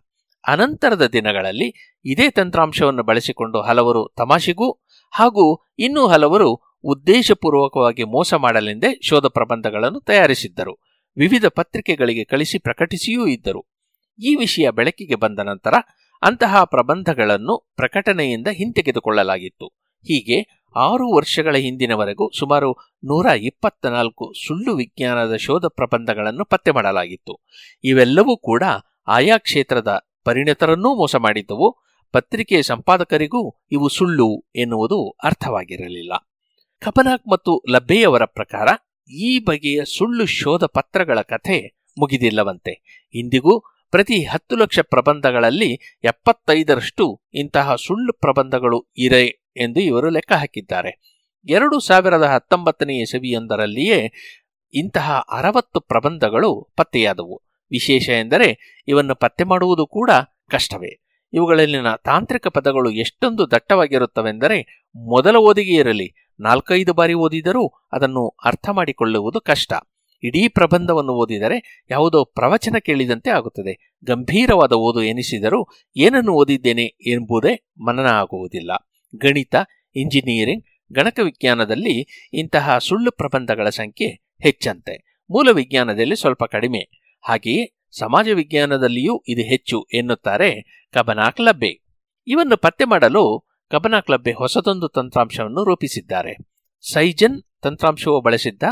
ಅನಂತರದ 0.47 1.07
ದಿನಗಳಲ್ಲಿ 1.07 1.99
ಇದೇ 2.05 2.31
ತಂತ್ರಾಂಶವನ್ನು 2.31 3.03
ಬಳಸಿಕೊಂಡು 3.03 3.61
ಹಲವರು 3.61 4.15
ತಮಾಷೆಗೂ 4.17 4.85
ಹಾಗೂ 5.13 5.73
ಇನ್ನೂ 5.79 6.07
ಹಲವರು 6.07 6.79
ಉದ್ದೇಶಪೂರ್ವಕವಾಗಿ 6.85 8.05
ಮೋಸ 8.05 8.35
ಮಾಡಲೆಂದೇ 8.35 9.01
ಶೋಧ 9.03 9.27
ಪ್ರಬಂಧಗಳನ್ನು 9.27 10.01
ತಯಾರಿಸಿದ್ದರು. 10.01 10.79
ವಿವಿಧ 11.17 11.47
ಪತ್ರಿಕೆಗಳಿಗೆ 11.47 12.25
ಕಳಿಸಿ 12.25 12.59
ಪ್ರಕಟಿಸಿಯೂ 12.59 13.27
ಇದ್ದರು. 13.27 13.65
ಈ 14.25 14.35
ವಿಷಯ 14.35 14.71
ಬೆಳಕಿಗೆ 14.71 15.15
ಬಂದ 15.15 15.39
ನಂತರ 15.39 15.75
ಅಂತಹ 16.23 16.65
ಪ್ರಬಂಧಗಳನ್ನು 16.65 17.73
ಪ್ರಕಟಣೆಯಿಂದ 17.77 18.47
ಹಿಂತೆಗೆದುಕೊಳ್ಳಲಾಗಿತ್ತು. 18.47 19.67
ಹೀಗೆ 20.03 20.59
ಆರು 20.77 21.17
ವರ್ಷಗಳ 21.17 21.57
ಹಿಂದಿನವರೆಗೂ 21.57 22.31
ಸುಮಾರು 22.39 22.73
ನೂರ 23.05 23.27
ಇಪ್ಪತ್ತ 23.27 23.87
ನಾಲ್ಕು 23.87 24.33
ಸುಳ್ಳು 24.47 24.77
ವಿಜ್ಞಾನದ 24.77 25.37
ಶೋಧ 25.37 25.65
ಪ್ರಬಂಧಗಳನ್ನು 25.67 26.45
ಪತ್ತೆ 26.45 26.71
ಮಾಡಲಾಗಿತ್ತು. 26.71 27.47
ಇವೆಲ್ಲವೂ 27.85 28.37
ಕೂಡ 28.37 28.63
ಆಯಾ 29.07 29.39
ಕ್ಷೇತ್ರದ 29.39 30.13
ಪರಿಣಿತರನ್ನೂ 30.25 30.95
ಮೋಸ 30.95 31.17
ಮಾಡಿದ್ದವು. 31.17 31.77
ಪತ್ರಿಕೆಯ 32.13 32.63
ಸಂಪಾದಕರಿಗೂ 32.63 33.55
ಇವು 33.73 33.89
ಸುಳ್ಳು 33.89 34.45
ಎನ್ನುವುದು 34.57 35.11
ಅರ್ಥವಾಗಿರಲಿಲ್ಲ. 35.11 36.13
ಕಪನಾಕ್ 36.81 37.29
ಮತ್ತು 37.29 37.63
ಲಬ್ಬೆಯವರ 37.71 38.25
ಪ್ರಕಾರ 38.25 38.69
ಈ 39.11 39.39
ಬಗೆಯ 39.39 39.85
ಸುಳ್ಳು 39.85 40.27
ಶೋಧ 40.27 40.65
ಪತ್ರಗಳ 40.65 41.21
ಕಥೆ 41.21 41.79
ಮುಗಿದಿಲ್ಲವಂತೆ. 41.99 43.05
ಇಂದಿಗೂ 43.15 43.63
ಪ್ರತಿ 43.91 44.25
ಹತ್ತು 44.25 44.57
ಲಕ್ಷ 44.57 44.79
ಪ್ರಬಂಧಗಳಲ್ಲಿ 44.79 45.99
ಎಪ್ಪತ್ತೈದರಷ್ಟು 46.05 47.23
ಇಂತಹ 47.35 47.75
ಸುಳ್ಳು 47.75 48.13
ಪ್ರಬಂಧಗಳು 48.13 48.87
ಇರೆ 48.99 49.27
ಎಂದು 49.57 49.81
ಇವರು 49.81 50.09
ಲೆಕ್ಕ 50.09 50.33
ಹಾಕಿದ್ದಾರೆ. 50.33 51.21
ಎರಡು 51.47 51.81
ಸಾವಿರದ 51.81 52.23
ಹತ್ತೊಂಬತ್ತನೇ 52.23 52.95
ಇಸವಿಯೊಂದರಲ್ಲಿಯೇ 53.01 54.13
ಇಂತಹ 54.75 55.27
ಅರವತ್ತು 55.33 55.81
ಪ್ರಬಂಧಗಳು 55.81 56.75
ಪತ್ತೆಯಾದವು. 56.77 57.43
ವಿಶೇಷ 57.71 58.09
ಎಂದರೆ 58.09 58.83
ಇವನ್ನು 58.89 59.15
ಪತ್ತೆ 59.15 59.45
ಮಾಡುವುದು 59.45 59.87
ಕೂಡ 59.87 60.11
ಕಷ್ಟವೇ. 60.51 61.05
ಇವುಗಳಲ್ಲಿನ 61.33 61.95
ತಾಂತ್ರಿಕ 62.05 62.47
ಪದಗಳು 62.47 62.91
ಎಷ್ಟೊಂದು 62.91 63.51
ದಟ್ಟವಾಗಿರುತ್ತವೆಂದರೆ 63.51 64.89
ಮೊದಲ 64.97 65.37
ಓದಿಗೆ 65.37 65.75
ಇರಲಿ, 65.75 66.15
ನಾಲ್ಕೈದು 66.41 66.93
ಬಾರಿ 66.95 67.15
ಓದಿದರೂ 67.15 67.69
ಅದನ್ನು 67.93 68.29
ಅರ್ಥ 68.45 68.69
ಮಾಡಿಕೊಳ್ಳುವುದು 68.69 69.41
ಕಷ್ಟ. 69.41 69.73
ಇಡೀ 70.23 70.49
ಪ್ರಬಂಧವನ್ನು 70.49 71.13
ಓದಿದರೆ 71.13 71.85
ಯಾವುದೋ 71.91 72.25
ಪ್ರವಚನ 72.25 72.77
ಕೇಳಿದಂತೆ 72.79 73.31
ಆಗುತ್ತದೆ. 73.31 73.97
ಗಂಭೀರವಾದ 74.05 74.73
ಓದು 74.73 75.03
ಎನಿಸಿದರೂ 75.03 75.67
ಏನನ್ನು 75.97 76.33
ಓದಿದ್ದೇನೆ 76.33 76.85
ಎಂಬುದೇ 76.85 77.71
ಮನನ 77.87 78.07
ಆಗುವುದಿಲ್ಲ. 78.07 78.71
ಗಣಿತ, 79.17 79.55
ಇಂಜಿನಿಯರಿಂಗ್, 79.97 80.65
ಗಣಕ 80.93 81.21
ವಿಜ್ಞಾನದಲ್ಲಿ 81.23 82.29
ಇಂತಹ 82.33 82.79
ಸುಳ್ಳು 82.79 83.11
ಪ್ರಬಂಧಗಳ 83.11 83.69
ಸಂಖ್ಯೆ 83.69 84.09
ಹೆಚ್ಚಂತೆ. 84.41 85.25
ಮೂಲ 85.31 85.51
ವಿಜ್ಞಾನದಲ್ಲಿ 85.51 86.17
ಸ್ವಲ್ಪ 86.17 86.45
ಕಡಿಮೆ. 86.45 86.79
ಹಾಗೆಯೇ 87.23 87.79
ಸಮಾಜ 87.99 88.29
ವಿಜ್ಞಾನದಲ್ಲಿಯೂ 88.29 89.23
ಇದು 89.29 89.41
ಹೆಚ್ಚು 89.41 89.87
ಎನ್ನುತ್ತಾರೆ 89.95 90.81
ಕಬನಾ 90.95 91.31
ಕ್ಲಬ್ಬೆ 91.31 91.83
ಇವನ್ನು 92.27 92.57
ಪತ್ತೆ 92.57 92.85
ಮಾಡಲು 92.85 93.49
ಕಬನಾ 93.71 94.01
ಕ್ಲಬ್ಬೆ 94.01 94.33
ಹೊಸದೊಂದು 94.33 94.89
ತಂತ್ರಾಂಶವನ್ನು 94.89 95.65
ರೂಪಿಸಿದ್ದಾರೆ. 95.65 96.37
ಸೈಜನ್ 96.93 97.43
ತಂತ್ರಾಂಶವು 97.63 98.21
ಬಳಸಿದ್ದ 98.21 98.63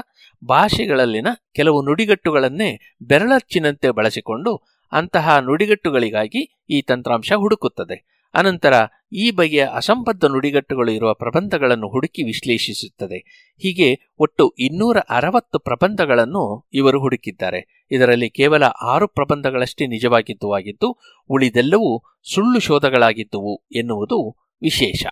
ಭಾಷೆಗಳಲ್ಲಿನ 0.44 1.26
ಕೆಲವು 1.54 1.82
ನುಡಿಗಟ್ಟುಗಳನ್ನೇ 1.82 2.96
ಬೆರಳಚ್ಚಿನಂತೆ 3.02 3.90
ಬಳಸಿಕೊಂಡು 3.90 4.56
ಅಂತಹ 4.92 5.38
ನುಡಿಗಟ್ಟುಗಳಿಗಾಗಿ 5.38 6.62
ಈ 6.70 6.82
ತಂತ್ರಾಂಶ 6.82 7.32
ಹುಡುಕುತ್ತದೆ. 7.32 8.16
ಅನಂತರ 8.34 8.74
ಈ 9.12 9.30
ಬಗೆಯ 9.30 9.66
ಅಸಂಬದ್ಧ 9.74 10.24
ನುಡಿಗಟ್ಟುಗಳು 10.24 10.90
ಇರುವ 10.90 11.14
ಪ್ರಬಂಧಗಳನ್ನು 11.14 11.88
ಹುಡುಕಿ 11.88 12.22
ವಿಶ್ಲೇಷಿಸುತ್ತದೆ. 12.22 13.50
ಹೀಗೆ 13.58 14.12
ಒಟ್ಟು 14.18 14.54
ಇನ್ನೂರ 14.58 14.96
ಅರವತ್ತು 14.98 15.58
ಪ್ರಬಂಧಗಳನ್ನು 15.58 16.68
ಇವರು 16.72 17.00
ಹುಡುಕಿದ್ದಾರೆ. 17.00 17.86
ಇದರಲ್ಲಿ 17.90 18.30
ಕೇವಲ 18.30 18.64
ಆರು 18.64 19.08
ಪ್ರಬಂಧಗಳಷ್ಟೇ 19.08 19.86
ನಿಜವಾಗಿದ್ದು 19.86 20.52
ಆಗಿದ್ದು, 20.52 20.98
ಉಳಿದೆಲ್ಲವೂ 21.28 22.02
ಸುಳ್ಳು 22.34 22.60
ಶೋಧಗಳಾಗಿದ್ದುವು 22.60 23.66
ಎನ್ನುವುದು 23.76 24.48
ವಿಶೇಷ. 24.62 25.06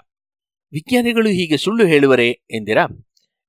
ವಿಜ್ಞಾನಿಗಳು 0.72 1.28
ಹೀಗೆ 1.28 1.56
ಸುಳ್ಳು 1.56 1.86
ಹೇಳುವರೇ 1.86 2.30
ಎಂದಿರಾ? 2.30 2.86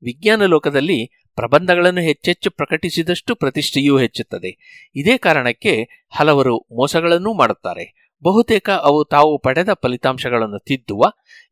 ವಿಜ್ಞಾನ 0.05 0.45
ಲೋಕದಲ್ಲಿ 0.45 1.11
ಪ್ರಬಂಧಗಳನ್ನು 1.35 2.01
ಹೆಚ್ಚೆಚ್ಚು 2.01 2.51
ಪ್ರಕಟಿಸಿದಷ್ಟು 2.51 3.35
ಪ್ರತಿಷ್ಠೆಯೂ 3.35 3.97
ಹೆಚ್ಚುತ್ತದೆ. 3.97 4.81
ಇದೇ 4.95 5.17
ಕಾರಣಕ್ಕೆ 5.17 6.05
ಹಲವರು 6.15 6.57
ಮೋಸಗಳನ್ನೂ 6.57 7.33
ಮಾಡುತ್ತಾರೆ. 7.33 8.11
ಬಹುತೇಕ 8.23 8.69
ಅವು 8.69 9.05
ತಾವು 9.05 9.37
ಪಡೆದ 9.37 9.69
ಫಲಿತಾಂಶಗಳನ್ನು 9.73 10.59
ತಿದ್ದುವ, 10.59 11.03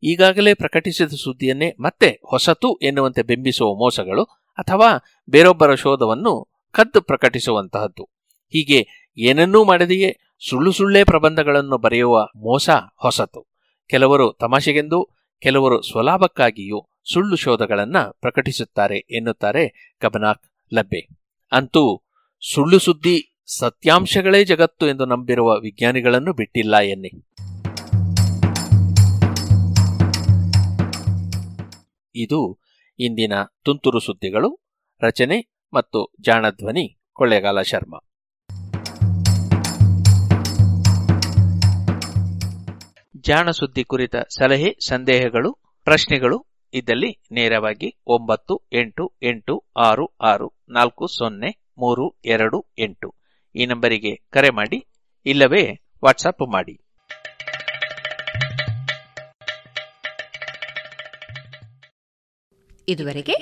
ಈಗಾಗಲೇ 0.02 0.54
ಪ್ರಕಟಿಸಿದ 0.54 1.06
ಸುದ್ದಿಯನ್ನೇ 1.06 1.74
ಮತ್ತೆ 1.80 2.20
ಹೊಸತು 2.24 2.78
ಎನ್ನುವಂತೆ 2.82 3.22
ಬಿಂಬಿಸುವ 3.22 3.74
ಮೋಸಗಳು 3.74 4.24
ಅಥವಾ 4.58 4.86
ಬೇರೊಬ್ಬರ 5.30 5.74
ಶೋಧವನ್ನು 5.74 6.64
ಕದ್ದು 6.70 7.02
ಪ್ರಕಟಿಸುವಂತಹದ್ದು. 7.02 8.04
ಹೀಗೆ 8.48 8.86
ಏನನ್ನೂ 9.18 9.64
ಮಾಡದೆಯೇ 9.64 10.18
ಸುಳ್ಳು 10.48 10.72
ಸುಳ್ಳೇ 10.72 11.04
ಪ್ರಬಂಧಗಳನ್ನು 11.04 11.78
ಬರೆಯುವ 11.78 12.28
ಮೋಸ 12.36 12.70
ಹೊಸತು. 12.96 13.54
ಕೆಲವರು 13.88 14.32
ತಮಾಷೆಗೆಂದು, 14.32 15.08
ಕೆಲವರು 15.42 15.82
ಸ್ವಲಾಭಕ್ಕಾಗಿಯೂ 15.82 16.93
ಸುಳ್ಳು 17.12 17.36
ಶೋಧಗಳನ್ನ 17.36 17.98
ಪ್ರಕಟಿಸುತ್ತಾರೆ 17.98 18.96
ಎನ್ನುತ್ತಾರೆ 18.96 19.94
ಕಬನಾಕ್ 20.00 20.42
ಲಬ್ಬೆ. 20.74 21.08
ಅಂತೂ 21.52 22.02
ಸುಳ್ಳು 22.54 22.78
ಸುದ್ದಿ 22.78 23.36
ಸತ್ಯಾಂಶಗಳೇ 23.58 24.44
ಜಗತ್ತು 24.44 24.88
ಎಂದು 24.88 25.04
ನಂಬಿರುವ 25.04 25.50
ವಿಜ್ಞಾನಿಗಳನ್ನು 25.50 26.32
ಬಿಟ್ಟಿಲ್ಲ 26.32 26.76
ಎನ್ನಿ. 26.76 27.26
ಇದು 32.14 32.60
ಇಂದಿನ 32.98 33.32
ತುಂತುರು 33.64 34.00
ಸುದ್ದಿಗಳು, 34.00 34.64
ರಚನೆ 35.00 35.66
ಮತ್ತು 35.74 36.12
ಜಾಣಧ್ವನಿ 36.20 37.00
ಕೊಳ್ಳೇಗಾಲ 37.12 37.62
ಶರ್ಮಾ. 37.62 37.98
ಜಾಣ 43.16 43.50
ಸುದ್ದಿ 43.50 43.84
ಕುರಿತ 43.84 44.16
ಸಲಹೆ, 44.16 44.76
ಸಂದೇಹಗಳು, 44.88 45.52
ಪ್ರಶ್ನೆಗಳು 45.84 46.53
ಇದ್ದಲ್ಲಿ 46.74 47.18
ನೇರವಾಗಿ 47.32 47.96
ಒಂಬತ್ತು, 48.06 48.60
ಎಂಟು 48.72 49.12
ಎಂಟು, 49.22 49.64
ಆರು 49.76 50.16
ಆರು, 50.20 50.52
ನಾಲ್ಕು, 50.68 51.06
ಸೊನ್ನೆ, 51.06 51.70
ಮೂರು, 51.78 52.20
ಎರಡು, 52.24 52.66
ಎಂಟು. 52.78 53.14
ಈ 53.54 53.66
ನಂಬರಿಗೆ 53.66 54.16
ಕರೆ 54.30 54.50
ಮಾಡಿ, 54.50 54.86
ಇಲ್ಲವೇ 55.26 55.80
ವಾಟ್ಸಪ್ 56.04 56.52
ಮಾಡಿ. 56.52 56.80
ಇದುವರೆಗೆ 62.88 63.34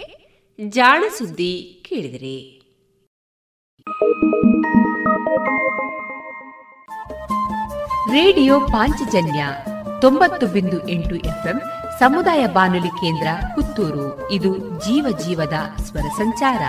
ಜಾಣ 0.68 1.04
ಸುದ್ದಿ 1.18 1.84
ಕೇಳಿದಿರಿ. 1.88 2.58
ರೇಡಿಯೋ 8.12 8.60
ಪಾಂಚಜನ್ಯ 8.60 9.46
ತೊಂಬತ್ತು 10.00 10.46
ಬಿಂದು 10.46 10.88
ಎಂಟು 10.88 11.14
ಎಫ್ಎಂ 11.14 11.60
ಸಮುದಾಯ 11.98 12.46
ಬಾನುಲಿ 12.46 12.88
ಕೇಂದ್ರ 12.88 13.26
ಪುತ್ತೂರು. 13.54 14.30
ಇದು 14.30 14.58
ಜೀವ 14.58 15.18
ಜೀವದ 15.18 15.80
ಸ್ವರ 15.80 16.00
ಸಂಚಾರ. 16.00 16.60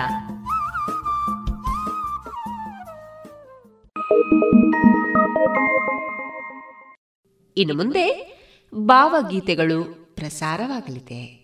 ಇನ್ನು 7.56 7.76
ಮುಂದೆ 7.76 8.34
ಭಾವಗೀತೆಗಳು 8.74 9.84
ಪ್ರಸಾರವಾಗಲಿದೆ. 10.14 11.43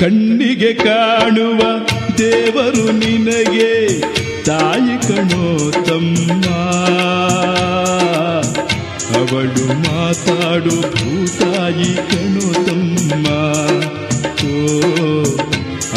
ಕಣ್ಣಿಗೆ 0.00 0.72
ಕಾಣುವ 0.74 1.58
ದೇವರು 2.18 2.92
ನಿನಗೆ 2.92 4.00
ತಾಯಿ 4.44 5.08
ಕಣೋ 5.08 5.70
ತಮ್ಮ. 5.70 6.44
ಅವಳು 9.16 9.66
ಮಾತಾಡು 9.66 10.80
ಭೂತಾಯಿ 10.80 11.94
ಕಣೋ 11.94 12.64
ತಮ್ಮ. 12.64 13.26
ಓ, 14.48 14.74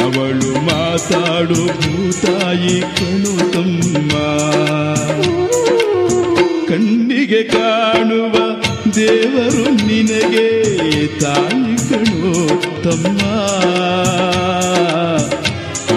ಅವಳು 0.04 0.66
ಮಾತಾಡು 0.66 1.66
ಭೂತಾಯಿ 1.66 2.82
ಕಣೋ 2.82 3.52
ತಮ್ಮ. 3.52 4.10
ಕಣ್ಣಿಗೆ 6.68 7.44
ಕಾಣುವ 7.44 8.49
ದೇವರು 8.96 9.88
ನಿನಗೆ 9.88 10.50
ತಾಯಿ 11.20 11.78
ತಮ್ಮ. 12.84 13.20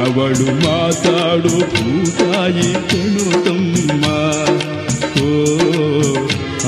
ಅವಳು 0.03 0.55
ಮಾತಾಡು 0.55 1.49
ಭೂತಾಯಿ 1.49 2.73
ಕಣು 2.73 3.45
ತಮ್ಮ. 3.45 4.05
ಓ, 5.23 5.45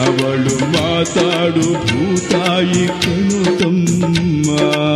ಅವಳು 0.04 0.64
ಮಾತಾಡು 0.72 1.72
ಭೂತಾಯಿ 1.72 2.86
ಕಣು 2.86 3.58
ತಮ್ಮ. 3.58 4.93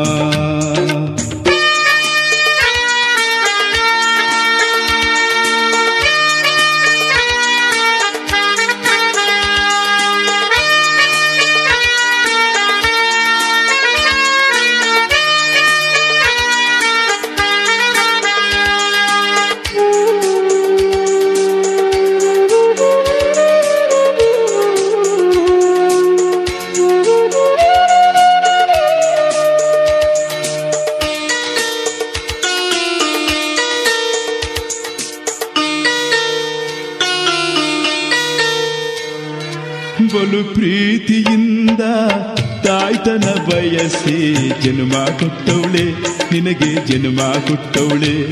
ಜನ್ಮ 46.98 47.20
ಕೊಟ್ಟವಳೆ. 47.48 48.30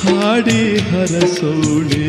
ಹಾಡಿ 0.00 0.78
ಹರಸೋಳೆ 0.78 2.05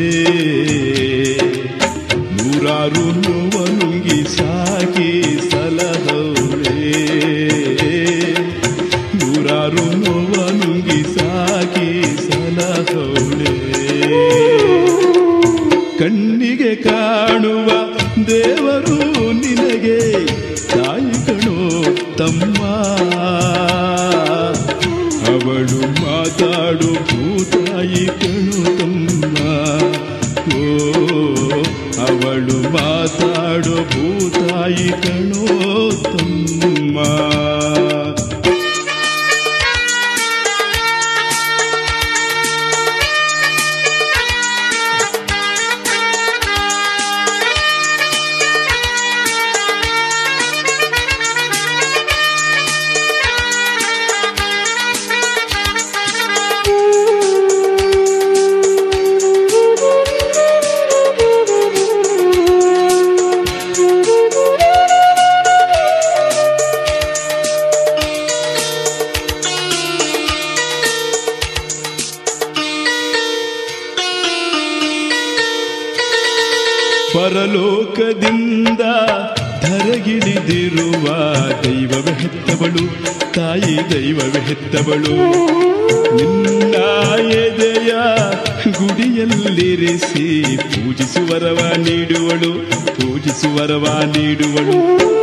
ಪೂಜಿಸುವರವ 91.17 91.59
ನೀಡುವಳು 91.77 92.51
ಪೂಜಿಸುವರವ 92.95 93.85
ನೀಡುವಳು. 94.15 94.75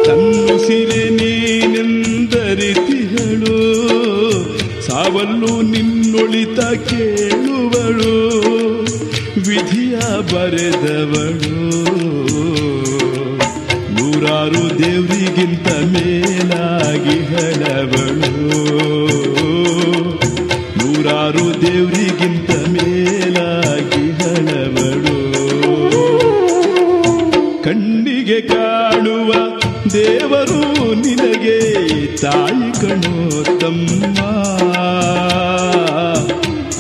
ತನ್ನುಸಿರೆ 0.05 1.03
ನೀನೆಂದರಿತಿಹಳು 1.11 1.93
ಸಾವಲ್ಲು 4.87 5.53
ನಿನ್ನೊಳಿತ 5.63 6.61
ಕೇಳುವಳು, 6.91 8.15
ವಿಧಿಯ 9.49 9.97
ಬರೆದವಳು. 10.33 11.55
ನೂರಾರು 13.95 14.65
ದೇವರಿಗಿಂತ 14.79 15.69
ಮೇಲಾಗಿ 15.93 17.17
ಹೇಳವಳು. 17.33 18.33
ನೂರಾರು 20.79 21.47
ದೇವರಿಗಿಂತ 21.63 22.51
ಕಣ್ಣಿಗೆ 28.25 28.41
ಕಾಣುವ 28.41 29.33
ದೇವರು 29.93 30.61
ನಿನಗೆ 30.95 31.59
ತಾಯಿ 32.17 32.69
ಕಣೋ 32.81 33.43
ತಮ್ಮ. 33.59 34.19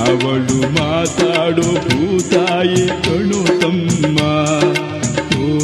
ಅವಳು 0.04 0.58
ಮಾತಾಡು 0.72 1.66
ಭೂತಾಯಿ 1.84 2.86
ಕಣೋ 3.04 3.60
ತಮ್ಮ. 3.60 4.18
ಓ, 5.38 5.58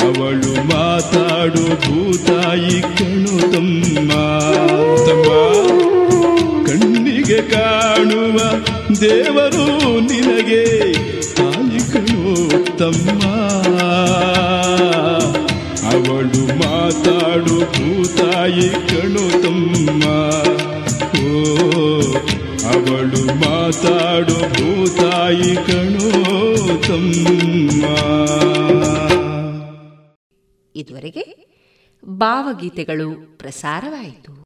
ಅವಳು 0.00 0.54
ಮಾತಾಡು 0.66 1.64
ಭೂತಾಯಿ 1.84 2.80
ಕಣೋ 2.80 3.52
ತಮ್ಮ. 3.52 4.10
ತಮ್ಮ, 5.06 5.28
ಕಣ್ಣಿಗೆ 6.64 7.42
ಕಾಣುವ 7.42 8.38
ದೇವರು 9.00 9.66
ನಿನಗೆ 10.00 10.92
ತಾಯಿ 11.34 11.92
ಕಣೋ 11.92 12.48
ತಮ್ಮ. 12.76 13.65
ಅವಳು 15.88 16.46
ಮಾತಾಡು 16.46 17.60
ಭೂತಾಯಿ 17.60 18.68
ಕಣು 18.70 19.42
ತಮ್ಮ. 19.42 20.04
ಓ 21.20 21.42
ಅವಳು 22.68 23.26
ಮಾತಾಡು 23.34 24.34
ಭೂತಾಯಿ 24.34 25.54
ಕಣು 25.54 26.10
ತಮ್ಮ. 26.88 27.84
ಇದುವರೆಗೆ 30.76 31.46
ಭಾವಗೀತೆಗಳು 32.04 33.38
ಪ್ರಸಾರವಾಯಿತು. 33.38 34.45